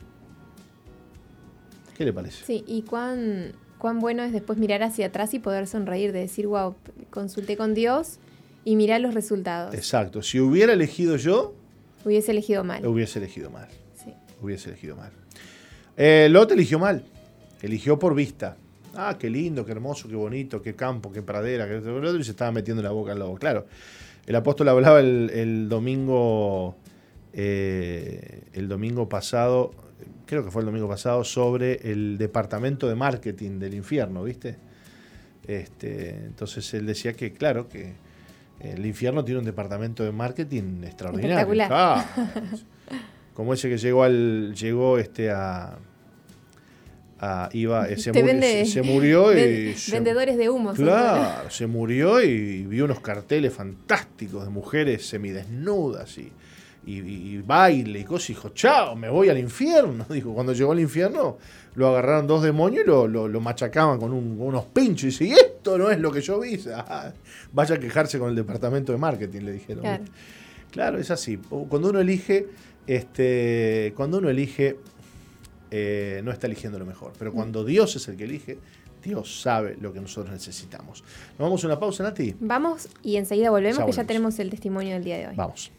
¿Qué 1.95 2.03
le 2.03 2.13
parece? 2.13 2.43
Sí, 2.43 2.63
y 2.65 2.81
cuán, 2.81 3.53
cuán 3.77 3.99
bueno 3.99 4.23
es 4.23 4.33
después 4.33 4.57
mirar 4.57 4.81
hacia 4.81 5.07
atrás 5.07 5.35
y 5.35 5.39
poder 5.39 5.67
sonreír, 5.67 6.11
de 6.11 6.19
decir, 6.19 6.47
wow, 6.47 6.75
consulté 7.11 7.57
con 7.57 7.75
Dios 7.75 8.17
y 8.65 8.75
mirar 8.75 9.01
los 9.01 9.13
resultados. 9.13 9.75
Exacto, 9.75 10.23
si 10.23 10.39
hubiera 10.39 10.73
elegido 10.73 11.15
yo... 11.15 11.53
Hubiese 12.03 12.31
elegido 12.31 12.63
mal. 12.63 12.83
Hubiese 12.83 13.19
elegido 13.19 13.51
mal. 13.51 13.67
Sí. 14.03 14.15
Hubiese 14.41 14.69
elegido 14.69 14.95
mal. 14.95 15.11
Eh, 15.95 16.27
Lot 16.31 16.53
eligió 16.53 16.79
mal, 16.79 17.05
eligió 17.61 17.99
por 17.99 18.15
vista. 18.15 18.57
Ah, 18.95 19.15
qué 19.19 19.29
lindo, 19.29 19.63
qué 19.63 19.73
hermoso, 19.73 20.09
qué 20.09 20.15
bonito, 20.15 20.59
qué 20.61 20.73
campo, 20.73 21.11
qué 21.11 21.21
pradera, 21.21 21.67
qué 21.67 21.75
otro, 21.75 22.17
y 22.17 22.23
se 22.23 22.31
estaba 22.31 22.51
metiendo 22.51 22.81
la 22.81 22.89
boca 22.89 23.11
al 23.11 23.19
lobo. 23.19 23.37
Claro, 23.37 23.67
el 24.26 24.35
apóstol 24.35 24.69
hablaba 24.69 24.99
el, 24.99 25.68
domingo, 25.69 26.76
eh, 27.34 28.43
el 28.53 28.68
domingo 28.68 29.10
pasado, 29.10 29.72
creo 30.26 30.43
que 30.43 30.52
fue 30.52 30.61
el 30.61 30.68
domingo 30.68 30.88
pasado, 30.88 31.23
sobre 31.23 31.91
el 31.91 32.18
departamento 32.18 32.88
de 32.88 32.95
marketing 32.95 33.60
del 33.60 33.73
infierno, 33.73 34.23
¿viste? 34.23 34.57
Este, 35.48 36.10
entonces 36.11 36.73
él 36.73 36.85
decía 36.85 37.14
que, 37.14 37.34
claro, 37.34 37.68
que 37.68 37.93
el 38.60 38.85
infierno 38.85 39.26
tiene 39.26 39.39
un 39.39 39.45
departamento 39.45 40.03
de 40.03 40.11
marketing 40.11 40.84
extraordinario. 40.84 41.68
Ah, 41.72 42.06
como 43.34 43.53
ese 43.53 43.69
que 43.69 43.77
llegó 43.77 44.03
al, 44.03 44.53
llegó 44.53 44.99
este 44.99 45.31
a 45.31 45.77
iba, 47.53 47.88
se, 47.98 48.81
murió 48.84 49.31
y... 49.38 49.76
vendedores 49.91 50.38
de 50.38 50.49
humo. 50.49 50.73
Claro, 50.73 51.49
se 51.49 51.68
murió 51.68 52.22
y 52.22 52.64
vio 52.65 52.85
unos 52.85 52.99
carteles 52.99 53.53
fantásticos 53.53 54.43
de 54.43 54.49
mujeres 54.49 55.06
semidesnudas 55.06 56.18
y, 56.18 56.31
y, 56.85 57.38
baile 57.41 57.99
y 57.99 58.03
cosas, 58.03 58.31
y 58.31 58.34
dijo, 58.34 58.49
chao, 58.49 58.95
me 58.95 59.10
voy 59.10 59.30
al 59.30 59.38
infierno. 59.38 60.06
Dijo, 60.10 60.34
cuando 60.34 60.53
llegó 60.53 60.72
al 60.72 60.80
infierno, 60.80 61.38
lo 61.76 61.89
agarraron 61.89 62.27
dos 62.27 62.41
demonios 62.41 62.84
y 62.85 62.88
lo, 62.88 63.41
machacaban 63.41 63.99
con 63.99 64.14
unos 64.14 64.65
pinchos. 64.65 65.03
Y 65.03 65.07
dice, 65.07 65.26
y 65.26 65.31
esto 65.34 65.77
no 65.77 65.91
es 65.91 65.99
lo 65.99 66.11
que 66.11 66.22
yo 66.22 66.39
vi. 66.39 66.60
Ah, 66.73 67.11
vaya 67.53 67.76
a 67.76 67.80
quejarse 67.80 68.18
con 68.18 68.30
el 68.30 68.35
departamento 68.35 68.91
de 68.91 68.98
marketing, 68.98 69.41
le 69.41 69.52
dijeron. 69.53 69.85
Claro, 70.72 70.98
es 70.98 71.11
así. 71.11 71.38
Cuando 71.38 71.89
uno 71.89 71.99
elige, 71.99 72.48
este, 72.88 73.93
cuando 73.95 74.18
uno 74.18 74.30
elige, 74.30 74.77
eh, 75.72 76.22
no 76.23 76.31
está 76.31 76.48
eligiendo 76.48 76.77
lo 76.77 76.85
mejor. 76.85 77.14
Pero 77.18 77.31
cuando 77.31 77.64
Dios 77.64 77.95
es 77.95 78.07
el 78.07 78.18
que 78.18 78.26
elige, 78.26 78.60
Dios 79.02 79.41
sabe 79.41 79.77
lo 79.80 79.91
que 79.93 79.99
nosotros 79.99 80.31
necesitamos. 80.31 81.03
¿Nos 81.31 81.39
vamos 81.39 81.64
a 81.64 81.68
una 81.68 81.80
pausa, 81.80 82.03
Nati? 82.03 82.35
Vamos 82.39 82.89
y 83.02 83.15
enseguida 83.15 83.49
volvemos, 83.49 83.84
que 83.85 83.91
ya 83.91 84.03
tenemos 84.03 84.38
el 84.39 84.49
testimonio 84.49 84.93
del 84.93 85.03
día 85.03 85.18
de 85.18 85.27
hoy. 85.30 85.35
Vamos. 85.35 85.72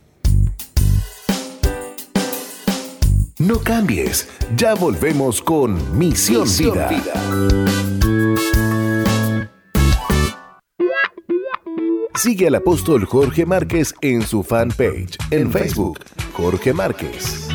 No 3.39 3.59
cambies, 3.59 4.29
ya 4.57 4.75
volvemos 4.75 5.43
con 5.43 5.99
Misión, 5.99 6.47
Vida. 6.89 7.15
Sigue 12.15 12.47
al 12.47 12.55
apóstol 12.55 13.05
Jorge 13.05 13.45
Márquez 13.47 13.95
en 14.01 14.23
su 14.23 14.45
fanpage 14.45 15.19
en, 15.33 15.51
Facebook, 15.51 15.99
Jorge 16.35 16.73
Márquez. 16.73 17.49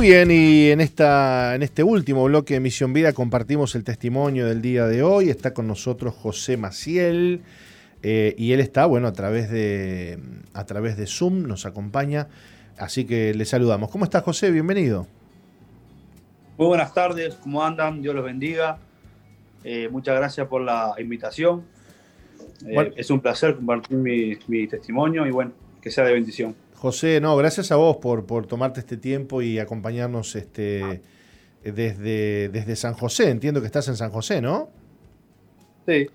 Muy 0.00 0.08
bien, 0.08 0.30
y 0.30 0.70
en, 0.70 0.80
esta, 0.80 1.54
en 1.54 1.62
este 1.62 1.82
último 1.82 2.24
bloque 2.24 2.54
de 2.54 2.60
Misión 2.60 2.94
Vida 2.94 3.12
compartimos 3.12 3.74
el 3.74 3.84
testimonio 3.84 4.46
del 4.46 4.62
día 4.62 4.86
de 4.86 5.02
hoy. 5.02 5.28
Está 5.28 5.52
con 5.52 5.66
nosotros 5.66 6.14
José 6.14 6.56
Maciel 6.56 7.42
eh, 8.02 8.34
y 8.38 8.52
él 8.52 8.60
está, 8.60 8.86
bueno, 8.86 9.08
a 9.08 9.12
través, 9.12 9.50
de, 9.50 10.18
a 10.54 10.64
través 10.64 10.96
de 10.96 11.06
Zoom, 11.06 11.46
nos 11.46 11.66
acompaña. 11.66 12.28
Así 12.78 13.04
que 13.04 13.34
le 13.34 13.44
saludamos. 13.44 13.90
¿Cómo 13.90 14.04
estás, 14.04 14.22
José? 14.22 14.50
Bienvenido. 14.50 15.06
Muy 16.56 16.68
buenas 16.68 16.94
tardes, 16.94 17.34
¿cómo 17.34 17.62
andan? 17.62 18.00
Dios 18.00 18.14
los 18.14 18.24
bendiga. 18.24 18.78
Eh, 19.64 19.90
muchas 19.90 20.16
gracias 20.16 20.46
por 20.46 20.62
la 20.62 20.94
invitación. 20.98 21.62
Eh, 22.66 22.94
es 22.96 23.10
un 23.10 23.20
placer 23.20 23.54
compartir 23.54 23.98
mi, 23.98 24.38
mi 24.46 24.66
testimonio 24.66 25.26
y 25.26 25.30
bueno, 25.30 25.52
que 25.82 25.90
sea 25.90 26.04
de 26.04 26.14
bendición. 26.14 26.56
José, 26.80 27.20
no, 27.20 27.36
gracias 27.36 27.70
a 27.72 27.76
vos 27.76 27.98
por, 27.98 28.24
por 28.24 28.46
tomarte 28.46 28.80
este 28.80 28.96
tiempo 28.96 29.42
y 29.42 29.58
acompañarnos 29.58 30.34
este, 30.34 31.02
desde, 31.62 32.48
desde 32.48 32.74
San 32.74 32.94
José. 32.94 33.28
Entiendo 33.28 33.60
que 33.60 33.66
estás 33.66 33.86
en 33.88 33.96
San 33.96 34.10
José, 34.10 34.40
¿no? 34.40 34.70
Sí. 35.86 36.06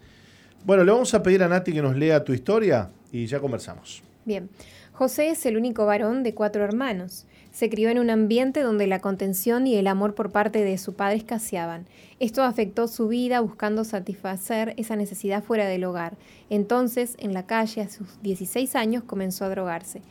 Bueno, 0.66 0.84
le 0.84 0.92
vamos 0.92 1.14
a 1.14 1.22
pedir 1.22 1.44
a 1.44 1.48
Nati 1.48 1.72
que 1.72 1.84
nos 1.84 1.96
lea 1.96 2.24
tu 2.24 2.34
historia 2.34 2.90
y 3.12 3.28
ya 3.28 3.40
conversamos. 3.40 4.02
Bien. 4.26 4.50
José 4.92 5.30
es 5.30 5.46
el 5.46 5.56
único 5.56 5.86
varón 5.86 6.24
de 6.24 6.34
cuatro 6.34 6.64
hermanos. 6.64 7.28
Se 7.52 7.70
crió 7.70 7.90
en 7.90 8.00
un 8.00 8.10
ambiente 8.10 8.62
donde 8.62 8.88
la 8.88 9.02
contención 9.02 9.68
y 9.68 9.76
el 9.76 9.86
amor 9.86 10.16
por 10.16 10.32
parte 10.32 10.64
de 10.64 10.80
su 10.80 10.96
padre 10.96 11.18
escaseaban. 11.18 11.86
Esto 12.20 12.42
afectó 12.42 12.88
su 12.88 13.08
vida 13.08 13.40
buscando 13.40 13.84
satisfacer 13.84 14.74
esa 14.78 14.96
necesidad 14.96 15.44
fuera 15.44 15.68
del 15.68 15.84
hogar. 15.84 16.18
Entonces, 16.50 17.16
en 17.20 17.36
la 17.36 17.46
calle, 17.46 17.82
a 17.82 17.90
sus 17.90 18.20
16 18.24 18.76
años, 18.76 19.04
comenzó 19.04 19.46
a 19.46 19.50
drogarse. 19.50 20.02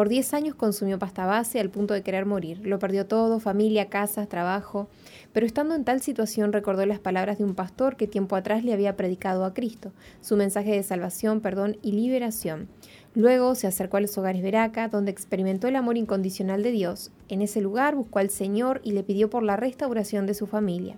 Por 0.00 0.08
10 0.08 0.32
años 0.32 0.54
consumió 0.54 0.98
pasta 0.98 1.26
base 1.26 1.60
al 1.60 1.68
punto 1.68 1.92
de 1.92 2.00
querer 2.00 2.24
morir. 2.24 2.66
Lo 2.66 2.78
perdió 2.78 3.04
todo, 3.04 3.38
familia, 3.38 3.90
casa, 3.90 4.24
trabajo. 4.24 4.88
Pero 5.34 5.44
estando 5.44 5.74
en 5.74 5.84
tal 5.84 6.00
situación 6.00 6.54
recordó 6.54 6.86
las 6.86 7.00
palabras 7.00 7.36
de 7.36 7.44
un 7.44 7.54
pastor 7.54 7.96
que 7.96 8.06
tiempo 8.06 8.34
atrás 8.34 8.64
le 8.64 8.72
había 8.72 8.96
predicado 8.96 9.44
a 9.44 9.52
Cristo, 9.52 9.92
su 10.22 10.38
mensaje 10.38 10.72
de 10.72 10.82
salvación, 10.82 11.42
perdón 11.42 11.76
y 11.82 11.92
liberación. 11.92 12.70
Luego 13.14 13.54
se 13.54 13.66
acercó 13.66 13.98
a 13.98 14.00
los 14.00 14.16
hogares 14.16 14.40
Veraca, 14.40 14.88
donde 14.88 15.10
experimentó 15.10 15.68
el 15.68 15.76
amor 15.76 15.98
incondicional 15.98 16.62
de 16.62 16.70
Dios. 16.70 17.10
En 17.28 17.42
ese 17.42 17.60
lugar 17.60 17.94
buscó 17.94 18.20
al 18.20 18.30
Señor 18.30 18.80
y 18.82 18.92
le 18.92 19.02
pidió 19.02 19.28
por 19.28 19.42
la 19.42 19.56
restauración 19.56 20.24
de 20.24 20.32
su 20.32 20.46
familia. 20.46 20.96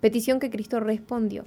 Petición 0.00 0.38
que 0.38 0.50
Cristo 0.50 0.78
respondió. 0.78 1.44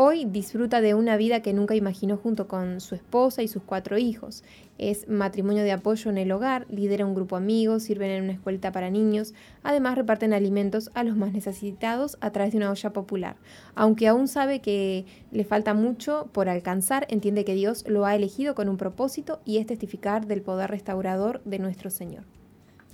Hoy 0.00 0.26
disfruta 0.26 0.80
de 0.80 0.94
una 0.94 1.16
vida 1.16 1.42
que 1.42 1.52
nunca 1.52 1.74
imaginó 1.74 2.16
junto 2.16 2.46
con 2.46 2.80
su 2.80 2.94
esposa 2.94 3.42
y 3.42 3.48
sus 3.48 3.64
cuatro 3.64 3.98
hijos. 3.98 4.44
Es 4.78 5.08
matrimonio 5.08 5.64
de 5.64 5.72
apoyo 5.72 6.08
en 6.08 6.18
el 6.18 6.30
hogar, 6.30 6.68
lidera 6.70 7.04
un 7.04 7.16
grupo 7.16 7.34
de 7.34 7.42
amigos, 7.42 7.82
sirven 7.82 8.12
en 8.12 8.22
una 8.22 8.32
escuelita 8.34 8.70
para 8.70 8.90
niños, 8.90 9.34
además 9.64 9.98
reparten 9.98 10.32
alimentos 10.32 10.92
a 10.94 11.02
los 11.02 11.16
más 11.16 11.32
necesitados 11.32 12.16
a 12.20 12.30
través 12.30 12.52
de 12.52 12.58
una 12.58 12.70
olla 12.70 12.92
popular. 12.92 13.38
Aunque 13.74 14.06
aún 14.06 14.28
sabe 14.28 14.60
que 14.60 15.04
le 15.32 15.42
falta 15.42 15.74
mucho 15.74 16.28
por 16.30 16.48
alcanzar, 16.48 17.04
entiende 17.10 17.44
que 17.44 17.54
Dios 17.54 17.84
lo 17.88 18.06
ha 18.06 18.14
elegido 18.14 18.54
con 18.54 18.68
un 18.68 18.76
propósito 18.76 19.40
y 19.44 19.58
es 19.58 19.66
testificar 19.66 20.28
del 20.28 20.42
poder 20.42 20.70
restaurador 20.70 21.42
de 21.44 21.58
nuestro 21.58 21.90
Señor. 21.90 22.22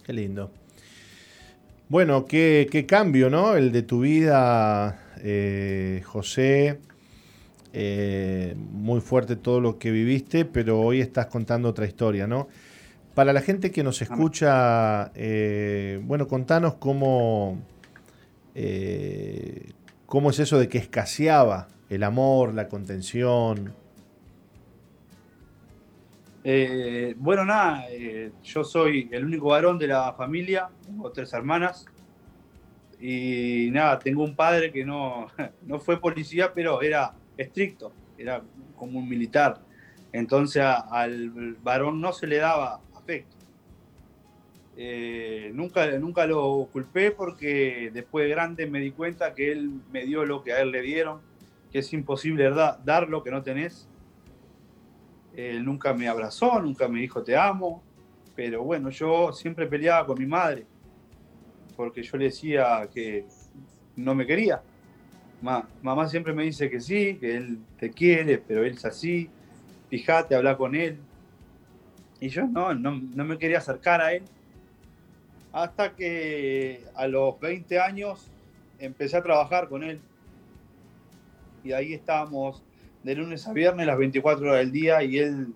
Qué 0.04 0.14
lindo. 0.14 0.50
Bueno, 1.90 2.24
qué, 2.24 2.86
cambio, 2.88 3.28
¿no? 3.28 3.56
El 3.56 3.72
de 3.72 3.82
tu 3.82 4.00
vida, 4.00 5.12
eh, 5.22 6.00
José. 6.06 6.78
Eh, 7.76 8.54
muy 8.56 9.00
fuerte 9.00 9.34
todo 9.34 9.60
lo 9.60 9.80
que 9.80 9.90
viviste, 9.90 10.44
pero 10.44 10.80
hoy 10.80 11.00
estás 11.00 11.26
contando 11.26 11.68
otra 11.68 11.86
historia, 11.86 12.28
¿no? 12.28 12.46
Para 13.16 13.32
la 13.32 13.40
gente 13.40 13.72
que 13.72 13.82
nos 13.82 14.00
escucha, 14.00 15.10
eh, 15.16 15.98
bueno, 16.04 16.28
contanos 16.28 16.74
cómo, 16.74 17.58
eh, 18.54 19.72
cómo 20.06 20.30
es 20.30 20.38
eso 20.38 20.56
de 20.56 20.68
que 20.68 20.78
escaseaba 20.78 21.66
el 21.90 22.04
amor, 22.04 22.54
la 22.54 22.68
contención. 22.68 23.74
bueno, 27.16 27.44
nada, 27.44 27.86
yo 28.44 28.62
soy 28.62 29.08
el 29.10 29.24
único 29.24 29.48
varón 29.48 29.80
de 29.80 29.88
la 29.88 30.12
familia, 30.12 30.68
tengo 30.86 31.10
tres 31.10 31.32
hermanas 31.32 31.86
y 33.00 33.70
nada, 33.72 33.98
tengo 33.98 34.22
un 34.22 34.36
padre 34.36 34.70
que 34.70 34.84
no, 34.84 35.26
no 35.66 35.80
fue 35.80 36.00
policía, 36.00 36.52
pero 36.54 36.80
era 36.80 37.14
estricto, 37.36 37.92
era 38.18 38.42
como 38.76 38.98
un 38.98 39.08
militar. 39.08 39.60
Entonces 40.12 40.62
al 40.62 41.56
varón 41.62 42.00
no 42.00 42.12
se 42.12 42.26
le 42.26 42.36
daba 42.36 42.80
afecto. 42.94 43.36
Eh, 44.76 45.50
nunca, 45.54 45.86
nunca 45.98 46.26
lo 46.26 46.68
culpé 46.72 47.10
porque 47.10 47.90
después 47.92 48.24
de 48.24 48.30
grande 48.30 48.66
me 48.66 48.80
di 48.80 48.90
cuenta 48.90 49.34
que 49.34 49.52
él 49.52 49.70
me 49.92 50.04
dio 50.04 50.24
lo 50.24 50.42
que 50.42 50.52
a 50.52 50.60
él 50.60 50.70
le 50.70 50.82
dieron, 50.82 51.20
que 51.70 51.80
es 51.80 51.92
imposible 51.92 52.50
dar 52.50 53.08
lo 53.08 53.22
que 53.22 53.30
no 53.30 53.42
tenés. 53.42 53.88
Él 55.36 55.64
nunca 55.64 55.94
me 55.94 56.08
abrazó, 56.08 56.60
nunca 56.60 56.86
me 56.88 57.00
dijo 57.00 57.22
te 57.22 57.36
amo, 57.36 57.82
pero 58.36 58.62
bueno, 58.62 58.90
yo 58.90 59.32
siempre 59.32 59.66
peleaba 59.66 60.06
con 60.06 60.18
mi 60.18 60.26
madre 60.26 60.66
porque 61.76 62.02
yo 62.02 62.16
le 62.16 62.26
decía 62.26 62.88
que 62.92 63.26
no 63.96 64.14
me 64.14 64.26
quería 64.26 64.62
mamá 65.82 66.08
siempre 66.08 66.32
me 66.32 66.44
dice 66.44 66.70
que 66.70 66.80
sí, 66.80 67.16
que 67.16 67.36
él 67.36 67.58
te 67.78 67.90
quiere, 67.90 68.38
pero 68.38 68.64
él 68.64 68.74
es 68.74 68.84
así, 68.84 69.28
fíjate, 69.90 70.34
habla 70.34 70.56
con 70.56 70.74
él. 70.74 70.98
Y 72.20 72.28
yo 72.28 72.46
no, 72.46 72.72
no, 72.72 73.24
me 73.24 73.36
quería 73.36 73.58
acercar 73.58 74.00
a 74.00 74.14
él. 74.14 74.22
Hasta 75.52 75.94
que 75.94 76.82
a 76.94 77.06
los 77.06 77.38
20 77.38 77.78
años 77.78 78.30
empecé 78.78 79.18
a 79.18 79.22
trabajar 79.22 79.68
con 79.68 79.84
él. 79.84 80.00
Y 81.62 81.72
ahí 81.72 81.92
estábamos 81.92 82.62
de 83.02 83.14
lunes 83.14 83.46
a 83.46 83.52
viernes, 83.52 83.86
las 83.86 83.98
24 83.98 84.46
horas 84.46 84.58
del 84.60 84.72
día, 84.72 85.02
y 85.02 85.18
él, 85.18 85.48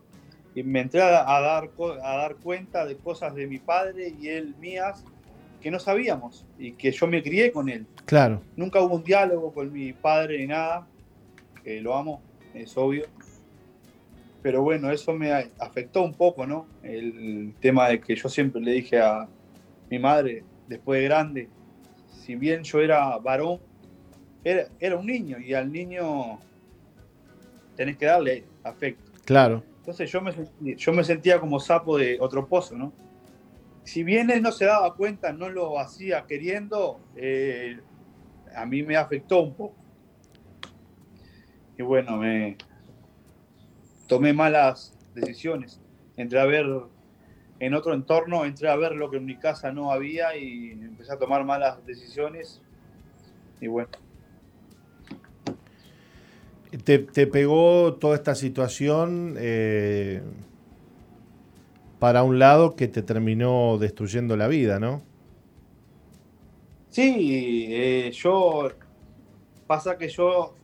y 0.54 0.62
me 0.62 0.80
entré 0.80 1.00
a, 1.00 1.10
dar, 1.10 1.70
a 2.02 2.16
dar 2.16 2.36
cuenta 2.36 2.84
de 2.84 2.96
cosas 2.96 3.34
de 3.34 3.46
mi 3.46 3.58
padre 3.58 4.14
y 4.20 4.28
él 4.28 4.54
mías 4.60 5.02
que 5.60 5.70
no 5.70 5.78
sabíamos 5.78 6.46
y 6.58 6.72
que 6.72 6.92
yo 6.92 7.06
me 7.06 7.22
crié 7.22 7.50
con 7.50 7.68
él. 7.68 7.86
Claro. 8.08 8.40
Nunca 8.56 8.80
hubo 8.80 8.96
un 8.96 9.04
diálogo 9.04 9.52
con 9.52 9.70
mi 9.70 9.92
padre 9.92 10.38
ni 10.38 10.46
nada, 10.46 10.86
que 11.62 11.78
lo 11.82 11.94
amo, 11.94 12.22
es 12.54 12.74
obvio. 12.78 13.04
Pero 14.40 14.62
bueno, 14.62 14.90
eso 14.90 15.12
me 15.12 15.30
afectó 15.58 16.00
un 16.00 16.14
poco, 16.14 16.46
¿no? 16.46 16.66
El 16.82 17.52
tema 17.60 17.86
de 17.90 18.00
que 18.00 18.16
yo 18.16 18.30
siempre 18.30 18.62
le 18.62 18.72
dije 18.72 18.98
a 18.98 19.28
mi 19.90 19.98
madre, 19.98 20.42
después 20.66 21.02
de 21.02 21.04
grande, 21.04 21.48
si 22.08 22.34
bien 22.34 22.62
yo 22.62 22.80
era 22.80 23.18
varón, 23.18 23.60
era, 24.42 24.68
era 24.80 24.96
un 24.96 25.04
niño 25.04 25.38
y 25.38 25.52
al 25.52 25.70
niño 25.70 26.38
tenés 27.76 27.98
que 27.98 28.06
darle 28.06 28.44
afecto. 28.64 29.12
Claro. 29.26 29.62
Entonces 29.80 30.10
yo 30.10 30.22
me, 30.22 30.32
yo 30.76 30.92
me 30.94 31.04
sentía 31.04 31.38
como 31.38 31.60
sapo 31.60 31.98
de 31.98 32.16
otro 32.18 32.46
pozo, 32.46 32.74
¿no? 32.74 32.90
Si 33.84 34.02
bien 34.02 34.30
él 34.30 34.40
no 34.40 34.50
se 34.50 34.64
daba 34.64 34.94
cuenta, 34.94 35.30
no 35.34 35.50
lo 35.50 35.78
hacía 35.78 36.24
queriendo, 36.26 37.00
eh, 37.16 37.78
a 38.54 38.66
mí 38.66 38.82
me 38.82 38.96
afectó 38.96 39.42
un 39.42 39.54
poco. 39.54 39.76
Y 41.76 41.82
bueno, 41.82 42.16
me 42.16 42.56
tomé 44.08 44.32
malas 44.32 44.96
decisiones. 45.14 45.80
Entré 46.16 46.40
a 46.40 46.44
ver 46.44 46.66
en 47.60 47.74
otro 47.74 47.94
entorno, 47.94 48.44
entré 48.44 48.68
a 48.68 48.76
ver 48.76 48.92
lo 48.92 49.10
que 49.10 49.18
en 49.18 49.26
mi 49.26 49.36
casa 49.36 49.72
no 49.72 49.92
había 49.92 50.36
y 50.36 50.72
empecé 50.72 51.12
a 51.12 51.18
tomar 51.18 51.44
malas 51.44 51.84
decisiones. 51.86 52.60
Y 53.60 53.68
bueno. 53.68 53.90
¿Te, 56.84 56.98
pegó 57.26 57.94
toda 57.94 58.14
esta 58.14 58.34
situación 58.34 59.36
eh, 59.38 60.20
para 61.98 62.22
un 62.22 62.38
lado 62.38 62.76
que 62.76 62.88
te 62.88 63.02
terminó 63.02 63.78
destruyendo 63.78 64.36
la 64.36 64.48
vida, 64.48 64.78
no? 64.78 65.02
Sí, 66.98 67.68
eh, 67.70 68.10
yo 68.10 68.72
pasa 69.68 69.96
que 69.96 70.08
yo 70.08 70.56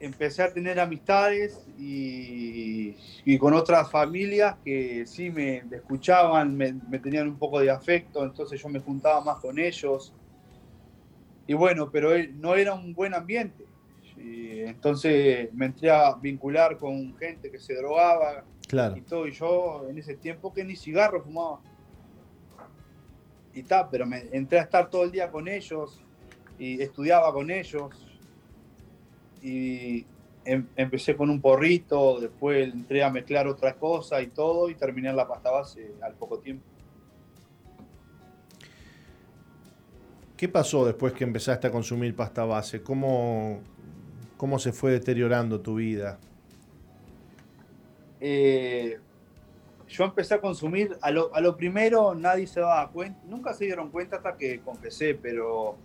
empecé 0.00 0.42
a 0.42 0.50
tener 0.50 0.80
amistades 0.80 1.66
y, 1.76 2.96
con 3.38 3.52
otras 3.52 3.90
familias 3.90 4.56
que 4.64 5.04
sí 5.04 5.28
me 5.28 5.58
escuchaban, 5.70 6.56
me, 6.56 6.72
me, 6.88 6.98
tenían 6.98 7.28
un 7.28 7.38
poco 7.38 7.60
de 7.60 7.70
afecto, 7.70 8.24
entonces 8.24 8.58
yo 8.58 8.70
me 8.70 8.80
juntaba 8.80 9.20
más 9.20 9.36
con 9.40 9.58
ellos. 9.58 10.14
Y 11.46 11.52
bueno, 11.52 11.90
pero 11.90 12.12
no 12.36 12.54
era 12.54 12.72
un 12.72 12.94
buen 12.94 13.12
ambiente. 13.12 13.66
Y 14.16 14.60
entonces 14.60 15.52
me 15.52 15.66
entré 15.66 15.90
a 15.90 16.14
vincular 16.14 16.78
con 16.78 17.14
gente 17.18 17.50
que 17.50 17.58
se 17.58 17.74
drogaba 17.74 18.46
claro. 18.66 18.96
y 18.96 19.02
todo. 19.02 19.26
Y 19.26 19.32
yo 19.32 19.86
en 19.90 19.98
ese 19.98 20.14
tiempo 20.14 20.54
que 20.54 20.64
ni 20.64 20.74
cigarro 20.74 21.22
fumaba. 21.22 21.60
Y 23.54 23.62
tal, 23.62 23.88
pero 23.90 24.06
me 24.06 24.28
entré 24.32 24.58
a 24.58 24.62
estar 24.62 24.88
todo 24.88 25.04
el 25.04 25.12
día 25.12 25.30
con 25.30 25.46
ellos 25.48 26.00
y 26.58 26.80
estudiaba 26.80 27.32
con 27.32 27.50
ellos. 27.50 27.90
Y 29.42 30.06
em, 30.44 30.66
empecé 30.76 31.16
con 31.16 31.28
un 31.28 31.40
porrito, 31.40 32.20
después 32.20 32.72
entré 32.72 33.02
a 33.02 33.10
mezclar 33.10 33.46
otras 33.46 33.74
cosas 33.74 34.22
y 34.22 34.28
todo, 34.28 34.70
y 34.70 34.74
terminé 34.74 35.10
en 35.10 35.16
la 35.16 35.26
pasta 35.26 35.50
base 35.50 35.92
al 36.00 36.14
poco 36.14 36.38
tiempo. 36.38 36.64
¿Qué 40.36 40.48
pasó 40.48 40.84
después 40.84 41.12
que 41.12 41.24
empezaste 41.24 41.68
a 41.68 41.70
consumir 41.70 42.16
pasta 42.16 42.44
base? 42.44 42.82
¿Cómo, 42.82 43.60
¿Cómo 44.36 44.58
se 44.58 44.72
fue 44.72 44.90
deteriorando 44.90 45.60
tu 45.60 45.76
vida? 45.76 46.18
Eh, 48.20 48.98
yo 49.92 50.04
empecé 50.04 50.34
a 50.34 50.40
consumir, 50.40 50.96
a 51.00 51.10
lo, 51.10 51.56
primero 51.56 52.14
nadie 52.14 52.46
se 52.46 52.60
daba 52.60 52.90
cuenta, 52.90 53.20
nunca 53.24 53.52
se 53.52 53.66
dieron 53.66 53.90
cuenta 53.90 54.16
hasta 54.16 54.36
que 54.36 54.60
confesé, 54.60 55.14
pero 55.14 55.76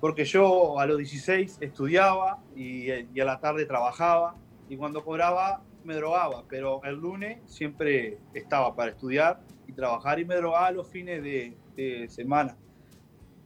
porque 0.00 0.24
yo 0.24 0.78
a 0.78 0.86
los 0.86 0.98
16 0.98 1.58
estudiaba 1.60 2.38
y, 2.54 2.90
a 2.90 3.24
la 3.24 3.40
tarde 3.40 3.64
trabajaba 3.64 4.36
y 4.68 4.76
cuando 4.76 5.02
cobraba 5.02 5.62
me 5.82 5.94
drogaba, 5.94 6.44
pero 6.48 6.82
el 6.84 6.96
lunes 6.96 7.38
siempre 7.46 8.18
estaba 8.34 8.76
para 8.76 8.90
estudiar 8.90 9.40
y 9.66 9.72
trabajar 9.72 10.20
y 10.20 10.24
me 10.24 10.36
drogaba 10.36 10.70
los 10.70 10.86
fines 10.86 11.22
de, 11.22 11.56
de 11.74 12.08
semana. 12.08 12.56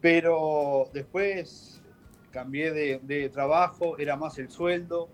Pero 0.01 0.89
después 0.93 1.81
cambié 2.33 2.71
de, 2.71 3.29
trabajo, 3.29 3.97
era 3.97 4.17
más 4.17 4.37
el 4.39 4.49
sueldo. 4.49 5.07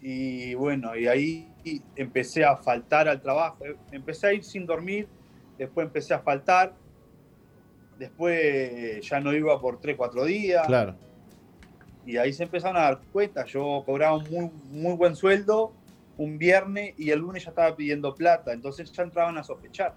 Y 0.00 0.54
bueno, 0.54 0.94
y 0.94 1.08
ahí 1.08 1.47
empecé 1.96 2.44
a 2.44 2.56
faltar 2.56 3.08
al 3.08 3.20
trabajo. 3.20 3.58
Empecé 3.92 4.26
a 4.26 4.32
ir 4.32 4.44
sin 4.44 4.66
dormir, 4.66 5.08
después 5.56 5.86
empecé 5.86 6.14
a 6.14 6.20
faltar, 6.20 6.74
después 7.98 9.06
ya 9.06 9.20
no 9.20 9.32
iba 9.32 9.60
por 9.60 9.80
3, 9.80 9.96
4 9.96 10.24
días. 10.24 10.66
Claro. 10.66 10.94
Y 12.06 12.16
ahí 12.16 12.32
se 12.32 12.44
empezaron 12.44 12.76
a 12.76 12.82
dar 12.82 13.00
cuenta. 13.12 13.44
Yo 13.44 13.82
cobraba 13.84 14.16
un 14.16 14.24
muy, 14.30 14.50
muy 14.70 14.96
buen 14.96 15.14
sueldo 15.14 15.74
un 16.18 16.36
viernes 16.36 16.94
y 16.98 17.10
el 17.10 17.20
lunes 17.20 17.44
ya 17.44 17.50
estaba 17.50 17.74
pidiendo 17.74 18.14
plata, 18.14 18.52
entonces 18.52 18.92
ya 18.92 19.04
entraban 19.04 19.38
a 19.38 19.44
sospechar. 19.44 19.94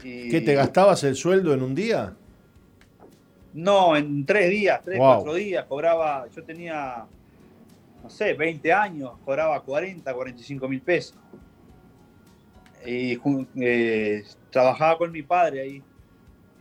¿Qué 0.00 0.42
te 0.44 0.54
gastabas 0.54 1.02
el 1.02 1.16
sueldo 1.16 1.52
en 1.54 1.62
un 1.62 1.74
día? 1.74 2.14
No, 3.54 3.96
en 3.96 4.24
tres 4.24 4.50
días, 4.50 4.80
tres, 4.84 4.98
cuatro 4.98 5.34
días, 5.34 5.64
cobraba, 5.64 6.28
yo 6.28 6.44
tenía, 6.44 7.06
no 8.08 8.14
sé, 8.14 8.32
20 8.32 8.72
años, 8.72 9.12
cobraba 9.22 9.60
40, 9.60 10.14
45 10.14 10.66
mil 10.66 10.80
pesos. 10.80 11.14
Y 12.86 13.18
eh, 13.60 14.24
trabajaba 14.50 14.96
con 14.96 15.12
mi 15.12 15.22
padre 15.22 15.60
ahí. 15.60 15.82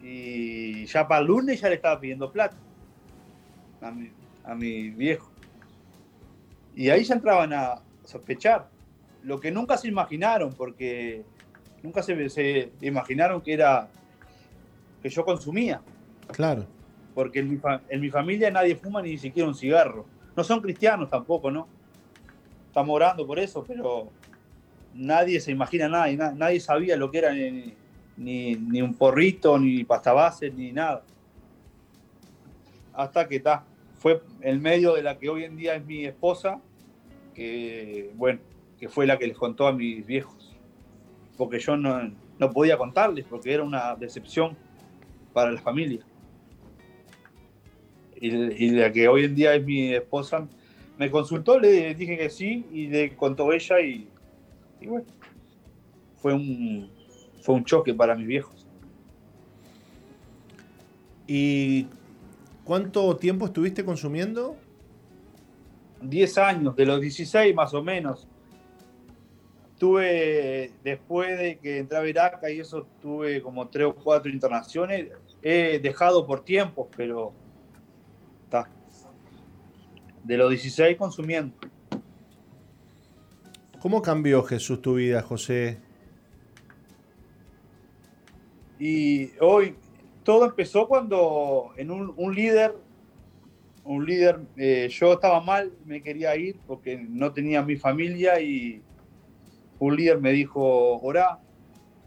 Y 0.03 0.85
ya 0.87 1.07
para 1.07 1.21
el 1.21 1.27
lunes 1.27 1.61
ya 1.61 1.69
le 1.69 1.75
estaba 1.75 1.97
pidiendo 2.01 2.29
plata 2.29 2.57
a 3.81 3.91
mi, 3.91 4.11
a 4.43 4.55
mi 4.55 4.89
viejo. 4.89 5.31
Y 6.75 6.89
ahí 6.89 7.05
ya 7.05 7.15
entraban 7.15 7.53
a 7.53 7.81
sospechar. 8.03 8.67
Lo 9.23 9.39
que 9.39 9.49
nunca 9.49 9.77
se 9.77 9.87
imaginaron, 9.87 10.53
porque 10.53 11.23
nunca 11.81 12.03
se, 12.03 12.29
se 12.29 12.73
imaginaron 12.81 13.39
que 13.39 13.53
era 13.53 13.87
que 15.01 15.09
yo 15.09 15.23
consumía. 15.23 15.81
Claro 16.33 16.67
porque 17.17 17.39
en 17.39 17.99
mi, 17.99 18.09
familia 18.11 18.51
nadie 18.51 18.75
fuma 18.75 19.01
ni 19.01 19.17
siquiera 19.17 19.49
un 19.49 19.55
cigarro. 19.55 20.05
No 20.37 20.43
son 20.43 20.61
cristianos 20.61 21.09
tampoco, 21.09 21.49
¿no? 21.49 21.67
Estamos 22.67 22.95
orando 22.95 23.25
por 23.25 23.39
eso, 23.39 23.65
pero 23.67 24.11
nadie 24.93 25.39
se 25.39 25.51
imagina 25.51 25.89
nada, 25.89 26.31
nadie 26.33 26.59
sabía 26.59 26.95
lo 26.95 27.09
que 27.09 27.17
era 27.17 27.33
ni, 27.33 28.81
un 28.81 28.93
porrito, 28.93 29.57
ni 29.57 29.83
pasta 29.83 30.13
base, 30.13 30.51
ni 30.51 30.71
nada. 30.71 31.01
Hasta 32.93 33.27
que 33.27 33.37
está, 33.37 33.65
fue 33.95 34.21
el 34.41 34.59
medio 34.59 34.93
de 34.93 35.01
la 35.01 35.17
que 35.17 35.27
hoy 35.27 35.43
en 35.43 35.57
día 35.57 35.73
es 35.73 35.83
mi 35.83 36.05
esposa, 36.05 36.61
que 37.33 38.11
bueno, 38.13 38.39
que 38.79 38.89
fue 38.89 39.07
la 39.07 39.17
que 39.17 39.25
les 39.25 39.37
contó 39.37 39.65
a 39.65 39.73
mis 39.73 40.05
viejos. 40.05 40.55
Porque 41.35 41.57
yo 41.57 41.75
no, 41.77 42.11
no 42.37 42.51
podía 42.51 42.77
contarles, 42.77 43.25
porque 43.25 43.55
era 43.55 43.63
una 43.63 43.95
decepción 43.95 44.55
para 45.33 45.51
la 45.51 45.59
familia 45.59 46.05
y, 48.19 48.69
la 48.71 48.91
que 48.91 49.07
hoy 49.07 49.25
en 49.25 49.35
día 49.35 49.55
es 49.55 49.63
mi 49.63 49.93
esposa, 49.93 50.47
me 50.97 51.11
consultó, 51.11 51.59
le 51.59 51.93
dije 51.93 52.17
que 52.17 52.29
sí 52.29 52.65
y 52.71 52.87
le 52.87 53.15
contó 53.15 53.51
ella 53.53 53.79
y, 53.81 54.07
bueno, 54.85 55.05
fue 56.17 56.33
un, 56.33 56.89
fue 57.41 57.55
un 57.55 57.65
choque 57.65 57.93
para 57.93 58.15
mis 58.15 58.27
viejos. 58.27 58.65
¿Y 61.27 61.87
cuánto 62.63 63.15
tiempo 63.17 63.45
estuviste 63.45 63.83
consumiendo? 63.83 64.55
10 66.01 66.37
años, 66.37 66.75
de 66.75 66.85
los 66.85 67.01
16 67.01 67.53
más 67.53 67.73
o 67.73 67.83
menos. 67.83 68.27
Tuve, 69.77 70.71
después 70.83 71.37
de 71.37 71.59
que 71.59 71.79
entré 71.79 71.97
a 71.97 72.07
Irak 72.07 72.39
y 72.49 72.59
eso, 72.59 72.87
tuve 73.01 73.41
como 73.41 73.67
3 73.67 73.87
o 73.87 73.95
4 73.95 74.31
internaciones. 74.31 75.09
He 75.43 75.79
dejado 75.79 76.25
por 76.25 76.43
tiempos, 76.43 76.87
pero 76.95 77.33
de 80.27 80.37
los 80.37 80.49
16 80.49 80.97
consumiendo. 80.97 81.55
¿Cómo 83.79 84.01
cambió 84.01 84.43
Jesús 84.43 84.81
tu 84.81 84.95
vida, 84.95 85.21
José? 85.21 85.79
Y 88.77 89.31
hoy 89.39 89.75
todo 90.23 90.45
empezó 90.45 90.87
cuando 90.87 91.71
en 91.77 91.89
un, 91.89 92.35
líder, 92.35 92.75
un 93.85 94.05
líder, 94.05 94.41
eh, 94.57 94.89
yo 94.91 95.13
estaba 95.13 95.39
mal, 95.39 95.71
me 95.85 96.03
quería 96.03 96.35
ir 96.35 96.59
porque 96.67 96.97
no 96.97 97.31
tenía 97.31 97.63
mi 97.63 97.77
familia 97.77 98.39
y 98.41 98.81
un 99.79 99.95
líder 99.95 100.19
me 100.19 100.33
dijo, 100.33 100.99
orá. 100.99 101.39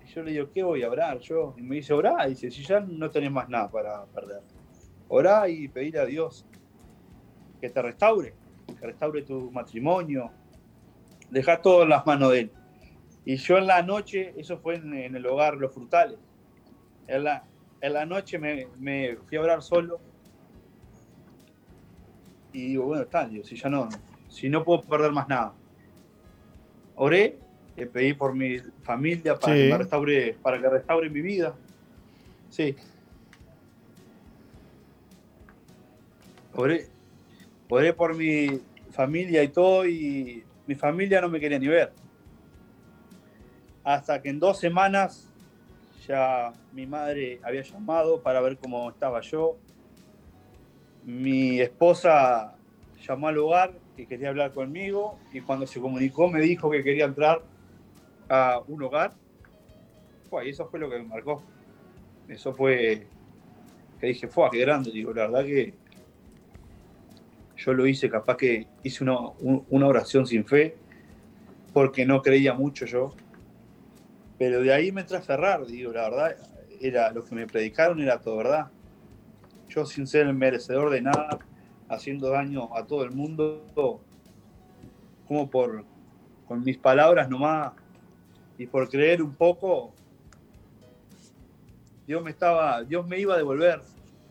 Y 0.04 0.12
yo 0.12 0.22
le 0.22 0.32
digo, 0.32 0.50
¿qué 0.52 0.62
voy 0.62 0.82
a 0.82 0.90
orar 0.90 1.18
yo? 1.20 1.54
Y 1.56 1.62
me 1.62 1.76
dice, 1.76 1.94
orá. 1.94 2.26
Y 2.26 2.30
dice, 2.30 2.50
si 2.50 2.62
ya 2.62 2.80
no 2.80 3.10
tenés 3.10 3.32
más 3.32 3.48
nada 3.48 3.70
para 3.70 4.04
perder. 4.06 4.42
Orá 5.08 5.48
y 5.48 5.68
pedir 5.68 5.98
a 5.98 6.04
Dios 6.04 6.44
que 7.60 7.70
te 7.70 7.82
restaure, 7.82 8.34
que 8.66 8.86
restaure 8.86 9.22
tu 9.22 9.50
matrimonio, 9.50 10.30
dejar 11.30 11.62
todo 11.62 11.82
en 11.82 11.90
las 11.90 12.06
manos 12.06 12.32
de 12.32 12.40
él. 12.40 12.52
Y 13.24 13.36
yo 13.36 13.58
en 13.58 13.66
la 13.66 13.82
noche, 13.82 14.34
eso 14.36 14.58
fue 14.58 14.76
en, 14.76 15.14
el 15.14 15.26
hogar 15.26 15.56
Los 15.56 15.72
Frutales, 15.74 16.18
en 17.06 17.24
la, 17.24 17.44
en 17.80 17.92
la 17.92 18.06
noche 18.06 18.38
me, 18.38 18.68
me, 18.78 19.16
fui 19.26 19.36
a 19.36 19.42
orar 19.42 19.62
solo 19.62 20.00
y 22.52 22.68
digo, 22.68 22.86
bueno, 22.86 23.02
está, 23.02 23.26
digo, 23.26 23.44
si 23.44 23.56
ya 23.56 23.68
no, 23.68 23.88
si 24.28 24.48
no 24.48 24.64
puedo 24.64 24.82
perder 24.82 25.12
más 25.12 25.28
nada. 25.28 25.54
Oré, 26.96 27.38
le 27.76 27.86
pedí 27.86 28.14
por 28.14 28.34
mi 28.34 28.58
familia 28.82 29.38
para, 29.38 29.54
que, 29.54 29.76
restaure, 29.76 30.36
para 30.42 30.60
que 30.60 30.68
restaure 30.68 31.08
mi 31.08 31.20
vida. 31.20 31.54
Sí. 32.50 32.76
Oré, 36.54 36.88
oré 37.70 37.92
por 37.94 38.14
mi 38.14 38.60
familia 38.90 39.42
y 39.42 39.48
todo, 39.48 39.86
y 39.86 40.44
mi 40.66 40.74
familia 40.74 41.20
no 41.20 41.28
me 41.28 41.40
quería 41.40 41.58
ni 41.58 41.68
ver. 41.68 41.92
Hasta 43.82 44.20
que 44.20 44.28
en 44.28 44.38
dos 44.38 44.58
semanas 44.58 45.32
ya 46.06 46.52
mi 46.72 46.86
madre 46.86 47.40
había 47.42 47.62
llamado 47.62 48.22
para 48.22 48.40
ver 48.40 48.58
cómo 48.58 48.90
estaba 48.90 49.20
yo. 49.20 49.56
Mi 51.04 51.60
esposa 51.60 52.56
llamó 53.06 53.28
al 53.28 53.38
hogar 53.38 53.72
que 53.96 54.06
quería 54.06 54.28
hablar 54.28 54.52
conmigo 54.52 55.18
y 55.32 55.40
cuando 55.40 55.66
se 55.66 55.80
comunicó 55.80 56.28
me 56.28 56.40
dijo 56.40 56.70
que 56.70 56.82
quería 56.82 57.06
entrar 57.06 57.42
a 58.28 58.60
un 58.66 58.82
hogar. 58.82 59.12
y 60.44 60.48
eso 60.48 60.66
fue 60.66 60.78
lo 60.80 60.90
que 60.90 60.98
me 60.98 61.04
marcó. 61.04 61.42
Eso 62.28 62.52
fue 62.52 63.06
que 64.00 64.06
dije, 64.06 64.28
fue 64.28 64.48
qué 64.50 64.58
grande. 64.60 64.90
Digo, 64.90 65.12
la 65.12 65.26
verdad 65.26 65.44
que 65.44 65.74
yo 67.64 67.74
lo 67.74 67.86
hice, 67.86 68.08
capaz 68.08 68.36
que 68.36 68.66
hice 68.82 69.04
una, 69.04 69.18
una 69.40 69.86
oración 69.86 70.26
sin 70.26 70.46
fe, 70.46 70.76
porque 71.72 72.06
no 72.06 72.22
creía 72.22 72.54
mucho 72.54 72.86
yo. 72.86 73.14
Pero 74.38 74.62
de 74.62 74.72
ahí 74.72 74.90
me 74.92 75.02
entré 75.02 75.20
digo, 75.68 75.92
la 75.92 76.08
verdad, 76.08 76.36
era 76.80 77.12
lo 77.12 77.22
que 77.24 77.34
me 77.34 77.46
predicaron 77.46 78.00
era 78.00 78.20
todo 78.20 78.38
verdad. 78.38 78.70
Yo 79.68 79.84
sin 79.84 80.06
ser 80.06 80.32
merecedor 80.32 80.90
de 80.90 81.02
nada, 81.02 81.38
haciendo 81.88 82.30
daño 82.30 82.74
a 82.74 82.86
todo 82.86 83.04
el 83.04 83.10
mundo, 83.10 83.66
como 85.26 85.50
por 85.50 85.84
con 86.48 86.64
mis 86.64 86.78
palabras 86.78 87.28
nomás 87.28 87.74
y 88.58 88.66
por 88.66 88.88
creer 88.88 89.22
un 89.22 89.34
poco, 89.34 89.92
Dios 92.06 92.24
me 92.24 92.30
estaba, 92.30 92.82
Dios 92.82 93.06
me 93.06 93.20
iba 93.20 93.34
a 93.34 93.36
devolver, 93.36 93.80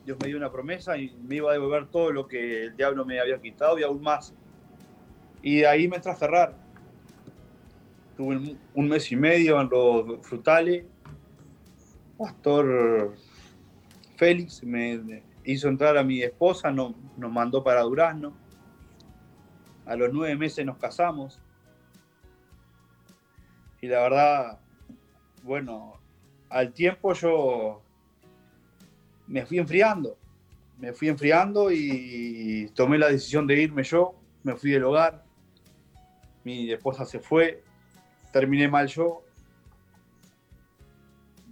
Dios 0.09 0.17
me 0.23 0.27
dio 0.29 0.37
una 0.37 0.51
promesa 0.51 0.97
y 0.97 1.15
me 1.21 1.35
iba 1.35 1.51
a 1.51 1.53
devolver 1.53 1.85
todo 1.85 2.11
lo 2.11 2.27
que 2.27 2.63
el 2.63 2.75
diablo 2.75 3.05
me 3.05 3.19
había 3.19 3.39
quitado 3.39 3.77
y 3.77 3.83
aún 3.83 4.01
más. 4.01 4.33
Y 5.43 5.65
ahí 5.65 5.87
me 5.87 5.97
entré 5.97 6.11
a. 6.11 6.53
Tuve 8.17 8.57
un 8.73 8.89
mes 8.89 9.11
y 9.11 9.15
medio 9.15 9.61
en 9.61 9.69
los 9.69 10.25
frutales. 10.25 10.83
Pastor 12.17 13.13
Félix 14.15 14.63
me, 14.63 15.21
hizo 15.43 15.67
entrar 15.67 15.95
a 15.95 16.03
mi 16.03 16.23
esposa, 16.23 16.71
nos 16.71 16.95
mandó 17.15 17.63
para 17.63 17.81
Durazno. 17.81 18.33
A 19.85 19.95
los 19.95 20.11
nueve 20.11 20.35
meses 20.35 20.65
nos 20.65 20.77
casamos. 20.77 21.39
Y 23.79 23.85
la 23.85 24.01
verdad, 24.01 24.59
bueno, 25.43 26.01
al 26.49 26.73
tiempo 26.73 27.13
yo 27.13 27.83
me 29.29 29.45
fui 29.45 29.59
enfriando. 29.59 30.17
Me 30.77 30.91
fui 30.91 31.07
enfriando 31.07 31.71
y 31.71 32.69
tomé 32.73 32.97
la 32.97 33.07
decisión 33.07 33.47
de 33.47 33.61
irme 33.61 33.83
yo. 33.83 34.15
Me 34.43 34.55
fui 34.55 34.71
del 34.71 34.83
hogar. 34.83 35.23
Mi 36.43 36.71
esposa 36.71 37.05
se 37.05 37.19
fue. 37.19 37.63
Terminé 38.33 38.67
mal 38.67 38.87
yo. 38.87 39.23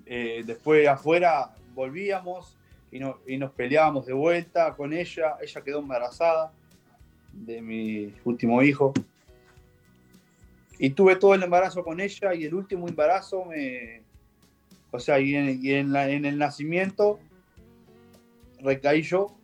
Eh, 0.10 0.44
después 0.46 0.88
afuera 0.88 1.54
volvíamos 1.74 2.58
y, 2.92 3.00
nos 3.38 3.52
peleábamos 3.52 4.06
de 4.06 4.14
vuelta 4.14 4.74
con 4.76 4.94
ella. 4.94 5.36
Ella 5.42 5.62
quedó 5.62 5.80
embarazada 5.80 6.52
de 7.34 7.62
mi 7.62 8.14
último 8.24 8.62
hijo. 8.64 8.94
Y 10.80 10.92
tuve 10.92 11.16
todo 11.18 11.34
el 11.34 11.44
embarazo 11.44 11.84
con 11.84 12.00
ella 12.00 12.34
y 12.34 12.46
el 12.46 12.54
último 12.54 12.88
embarazo 12.88 13.46
me... 13.46 14.04
O 14.92 15.00
sea, 15.00 15.20
y 15.20 15.36
en, 15.36 16.26
el 16.26 16.38
nacimiento 16.38 17.20
recaí 18.62 19.02
yo. 19.02 19.38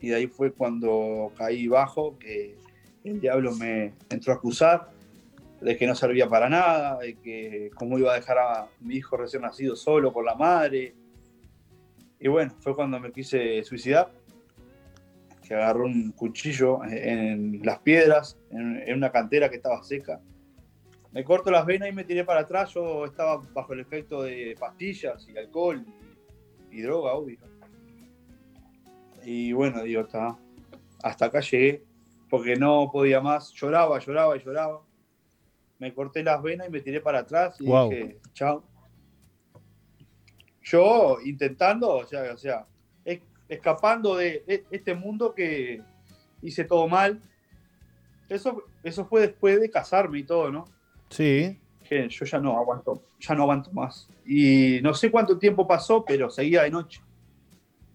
Y 0.00 0.08
de 0.08 0.16
ahí 0.16 0.26
fue 0.26 0.52
cuando 0.52 1.32
caí 1.36 1.66
bajo, 1.66 2.18
que 2.18 2.56
el 3.04 3.20
diablo 3.20 3.54
me 3.54 3.94
entró 4.10 4.32
a 4.32 4.36
acusar 4.36 4.90
de 5.60 5.76
que 5.76 5.86
no 5.86 5.94
servía 5.94 6.28
para 6.28 6.48
nada, 6.48 6.98
de 6.98 7.16
que 7.16 7.70
cómo 7.74 7.98
iba 7.98 8.12
a 8.12 8.16
dejar 8.16 8.38
a 8.38 8.68
mi 8.80 8.94
hijo 8.94 9.16
recién 9.16 9.42
nacido 9.42 9.74
solo 9.74 10.12
por 10.12 10.24
la 10.24 10.36
madre, 10.36 10.94
y 12.20 12.28
bueno, 12.28 12.52
fue 12.60 12.74
cuando 12.74 12.98
me 12.98 13.12
quise 13.12 13.62
suicidar, 13.62 14.10
que 15.46 15.54
agarró 15.54 15.86
un 15.86 16.12
cuchillo 16.12 16.84
en 16.84 17.60
las 17.64 17.78
piedras, 17.78 18.36
en, 18.50 18.92
una 18.92 19.10
cantera 19.10 19.48
que 19.48 19.56
estaba 19.56 19.82
seca. 19.82 20.20
Me 21.12 21.24
corto 21.24 21.50
las 21.50 21.64
venas 21.64 21.88
y 21.88 21.92
me 21.92 22.04
tiré 22.04 22.24
para 22.24 22.40
atrás. 22.40 22.74
Yo 22.74 23.04
estaba 23.06 23.40
bajo 23.54 23.72
el 23.72 23.80
efecto 23.80 24.22
de 24.22 24.56
pastillas 24.58 25.26
y 25.28 25.38
alcohol 25.38 25.84
y, 26.70 26.82
droga, 26.82 27.12
obvio. 27.12 27.38
Y 29.24 29.52
bueno, 29.52 29.82
digo, 29.82 30.02
hasta, 30.02 30.38
hasta 31.02 31.26
acá 31.26 31.40
llegué, 31.40 31.84
porque 32.30 32.56
no 32.56 32.90
podía 32.92 33.20
más. 33.20 33.52
Lloraba, 33.52 33.98
lloraba 33.98 34.36
y 34.36 34.40
lloraba. 34.40 34.82
Me 35.78 35.94
corté 35.94 36.22
las 36.22 36.42
venas 36.42 36.68
y 36.68 36.70
me 36.70 36.80
tiré 36.80 37.00
para 37.00 37.20
atrás 37.20 37.60
y 37.60 37.64
dije, 37.64 38.18
chao 38.32 38.64
yo 40.70 41.18
intentando, 41.24 41.88
o 41.88 42.06
sea, 42.06 42.32
o 42.32 42.36
sea, 42.36 42.66
escapando 43.48 44.16
de 44.16 44.44
este 44.70 44.94
mundo 44.94 45.34
que 45.34 45.82
hice 46.42 46.64
todo 46.64 46.86
mal. 46.88 47.22
Eso, 48.28 48.62
eso 48.82 49.06
fue 49.06 49.22
después 49.22 49.58
de 49.60 49.70
casarme 49.70 50.18
y 50.18 50.24
todo, 50.24 50.50
¿no? 50.50 50.66
Sí. 51.08 51.58
Que 51.88 52.08
yo 52.08 52.24
ya 52.24 52.38
no 52.38 52.58
aguanto, 52.58 53.02
ya 53.18 53.34
no 53.34 53.44
aguanto 53.44 53.72
más. 53.72 54.08
Y 54.26 54.80
no 54.82 54.92
sé 54.92 55.10
cuánto 55.10 55.38
tiempo 55.38 55.66
pasó, 55.66 56.04
pero 56.04 56.28
seguía 56.28 56.62
de 56.62 56.70
noche. 56.70 57.00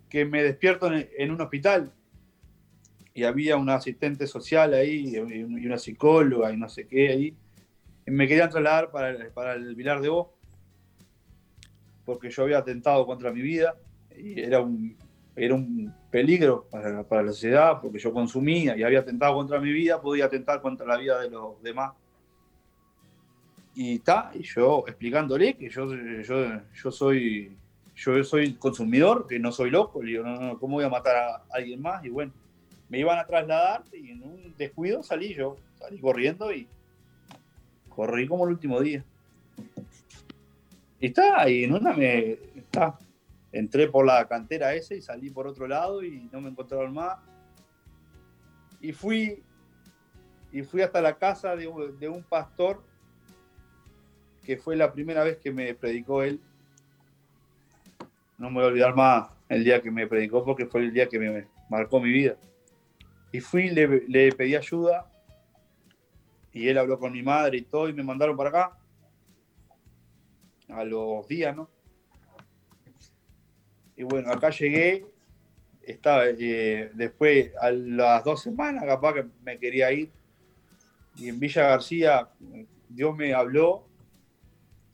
Que 0.10 0.26
me 0.26 0.42
despierto 0.42 0.90
en, 0.92 1.32
un 1.32 1.42
hospital 1.42 1.92
y 3.14 3.24
había 3.24 3.58
una 3.58 3.76
asistente 3.76 4.26
social 4.26 4.74
ahí 4.74 5.16
y 5.16 5.18
una 5.20 5.78
psicóloga 5.78 6.52
y 6.52 6.58
no 6.58 6.68
sé 6.70 6.88
qué 6.88 7.10
ahí. 7.10 7.36
Y 8.06 8.12
me 8.12 8.28
querían 8.28 8.50
trasladar 8.50 8.90
para, 8.92 9.30
para 9.34 9.54
el 9.54 9.76
Vilar 9.76 10.02
de 10.02 10.10
Vos 10.10 10.28
porque 12.06 12.30
yo 12.30 12.44
había 12.44 12.60
atentado 12.60 13.06
contra 13.06 13.32
mi 13.32 13.42
vida 13.42 13.76
y 14.18 14.40
era 14.40 14.60
un, 14.60 14.96
era 15.36 15.54
un 15.54 15.94
peligro 16.12 16.68
para, 16.70 17.04
para, 17.04 17.24
la 17.24 17.32
sociedad, 17.32 17.80
porque 17.82 18.00
yo 18.00 18.14
consumía 18.14 18.78
y 18.78 18.84
había 18.84 19.00
atentado 19.00 19.34
contra 19.36 19.60
mi 19.60 19.72
vida, 19.72 20.02
podía 20.02 20.26
atentar 20.26 20.62
contra 20.62 20.86
la 20.86 20.98
vida 20.98 21.20
de 21.22 21.30
los 21.30 21.62
demás. 21.62 21.94
Y 23.76 23.96
está, 23.96 24.32
y 24.34 24.44
yo 24.44 24.84
explicándole 24.88 25.56
que 25.56 25.70
yo, 25.70 25.94
yo, 26.22 26.62
yo, 26.74 26.92
soy, 26.92 27.58
yo 27.96 28.24
soy 28.24 28.54
consumidor, 28.54 29.26
que 29.28 29.40
no 29.40 29.52
soy 29.52 29.72
loco, 29.72 30.04
le 30.04 30.12
digo, 30.12 30.24
no, 30.24 30.40
no, 30.40 30.60
¿cómo 30.60 30.76
voy 30.76 30.86
a 30.86 30.90
matar 30.90 31.16
a 31.16 31.44
alguien 31.52 31.82
más? 31.82 32.06
Y 32.06 32.10
bueno, 32.10 32.32
me 32.90 33.00
iban 33.00 33.18
a 33.18 33.26
trasladar 33.26 33.84
y 33.92 34.12
en 34.12 34.24
un 34.24 34.54
descuido 34.58 35.02
salí 35.02 35.34
yo, 35.34 35.58
salí 35.80 36.00
corriendo 36.00 36.54
y 36.54 36.68
corrí 37.90 38.28
como 38.28 38.46
el 38.46 38.52
último 38.52 38.80
día. 38.80 39.04
Y 41.00 41.08
está, 41.08 41.50
y 41.50 41.64
en 41.64 41.74
una 41.74 41.94
me. 41.94 42.38
Está, 42.56 42.98
entré 43.52 43.88
por 43.88 44.06
la 44.06 44.28
cantera 44.28 44.74
ese 44.74 44.96
y 44.96 45.02
salí 45.02 45.30
por 45.30 45.48
otro 45.48 45.68
lado 45.68 46.04
y 46.04 46.30
no 46.32 46.40
me 46.40 46.50
encontraron 46.50 46.94
más. 46.94 47.20
Y 48.80 48.92
fui, 48.92 49.44
y 50.52 50.62
fui 50.64 50.82
hasta 50.82 51.02
la 51.02 51.18
casa 51.18 51.56
de, 51.56 51.68
un 51.68 52.24
pastor 52.24 52.84
que 54.44 54.58
fue 54.58 54.76
la 54.76 54.92
primera 54.92 55.24
vez 55.24 55.38
que 55.38 55.52
me 55.52 55.74
predicó 55.74 56.22
él. 56.22 56.40
No 58.38 58.50
me 58.50 58.56
voy 58.56 58.64
a 58.66 58.68
olvidar 58.68 58.96
más 58.96 59.30
el 59.48 59.64
día 59.64 59.82
que 59.82 59.92
me 59.92 60.08
predicó 60.08 60.44
porque 60.44 60.66
fue 60.66 60.82
el 60.82 60.94
día 60.94 61.08
que 61.08 61.20
me 61.20 61.48
marcó 61.70 62.00
mi 62.00 62.12
vida. 62.12 62.36
Y 63.32 63.40
fui, 63.40 63.70
le, 63.70 64.32
pedí 64.34 64.56
ayuda 64.56 65.10
y 66.52 66.68
él 66.68 66.78
habló 66.78 67.00
con 67.00 67.14
mi 67.14 67.24
madre 67.24 67.58
y 67.58 67.62
todo 67.62 67.90
y 67.90 67.94
me 67.94 68.04
mandaron 68.04 68.38
para 68.38 68.50
acá 68.50 68.78
a 70.70 70.84
los 70.84 71.28
días, 71.28 71.56
¿no? 71.56 71.70
Y 73.96 74.04
bueno, 74.04 74.32
acá 74.32 74.50
llegué, 74.50 75.06
estaba, 75.84 76.26
eh, 76.28 76.92
después 76.94 77.52
a 77.60 77.72
las 77.72 78.24
dos 78.24 78.42
semanas 78.42 78.84
capaz 78.86 79.14
que 79.14 79.26
me 79.44 79.60
quería 79.60 79.92
ir, 79.92 80.12
y 81.16 81.30
en 81.30 81.40
Villa 81.40 81.68
García 81.68 82.30
Dios 82.90 83.16
me 83.16 83.34
habló 83.34 83.88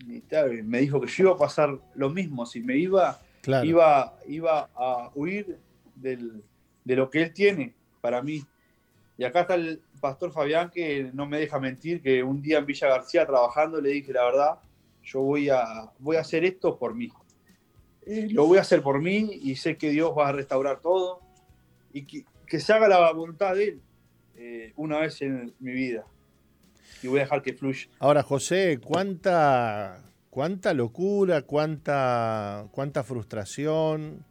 me 0.06 0.80
dijo 0.80 1.02
que 1.02 1.08
yo 1.08 1.24
iba 1.26 1.34
a 1.34 1.38
pasar 1.38 1.78
lo 1.96 2.10
mismo, 2.10 2.46
si 2.46 2.62
me 2.62 2.78
iba, 2.78 3.20
iba, 3.64 4.18
iba 4.28 4.70
a 4.76 5.12
huir 5.14 5.58
de 5.96 6.96
lo 6.96 7.10
que 7.10 7.24
Él 7.24 7.34
tiene 7.34 7.74
para 8.02 8.22
mí. 8.22 8.44
Y 9.18 9.26
acá 9.26 9.42
está 9.42 9.56
el 9.56 9.82
pastor 10.00 10.32
Fabián 10.32 10.70
que 10.70 11.12
no 11.14 11.26
me 11.26 11.40
deja 11.40 11.60
mentir, 11.60 12.02
que 12.02 12.24
un 12.24 12.42
día 12.42 12.60
en 12.60 12.66
Villa 12.66 12.88
García 12.88 13.26
trabajando 13.26 13.82
le 13.82 13.90
dije 13.90 14.14
la 14.14 14.24
verdad, 14.24 14.60
yo 15.04 15.22
voy 15.22 15.50
a, 15.50 15.92
voy 16.00 16.16
a 16.16 16.22
hacer 16.22 16.46
esto 16.46 16.78
por 16.78 16.96
mí. 16.96 17.12
Lo 18.06 18.46
voy 18.48 18.58
a 18.58 18.62
hacer 18.62 18.82
por 18.82 19.02
mí 19.02 19.30
y 19.44 19.56
sé 19.56 19.78
que 19.78 19.90
Dios 19.90 20.14
va 20.18 20.30
a 20.30 20.32
restaurar 20.32 20.80
todo 20.80 21.20
y 21.94 22.06
que, 22.06 22.26
que 22.48 22.60
se 22.60 22.74
haga 22.74 22.88
la 22.88 23.12
voluntad 23.12 23.56
de 23.56 23.64
Él 23.66 23.82
eh, 24.36 24.74
una 24.78 25.00
vez 25.00 25.22
en 25.22 25.54
mi 25.60 25.74
vida. 25.74 26.06
Y 27.02 27.08
voy 27.08 27.20
a 27.20 27.24
dejar 27.24 27.42
que 27.42 27.54
fluya. 27.54 27.88
Ahora, 28.00 28.24
José, 28.24 28.80
¿cuánta, 28.84 30.04
cuánta 30.30 30.74
locura, 30.74 31.42
cuánta, 31.44 32.68
cuánta 32.72 33.04
frustración 33.04 34.26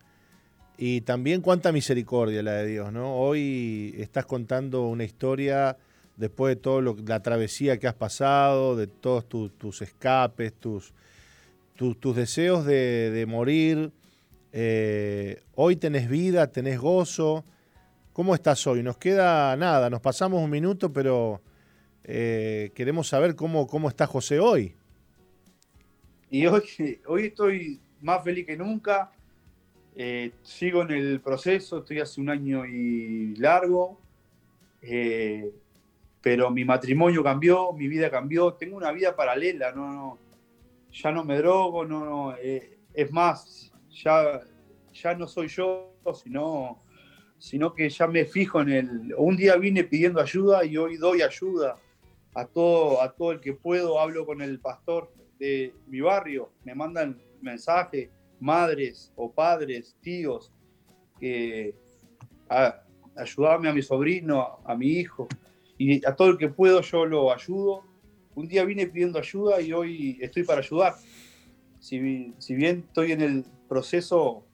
y 0.76 1.00
también 1.00 1.40
cuánta 1.40 1.72
misericordia 1.72 2.42
la 2.42 2.52
de 2.52 2.66
Dios, 2.66 2.92
¿no? 2.92 3.16
Hoy 3.16 3.94
estás 3.98 4.26
contando 4.26 4.86
una 4.86 5.04
historia 5.04 5.76
después 6.16 6.56
de 6.56 6.60
toda 6.60 6.94
la 7.06 7.20
travesía 7.20 7.78
que 7.78 7.88
has 7.88 7.94
pasado, 7.94 8.76
de 8.76 8.86
todos 8.86 9.28
tus 9.28 9.82
escapes, 9.82 10.52
tus, 10.52 10.92
tus 11.74 12.16
deseos 12.16 12.64
de, 12.64 13.24
morir. 13.28 13.92
Eh, 14.52 15.42
hoy 15.54 15.76
tenés 15.76 16.08
vida, 16.08 16.48
tenés 16.48 16.78
gozo. 16.78 17.44
¿Cómo 18.12 18.34
estás 18.34 18.66
hoy? 18.66 18.82
Nos 18.82 18.98
queda 18.98 19.56
nada, 19.56 19.88
nos 19.90 20.00
pasamos 20.00 20.42
un 20.42 20.50
minuto, 20.50 20.92
pero 20.92 21.40
eh, 22.10 22.72
queremos 22.74 23.06
saber 23.06 23.36
cómo, 23.36 23.66
cómo 23.66 23.86
está 23.86 24.06
José 24.06 24.40
hoy. 24.40 24.74
Y 26.30 26.46
hoy, 26.46 26.62
hoy 27.06 27.26
estoy 27.26 27.80
más 28.00 28.24
feliz 28.24 28.46
que 28.46 28.56
nunca. 28.56 29.12
Eh, 29.94 30.32
sigo 30.42 30.80
en 30.82 30.92
el 30.92 31.20
proceso, 31.20 31.78
estoy 31.78 32.00
hace 32.00 32.18
un 32.22 32.30
año 32.30 32.64
y 32.64 33.36
largo. 33.36 34.00
pero 36.22 36.50
mi 36.50 36.64
matrimonio 36.64 37.22
cambió, 37.22 37.72
mi 37.74 37.88
vida 37.88 38.10
cambió, 38.10 38.54
tengo 38.54 38.78
una 38.78 38.90
vida 38.90 39.14
paralela, 39.14 39.72
no, 39.72 39.92
no, 39.92 40.18
ya 40.90 41.12
no 41.12 41.24
me 41.24 41.36
drogo, 41.36 41.84
no, 41.84 42.04
no 42.04 42.36
eh, 42.38 42.78
es 42.94 43.12
más, 43.12 43.70
ya, 43.90 44.40
ya 44.94 45.14
no 45.14 45.26
soy 45.26 45.48
yo, 45.48 45.92
sino, 46.14 46.78
sino 47.38 47.74
que 47.74 47.90
ya 47.90 48.06
me 48.06 48.24
fijo 48.24 48.62
en 48.62 48.68
el... 48.70 49.14
Un 49.16 49.36
día 49.36 49.56
vine 49.56 49.84
pidiendo 49.84 50.20
ayuda 50.20 50.64
y 50.64 50.76
hoy 50.78 50.96
doy 50.96 51.20
ayuda 51.20 51.76
a 52.38 52.46
todo, 52.46 53.02
a 53.02 53.12
todo 53.12 53.32
el 53.32 53.40
que 53.40 53.52
puedo, 53.52 54.00
hablo 54.00 54.24
con 54.26 54.42
el 54.42 54.60
pastor 54.60 55.12
de 55.38 55.74
mi 55.86 56.00
barrio, 56.00 56.50
me 56.64 56.74
mandan 56.74 57.20
mensajes, 57.40 58.10
madres 58.40 59.12
o 59.16 59.32
padres, 59.32 59.96
tíos, 60.00 60.52
que 61.18 61.74
a, 62.48 62.82
ayudarme 63.16 63.68
a 63.68 63.72
mi 63.72 63.82
sobrino, 63.82 64.60
a 64.64 64.74
mi 64.76 64.88
hijo, 64.88 65.26
y 65.76 66.04
a 66.06 66.14
todo 66.14 66.28
el 66.28 66.38
que 66.38 66.48
puedo 66.48 66.80
yo 66.80 67.06
lo 67.06 67.32
ayudo 67.32 67.84
un 68.38 68.46
día 68.46 68.64
vine 68.64 68.86
pidiendo 68.86 69.18
ayuda 69.18 69.60
y 69.60 69.72
hoy 69.72 70.16
estoy 70.20 70.44
para 70.44 70.60
ayudar. 70.60 70.94
Si, 71.80 71.98
bien 71.98 72.84
estoy 72.86 73.10
en 73.10 73.20
el 73.20 73.44
proceso, 73.68 74.46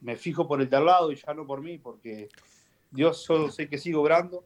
me 0.00 0.14
fijo 0.14 0.46
por 0.46 0.62
el 0.62 0.70
de 0.70 0.80
lado 0.80 1.10
y 1.10 1.16
ya 1.16 1.34
no 1.34 1.44
por 1.44 1.62
mí, 1.62 1.78
porque 1.78 2.28
Dios 2.92 3.24
solo 3.24 3.50
sé 3.50 3.68
que 3.68 3.76
sigo 3.76 4.02
orando 4.02 4.44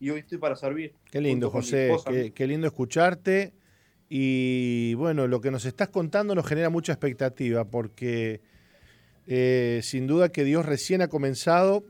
y 0.00 0.10
hoy 0.10 0.20
estoy 0.20 0.38
para 0.38 0.56
servir. 0.56 0.94
Qué 1.10 1.20
lindo, 1.20 1.50
José, 1.50 1.94
qué, 2.34 2.46
lindo 2.46 2.66
escucharte. 2.66 3.52
Y 4.08 4.94
bueno, 4.94 5.28
lo 5.28 5.40
que 5.40 5.50
nos 5.50 5.66
estás 5.66 5.90
contando 5.90 6.34
nos 6.34 6.46
genera 6.46 6.70
mucha 6.70 6.92
expectativa, 6.92 7.66
porque 7.66 8.40
eh, 9.26 9.80
sin 9.84 10.06
duda 10.06 10.30
que 10.30 10.42
Dios 10.42 10.66
recién 10.66 11.02
ha 11.02 11.08
comenzado 11.08 11.84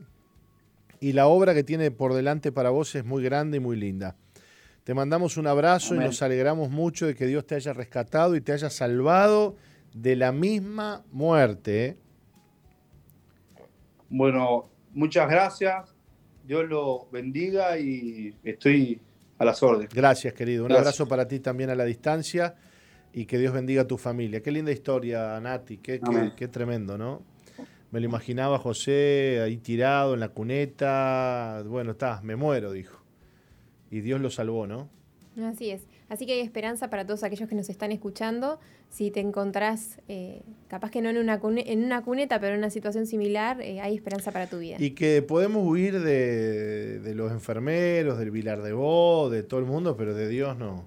y 0.99 1.13
la 1.13 1.25
obra 1.25 1.55
que 1.55 1.63
tiene 1.63 1.89
por 1.89 2.13
delante 2.13 2.51
para 2.51 2.69
vos 2.69 2.93
es 2.93 3.05
muy 3.05 3.23
grande 3.23 3.57
y 3.57 3.59
muy 3.59 3.77
linda. 3.77 4.17
Te 4.83 4.93
mandamos 4.93 5.37
un 5.37 5.47
abrazo 5.47 5.95
y 5.95 5.99
nos 5.99 6.21
alegramos 6.21 6.69
mucho 6.69 7.07
de 7.07 7.15
que 7.15 7.25
Dios 7.25 7.47
te 7.47 7.55
haya 7.55 7.71
rescatado 7.71 8.35
y 8.35 8.41
te 8.41 8.51
haya 8.51 8.69
salvado 8.69 9.55
de 9.93 10.15
la 10.15 10.31
misma 10.31 11.03
muerte. 11.11 11.85
¿eh? 11.85 11.97
Bueno, 14.09 14.69
muchas 14.93 15.29
gracias. 15.29 15.90
Dios 16.51 16.67
lo 16.67 17.07
bendiga 17.13 17.79
y 17.79 18.35
estoy 18.43 18.99
a 19.37 19.45
las 19.45 19.63
órdenes. 19.63 19.93
Gracias, 19.93 20.33
querido. 20.33 20.65
Un 20.65 20.73
abrazo 20.73 21.07
para 21.07 21.25
ti 21.25 21.39
también 21.39 21.69
a 21.69 21.75
la 21.75 21.85
distancia 21.85 22.55
y 23.13 23.23
que 23.23 23.37
Dios 23.37 23.53
bendiga 23.53 23.83
a 23.83 23.87
tu 23.87 23.97
familia. 23.97 24.43
Qué 24.43 24.51
linda 24.51 24.69
historia, 24.69 25.39
Nati. 25.39 25.77
Qué, 25.77 26.01
qué 26.35 26.47
tremendo, 26.49 26.97
¿no? 26.97 27.23
Me 27.91 28.01
lo 28.01 28.05
imaginaba 28.05 28.59
José 28.59 29.39
ahí 29.41 29.59
tirado 29.59 30.13
en 30.13 30.19
la 30.19 30.27
cuneta. 30.27 31.63
Bueno, 31.65 31.91
está, 31.91 32.19
me 32.21 32.35
muero, 32.35 32.73
dijo. 32.73 33.01
Y 33.89 34.01
Dios 34.01 34.19
lo 34.19 34.29
salvó, 34.29 34.67
¿no? 34.67 34.89
Así 35.41 35.69
es. 35.69 35.83
Así 36.11 36.25
que 36.25 36.33
hay 36.33 36.41
esperanza 36.41 36.89
para 36.89 37.05
todos 37.05 37.23
aquellos 37.23 37.47
que 37.47 37.55
nos 37.55 37.69
están 37.69 37.93
escuchando. 37.93 38.59
Si 38.89 39.11
te 39.11 39.21
encontrás, 39.21 39.97
eh, 40.09 40.41
capaz 40.67 40.91
que 40.91 41.01
no 41.01 41.07
en 41.07 41.17
una, 41.17 41.39
en 41.41 41.85
una 41.85 42.03
cuneta, 42.03 42.37
pero 42.41 42.51
en 42.51 42.59
una 42.59 42.69
situación 42.69 43.05
similar, 43.05 43.61
eh, 43.61 43.79
hay 43.79 43.95
esperanza 43.95 44.33
para 44.33 44.47
tu 44.47 44.59
vida. 44.59 44.75
Y 44.77 44.91
que 44.91 45.21
podemos 45.21 45.65
huir 45.65 46.01
de, 46.01 47.13
los 47.15 47.31
enfermeros, 47.31 48.19
del 48.19 48.29
Vilar 48.29 48.61
de 48.61 48.73
Bo, 48.73 49.29
de 49.29 49.41
todo 49.41 49.61
el 49.61 49.65
mundo, 49.65 49.95
pero 49.95 50.13
de 50.13 50.27
Dios 50.27 50.57
no, 50.57 50.83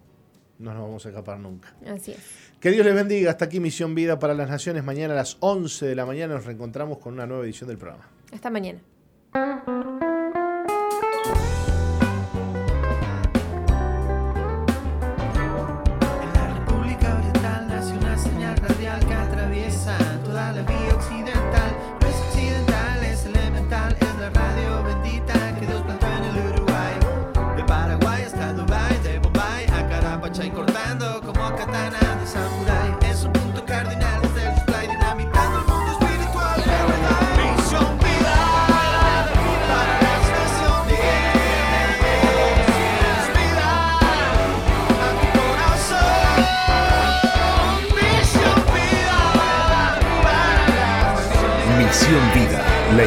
no 0.58 0.74
nos 0.74 0.82
vamos 0.82 1.06
a 1.06 1.08
escapar 1.08 1.38
nunca. 1.38 1.74
Así 1.86 2.12
es. 2.12 2.18
Que 2.60 2.70
Dios 2.70 2.84
les 2.84 2.94
bendiga. 2.94 3.30
Hasta 3.30 3.46
aquí 3.46 3.60
Misión 3.60 3.94
Vida 3.94 4.18
para 4.18 4.34
las 4.34 4.50
Naciones. 4.50 4.84
Mañana 4.84 5.14
a 5.14 5.16
las 5.16 5.38
11 5.40 5.86
de 5.86 5.94
la 5.94 6.04
mañana 6.04 6.34
nos 6.34 6.44
reencontramos 6.44 6.98
con 6.98 7.14
una 7.14 7.26
nueva 7.26 7.44
edición 7.44 7.68
del 7.68 7.78
programa. 7.78 8.10
Hasta 8.30 8.50
mañana. 8.50 8.80